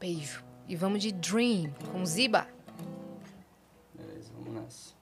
Beijo. 0.00 0.44
E 0.68 0.76
vamos 0.76 1.02
de 1.02 1.12
Dream 1.12 1.72
com 1.92 2.04
Ziba. 2.04 2.46
Beleza, 3.94 4.30
vamos 4.36 4.62
nessa. 4.62 4.94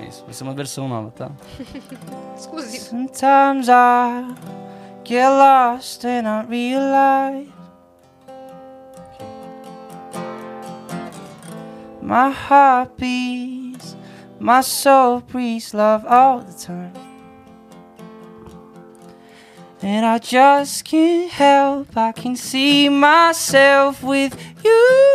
É 0.00 0.06
isso. 0.06 0.24
Vai 0.24 0.34
ser 0.34 0.44
uma 0.44 0.54
versão 0.54 0.88
nova, 0.88 1.10
tá? 1.10 1.30
Exclusivo. 2.36 2.84
Sometimes 2.84 3.68
I 3.68 4.34
get 5.04 5.28
lost 5.28 6.04
and 6.04 6.26
I 6.26 6.46
realize 6.48 7.48
my 12.02 12.30
heart 12.30 12.96
beats, 12.96 13.96
my 14.38 14.60
soul 14.60 15.20
breathes 15.20 15.72
love 15.72 16.04
all 16.04 16.40
the 16.40 16.52
time. 16.52 16.92
And 19.80 20.04
I 20.04 20.18
just 20.18 20.84
can't 20.84 21.30
help, 21.30 21.96
I 21.96 22.12
can 22.12 22.36
see 22.36 22.88
myself 22.88 24.02
with 24.02 24.36
you. 24.64 25.12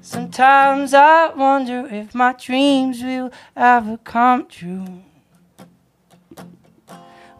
Sometimes 0.00 0.94
I 0.94 1.32
wonder 1.36 1.86
if 1.90 2.14
my 2.14 2.32
dreams 2.32 3.02
will 3.02 3.30
ever 3.56 3.96
come 3.98 4.46
true. 4.46 5.02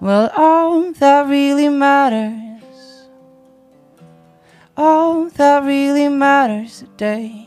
Well, 0.00 0.30
all 0.36 0.92
that 0.92 1.28
really 1.28 1.68
matters, 1.68 2.49
all 4.80 5.28
that 5.36 5.62
really 5.62 6.08
matters 6.08 6.80
today 6.80 7.46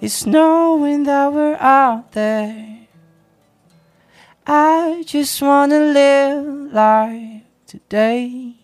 is 0.00 0.26
knowing 0.26 1.04
that 1.04 1.32
we're 1.32 1.56
out 1.60 2.10
there. 2.12 2.78
I 4.44 5.04
just 5.06 5.40
wanna 5.40 5.78
live 5.78 6.72
life 6.72 7.44
today. 7.66 8.56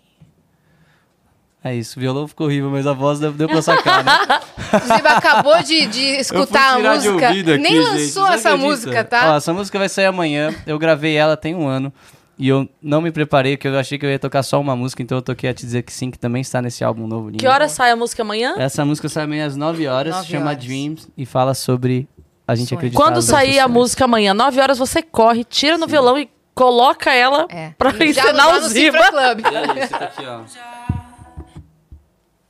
É 1.63 1.75
isso, 1.75 1.99
o 1.99 2.01
violão 2.01 2.27
ficou 2.27 2.47
horrível, 2.47 2.71
mas 2.71 2.87
a 2.87 2.93
voz 2.95 3.21
deu, 3.21 3.33
deu 3.33 3.47
pra 3.47 3.61
sacar, 3.63 4.03
né? 4.03 4.13
Ziba 4.97 5.11
acabou 5.11 5.63
de, 5.63 5.87
de 5.87 6.17
escutar 6.19 6.77
a 6.77 6.95
música. 6.95 7.29
ouvido 7.29 7.53
aqui, 7.53 7.63
Nem 7.63 7.73
gente, 7.77 7.85
lançou 7.85 8.27
você 8.27 8.33
essa 8.33 8.49
acredita? 8.49 8.57
música, 8.57 9.05
tá? 9.05 9.33
Ó, 9.33 9.37
essa 9.37 9.53
música 9.53 9.79
vai 9.79 9.89
sair 9.89 10.07
amanhã. 10.07 10.55
Eu 10.67 10.79
gravei 10.79 11.17
ela 11.17 11.37
tem 11.37 11.55
um 11.55 11.69
ano. 11.69 11.93
E 12.41 12.49
eu 12.49 12.67
não 12.81 13.03
me 13.03 13.13
preparei, 13.13 13.55
porque 13.55 13.69
eu 13.69 13.79
achei 13.79 13.99
que 13.99 14.07
eu 14.07 14.11
ia 14.11 14.19
tocar 14.19 14.43
só 14.43 14.59
uma 14.59 14.75
música, 14.75 15.03
então 15.03 15.19
eu 15.19 15.23
toquei 15.23 15.51
a 15.51 15.53
te 15.55 15.67
dizer 15.67 15.83
que 15.83 15.93
sim, 15.93 16.11
que 16.11 16.19
também 16.19 16.41
está 16.41 16.63
nesse 16.63 16.83
álbum 16.83 17.07
novo. 17.07 17.27
lindo. 17.29 17.39
Que 17.39 17.47
hora 17.47 17.69
sai 17.69 17.91
a 17.91 17.97
música 17.97 18.23
amanhã? 18.23 18.55
Essa 18.57 18.83
música 18.83 19.11
sai 19.11 19.25
amanhã 19.25 19.47
às 19.47 19.57
9 19.57 19.87
horas, 19.87 20.15
Nove 20.17 20.29
chama 20.29 20.47
horas. 20.51 20.65
Dreams 20.65 21.09
e 21.19 21.27
fala 21.27 21.53
sobre 21.53 22.09
a 22.49 22.55
gente 22.55 22.75
acreditar 22.75 22.99
Quando 23.01 23.21
sair 23.21 23.59
a 23.59 23.69
música 23.69 24.07
amanhã, 24.07 24.33
9 24.33 24.59
horas, 24.59 24.79
você 24.79 25.03
corre, 25.03 25.45
tira 25.45 25.77
no 25.77 25.87
violão 25.87 26.19
e 26.19 26.31
coloca 26.55 27.13
ela 27.13 27.47
É. 27.51 27.75
pra 27.77 27.91
Já 27.91 28.05
ensinar 28.07 28.57
o 28.57 28.61
Ziba. 28.69 28.99
Club. 29.11 29.41
E 29.41 29.57
aí, 29.57 29.87
você 29.87 29.89
tá 29.89 30.05
aqui, 30.07 30.25
ó. 30.25 30.41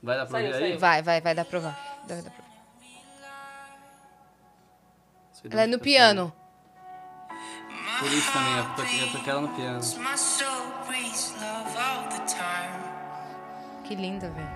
Vai 0.01 0.17
dar 0.17 0.25
pra 0.25 0.39
ver 0.39 0.53
aí? 0.55 0.77
Vai, 0.77 1.01
vai, 1.03 1.19
vai 1.19 1.35
dar 1.35 1.43
pra. 1.43 1.59
Você 5.33 5.47
Ela 5.51 5.63
é 5.63 5.67
no 5.67 5.77
tá 5.77 5.83
piano. 5.83 6.33
Por 7.99 8.11
isso 8.11 8.31
também, 8.31 8.57
eu 8.57 8.63
toquei, 8.75 9.01
eu 9.03 9.11
toquei 9.11 9.31
ela 9.31 9.41
no 9.41 9.47
piano. 9.49 9.79
My 9.79 10.17
soul 10.17 10.73
breathes 10.87 11.33
love 11.39 11.77
all 11.77 12.03
the 12.09 12.23
time. 12.25 12.81
Que 13.83 13.95
linda, 13.95 14.29
velho. 14.29 14.47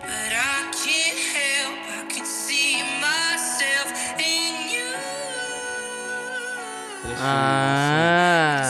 But 0.00 0.32
I 0.32 0.70
can't 0.72 1.18
help, 1.34 1.78
I 1.88 2.14
can 2.14 2.24
see 2.24 2.82
myself 3.00 3.92
in 4.18 4.70
you. 4.74 4.94
Ah. 7.20 8.62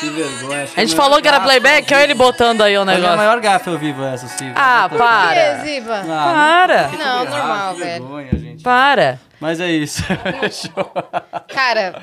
Que 0.00 0.10
vergonha. 0.10 0.62
A 0.76 0.80
gente 0.80 0.92
é 0.92 0.96
falou 0.96 1.22
que 1.22 1.28
era 1.28 1.40
playback, 1.40 1.92
olha 1.94 2.02
ele 2.04 2.14
botando 2.14 2.62
aí 2.62 2.76
o 2.76 2.82
Olha 2.82 2.92
a 2.92 2.94
negócio. 2.94 3.16
maior 3.16 3.40
gafe 3.40 3.70
ao 3.70 3.78
vivo 3.78 4.04
essa, 4.04 4.28
Silvia. 4.28 4.54
Ah, 4.56 4.88
Que, 4.90 4.96
para. 4.98 5.58
Ziba? 5.64 6.04
Para. 6.06 6.88
Não, 6.88 7.24
normal, 7.24 7.74
velho. 7.76 7.90
vergonha, 8.04 8.30
gente. 8.38 8.62
Para. 8.62 9.18
Mas 9.40 9.58
é 9.60 9.70
isso. 9.70 10.02
Show. 10.52 10.92
Cara, 11.48 12.02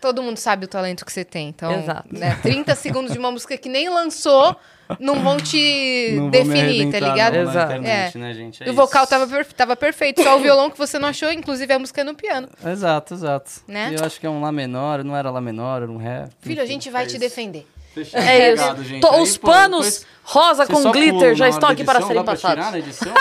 todo 0.00 0.22
mundo 0.22 0.36
sabe 0.38 0.64
o 0.64 0.68
talento 0.68 1.04
que 1.04 1.12
você 1.12 1.24
tem. 1.24 1.48
Então, 1.48 1.72
Exato. 1.72 2.08
né, 2.10 2.38
30 2.42 2.74
segundos 2.74 3.12
de 3.12 3.18
uma 3.18 3.30
música 3.30 3.56
que 3.56 3.68
nem 3.68 3.88
lançou 3.88 4.56
não 4.98 5.20
vão 5.22 5.36
te 5.36 6.14
Não 6.16 6.30
definir, 6.30 6.90
tá 6.90 6.98
ligado? 6.98 7.34
Exato. 7.36 7.72
internet, 7.74 8.16
É. 8.16 8.20
né, 8.20 8.34
gente? 8.34 8.62
É 8.62 8.66
E 8.66 8.70
o 8.70 8.74
vocal 8.74 9.02
isso. 9.04 9.10
tava, 9.10 9.26
per- 9.26 9.52
tava 9.52 9.76
perfeito, 9.76 10.20
só 10.22 10.36
o 10.36 10.40
violão 10.40 10.68
que 10.70 10.76
você 10.76 10.98
não 10.98 11.08
achou, 11.08 11.30
inclusive 11.30 11.72
a 11.72 11.78
música 11.78 12.00
é 12.00 12.04
no 12.04 12.14
piano. 12.14 12.48
Exato, 12.66 13.14
exato. 13.14 13.50
Né? 13.68 13.90
E 13.92 13.94
Eu 14.00 14.04
acho 14.04 14.18
que 14.18 14.26
é 14.26 14.30
um 14.30 14.40
Lá 14.40 14.50
menor, 14.50 15.04
não 15.04 15.14
era 15.16 15.30
Lá 15.30 15.40
menor, 15.40 15.82
era 15.82 15.90
um 15.92 15.96
Ré. 15.96 16.28
Filho, 16.40 16.60
a 16.62 16.66
gente 16.66 16.90
vai 16.90 17.04
é 17.04 17.06
te 17.06 17.10
isso. 17.10 17.20
defender. 17.20 17.66
Fechou. 17.94 18.18
É 18.20 18.52
isso. 18.52 18.62
Obrigado, 18.62 18.84
gente. 18.84 19.00
Tô- 19.00 19.10
Aí, 19.14 19.20
os 19.22 19.36
pô, 19.36 19.46
panos 19.50 19.86
depois 20.00 20.06
rosa 20.24 20.66
com 20.66 20.90
glitter 20.92 21.34
já 21.36 21.48
estão 21.48 21.68
aqui 21.68 21.84
para 21.84 22.00
serem 22.00 22.16
dá 22.16 22.24
pra 22.24 22.32
passados. 22.34 22.56
tirar 22.64 22.72
na 22.72 22.78
edição? 22.78 23.12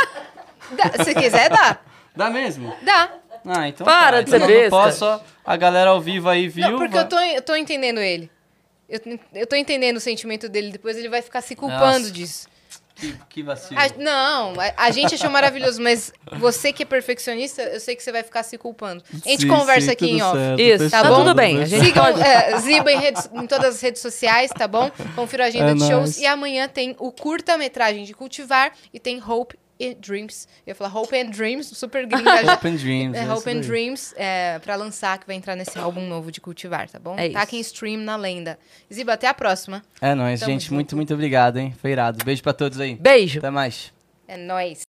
Dá- 0.71 1.03
se 1.03 1.13
quiser, 1.15 1.49
dá. 1.49 1.77
Dá 2.15 2.29
mesmo? 2.29 2.73
Dá. 2.83 3.09
Ah, 3.45 3.67
então 3.67 3.85
Para 3.85 4.17
tá. 4.17 4.21
de 4.23 4.29
ser 4.29 4.35
então 4.37 4.49
eu 4.49 4.61
não 4.63 4.69
posso, 4.69 5.21
a 5.45 5.55
galera 5.57 5.89
ao 5.91 6.01
vivo 6.01 6.29
aí 6.29 6.47
viu. 6.47 6.71
Não, 6.71 6.77
porque 6.77 6.93
vai- 6.95 7.03
eu 7.03 7.07
tô, 7.09 7.19
eu 7.19 7.41
tô 7.41 7.55
entendendo 7.55 7.99
ele. 7.99 8.29
Eu, 8.87 8.99
eu 9.35 9.45
tô 9.47 9.55
entendendo 9.55 9.97
o 9.97 9.99
sentimento 9.99 10.49
dele, 10.49 10.71
depois 10.71 10.97
ele 10.97 11.09
vai 11.09 11.21
ficar 11.21 11.41
se 11.41 11.55
culpando 11.55 11.99
Nossa. 11.99 12.11
disso. 12.11 12.47
Que, 12.95 13.15
que 13.29 13.43
vacilo. 13.43 13.79
A- 13.79 13.87
não, 13.97 14.59
a, 14.59 14.73
a 14.75 14.91
gente 14.91 15.15
achou 15.15 15.29
maravilhoso, 15.29 15.81
mas 15.81 16.11
você 16.33 16.73
que 16.73 16.83
é 16.83 16.85
perfeccionista, 16.85 17.61
eu 17.61 17.79
sei 17.79 17.95
que 17.95 18.03
você 18.03 18.11
vai 18.11 18.23
ficar 18.23 18.43
se 18.43 18.57
culpando. 18.57 19.01
A 19.25 19.29
gente 19.29 19.43
Sim, 19.43 19.47
conversa 19.47 19.85
sim, 19.85 19.91
aqui 19.91 20.05
em 20.09 20.21
off. 20.21 20.37
certo, 20.37 20.59
Isso, 20.59 20.89
tá 20.89 21.01
tá 21.03 21.09
bom? 21.09 21.19
tudo 21.19 21.33
bem. 21.33 21.61
A 21.61 21.65
gente 21.65 21.85
Sigam 21.85 22.03
pode... 22.03 22.21
é, 22.21 22.57
Ziba 22.57 22.91
em, 22.91 22.97
redes- 22.99 23.29
em 23.33 23.47
todas 23.47 23.75
as 23.75 23.81
redes 23.81 24.01
sociais, 24.01 24.51
tá 24.51 24.67
bom? 24.67 24.91
Confira 25.15 25.45
a 25.45 25.47
agenda 25.47 25.71
É 25.71 25.73
de 25.75 25.79
nóis. 25.79 25.89
shows. 25.91 26.17
E 26.17 26.25
amanhã 26.25 26.67
tem 26.67 26.93
o 26.99 27.09
curta-metragem 27.09 28.03
de 28.03 28.13
Cultivar 28.13 28.73
e 28.93 28.99
tem 28.99 29.23
Hope 29.25 29.57
and 29.81 29.95
Dreams. 29.99 30.47
Eu 30.65 30.71
ia 30.71 30.75
falar 30.75 30.93
Hope 30.95 31.15
and 31.17 31.29
Dreams, 31.29 31.67
super 31.75 32.05
gringa. 32.05 32.53
Hope 32.53 32.67
and 32.67 32.75
Dreams. 32.75 33.17
É, 33.17 33.23
é 33.23 33.31
Hope 33.33 33.49
and. 33.49 33.61
Dreams 33.61 34.13
é, 34.17 34.59
pra 34.59 34.75
lançar, 34.75 35.17
que 35.17 35.27
vai 35.27 35.35
entrar 35.35 35.55
nesse 35.55 35.77
álbum 35.77 36.05
novo 36.07 36.31
de 36.31 36.41
Cultivar, 36.41 36.89
tá 36.89 36.99
bom? 36.99 37.15
É 37.17 37.29
Taquem 37.29 37.59
isso. 37.59 37.73
stream 37.73 37.97
na 38.01 38.15
lenda. 38.15 38.57
Ziba, 38.93 39.13
até 39.13 39.27
a 39.27 39.33
próxima. 39.33 39.83
É 40.01 40.13
nóis, 40.13 40.39
Tamo 40.39 40.51
gente. 40.51 40.63
junto. 40.63 40.73
Muito, 40.73 40.95
muito 40.95 41.13
obrigado, 41.13 41.57
hein? 41.57 41.73
Foi 41.81 41.91
irado. 41.91 42.23
Beijo 42.23 42.43
pra 42.43 42.53
todos 42.53 42.79
aí. 42.79 42.95
Beijo. 42.95 43.39
Até 43.39 43.49
mais. 43.49 43.91
É 44.27 44.37
nóis. 44.37 44.88